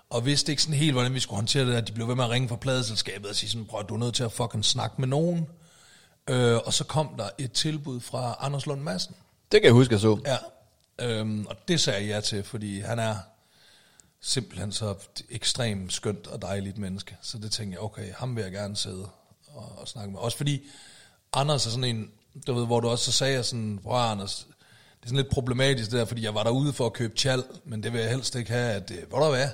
og 0.10 0.26
vidste 0.26 0.52
ikke 0.52 0.62
sådan 0.62 0.76
helt, 0.76 0.94
hvordan 0.94 1.14
vi 1.14 1.20
skulle 1.20 1.38
håndtere 1.38 1.66
det 1.66 1.74
der. 1.74 1.82
De 1.82 1.92
blev 1.92 2.08
ved 2.08 2.16
med 2.16 2.24
at 2.24 2.30
ringe 2.30 2.50
fra 2.50 2.56
pladeselskabet 2.56 3.30
og 3.30 3.36
sige 3.36 3.50
sådan, 3.50 3.66
prøv, 3.66 3.88
du 3.90 3.94
er 3.94 4.00
nødt 4.00 4.16
til 4.16 4.24
at 4.24 4.32
fucking 4.32 4.66
snakke 4.66 4.96
med 4.98 5.08
nogen. 5.08 5.48
Øh, 6.30 6.58
og 6.66 6.74
så 6.74 6.84
kom 6.84 7.16
der 7.18 7.30
et 7.38 7.52
tilbud 7.52 8.00
fra 8.00 8.36
Anders 8.40 8.66
Lund 8.66 8.82
Madsen. 8.82 9.16
Det 9.52 9.62
kan 9.62 9.66
jeg 9.66 9.74
huske, 9.74 9.94
jeg 9.94 10.02
så. 10.02 10.20
Ja, 10.26 10.38
øhm, 11.06 11.46
og 11.46 11.56
det 11.68 11.82
sagde 11.82 12.00
jeg 12.00 12.10
ja 12.10 12.22
til, 12.22 12.44
fordi 12.44 12.80
han 12.80 13.00
er 13.00 13.16
simpelthen 14.22 14.72
så 14.72 14.96
ekstremt 15.30 15.94
skønt 15.94 16.28
og 16.28 16.42
dejligt 16.42 16.78
menneske. 16.78 17.18
Så 17.22 17.38
det 17.38 17.52
tænkte 17.52 17.76
jeg, 17.76 17.84
okay, 17.84 18.14
ham 18.14 18.36
vil 18.36 18.42
jeg 18.42 18.52
gerne 18.52 18.76
sidde 18.76 19.10
og, 19.48 19.72
og 19.78 19.88
snakke 19.88 20.12
med. 20.12 20.20
Også 20.20 20.38
fordi 20.38 20.62
Anders 21.34 21.66
er 21.66 21.70
sådan 21.70 21.84
en, 21.84 22.12
du 22.48 22.54
ved, 22.54 22.66
hvor 22.66 22.80
du 22.80 22.90
også 22.90 23.06
så 23.06 23.12
sagde 23.12 23.34
jeg 23.34 23.46
sådan, 23.46 23.80
prøv 23.84 23.98
Anders, 23.98 24.48
er 25.04 25.08
sådan 25.08 25.18
lidt 25.18 25.30
problematisk 25.34 25.92
det 25.92 26.00
der, 26.00 26.06
fordi 26.06 26.24
jeg 26.24 26.36
var 26.36 26.44
derude 26.44 26.74
for 26.74 26.86
at 26.86 26.94
købe 26.94 27.16
tjal, 27.16 27.44
men 27.66 27.84
det 27.84 27.94
vil 27.94 28.02
jeg 28.02 28.10
helst 28.10 28.36
ikke 28.36 28.52
have, 28.52 28.72
at, 28.74 28.92
øh, 28.92 28.98
ved 28.98 29.06
du 29.26 29.30
hvad, 29.30 29.48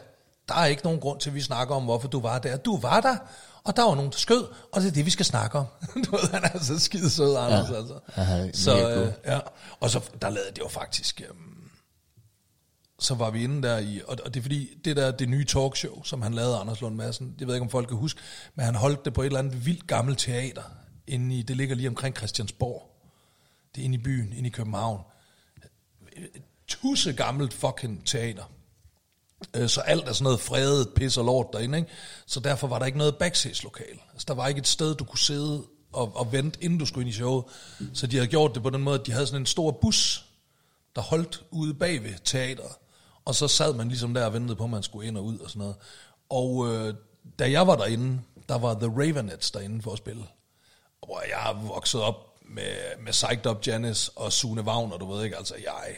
der 0.48 0.56
er 0.56 0.66
ikke 0.66 0.84
nogen 0.84 1.00
grund 1.00 1.20
til, 1.20 1.30
at 1.30 1.36
vi 1.36 1.42
snakker 1.42 1.76
om, 1.76 1.84
hvorfor 1.84 2.08
du 2.08 2.20
var 2.20 2.40
der. 2.40 2.58
Du 2.58 2.80
var 2.80 3.02
der, 3.02 3.16
og 3.64 3.76
der 3.76 3.84
var 3.84 3.96
nogen, 3.96 4.12
der 4.12 4.18
skød, 4.18 4.44
og 4.72 4.82
det 4.82 4.88
er 4.88 4.92
det, 4.92 5.06
vi 5.06 5.12
skal 5.12 5.26
snakke 5.26 5.58
om. 5.60 5.66
du 6.06 6.12
ved, 6.12 6.30
han 6.32 6.44
er 6.54 6.60
så 6.60 6.80
skide 6.80 7.10
sød, 7.10 7.36
Anders, 7.38 7.70
Ja. 7.70 7.76
altså. 7.76 8.00
Er 8.16 8.50
så, 8.54 8.90
øh, 8.90 9.12
ja, 9.26 9.40
og 9.80 9.90
så 9.90 10.10
der 10.22 10.30
lavede 10.30 10.52
det 10.52 10.60
jo 10.60 10.68
faktisk, 10.68 11.22
øhm, 11.30 11.70
så 13.00 13.16
var 13.16 13.30
vi 13.30 13.44
inde 13.44 13.68
der 13.68 13.78
i, 13.78 14.02
og 14.08 14.18
og 14.26 14.34
det 14.34 14.40
er 14.40 14.42
fordi, 14.42 14.70
det 14.86 14.96
der, 14.96 15.12
det 15.12 15.30
nye 15.30 15.46
talkshow, 15.46 16.04
som 16.04 16.22
han 16.22 16.34
lavede, 16.34 16.58
Anders 16.58 16.82
Lund 16.82 16.96
Madsen, 16.96 17.36
det 17.40 17.48
ved 17.48 17.54
jeg 17.54 17.56
ikke, 17.56 17.64
om 17.64 17.70
folk 17.70 17.88
kan 17.88 17.98
huske, 17.98 18.20
men 18.56 18.66
han 18.66 18.76
holdt 18.76 19.06
det 19.06 19.14
på 19.14 19.22
et 19.22 19.26
eller 19.26 19.40
andet 19.40 19.66
vildt 19.66 19.88
gammelt 19.88 20.20
teater, 20.20 20.64
inde 21.08 21.36
i, 21.36 21.42
det 21.42 21.58
ligger 21.58 21.76
lige 21.76 21.90
omkring 21.90 22.16
Christiansborg. 22.18 22.84
Det 23.76 23.82
er 23.82 23.86
inde 23.86 23.96
i 23.98 24.02
byen, 24.02 24.34
inde 24.34 24.48
i 24.48 24.52
København. 24.52 25.02
Tusse 26.68 27.14
gammelt 27.14 27.54
fucking 27.54 28.06
teater. 28.06 28.44
Øh, 29.54 29.70
så 29.70 29.82
alt 29.82 30.08
er 30.08 30.14
sådan 30.14 30.24
noget 30.24 30.40
fredet 30.40 30.90
pis 30.96 31.18
og 31.18 31.26
lort 31.26 31.48
derinde, 31.54 31.78
ikke? 31.78 31.92
Så 32.26 32.40
derfor 32.40 32.68
var 32.68 32.80
der 32.80 32.86
ikke 32.86 32.98
noget 32.98 33.16
backstage-lokal. 33.16 34.00
Altså, 34.12 34.26
der 34.28 34.34
var 34.34 34.48
ikke 34.48 34.60
et 34.60 34.68
sted, 34.68 34.96
du 34.96 35.04
kunne 35.04 35.20
sidde 35.20 35.64
og, 35.94 36.12
og 36.16 36.32
vente, 36.32 36.64
inden 36.64 36.80
du 36.80 36.86
skulle 36.86 37.02
ind 37.02 37.10
i 37.10 37.18
showet. 37.18 37.44
Så 37.94 38.08
de 38.08 38.16
havde 38.16 38.28
gjort 38.28 38.56
det 38.56 38.64
på 38.64 38.70
den 38.70 38.84
måde, 38.84 39.00
at 39.00 39.06
de 39.06 39.12
havde 39.12 39.28
sådan 39.28 39.42
en 39.42 39.46
stor 39.46 39.72
bus, 39.72 40.26
der 40.96 41.02
holdt 41.02 41.44
ude 41.52 41.74
bag 41.74 42.04
ved 42.04 42.14
teateret. 42.24 42.72
Og 43.26 43.36
så 43.36 43.48
sad 43.48 43.74
man 43.74 43.88
ligesom 43.88 44.14
der 44.14 44.26
og 44.26 44.34
ventede 44.34 44.56
på, 44.56 44.64
at 44.64 44.70
man 44.70 44.84
skulle 44.84 45.08
ind 45.08 45.18
og 45.18 45.26
ud 45.26 45.40
og 45.40 45.50
sådan 45.50 45.60
noget. 45.60 45.76
Og 46.30 46.68
øh, 46.68 46.94
da 47.40 47.52
jeg 47.52 47.68
var 47.68 47.76
derinde, 47.76 48.22
der 48.50 48.58
var 48.58 48.74
The 48.74 48.88
Ravenets 48.88 49.52
derinde 49.52 49.82
for 49.82 49.92
at 49.92 49.98
spille. 49.98 50.24
Og 51.02 51.08
hvor 51.08 51.22
jeg 51.22 51.56
voksede 51.56 51.68
vokset 51.68 52.02
op 52.02 52.40
med, 52.42 52.76
med 53.00 53.12
Psyched 53.12 53.46
Up 53.46 53.68
Janice 53.68 54.12
og 54.16 54.34
Sune 54.34 54.62
Wagner, 54.62 54.98
du 54.98 55.12
ved 55.12 55.24
ikke, 55.24 55.38
altså 55.38 55.56
jeg 55.64 55.98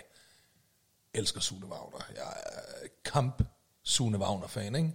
elsker 1.14 1.42
Sune 1.42 1.66
Wagner. 1.66 2.06
Jeg 2.16 2.34
er 2.46 2.88
kamp 3.06 3.44
Sune 3.84 4.18
Wagner-fan, 4.18 4.76
ikke? 4.76 4.92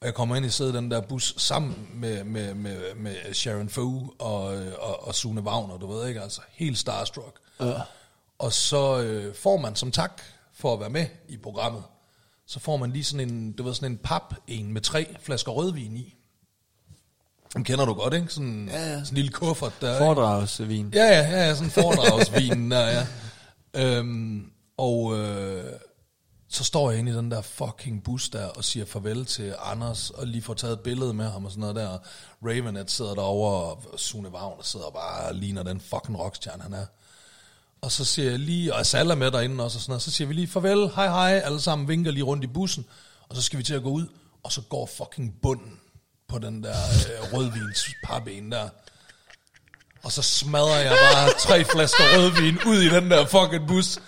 Og 0.00 0.06
jeg 0.06 0.14
kommer 0.14 0.36
ind 0.36 0.44
i 0.44 0.48
i 0.48 0.72
den 0.72 0.90
der 0.90 1.00
bus 1.00 1.34
sammen 1.36 1.88
med, 1.94 2.24
med, 2.24 2.54
med, 2.54 2.94
med 2.94 3.34
Sharon 3.34 3.68
Fu 3.68 4.10
og, 4.18 4.42
og, 4.78 5.06
og 5.06 5.14
Sune 5.14 5.40
Wagner, 5.40 5.78
du 5.78 5.86
ved 5.86 6.08
ikke, 6.08 6.20
altså 6.20 6.40
helt 6.52 6.78
starstruck. 6.78 7.40
Ja. 7.60 7.80
Og 8.38 8.52
så 8.52 9.02
øh, 9.02 9.34
får 9.34 9.56
man 9.56 9.76
som 9.76 9.92
tak 9.92 10.22
for 10.54 10.74
at 10.74 10.80
være 10.80 10.90
med 10.90 11.06
i 11.28 11.36
programmet, 11.36 11.82
så 12.46 12.60
får 12.60 12.76
man 12.76 12.90
lige 12.90 13.04
sådan 13.04 13.28
en, 13.28 13.52
du 13.52 13.62
ved, 13.62 13.74
sådan 13.74 13.92
en 13.92 13.98
pap, 13.98 14.34
en 14.46 14.72
med 14.72 14.80
tre 14.80 15.16
flasker 15.20 15.52
rødvin 15.52 15.96
i. 15.96 16.14
Dem 17.54 17.64
kender 17.64 17.84
du 17.84 17.94
godt, 17.94 18.14
ikke? 18.14 18.28
Sådan, 18.28 18.68
ja, 18.68 18.78
ja. 18.80 18.90
sådan 18.90 19.06
en 19.10 19.14
lille 19.14 19.30
kuffert 19.30 19.72
der. 19.80 19.98
Foredragsvin. 19.98 20.90
Ja, 20.94 21.04
ja, 21.04 21.30
ja, 21.30 21.46
ja, 21.46 21.54
sådan 21.54 21.66
en 21.66 21.70
foredragsvin 21.70 22.70
der, 22.70 22.86
ja. 22.86 23.06
Øhm, 23.74 24.51
og 24.82 25.18
øh, 25.18 25.72
så 26.48 26.64
står 26.64 26.90
jeg 26.90 26.98
inde 26.98 27.12
i 27.12 27.14
den 27.14 27.30
der 27.30 27.42
fucking 27.42 28.04
bus 28.04 28.28
der 28.28 28.46
og 28.46 28.64
siger 28.64 28.86
farvel 28.86 29.24
til 29.26 29.54
Anders, 29.58 30.10
og 30.10 30.26
lige 30.26 30.42
får 30.42 30.54
taget 30.54 30.72
et 30.72 30.80
billede 30.80 31.14
med 31.14 31.30
ham 31.30 31.44
og 31.44 31.50
sådan 31.50 31.60
noget 31.60 31.76
der. 31.76 31.98
Ravenet 32.46 32.90
sidder 32.90 33.14
derovre, 33.14 33.74
og 33.92 34.00
Sune 34.00 34.28
Wagner 34.28 34.62
sidder 34.62 34.90
bare 34.90 35.28
og 35.28 35.34
ligner 35.34 35.62
den 35.62 35.80
fucking 35.80 36.18
rockstjerne, 36.18 36.62
han 36.62 36.72
er. 36.72 36.86
Og 37.80 37.92
så 37.92 38.04
siger 38.04 38.30
jeg 38.30 38.38
lige, 38.38 38.74
og 38.74 38.86
Sal 38.86 39.10
er 39.10 39.14
med 39.14 39.30
derinde 39.30 39.64
også, 39.64 39.78
og 39.78 39.82
sådan 39.82 39.90
noget, 39.90 40.02
så 40.02 40.10
siger 40.10 40.28
vi 40.28 40.34
lige 40.34 40.48
farvel, 40.48 40.88
hej 40.94 41.08
hej, 41.08 41.42
alle 41.44 41.60
sammen 41.60 41.88
vinker 41.88 42.10
lige 42.10 42.24
rundt 42.24 42.44
i 42.44 42.46
bussen, 42.46 42.86
og 43.28 43.36
så 43.36 43.42
skal 43.42 43.58
vi 43.58 43.64
til 43.64 43.74
at 43.74 43.82
gå 43.82 43.90
ud, 43.90 44.06
og 44.42 44.52
så 44.52 44.60
går 44.60 44.86
fucking 44.86 45.34
bunden 45.42 45.80
på 46.28 46.38
den 46.38 46.62
der 46.62 46.76
øh, 47.10 47.32
rødvinsparbene 47.32 48.56
der. 48.56 48.68
Og 50.02 50.12
så 50.12 50.22
smadrer 50.22 50.78
jeg 50.78 50.96
bare 51.12 51.30
tre 51.38 51.64
flasker 51.64 52.04
rødvin 52.16 52.58
ud 52.66 52.76
i 52.76 52.88
den 52.88 53.10
der 53.10 53.26
fucking 53.26 53.68
bus. 53.68 53.98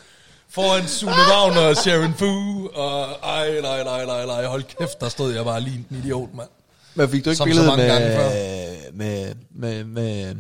Foran 0.54 0.88
Sune 0.88 1.12
Wagner 1.12 1.60
og 1.68 1.76
Sharon 1.76 2.14
Fu. 2.14 2.68
Og 2.68 3.08
ej, 3.22 3.60
nej, 3.60 3.82
nej, 3.84 4.04
nej, 4.04 4.26
nej. 4.26 4.44
Hold 4.46 4.62
kæft, 4.62 5.00
der 5.00 5.08
stod 5.08 5.32
jeg 5.34 5.44
bare 5.44 5.60
lige 5.60 5.86
en 5.90 5.96
idiot, 5.96 6.34
mand. 6.34 6.48
Men 6.94 7.08
fik 7.08 7.24
du 7.24 7.30
ikke 7.30 7.36
Som 7.36 7.46
billedet 7.48 7.66
mange 7.68 7.82
med, 7.82 7.90
gange 7.90 8.92
med, 8.92 9.34
med, 9.50 9.84
med, 9.84 10.36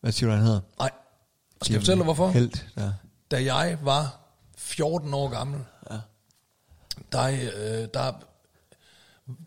hvad 0.00 0.12
siger 0.12 0.30
du, 0.30 0.36
han 0.36 0.44
hedder? 0.44 0.60
Nej. 0.78 0.90
Skal 1.62 1.72
jeg 1.72 1.80
fortælle 1.82 1.98
dig, 1.98 2.04
hvorfor? 2.04 2.28
Helt, 2.30 2.66
ja. 2.76 2.90
Da 3.30 3.44
jeg 3.44 3.78
var 3.82 4.16
14 4.58 5.14
år 5.14 5.28
gammel, 5.28 5.60
Ja. 5.90 5.96
der, 7.12 7.24
øh, 7.24 7.88
der, 7.94 8.12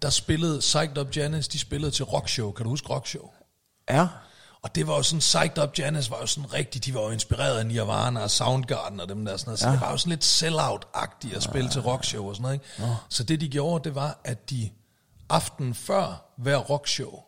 der 0.02 0.10
spillede 0.10 0.60
Psyched 0.60 0.98
Up 0.98 1.18
Janice, 1.18 1.50
de 1.52 1.60
spillede 1.60 1.92
til 1.92 2.06
Rockshow. 2.06 2.52
Kan 2.52 2.64
du 2.64 2.70
huske 2.70 2.90
Rockshow? 2.90 3.30
Ja. 3.90 4.08
Og 4.62 4.76
det 4.76 4.88
var 4.88 4.96
jo 4.96 5.04
sådan, 5.04 5.20
Psyched 5.20 5.64
Up 5.64 5.80
Janice 5.80 6.12
var 6.12 6.20
jo 6.20 6.26
sådan 6.26 6.54
rigtig, 6.54 6.86
de 6.86 6.94
var 6.94 7.02
jo 7.02 7.10
inspireret 7.10 7.60
af 7.60 7.66
Nirvana 7.66 8.20
og 8.24 8.32
Soundgarden 8.32 9.00
og 9.00 9.10
dem 9.10 9.26
der 9.26 9.38
sådan 9.38 9.48
noget. 9.50 9.60
Så 9.60 9.68
Ja. 9.68 9.72
det 9.74 9.82
var 9.82 9.92
jo 9.92 9.98
sådan 9.98 10.10
lidt 10.10 10.24
sell-out-agtigt 10.24 11.36
at 11.36 11.44
spille 11.44 11.70
til 11.70 11.82
rockshow 11.82 12.30
og 12.30 12.36
sådan 12.36 12.42
noget. 12.42 12.56
Ikke? 12.56 12.66
Så 13.10 13.24
det 13.24 13.42
de 13.42 13.48
gjorde, 13.50 13.84
det 13.84 13.96
var, 13.96 14.20
at 14.24 14.50
de 14.50 14.70
aften 15.30 15.74
før 15.76 16.34
hver 16.38 16.58
rockshow 16.58 17.20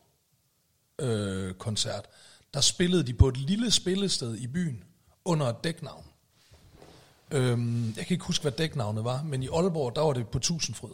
øh, 1.00 1.54
koncert, 1.54 2.06
der 2.54 2.62
spillede 2.62 3.04
de 3.04 3.14
på 3.14 3.28
et 3.28 3.38
lille 3.38 3.72
spillested 3.72 4.36
i 4.36 4.48
byen 4.48 4.84
under 5.26 5.46
et 5.48 5.64
dæknavn. 5.64 6.04
Øhm, 7.32 7.88
jeg 7.98 8.06
kan 8.06 8.14
ikke 8.14 8.26
huske, 8.26 8.42
hvad 8.42 8.52
dæknavnet 8.52 9.04
var, 9.04 9.24
men 9.24 9.44
i 9.44 9.48
Aalborg, 9.48 9.96
der 9.96 10.02
var 10.02 10.14
det 10.14 10.28
på 10.28 10.40
Tusindfryd. 10.40 10.94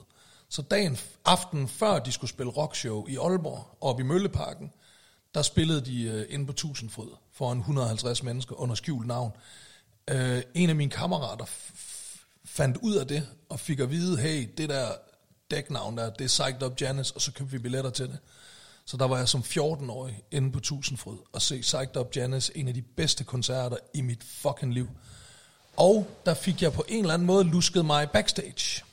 Så 0.50 0.62
dagen 0.62 0.98
aften 1.26 1.68
før 1.68 2.00
de 2.00 2.12
skulle 2.12 2.30
spille 2.30 2.52
rockshow 2.52 3.08
i 3.08 3.16
Aalborg, 3.18 3.78
oppe 3.82 4.02
i 4.04 4.06
Mølleparken, 4.06 4.72
der 5.36 5.42
spillede 5.42 5.82
de 5.82 6.04
øh, 6.04 6.26
inde 6.30 6.46
på 6.46 6.54
Tusindfryd 6.54 7.10
foran 7.34 7.58
150 7.58 8.24
mennesker 8.24 8.56
under 8.56 8.76
skjult 8.76 9.08
navn. 9.08 9.32
Øh, 10.08 10.42
en 10.54 10.70
af 10.70 10.76
mine 10.76 10.92
kammerater 10.92 11.46
f- 11.46 12.18
fandt 12.46 12.78
ud 12.78 12.96
af 12.96 13.08
det, 13.08 13.28
og 13.50 13.60
fik 13.60 13.80
at 13.80 13.92
vide, 13.92 14.18
hey, 14.18 14.50
det 14.58 14.70
der 14.70 14.88
dæknavn 15.52 15.98
der, 15.98 16.10
det 16.10 16.22
er 16.24 16.28
Psyched 16.28 16.64
Up 16.64 16.82
Janice, 16.82 17.16
og 17.16 17.22
så 17.22 17.32
købte 17.32 17.52
vi 17.52 17.60
billetter 17.60 17.90
til 17.90 18.08
det. 18.08 18.18
Så 18.86 18.98
der 18.98 19.06
var 19.08 19.18
jeg 19.18 19.28
som 19.30 19.42
14-årig 19.42 20.24
inde 20.32 20.52
på 20.52 20.60
Tusindfryd 20.60 21.18
og 21.34 21.42
se 21.42 21.62
Psyched 21.62 21.98
Up 21.98 22.16
Janice, 22.16 22.58
en 22.58 22.68
af 22.68 22.74
de 22.74 22.82
bedste 22.82 23.24
koncerter 23.24 23.78
i 23.94 24.02
mit 24.02 24.24
fucking 24.24 24.74
liv. 24.74 24.90
Og 25.78 26.08
der 26.26 26.34
fik 26.34 26.62
jeg 26.62 26.74
på 26.74 26.86
en 26.88 27.00
eller 27.00 27.14
anden 27.14 27.26
måde 27.26 27.44
lusket 27.44 27.86
mig 27.86 28.10
backstage. 28.12 28.84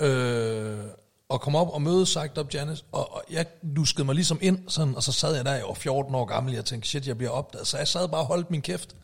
Øh, 0.00 0.84
og 1.30 1.40
kom 1.40 1.54
op 1.54 1.68
og 1.68 1.82
møde 1.82 2.06
sagt 2.06 2.38
op 2.38 2.54
Janice, 2.54 2.84
og, 2.92 3.12
og 3.12 3.24
jeg 3.30 3.46
luskede 3.62 4.04
mig 4.04 4.14
ligesom 4.14 4.38
ind, 4.42 4.68
sådan, 4.68 4.96
og 4.96 5.02
så 5.02 5.12
sad 5.12 5.34
jeg 5.34 5.44
der, 5.44 5.52
jeg 5.52 5.64
var 5.64 5.74
14 5.74 6.14
år 6.14 6.24
gammel, 6.24 6.54
jeg 6.54 6.64
tænkte, 6.64 6.88
shit, 6.88 7.06
jeg 7.06 7.16
bliver 7.18 7.30
opdaget. 7.30 7.66
Så 7.66 7.78
jeg 7.78 7.88
sad 7.88 8.08
bare 8.08 8.20
og 8.20 8.26
holdt 8.26 8.50
min 8.50 8.62
kæft. 8.62 8.96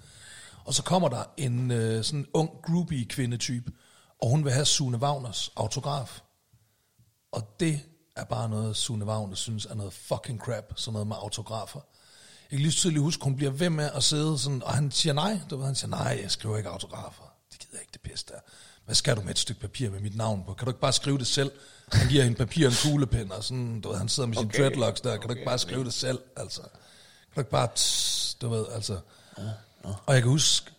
Og 0.64 0.74
så 0.74 0.82
kommer 0.82 1.08
der 1.08 1.24
en 1.36 1.70
øh, 1.70 2.04
sådan 2.04 2.26
ung 2.34 2.50
groupie 2.62 3.04
kvindetype, 3.04 3.72
og 4.22 4.30
hun 4.30 4.44
vil 4.44 4.52
have 4.52 4.64
Sune 4.64 4.98
Wagners 4.98 5.52
autograf. 5.56 6.20
Og 7.32 7.60
det 7.60 7.80
er 8.16 8.24
bare 8.24 8.48
noget, 8.48 8.76
Sune 8.76 9.04
Wagner 9.04 9.34
synes 9.34 9.66
er 9.66 9.74
noget 9.74 9.92
fucking 9.92 10.40
crap, 10.40 10.64
sådan 10.76 10.92
noget 10.92 11.06
med 11.06 11.16
autografer. 11.16 11.80
Jeg 12.50 12.50
kan 12.50 12.58
lige 12.58 12.72
så 12.72 12.78
tydeligt 12.78 13.02
huske, 13.02 13.24
hun 13.24 13.36
bliver 13.36 13.52
ved 13.52 13.70
med 13.70 13.90
at 13.94 14.04
sidde 14.04 14.38
sådan, 14.38 14.62
og 14.62 14.74
han 14.74 14.90
siger 14.90 15.12
nej. 15.12 15.40
Du 15.50 15.56
ved, 15.56 15.66
han 15.66 15.74
siger, 15.74 15.90
nej, 15.90 16.18
jeg 16.22 16.30
skriver 16.30 16.56
ikke 16.56 16.68
autografer. 16.68 17.32
Det 17.52 17.58
gider 17.58 17.72
jeg 17.72 17.80
ikke 17.80 17.92
det 17.92 18.00
pisse 18.00 18.26
der. 18.28 18.40
Hvad 18.86 18.94
skal 18.94 19.16
du 19.16 19.20
med 19.20 19.30
et 19.30 19.38
stykke 19.38 19.60
papir 19.60 19.90
med 19.90 20.00
mit 20.00 20.16
navn 20.16 20.42
på? 20.46 20.52
Kan 20.52 20.64
du 20.64 20.70
ikke 20.70 20.80
bare 20.80 20.92
skrive 20.92 21.18
det 21.18 21.26
selv? 21.26 21.50
Han 21.92 22.08
giver 22.08 22.22
hende 22.24 22.36
papir 22.38 22.66
og 22.66 22.72
en 22.72 22.78
kuglepen, 22.82 23.32
og 23.32 23.44
sådan, 23.44 23.80
du 23.80 23.88
ved, 23.88 23.98
han 23.98 24.08
sidder 24.08 24.26
med 24.26 24.36
sine 24.36 24.46
Okay. 24.48 24.58
dreadlocks 24.62 25.00
der. 25.00 25.16
Kan 25.16 25.28
du 25.28 25.32
ikke 25.34 25.44
bare 25.44 25.58
skrive 25.58 25.84
det 25.84 25.94
selv, 25.94 26.18
altså? 26.36 26.60
Kan 26.60 26.70
du 27.34 27.40
ikke 27.40 27.50
bare, 27.50 27.68
tss, 27.74 28.34
du 28.40 28.48
ved, 28.48 28.64
altså. 28.74 28.98
Og 30.06 30.14
jeg 30.14 30.22
kan 30.22 30.30
huske, 30.30 30.70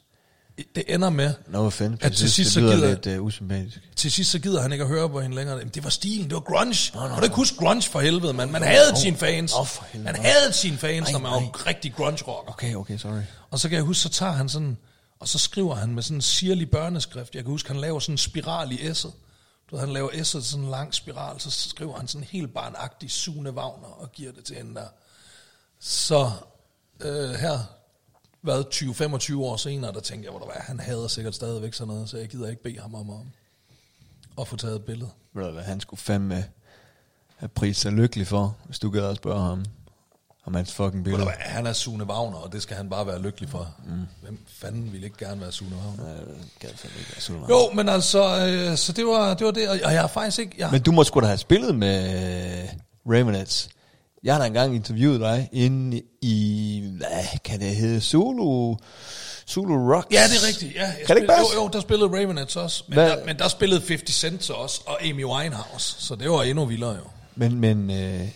det 0.75 0.84
ender 0.88 1.09
med, 1.09 1.34
No 1.47 1.65
offense, 1.65 2.05
At 2.05 2.13
til 2.13 2.31
sidst 2.31 2.51
så 2.51 2.59
gider- 2.59 2.88
lidt 3.03 3.19
uh, 3.19 3.25
usympatisk. 3.25 3.79
til 3.95 4.11
sidst 4.11 4.31
så 4.31 4.39
gider 4.39 4.61
han 4.61 4.71
ikke 4.71 4.81
at 4.84 4.88
høre 4.89 5.09
på 5.09 5.21
hende 5.21 5.35
længere. 5.35 5.57
Jamen, 5.57 5.71
det 5.75 5.84
var 5.84 5.89
stilen, 5.89 6.25
det 6.25 6.34
var 6.34 6.39
grunge. 6.39 6.91
Kan 6.93 7.17
du 7.17 7.23
ikke 7.23 7.35
huske 7.35 7.57
grunge 7.57 7.81
for 7.81 7.99
helvede, 7.99 8.34
man? 8.34 8.51
Man 8.51 8.61
havde 8.61 8.95
sine 9.01 9.17
fans. 9.17 9.53
Helvede. 9.91 10.03
Man 10.13 10.15
havde 10.25 10.53
sine 10.53 10.77
fans, 10.77 11.03
Nej, 11.03 11.11
når 11.11 11.19
man 11.19 11.31
var 11.31 11.39
nej. 11.39 11.49
rigtig 11.67 11.93
grunge-rocker. 11.95 12.51
Okay, 12.51 12.75
okay, 12.75 12.97
sorry. 12.97 13.21
Og 13.51 13.59
så 13.59 13.69
kan 13.69 13.75
jeg 13.75 13.84
huske, 13.84 14.01
så 14.01 14.09
tager 14.09 14.31
han 14.31 14.49
sådan, 14.49 14.77
og 15.19 15.27
så 15.27 15.39
skriver 15.39 15.76
han 15.76 15.94
med 15.94 16.03
sådan 16.03 16.18
en 16.18 16.22
sirlig 16.22 16.72
børneskrift. 16.72 17.35
Jeg 17.35 17.44
kan 17.44 17.52
huske, 17.52 17.69
han 17.69 17.81
laver 17.81 17.99
sådan 17.99 18.14
en 18.14 18.18
spiral 18.18 18.72
i 18.72 18.76
S'et. 18.76 19.11
Du 19.72 19.76
ved, 19.76 19.80
han 19.80 19.94
laver 19.94 20.10
S'et 20.10 20.23
sådan 20.23 20.65
en 20.65 20.72
lang 20.72 20.94
spiral, 20.94 21.39
så 21.39 21.52
skriver 21.52 21.98
han 21.98 22.07
sådan 22.07 22.23
en 22.23 22.27
helt 22.31 22.53
barnagtig 22.53 23.11
Sune 23.11 23.52
Wagner 23.52 23.88
og 23.88 24.11
giver 24.11 24.31
det 24.31 24.45
til 24.45 24.56
hende 24.56 24.76
der. 24.76 24.88
Så 25.80 26.31
øh, 26.99 27.30
her, 27.30 27.60
hvad, 28.41 28.64
20-25 28.73 29.38
år 29.38 29.57
senere, 29.57 29.94
der 29.94 29.99
tænkte 29.99 30.26
jeg, 30.26 30.31
hvor 30.31 30.39
der 30.39 30.45
var, 30.45 30.53
han 30.60 30.80
hader 30.80 31.07
sikkert 31.07 31.35
stadigvæk 31.35 31.73
sådan 31.73 31.94
noget, 31.94 32.10
så 32.10 32.18
jeg 32.18 32.27
gider 32.27 32.49
ikke 32.49 32.64
bede 32.64 32.80
ham 32.80 32.95
om 32.95 33.10
at, 33.10 33.19
at 34.41 34.48
få 34.48 34.56
taget 34.56 34.76
et 34.76 34.85
billede. 34.85 35.10
Ved 35.34 35.45
du 35.45 35.52
hvad, 35.52 35.64
han 35.64 35.80
skulle 35.80 35.99
fandme 35.99 36.45
have 37.35 37.49
pris 37.49 37.77
sig 37.77 37.91
lykkelig 37.91 38.27
for, 38.27 38.57
hvis 38.65 38.80
du 38.80 38.89
gad 38.89 39.10
at 39.10 39.15
spørge 39.15 39.41
ham 39.41 39.65
om 40.47 40.55
hans 40.55 40.73
fucking 40.73 41.03
billede. 41.03 41.31
Han 41.39 41.67
er 41.67 41.73
Sune 41.73 42.03
Wagner, 42.03 42.37
og 42.37 42.51
det 42.53 42.61
skal 42.61 42.77
han 42.77 42.89
bare 42.89 43.07
være 43.07 43.21
lykkelig 43.21 43.49
for. 43.49 43.75
Mm. 43.87 43.91
Hvem 44.21 44.39
fanden 44.47 44.91
ville 44.91 45.05
ikke 45.05 45.25
gerne 45.25 45.41
være 45.41 45.51
Sune 45.51 45.71
Wagner? 45.75 46.03
Nej, 46.13 46.23
fandme 46.75 46.99
ikke 46.99 47.11
være 47.13 47.21
sådan 47.21 47.41
noget. 47.41 47.49
Jo, 47.69 47.73
men 47.75 47.89
altså, 47.89 48.45
øh, 48.47 48.77
så 48.77 48.91
det 48.91 49.05
var, 49.05 49.33
det 49.33 49.45
var 49.45 49.51
det, 49.51 49.69
og 49.69 49.91
jeg 49.93 50.01
har 50.01 50.07
faktisk 50.07 50.39
ikke... 50.39 50.55
Jeg, 50.57 50.69
Men 50.71 50.81
du 50.81 50.91
må 50.91 51.03
sgu 51.03 51.19
da 51.19 51.25
have 51.25 51.37
spillet 51.37 51.75
med 51.75 52.67
Ramonettes. 53.05 53.69
Jeg 54.23 54.33
har 54.33 54.39
da 54.41 54.47
engang 54.47 54.75
interviewet 54.75 55.19
dig 55.19 55.49
inde 55.51 56.01
i, 56.21 56.93
hvad 56.97 57.39
kan 57.43 57.59
det 57.59 57.75
hedde, 57.75 58.01
Zulu, 58.01 58.75
Zulu 59.49 59.93
Rock. 59.93 60.07
ja, 60.13 60.23
det 60.27 60.43
er 60.43 60.47
rigtigt. 60.47 60.75
Ja, 60.75 60.81
jeg 60.85 60.95
Kan 61.07 61.15
det 61.15 61.21
ikke 61.21 61.33
passe? 61.33 61.53
jo, 61.55 61.61
jo, 61.61 61.69
der 61.73 61.79
spillede 61.81 62.09
Ravenettes 62.09 62.55
også. 62.55 62.83
Men 62.87 62.93
Hvad- 62.93 63.09
der, 63.09 63.25
men 63.25 63.39
der 63.39 63.47
spillede 63.47 63.81
50 63.87 64.11
Cent 64.15 64.43
så 64.43 64.53
også, 64.53 64.81
og 64.85 65.05
Amy 65.05 65.23
Winehouse. 65.25 65.95
Så 66.05 66.15
det 66.15 66.29
var 66.31 66.43
endnu 66.43 66.65
vildere 66.65 66.91
jo. 66.93 67.01
Men, 67.35 67.59
men 67.59 67.91
øh, 67.91 68.27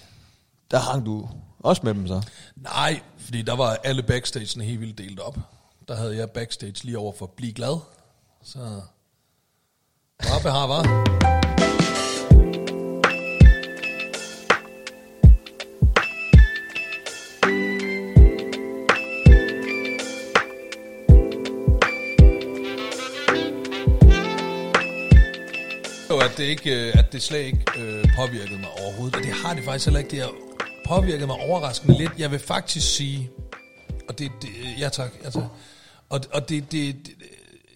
der 0.71 0.79
hang 0.79 1.05
du 1.05 1.29
også 1.63 1.81
med 1.83 1.93
dem 1.93 2.07
så. 2.07 2.21
Nej, 2.55 3.01
fordi 3.17 3.41
der 3.41 3.55
var 3.55 3.77
alle 3.83 4.03
backstage'ene 4.03 4.63
helt 4.63 4.79
vildt 4.79 4.97
delt 4.97 5.19
op. 5.19 5.37
Der 5.87 5.95
havde 5.95 6.17
jeg 6.17 6.29
backstage 6.29 6.83
lige 6.83 6.97
over 6.97 7.13
for 7.19 7.25
Bliv 7.25 7.53
Glad. 7.53 7.79
Så 8.43 8.81
Rabbe 10.21 10.49
har, 10.49 10.67
var. 10.67 11.11
at 26.31 26.37
det, 26.37 26.43
ikke, 26.43 26.87
øh, 26.87 26.99
at 26.99 27.13
det 27.13 27.21
slet 27.21 27.39
ikke 27.39 27.65
øh, 27.77 28.05
påvirkede 28.15 28.59
mig 28.59 28.69
overhovedet. 28.83 29.15
Og 29.15 29.23
det 29.23 29.31
har 29.31 29.53
det 29.53 29.63
faktisk 29.63 29.85
heller 29.85 29.99
ikke. 29.99 30.11
Det 30.11 30.19
er 30.19 30.50
påvirket 30.95 31.27
mig 31.27 31.35
overraskende 31.35 31.97
lidt. 31.97 32.11
Jeg 32.17 32.31
vil 32.31 32.39
faktisk 32.39 32.95
sige, 32.95 33.29
og 34.09 34.19
det, 34.19 34.31
det 34.41 34.49
ja 34.79 34.89
tak, 34.89 35.11
ja 35.23 35.29
tak. 35.29 35.43
Og, 36.09 36.21
og 36.33 36.49
det, 36.49 36.71
det, 36.71 36.95
det, 37.05 37.13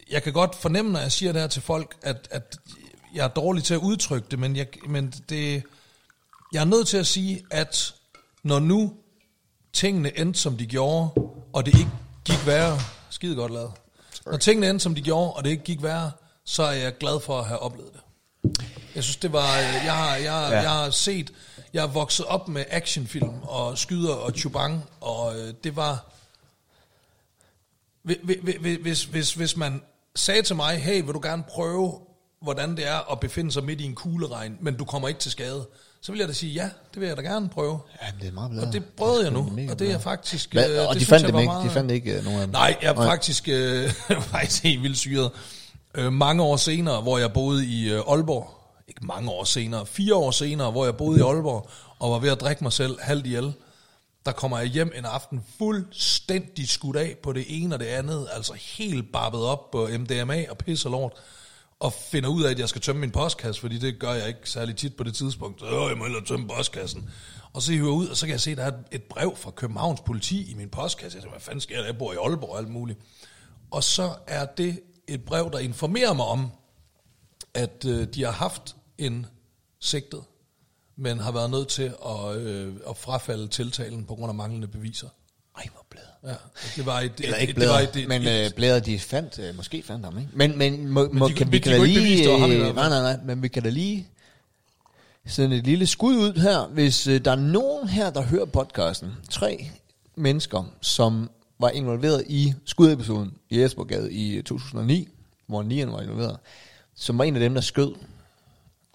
jeg 0.10 0.24
kan 0.24 0.34
godt 0.34 0.56
fornemme, 0.56 0.92
når 0.92 1.00
jeg 1.00 1.12
siger 1.12 1.32
det 1.32 1.42
her 1.42 1.48
til 1.48 1.62
folk, 1.62 1.96
at, 2.02 2.28
at 2.32 2.58
jeg 3.14 3.24
er 3.24 3.28
dårlig 3.28 3.64
til 3.64 3.74
at 3.74 3.80
udtrykke 3.80 4.28
det, 4.32 4.40
men, 4.40 4.56
jeg, 4.56 4.68
men 4.88 5.14
det, 5.30 5.64
jeg 6.54 6.62
er 6.62 6.66
nødt 6.66 6.88
til 6.88 6.98
at 6.98 7.08
sige, 7.08 7.44
at 7.52 7.94
når 8.44 8.60
nu 8.60 8.94
tingene 9.74 10.20
endte, 10.20 10.40
som 10.40 10.58
de 10.58 10.66
gjorde, 10.66 11.10
og 11.54 11.66
det 11.66 11.74
ikke 11.74 11.92
gik 12.26 12.46
værre, 12.46 12.80
skide 13.10 13.36
godt 13.36 13.54
lavet. 13.54 13.72
Når 14.26 14.38
tingene 14.38 14.70
endte, 14.70 14.84
som 14.84 14.96
de 14.96 15.02
gjorde, 15.02 15.34
og 15.34 15.44
det 15.44 15.50
ikke 15.50 15.64
gik 15.64 15.84
værre, 15.84 16.12
så 16.46 16.64
er 16.64 16.72
jeg 16.72 16.98
glad 16.98 17.20
for 17.20 17.40
at 17.40 17.46
have 17.46 17.60
oplevet 17.60 17.92
det. 17.94 18.02
Jeg 18.96 19.04
synes, 19.04 19.18
det 19.18 19.34
var... 19.34 19.58
Jeg 19.58 19.94
har, 19.94 20.16
jeg, 20.16 20.50
ja. 20.52 20.60
jeg 20.60 20.70
har 20.70 20.90
set... 20.90 21.32
Jeg 21.76 21.84
er 21.84 21.88
vokset 21.88 22.26
op 22.26 22.48
med 22.48 22.64
actionfilm 22.70 23.34
og 23.44 23.78
skyder 23.78 24.14
og 24.14 24.32
chubang, 24.32 24.84
og 25.02 25.40
øh, 25.40 25.54
det 25.64 25.76
var... 25.76 26.06
Hvis, 28.04 29.04
hvis, 29.04 29.34
hvis 29.34 29.58
man 29.58 29.82
sagde 30.16 30.42
til 30.42 30.56
mig, 30.56 30.78
hey, 30.78 31.02
vil 31.04 31.14
du 31.14 31.20
gerne 31.24 31.44
prøve, 31.44 32.00
hvordan 32.42 32.78
det 32.78 32.88
er 32.88 33.12
at 33.12 33.20
befinde 33.20 33.52
sig 33.52 33.64
midt 33.64 33.82
i 33.82 33.86
en 33.86 33.96
kugleregn, 33.96 34.58
men 34.62 34.76
du 34.78 34.86
kommer 34.86 35.08
ikke 35.08 35.20
til 35.20 35.32
skade, 35.32 35.68
så 36.02 36.12
vil 36.12 36.20
jeg 36.20 36.28
da 36.28 36.34
sige, 36.34 36.54
ja, 36.54 36.70
det 36.94 37.02
vil 37.02 37.08
jeg 37.08 37.18
da 37.18 37.22
gerne 37.22 37.50
prøve. 37.50 37.80
Ja, 38.02 38.08
det 38.22 38.28
er 38.28 38.32
meget 38.32 38.52
bedre. 38.52 38.68
Og 38.68 38.74
det 38.74 38.84
prøvede 38.98 39.24
jeg 39.24 39.32
nu, 39.32 39.52
og 39.70 39.80
det 39.80 39.92
er 39.92 40.00
faktisk... 40.00 40.54
Hvad, 40.54 40.70
øh, 40.82 40.88
og 40.88 40.94
det 40.94 41.02
de 41.02 41.06
fandt, 41.06 41.24
jeg 41.24 41.34
dem 41.34 41.40
ikke, 41.40 41.52
meget- 41.52 41.66
de 41.66 41.70
fandt 41.70 41.92
ikke 41.92 42.18
øh, 42.18 42.24
nogen 42.24 42.40
af 42.40 42.46
dem? 42.48 42.52
Nej, 42.54 42.78
jeg 42.82 42.90
er 42.92 42.96
faktisk, 42.96 43.48
øh, 43.50 43.90
faktisk 44.34 44.64
helt 44.64 44.82
vildt 44.84 44.98
syret. 44.98 45.32
Øh, 45.96 46.14
mange 46.14 46.44
år 46.44 46.56
senere, 46.58 47.02
hvor 47.02 47.18
jeg 47.18 47.34
boede 47.34 47.66
i 47.66 47.90
øh, 47.92 48.02
Aalborg, 48.08 48.55
ikke 48.88 49.06
mange 49.06 49.32
år 49.32 49.44
senere, 49.44 49.86
fire 49.86 50.16
år 50.16 50.32
senere, 50.32 50.72
hvor 50.72 50.86
jeg 50.86 50.98
boede 50.98 51.20
i 51.20 51.22
Aalborg, 51.22 51.70
og 52.00 52.12
var 52.12 52.20
ved 52.20 52.30
at 52.30 52.42
drikke 52.42 52.64
mig 52.64 52.74
selv 52.74 53.00
halvt 53.02 53.26
ihjel, 53.26 53.54
der 54.26 54.32
kommer 54.32 54.58
jeg 54.60 54.68
hjem 54.68 54.92
en 54.96 55.06
aften 55.06 55.46
fuldstændig 55.58 56.70
skudt 56.70 56.96
af 56.98 57.16
på 57.24 57.34
det 57.34 57.46
ene 57.48 57.76
og 57.76 57.80
det 57.80 57.86
andet, 57.86 58.28
altså 58.32 58.54
helt 58.54 59.12
barbet 59.12 59.42
op 59.42 59.72
på 59.72 59.88
MDMA 60.00 60.46
og 60.50 60.58
pis 60.58 60.86
og 60.86 60.92
lort, 60.92 61.14
og 61.80 61.94
finder 61.94 62.30
ud 62.30 62.44
af, 62.44 62.52
at 62.52 62.60
jeg 62.60 62.70
skal 62.70 62.82
tømme 62.82 63.00
min 63.00 63.12
postkasse, 63.12 63.62
fordi 63.62 63.78
det 63.78 64.00
gør 64.00 64.14
jeg 64.14 64.28
ikke 64.28 64.50
særlig 64.50 64.76
tit 64.76 64.96
på 64.96 65.04
det 65.04 65.16
tidspunkt. 65.16 65.60
Så 65.60 65.66
øh, 65.66 65.90
jeg 65.90 65.98
må 65.98 66.04
hellere 66.04 66.26
tømme 66.26 66.48
postkassen. 66.48 67.10
Og 67.54 67.62
så 67.62 67.72
hiver 67.72 67.86
jeg 67.86 67.94
ud, 67.94 68.08
og 68.08 68.18
så 68.18 68.26
kan 68.26 68.32
jeg 68.32 68.42
se, 68.42 68.52
at 68.52 68.58
der 68.58 68.64
er 68.64 68.72
et 68.92 69.04
brev 69.04 69.36
fra 69.36 69.52
Københavns 69.52 70.02
politi 70.02 70.52
i 70.52 70.54
min 70.54 70.70
postkasse. 70.70 71.16
Jeg 71.16 71.24
tænker, 71.24 71.38
hvad 71.38 71.42
fanden 71.42 71.62
sker 71.62 71.78
der? 71.78 71.86
Jeg 71.86 71.98
bor 71.98 72.14
i 72.14 72.16
Aalborg 72.16 72.50
og 72.50 72.58
alt 72.58 72.70
muligt. 72.70 73.00
Og 73.72 73.84
så 73.84 74.14
er 74.28 74.46
det 74.46 74.80
et 75.08 75.24
brev, 75.26 75.52
der 75.52 75.60
informerer 75.60 76.14
mig 76.14 76.26
om, 76.26 76.52
at 77.56 77.86
øh, 77.86 78.08
de 78.08 78.24
har 78.24 78.32
haft 78.32 78.76
en 78.98 79.26
sigtet, 79.80 80.22
men 80.96 81.20
har 81.20 81.32
været 81.32 81.50
nødt 81.52 81.68
til 81.68 81.94
at, 82.06 82.36
øh, 82.38 82.74
at 82.90 82.98
frafalde 82.98 83.48
tiltalen 83.48 84.06
på 84.06 84.16
grund 84.16 84.30
af 84.30 84.36
manglende 84.36 84.68
beviser. 84.68 85.08
Ej, 85.58 85.68
hvor 85.74 85.86
blæder. 85.90 86.08
Ja, 86.34 86.36
det 86.76 86.86
var 86.86 87.00
et, 87.00 87.12
Eller 87.24 87.38
ikke 87.38 87.54
det 87.54 87.70
var 87.70 87.78
blæder, 87.78 87.90
et, 87.90 87.96
et, 87.96 88.08
men 88.08 88.22
et, 88.22 88.46
øh, 88.46 88.52
blæder, 88.56 88.80
de 88.80 89.00
fandt, 89.00 89.40
øh, 89.40 89.56
måske 89.56 89.84
fandt 89.84 90.06
ham, 90.06 90.18
ikke? 90.18 90.30
Men, 90.34 90.58
men, 90.58 90.88
må, 90.88 91.10
må, 91.14 91.28
de- 91.28 91.34
kan, 91.34 91.48
de- 91.48 91.52
vi 91.52 91.58
de 91.58 91.62
kan 91.64 91.80
da 91.80 91.86
lige... 91.86 92.40
ham 92.40 92.52
øh, 92.52 92.76
nej, 92.76 92.90
nej, 92.90 93.02
nej, 93.02 93.18
men 93.26 93.44
vi 93.44 93.48
kan 93.48 93.64
da 93.64 93.70
lige 93.70 94.08
sende 95.28 95.58
et 95.58 95.64
lille 95.64 95.88
skud 95.88 96.16
ud 96.16 96.34
her, 96.40 96.68
hvis 96.68 97.08
øh, 97.08 97.26
der 97.26 97.32
er 97.32 97.36
nogen 97.36 97.88
her, 97.88 98.10
der 98.10 98.22
hører 98.22 98.46
podcasten. 98.46 99.12
Tre 99.30 99.70
mennesker, 100.16 100.74
som 100.82 101.30
var 101.60 101.70
involveret 101.70 102.24
i 102.28 102.54
skudepisoden 102.66 103.34
i 103.50 103.62
Esbjerggade 103.62 104.14
i 104.14 104.42
2009, 104.42 105.08
hvor 105.48 105.64
Nian 105.64 105.92
var 105.92 106.02
involveret, 106.02 106.38
som 106.98 107.18
var 107.18 107.24
en 107.24 107.36
af 107.36 107.40
dem, 107.40 107.54
der 107.54 107.62
skød. 107.62 107.94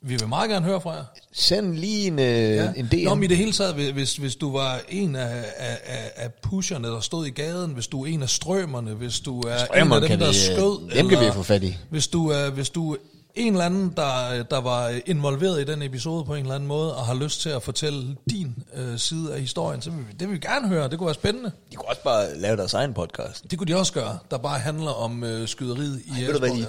vi 0.03 0.17
vil 0.17 0.29
meget 0.29 0.51
gerne 0.51 0.67
høre 0.67 0.81
fra 0.81 0.91
jer. 0.91 1.05
Send 1.33 1.75
lige 1.75 2.07
en, 2.07 2.19
øh, 2.19 2.25
ja. 2.57 2.73
en 2.77 2.87
DM. 2.87 3.05
Nå, 3.05 3.15
men 3.15 3.25
i 3.25 3.27
det 3.27 3.37
hele 3.37 3.53
taget, 3.53 3.75
hvis- 3.75 4.17
hvis, 4.17 4.37
du 4.37 4.53
var 4.53 4.81
en 4.89 5.17
af, 5.17 5.45
af, 5.57 5.79
af, 6.17 6.33
pusherne, 6.43 6.89
der 6.89 7.01
stod 7.01 7.27
i 7.27 7.31
gaden, 7.31 7.71
hvis 7.71 7.87
du 7.87 8.03
er 8.03 8.07
en 8.07 8.23
af 8.23 8.29
strømmerne, 8.29 8.95
hvis 8.95 9.21
du 9.21 9.41
er 9.41 9.65
Strømmer 9.65 9.97
en 9.97 10.03
af 10.03 10.09
dem, 10.09 10.19
kan 10.19 10.21
der 10.21 10.33
vi, 10.33 10.51
øh, 10.51 10.57
skød, 10.57 10.97
dem 10.99 11.09
kan 11.09 11.21
vi 11.27 11.33
få 11.33 11.43
fat 11.43 11.63
i. 11.63 11.77
Hvis 11.91 12.09
du, 12.09 12.29
er, 12.29 12.51
hvis 12.51 12.71
du 12.71 12.97
en 13.35 13.53
eller 13.53 13.65
anden, 13.65 13.93
der, 13.97 14.43
der 14.43 14.61
var 14.61 14.95
involveret 15.07 15.61
i 15.61 15.65
den 15.65 15.83
episode 15.83 16.25
på 16.25 16.35
en 16.35 16.41
eller 16.43 16.55
anden 16.55 16.67
måde, 16.69 16.97
og 16.97 17.07
har 17.07 17.15
lyst 17.15 17.41
til 17.41 17.49
at 17.51 17.63
fortælle 17.63 18.17
din 18.31 18.55
øh, 18.75 18.99
side 18.99 19.35
af 19.35 19.41
historien, 19.41 19.83
så 19.83 19.91
vil 19.91 19.99
vi, 19.99 20.13
det 20.13 20.29
vil 20.29 20.35
vi 20.35 20.39
gerne 20.39 20.69
høre. 20.69 20.89
Det 20.89 20.99
kunne 20.99 21.07
være 21.07 21.15
spændende. 21.15 21.51
De 21.71 21.77
kunne 21.77 21.89
også 21.89 22.03
bare 22.03 22.39
lave 22.39 22.57
deres 22.57 22.75
egen 22.75 22.95
podcast. 22.95 23.51
Det 23.51 23.59
kunne 23.59 23.69
de 23.69 23.77
også 23.79 23.93
gøre, 23.93 24.19
der 24.31 24.39
bare 24.39 24.59
handler 24.59 24.91
om 24.91 25.25
øh, 25.25 25.49
skyderiet 25.49 26.03
i 26.07 26.11
Ej, 26.11 26.21
ved 26.27 26.33
du 26.33 26.39
hvad, 26.39 26.51
Esbjerg. 26.51 26.69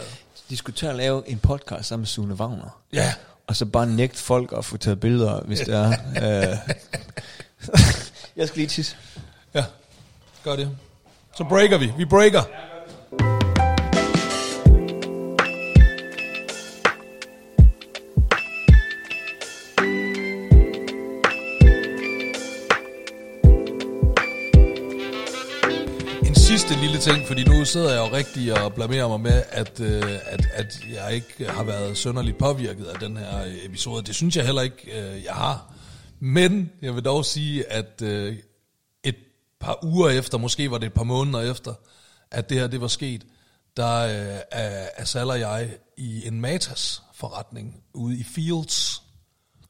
De 0.51 0.57
skulle 0.57 0.75
til 0.75 0.85
at 0.85 0.95
lave 0.95 1.29
en 1.29 1.39
podcast 1.39 1.85
sammen 1.89 2.01
med 2.01 2.07
Sune 2.07 2.33
Wagner. 2.33 2.81
Ja, 2.93 3.13
Og 3.47 3.55
så 3.55 3.65
bare 3.65 3.87
nægte 3.87 4.17
folk 4.17 4.53
at 4.57 4.65
få 4.65 4.77
taget 4.77 4.99
billeder, 4.99 5.41
hvis 5.41 5.59
det 5.59 5.75
er. 5.75 5.89
øh. 6.51 6.57
jeg 8.37 8.47
skal 8.47 8.57
lige 8.57 8.67
tisse. 8.67 8.95
ja, 9.53 9.65
gør 10.43 10.55
det. 10.55 10.77
Så 11.37 11.43
breaker 11.43 11.77
vi. 11.77 11.93
Vi 11.97 12.05
breaker. 12.05 12.41
Ting, 27.01 27.27
fordi 27.27 27.43
nu 27.43 27.65
sidder 27.65 27.89
jeg 27.89 27.97
jo 27.97 28.15
rigtig 28.15 28.63
og 28.63 28.73
blamerer 28.73 29.07
mig 29.07 29.19
med, 29.19 29.43
at, 29.49 29.79
øh, 29.79 30.19
at, 30.25 30.47
at 30.53 30.79
jeg 30.93 31.13
ikke 31.13 31.49
har 31.49 31.63
været 31.63 31.97
sønderligt 31.97 32.37
påvirket 32.37 32.85
af 32.85 32.99
den 32.99 33.17
her 33.17 33.45
episode. 33.63 34.03
Det 34.03 34.15
synes 34.15 34.35
jeg 34.35 34.45
heller 34.45 34.61
ikke, 34.61 34.99
øh, 34.99 35.23
jeg 35.23 35.33
har. 35.33 35.73
Men 36.19 36.71
jeg 36.81 36.95
vil 36.95 37.05
dog 37.05 37.25
sige, 37.25 37.71
at 37.71 38.01
øh, 38.01 38.35
et 39.03 39.15
par 39.59 39.85
uger 39.85 40.09
efter, 40.09 40.37
måske 40.37 40.71
var 40.71 40.77
det 40.77 40.87
et 40.87 40.93
par 40.93 41.03
måneder 41.03 41.51
efter, 41.51 41.73
at 42.31 42.49
det 42.49 42.59
her 42.59 42.67
det 42.67 42.81
var 42.81 42.87
sket, 42.87 43.25
der 43.77 43.97
øh, 43.97 44.39
er, 44.51 44.87
er 44.97 45.05
Sal 45.05 45.29
og 45.29 45.39
jeg 45.39 45.69
i 45.97 46.27
en 46.27 46.41
Matas 46.41 47.01
forretning 47.13 47.83
ude 47.93 48.17
i 48.17 48.23
Fields. 48.23 49.00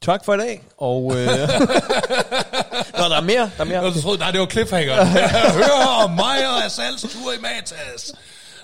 Tak 0.02 0.24
for 0.24 0.34
i 0.34 0.38
dag. 0.38 0.62
Og, 0.78 1.12
øh, 1.16 1.26
Nå, 2.98 3.04
der 3.08 3.16
er 3.16 3.20
mere. 3.20 3.50
Der 3.56 3.60
er 3.60 3.64
mere. 3.64 3.82
Jeg 3.82 4.02
troede, 4.02 4.18
nej, 4.18 4.30
det 4.30 4.40
var 4.40 4.46
cliffhanger. 4.46 5.04
Hør 5.58 6.04
om 6.04 6.10
mig 6.10 6.48
og 6.48 6.64
Asals 6.64 7.02
tur 7.02 7.32
i 7.32 7.40
Matas. 7.40 8.12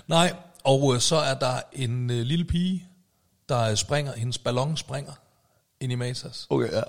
Nej, 0.07 0.33
og 0.63 0.95
øh, 0.95 1.01
så 1.01 1.15
er 1.15 1.33
der 1.33 1.53
en 1.73 2.09
øh, 2.09 2.17
lille 2.17 2.45
pige, 2.45 2.85
der 3.49 3.75
springer, 3.75 4.13
hendes 4.13 4.37
ballon 4.37 4.77
springer 4.77 5.11
ind 5.81 5.91
i 5.91 5.95
Matas. 5.95 6.47
Okay, 6.49 6.71
ja. 6.71 6.81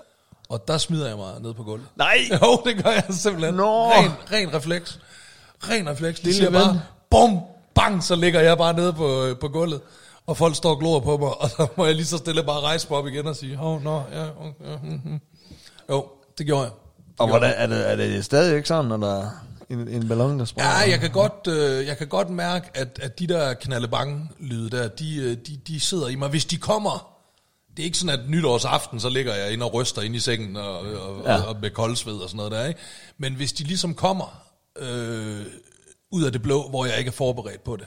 Og 0.49 0.69
der 0.69 0.79
smider 0.79 1.09
jeg 1.09 1.17
mig 1.17 1.41
ned 1.41 1.55
på 1.55 1.63
gulvet. 1.63 1.87
Nej. 1.97 2.19
Jo, 2.43 2.63
det 2.65 2.85
gør 2.85 2.91
jeg 2.91 3.05
simpelthen. 3.11 3.55
Nå. 3.55 3.91
Ren, 3.91 4.11
ren 4.33 4.55
refleks. 4.55 4.99
Ren 5.69 5.89
refleks. 5.91 6.21
Det 6.21 6.35
siger 6.35 6.51
ven. 6.51 6.61
bare, 6.61 6.83
bum, 7.11 7.41
bang, 7.75 8.05
så 8.05 8.15
ligger 8.15 8.41
jeg 8.41 8.59
bare 8.59 8.73
nede 8.73 8.93
på, 8.93 9.37
på 9.41 9.49
gulvet. 9.49 9.81
Og 10.27 10.37
folk 10.37 10.57
står 10.57 10.71
og 10.71 10.79
glor 10.79 11.01
på 11.01 11.17
mig, 11.17 11.41
og 11.41 11.51
så 11.51 11.67
må 11.77 11.87
jeg 11.87 11.95
lige 11.95 12.07
så 12.07 12.19
stille 12.19 12.43
bare 12.43 12.61
rejse 12.61 12.87
mig 12.91 12.99
op 12.99 13.07
igen 13.07 13.27
og 13.27 13.37
sige, 13.37 13.59
åh, 13.61 13.67
oh, 13.67 13.83
nå, 13.85 14.03
ja, 14.13 14.25
okay, 14.25 14.79
mm, 14.83 15.01
mm. 15.05 15.21
Jo, 15.91 16.07
det 16.39 16.47
gjorde 16.47 16.63
jeg. 16.63 16.71
Og 17.19 17.29
hvordan, 17.29 17.55
er, 17.57 17.67
det, 17.67 17.91
er 17.91 17.97
det 17.97 18.25
stadig 18.25 18.57
ikke 18.57 18.69
sådan, 18.69 18.85
når 18.85 18.97
der 18.97 19.21
er 19.21 19.31
en, 19.71 19.89
en 19.89 20.09
ballon, 20.09 20.39
der 20.39 20.45
springer? 20.45 20.71
Ja, 20.71 20.91
jeg 20.91 21.01
kan 21.01 21.11
godt, 21.11 21.47
øh, 21.49 21.87
jeg 21.87 21.99
kan 21.99 22.07
godt 22.09 22.31
mærke, 22.31 22.71
at, 22.75 22.99
at 23.03 23.19
de 23.19 23.27
der 23.27 23.55
knallebange 23.55 24.29
lyde 24.39 24.71
der, 24.71 24.89
de, 24.89 25.17
øh, 25.17 25.37
de, 25.47 25.61
de 25.67 25.81
sidder 25.81 26.09
i 26.09 26.15
mig. 26.15 26.29
Hvis 26.29 26.45
de 26.45 26.57
kommer, 26.57 27.17
det 27.77 27.83
er 27.83 27.85
ikke 27.85 27.99
sådan, 27.99 28.21
at 28.21 28.31
nytårsaften, 28.31 29.01
så 29.01 29.09
ligger 29.09 29.35
jeg 29.35 29.53
inde 29.53 29.65
og 29.65 29.75
ryster 29.75 30.03
ind 30.03 30.17
i 30.17 30.21
sengen 30.21 30.57
og, 30.57 30.79
og, 30.79 31.23
Ja. 31.25 31.33
ja. 31.33 31.43
og 31.43 31.57
med 31.63 31.71
koldsved 31.71 32.15
og 32.15 32.29
sådan 32.29 32.37
noget 32.37 32.53
der, 32.53 32.67
ikke? 32.67 32.81
Men 33.19 33.35
hvis 33.35 33.53
de 33.53 33.65
ligesom 33.65 33.95
kommer 33.95 34.43
øh, 34.79 35.41
ud 36.13 36.25
af 36.25 36.33
det 36.33 36.43
blå, 36.43 36.69
hvor 36.69 36.87
jeg 36.87 36.99
ikke 36.99 37.09
er 37.09 37.13
forberedt 37.13 37.65
på 37.65 37.77
det, 37.77 37.87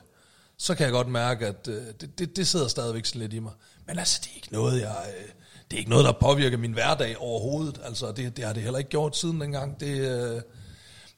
så 0.57 0.75
kan 0.75 0.83
jeg 0.83 0.91
godt 0.93 1.07
mærke, 1.07 1.47
at 1.47 1.67
øh, 1.67 1.81
det, 2.01 2.19
det, 2.19 2.35
det 2.35 2.47
sidder 2.47 2.67
stadigvæk 2.67 3.05
sådan 3.05 3.21
lidt 3.21 3.33
i 3.33 3.39
mig. 3.39 3.51
Men 3.87 3.99
altså, 3.99 4.19
det 4.23 4.29
er 4.31 4.35
ikke 4.35 4.53
noget, 4.53 4.81
jeg... 4.81 4.95
Øh, 5.17 5.29
det 5.71 5.77
er 5.77 5.79
ikke 5.79 5.89
noget, 5.89 6.05
der 6.05 6.11
påvirker 6.11 6.57
min 6.57 6.73
hverdag 6.73 7.17
overhovedet. 7.17 7.79
Altså, 7.83 8.11
det, 8.11 8.37
det 8.37 8.45
har 8.45 8.53
det 8.53 8.63
heller 8.63 8.77
ikke 8.79 8.89
gjort 8.89 9.17
siden 9.17 9.41
dengang. 9.41 9.79
Det, 9.79 9.87
øh, 9.97 10.41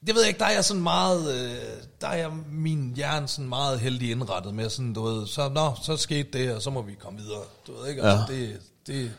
det 0.07 0.15
ved 0.15 0.21
jeg 0.21 0.27
ikke, 0.27 0.39
der 0.39 0.45
er 0.45 0.51
jeg 0.53 0.65
sådan 0.65 0.83
meget, 0.83 1.33
øh, 1.35 1.55
der 2.01 2.07
er 2.07 2.15
jeg 2.15 2.31
min 2.51 2.93
hjerne 2.95 3.27
sådan 3.27 3.49
meget 3.49 3.79
heldig 3.79 4.11
indrettet 4.11 4.53
med 4.53 4.69
sådan, 4.69 4.93
du 4.93 5.03
ved, 5.03 5.27
så, 5.27 5.49
nå, 5.49 5.73
så 5.83 5.97
skete 5.97 6.29
det, 6.39 6.55
og 6.55 6.61
så 6.61 6.69
må 6.69 6.81
vi 6.81 6.93
komme 6.99 7.19
videre, 7.19 7.41
du 7.67 7.73
ved 7.77 7.89
ikke, 7.89 8.01
altså, 8.03 8.33
Ja. 8.33 8.39
det, 8.39 8.59
det, 8.87 9.11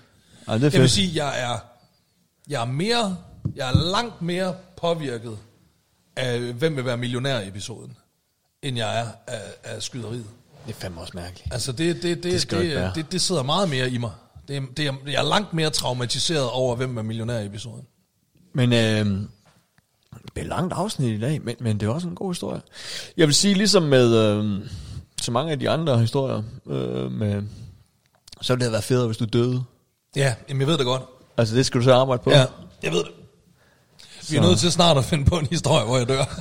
Ja, 0.48 0.54
det 0.54 0.64
er 0.64 0.70
jeg 0.72 0.80
vil 0.80 0.90
sige, 0.90 1.24
jeg 1.24 1.40
er, 1.42 1.58
jeg 2.48 2.60
er 2.62 2.66
mere, 2.66 3.16
jeg 3.56 3.68
er 3.70 3.74
langt 3.90 4.22
mere 4.22 4.54
påvirket 4.76 5.38
af, 6.16 6.40
hvem 6.40 6.76
vil 6.76 6.84
være 6.84 6.96
millionær 6.96 7.40
i 7.40 7.48
episoden, 7.48 7.96
end 8.68 8.76
jeg 8.76 9.00
er 9.00 9.06
af, 9.26 9.40
af 9.64 9.82
skyderiet. 9.82 10.24
Det 10.66 10.72
er 10.74 10.78
fandme 10.78 11.00
også 11.00 11.12
mærkeligt. 11.14 11.52
Altså, 11.52 11.72
det, 11.72 11.96
det, 12.02 12.22
det, 12.22 12.22
Det 12.22 12.50
det, 12.50 12.90
det, 12.94 13.12
det, 13.12 13.20
sidder 13.20 13.42
meget 13.42 13.68
mere 13.68 13.90
i 13.90 13.98
mig. 13.98 14.10
Det, 14.48 14.56
er- 14.56 14.60
det, 14.76 14.86
er, 14.86 14.92
jeg 15.06 15.14
er 15.14 15.28
langt 15.28 15.54
mere 15.54 15.70
traumatiseret 15.70 16.50
over, 16.50 16.76
hvem 16.76 16.96
er 16.98 17.02
millionær 17.02 17.38
i 17.38 17.46
episoden. 17.46 17.84
Men 18.54 18.72
øh, 18.72 18.78
det 20.24 20.32
bliver 20.32 20.44
et 20.44 20.48
langt 20.48 20.72
afsnit 20.74 21.18
i 21.18 21.20
dag, 21.20 21.40
men, 21.44 21.56
men 21.60 21.80
det 21.80 21.86
er 21.86 21.90
også 21.90 22.08
en 22.08 22.14
god 22.14 22.30
historie. 22.30 22.60
Jeg 23.16 23.26
vil 23.26 23.34
sige, 23.34 23.54
ligesom 23.54 23.82
med 23.82 24.14
øh, 24.16 24.60
så 25.22 25.30
mange 25.30 25.52
af 25.52 25.58
de 25.58 25.70
andre 25.70 25.98
historier, 25.98 26.42
øh, 26.66 27.12
med, 27.12 27.42
så 28.42 28.52
ville 28.52 28.60
det 28.60 28.62
have 28.66 28.72
været 28.72 28.84
federe, 28.84 29.06
hvis 29.06 29.16
du 29.16 29.24
døde. 29.24 29.64
Ja, 30.16 30.34
jamen, 30.48 30.60
jeg 30.60 30.68
ved 30.68 30.78
det 30.78 30.86
godt. 30.86 31.02
Altså, 31.36 31.56
det 31.56 31.66
skal 31.66 31.80
du 31.80 31.84
så 31.84 31.94
arbejde 31.94 32.22
på. 32.22 32.30
Ja, 32.30 32.44
jeg 32.82 32.92
ved 32.92 32.98
det. 33.04 33.12
Vi 34.30 34.36
er 34.36 34.42
Så- 34.42 34.48
nødt 34.48 34.58
til 34.58 34.72
snart 34.72 34.96
at 34.98 35.04
finde 35.04 35.24
på 35.24 35.38
en 35.38 35.46
historie, 35.46 35.84
hvor 35.84 35.98
jeg 35.98 36.08
dør. 36.08 36.24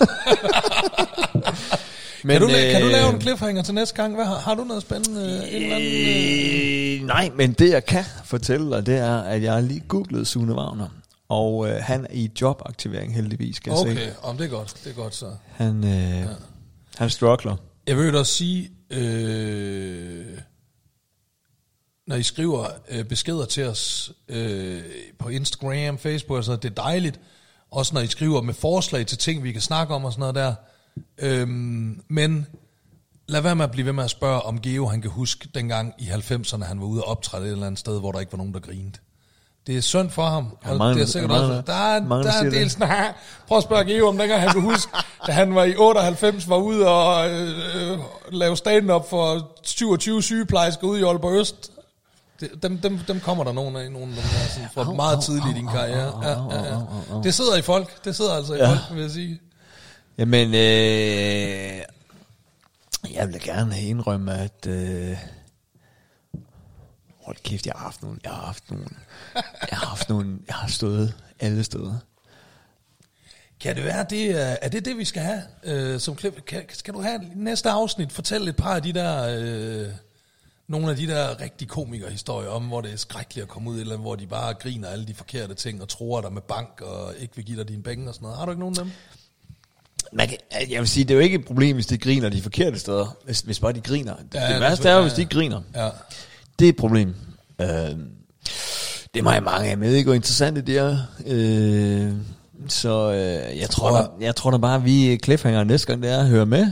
Men, 2.26 2.40
kan, 2.40 2.42
du, 2.42 2.48
la- 2.48 2.72
kan 2.72 2.82
du 2.82 2.88
lave 2.88 3.08
øh, 3.08 3.14
en 3.14 3.22
cliffhanger 3.22 3.64
til 3.64 3.74
næste 3.74 3.96
gang? 3.96 4.16
Hvad, 4.16 4.26
har, 4.26 4.40
har 4.40 4.56
du 4.56 4.64
noget 4.64 4.82
spændende? 4.82 5.22
Øh, 5.22 5.54
eller 5.54 5.76
anden, 5.76 6.96
øh? 6.96 7.02
Øh, 7.02 7.08
nej, 7.08 7.30
men 7.36 7.54
det 7.54 7.70
jeg 7.70 7.86
kan 7.86 8.04
fortælle 8.24 8.72
dig, 8.72 8.86
det 8.86 8.98
er, 8.98 9.18
at 9.18 9.44
jeg 9.44 9.54
har 9.54 9.62
lige 9.62 9.80
googlet 9.88 10.28
Sune 10.28 10.54
Wagner. 10.54 10.88
Og 11.30 11.70
øh, 11.70 11.76
han 11.82 12.06
er 12.06 12.14
i 12.14 12.32
jobaktivering 12.42 13.16
heldigvis, 13.16 13.56
skal 13.56 13.72
jeg 13.72 13.78
se. 13.78 13.92
Okay, 13.92 14.10
om 14.22 14.38
det 14.38 14.46
er 14.46 14.50
godt. 14.50 14.76
Det 14.84 14.90
er 14.90 14.94
godt 14.96 15.16
så. 15.16 15.32
Han, 15.52 15.84
øh, 15.84 16.20
ja. 16.20 16.26
han 16.98 17.10
struggler. 17.10 17.56
Jeg 17.88 17.98
vil 17.98 18.16
også 18.16 18.34
sige, 18.34 18.72
øh, 18.90 20.26
når 22.08 22.16
I 22.16 22.24
skriver 22.24 22.68
øh, 22.90 23.06
beskeder 23.06 23.46
til 23.46 23.64
os 23.64 24.12
øh, 24.30 24.82
på 25.20 25.30
Instagram, 25.30 25.98
Facebook, 25.98 26.44
så 26.44 26.56
det 26.56 26.70
er 26.70 26.84
dejligt. 26.84 27.20
Også 27.72 27.94
når 27.94 28.02
I 28.02 28.08
skriver 28.08 28.42
med 28.42 28.54
forslag 28.54 29.06
til 29.06 29.18
ting, 29.18 29.44
vi 29.44 29.52
kan 29.52 29.62
snakke 29.62 29.94
om 29.94 30.06
og 30.06 30.12
sådan 30.12 30.20
noget 30.20 30.36
der. 30.36 30.56
Øhm, 31.18 32.02
men 32.08 32.48
lad 33.28 33.42
være 33.42 33.56
med 33.56 33.64
at 33.66 33.72
blive 33.72 33.86
ved 33.86 33.94
med 33.94 34.04
at 34.04 34.10
spørge, 34.10 34.42
om 34.42 34.60
Geo 34.62 34.88
han 34.88 35.02
kan 35.02 35.12
huske 35.12 35.50
dengang 35.56 35.94
i 36.00 36.04
90'erne, 36.08 36.64
han 36.66 36.80
var 36.80 36.86
ude 36.86 37.02
og 37.04 37.08
optræde 37.10 37.46
et 37.46 37.52
eller 37.52 37.66
andet 37.66 37.80
sted, 37.80 38.00
hvor 38.00 38.12
der 38.12 38.20
ikke 38.20 38.32
var 38.32 38.38
nogen, 38.38 38.54
der 38.54 38.60
grinede. 38.60 38.98
Det 39.68 39.78
er 39.78 39.82
synd 39.82 40.10
for 40.10 40.26
ham. 40.26 40.58
Ja, 40.66 40.74
mange- 40.74 40.96
det 40.96 41.02
er 41.02 41.06
sikkert 41.08 41.32
mange- 41.32 41.46
også, 41.48 41.62
der 41.68 41.74
er, 41.74 42.04
mange, 42.04 42.24
der 42.24 42.32
er 42.34 42.42
en 42.42 42.52
del 42.52 42.70
snak. 42.70 43.16
Prøv 43.48 43.58
at 43.58 43.64
spørge 43.64 43.86
Geo 43.86 44.08
om 44.08 44.18
dengang 44.18 44.42
han 44.42 44.50
kan 44.52 44.62
huske, 44.62 44.92
da 45.28 45.32
han 45.32 45.56
var 45.56 45.64
i 45.64 45.76
98, 45.78 46.50
var 46.50 46.56
ude 46.58 46.88
og 46.88 47.30
øh, 47.32 48.00
lave 48.32 48.58
stand-up 48.58 49.10
for 49.10 49.52
27 49.64 50.24
sygeplejersker 50.24 50.88
ude 50.88 51.00
i 51.00 51.04
Aalborg 51.04 51.40
Øst. 51.40 51.72
Det, 52.40 52.50
dem, 52.64 52.78
dem, 52.78 52.98
dem 53.08 53.20
kommer 53.20 53.44
der 53.44 53.52
nogle 53.52 53.82
af, 53.82 53.92
nogle 53.92 54.08
af 54.08 54.14
dem 54.14 54.24
der, 54.24 54.48
sådan, 54.54 54.70
fra 54.74 54.94
meget 54.94 55.24
tidligt 55.24 55.46
i 55.50 55.54
din 55.54 55.68
karriere. 55.68 56.24
Ja, 56.24 56.30
ja, 56.56 56.76
ja. 56.76 56.82
Det 57.24 57.34
sidder 57.34 57.56
i 57.56 57.62
folk. 57.62 58.06
Det 58.06 58.16
sidder 58.16 58.34
altså 58.34 58.54
i 58.54 58.58
Ja. 58.58 58.70
folk, 58.70 58.80
vil 58.94 59.02
jeg 59.02 59.12
sige. 59.12 59.40
Jamen, 60.18 60.48
øh, 60.48 61.82
jeg 63.14 63.28
vil 63.28 63.42
gerne 63.42 63.82
indrømme, 63.82 64.34
at... 64.34 64.68
Øh, 64.68 65.18
hold 67.22 67.38
kæft, 67.44 67.66
jeg 67.66 67.74
har 67.78 67.84
haft 67.84 68.02
nogle... 68.02 68.20
Jeg 68.24 68.32
har 68.32 68.46
haft 68.46 68.72
nogle... 68.72 68.86
Jeg 69.72 69.78
har 69.78 69.88
haft 69.88 70.10
nogle... 70.10 70.40
Jeg 70.48 70.56
har 70.56 70.68
stået 70.68 71.14
alle 71.40 71.64
steder. 71.64 71.98
Kan 73.60 73.76
det 73.76 73.84
være, 73.84 74.06
det 74.10 74.32
er, 74.32 74.58
er 74.62 74.70
det 74.70 74.86
det, 74.86 74.98
vi 74.98 75.06
skal 75.06 75.22
have 75.22 75.42
øh, 75.64 76.00
som 76.00 76.16
klip? 76.16 76.46
Kan, 76.46 76.66
skal 76.70 76.94
du 76.94 77.02
have 77.02 77.22
næste 77.36 77.70
afsnit 77.70 78.12
fortælle 78.12 78.50
et 78.50 78.56
par 78.56 78.76
af 78.76 78.82
de 78.82 78.94
der, 78.94 79.38
øh, 79.40 79.88
nogle 80.68 80.90
af 80.90 80.96
de 80.96 81.08
der 81.08 81.42
rigtig 81.42 81.68
komikerhistorier 81.68 82.50
om, 82.50 82.68
hvor 82.68 82.82
det 82.82 82.94
er 82.94 82.98
skrækkeligt 82.98 83.44
at 83.44 83.50
komme 83.50 83.70
ud, 83.70 83.80
eller 83.80 83.98
hvor 83.98 84.16
de 84.16 84.28
bare 84.28 84.54
griner 84.54 84.88
alle 84.90 85.06
de 85.06 85.14
forkerte 85.14 85.54
ting 85.54 85.82
og 85.82 85.90
tror 85.90 86.22
dig 86.22 86.34
med 86.34 86.42
bank 86.42 86.82
og 86.82 87.16
ikke 87.18 87.36
vil 87.36 87.46
give 87.46 87.58
dig 87.58 87.68
dine 87.68 87.84
penge 87.84 88.08
og 88.08 88.14
sådan 88.14 88.24
noget. 88.26 88.38
Har 88.38 88.46
du 88.46 88.52
ikke 88.52 88.60
nogen 88.60 88.80
af 88.80 88.84
dem? 88.84 88.94
Man 90.14 90.28
kan, 90.28 90.38
jeg 90.70 90.80
vil 90.80 90.88
sige, 90.88 91.04
det 91.04 91.12
er 91.12 91.16
jo 91.16 91.22
ikke 91.22 91.36
et 91.38 91.46
problem, 91.46 91.76
hvis 91.76 91.86
de 91.86 91.98
griner 91.98 92.30
de 92.30 92.42
forkerte 92.42 92.80
steder. 92.80 93.18
Hvis, 93.26 93.40
hvis 93.40 93.60
bare 93.60 93.74
de 93.74 93.82
griner. 93.82 94.14
Ja, 94.34 94.40
det 94.40 94.50
det- 94.50 94.62
værste 94.62 94.90
er 94.90 94.96
jo, 94.96 95.02
hvis 95.02 95.14
de 95.14 95.22
ikke 95.22 95.34
griner. 95.36 95.62
Ja. 95.76 95.90
Det 96.60 96.66
er 96.66 96.70
et 96.70 96.76
problem. 96.76 97.16
Øh, 97.62 97.68
det 97.68 99.20
er 99.20 99.24
meget 99.24 99.44
mange 99.44 99.70
af 99.70 99.78
med, 99.78 99.94
ikke? 99.94 100.08
Hvor 100.08 100.14
interessante 100.14 100.62
de 100.62 100.78
er. 100.78 100.98
Øh, 101.26 102.12
så 102.68 103.12
øh, 103.12 103.60
jeg, 103.60 103.70
tror, 103.70 103.92
der, 103.98 104.08
jeg 104.22 104.36
tror 104.36 104.52
da 104.52 104.58
bare, 104.58 104.76
at 104.76 104.86
vi 104.86 105.20
cliffhanger 105.24 105.64
næste 105.64 105.88
gang, 105.88 106.04
det 106.04 106.12
er 106.12 106.20
at 106.20 106.28
høre 106.28 106.46
med. 106.46 106.72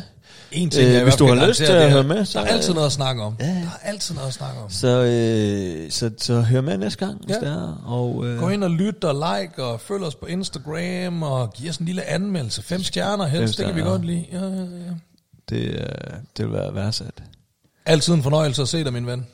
En 0.54 0.70
ting, 0.70 0.90
Øh, 0.90 1.04
hvis 1.04 1.16
du 1.16 1.28
har 1.28 1.48
lyst 1.48 1.58
til 1.58 1.66
at 1.66 1.92
høre 1.92 2.04
med, 2.04 2.26
så- 2.26 2.40
Der 2.40 2.46
er 2.46 2.50
altid 2.50 2.74
noget 2.74 2.86
at 2.86 2.92
snakke 2.92 3.24
om. 3.24 3.36
Ja. 3.40 3.46
Der 3.46 3.52
er 3.52 3.88
altid 3.90 4.16
noget 4.16 4.28
at 4.28 4.34
snakke 4.34 4.62
om. 4.62 4.70
Så, 4.70 4.88
øh, 4.88 5.92
så, 5.92 6.12
så 6.18 6.42
hør 6.42 6.62
med 6.62 6.78
næste 6.78 7.06
gang, 7.06 7.18
hvis 7.26 7.36
Ja. 7.36 7.40
det 7.40 7.54
er. 7.54 7.84
Og, 7.86 8.26
øh, 8.28 8.40
Gå 8.40 8.50
ind 8.50 8.64
og 8.64 8.70
lyt 8.72 9.04
og 9.04 9.14
like 9.40 9.64
og 9.64 9.82
følg 9.82 10.04
os 10.04 10.16
på 10.16 10.26
Instagram 10.26 11.24
og 11.24 11.54
giv 11.54 11.70
os 11.70 11.78
en 11.78 11.86
lille 11.86 12.10
anmeldelse. 12.10 12.62
Fem 12.64 12.84
stjerner 12.84 13.26
helst, 13.28 13.58
det 13.58 13.66
kan 13.66 13.76
vi 13.76 13.82
godt 13.82 14.06
lide. 14.06 14.26
Ja, 14.32 14.40
ja, 14.40 14.46
ja. 14.50 14.94
det, 15.50 15.58
øh, 15.58 15.80
det 16.38 16.46
vil 16.46 16.54
være 16.54 16.76
værdsat. 16.76 17.24
Altid 17.86 18.14
en 18.14 18.24
fornøjelse 18.24 18.62
at 18.62 18.68
se 18.68 18.84
dig, 18.84 18.94
min 18.94 19.08
ven. 19.08 19.26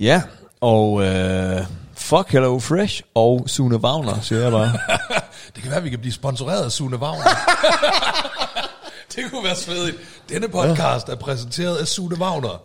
Ja, 0.00 0.22
og 0.60 1.02
øh, 1.04 1.60
fuck 1.94 2.32
Hello 2.32 2.58
Fresh 2.58 3.02
og 3.14 3.44
Sune 3.46 3.76
Wagner, 3.76 4.20
siger 4.20 4.40
jeg 4.42 4.50
bare. 4.52 4.72
Det 5.54 5.62
kan 5.62 5.70
være, 5.70 5.78
at 5.78 5.84
vi 5.84 5.90
kan 5.90 5.98
blive 5.98 6.12
sponsoreret 6.12 6.64
af 6.64 6.72
Sune 6.72 6.96
Wagner. 6.96 7.24
det 9.16 9.24
kunne 9.30 9.44
være 9.44 9.56
svedigt. 9.56 9.96
Denne 10.28 10.48
podcast 10.48 11.08
er 11.08 11.14
præsenteret 11.16 11.76
af 11.76 11.86
Sune 11.86 12.16
Wagner. 12.16 12.62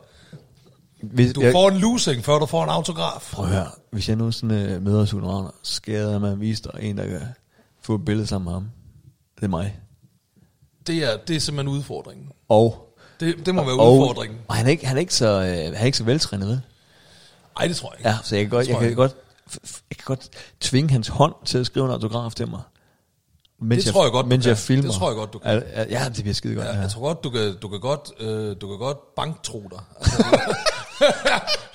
Hvis, 1.02 1.34
Du 1.34 1.44
får 1.52 1.70
en 1.70 1.78
losing, 1.78 2.26
før 2.26 2.40
du 2.40 2.46
får 2.46 2.64
en 2.64 2.70
autograf. 2.70 3.30
Prøv 3.34 3.46
at 3.46 3.52
høre, 3.52 3.68
hvis 3.92 4.10
jeg 4.10 4.16
nogensinde 4.16 4.56
øh, 4.56 4.82
møder 4.82 5.06
Sune 5.06 5.28
Wagner, 5.28 5.50
så 5.64 5.74
skal 5.74 5.94
jeg 5.94 6.24
at 6.32 6.40
vise 6.40 6.64
dig 6.64 6.72
en, 6.80 6.98
der 6.98 7.08
kan 7.08 7.22
få 7.82 7.96
et 7.96 8.06
billede 8.06 8.28
sammen 8.28 8.46
med 8.46 8.54
ham. 8.54 8.70
Det 9.36 9.44
er 9.44 9.48
mig. 9.48 9.80
Det 10.88 10.98
er, 11.04 11.18
det 11.28 11.36
er 11.36 11.40
simpelthen 11.40 11.78
udfordringen. 11.78 12.30
Og, 12.50 12.96
Det, 13.20 13.46
det 13.46 13.56
må 13.56 13.64
være 13.64 13.80
og, 13.80 13.94
udfordringen. 14.00 14.40
og 14.48 14.56
han, 14.56 14.66
er 14.66 14.70
ikke, 14.70 14.88
han, 14.88 14.98
er 14.98 15.02
ikke 15.02 15.16
så, 15.16 15.28
øh, 15.28 15.46
han 15.46 15.74
er 15.74 15.86
ikke 15.86 15.98
så 15.98 16.04
veltrænet, 16.04 16.48
vel? 16.48 16.62
Ej, 17.60 17.68
det 17.68 17.76
tror 17.76 17.92
jeg 17.92 18.00
ikke. 18.00 18.10
Ja, 18.10 18.18
så 18.24 18.36
jeg 18.36 18.44
kan 18.44 18.50
godt, 18.50 18.68
jeg 18.68 18.74
tror 18.74 18.80
kan 18.80 18.90
jeg 18.90 18.96
godt, 18.96 19.16
jeg 19.64 19.98
kan 19.98 20.06
godt 20.06 20.30
tvinge 20.60 20.90
hans 20.90 21.08
hånd 21.08 21.34
til 21.46 21.58
at 21.58 21.66
skrive 21.66 21.86
en 21.86 21.92
autograf 21.92 22.34
til 22.34 22.48
mig. 22.48 22.62
Mens 23.62 23.84
Det 23.84 23.94
tror 23.94 24.04
jeg 24.04 24.12
godt, 24.12 24.28
mens 24.28 24.46
jeg 24.48 24.58
filmer. 24.58 24.84
Det 24.92 25.00
tror 25.00 25.10
jeg 25.10 25.16
godt, 25.16 25.34
du 25.34 25.40
kan. 25.40 25.64
Ja, 25.90 26.06
det 26.16 26.24
bliver 26.24 26.34
skide 26.34 26.56
godt. 26.56 26.68
Ja, 26.68 26.74
Ja, 26.74 26.80
jeg 26.80 26.90
tror 26.90 27.02
godt, 27.02 27.24
du 27.24 27.30
kan, 27.30 27.56
du 27.62 27.68
kan 27.68 27.80
godt, 27.80 28.12
øh, 28.20 28.56
du 28.62 28.68
kan 28.68 28.78
godt 28.78 28.98
banktro 29.16 29.64
dig. 29.72 29.80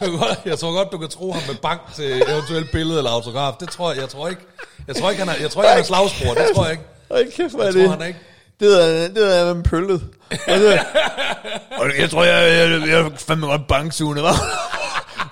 Altså, 0.01 0.37
jeg 0.51 0.59
tror 0.59 0.73
godt, 0.77 0.89
du 0.93 0.99
kan 0.99 1.09
tro 1.09 1.33
ham 1.33 1.43
med 1.49 1.55
bank 1.63 1.81
til 1.95 2.23
eventuelt 2.29 2.71
billede 2.73 2.99
eller 2.99 3.11
autograf. 3.11 3.53
Det 3.61 3.69
tror 3.69 3.93
jeg, 3.93 4.01
jeg 4.01 4.09
tror 4.09 4.29
ikke. 4.29 4.43
Jeg 4.89 4.97
tror 4.97 5.11
ikke, 5.11 5.25
han 5.25 5.37
er, 5.37 5.41
jeg 5.41 5.51
tror 5.51 5.63
ikke, 5.63 5.71
han 5.71 5.81
er 5.81 5.85
slagsbror. 5.85 6.35
Det 6.35 6.47
tror 6.55 6.65
jeg 6.65 6.73
ikke. 6.73 6.85
Hold 7.11 7.33
kæft, 7.33 7.55
hvad 7.55 7.61
er 7.61 7.67
Jeg 7.67 7.75
det? 7.75 7.85
tror, 7.85 7.91
han 7.93 8.01
er 8.03 8.07
ikke. 8.07 8.19
Det 8.61 8.85
er, 9.05 9.09
det 9.09 9.39
er 9.41 9.55
med 9.55 9.65
pøllet. 9.65 10.03
Og 11.81 11.87
jeg 11.99 12.11
tror, 12.11 12.25
jeg, 12.25 12.59
jeg, 12.59 12.71
jeg, 12.81 12.89
jeg 12.89 13.01
er 13.01 13.11
fandme 13.17 13.47
godt 13.47 13.67
banksugende, 13.69 14.23
hva'? 14.23 14.35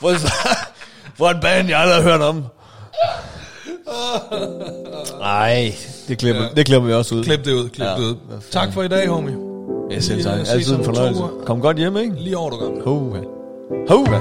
For, 0.01 0.15
for 1.19 1.29
en 1.31 1.41
band, 1.41 1.69
jeg 1.69 1.81
aldrig 1.81 1.97
har 1.97 2.03
hørt 2.03 2.21
om. 2.21 2.45
Nej, 5.19 5.74
det 6.09 6.19
klipper, 6.19 6.43
Ja. 6.43 6.48
det 6.56 6.66
klipper 6.66 6.86
vi 6.89 6.93
også 6.94 7.15
ud. 7.15 7.24
Klip 7.24 7.44
det 7.44 7.52
ud, 7.52 7.69
klip 7.69 7.86
Ja, 7.86 7.93
det 7.94 7.98
ud. 8.02 8.16
Tak 8.51 8.73
for 8.73 8.82
i 8.82 8.89
dag, 8.89 9.09
homie. 9.09 9.36
Ja, 9.90 10.01
selv 10.01 10.23
tak. 10.23 10.39
Altid 10.39 10.74
en 10.74 10.85
fornøjelse. 10.85 11.23
Kom 11.47 11.61
godt 11.61 11.77
hjem, 11.77 11.97
ikke? 11.97 12.15
Lige 12.19 12.36
over, 12.36 12.51
du 12.51 12.56
gamle. 12.56 12.82
Hova. 12.82 13.19
Hova. 13.89 14.20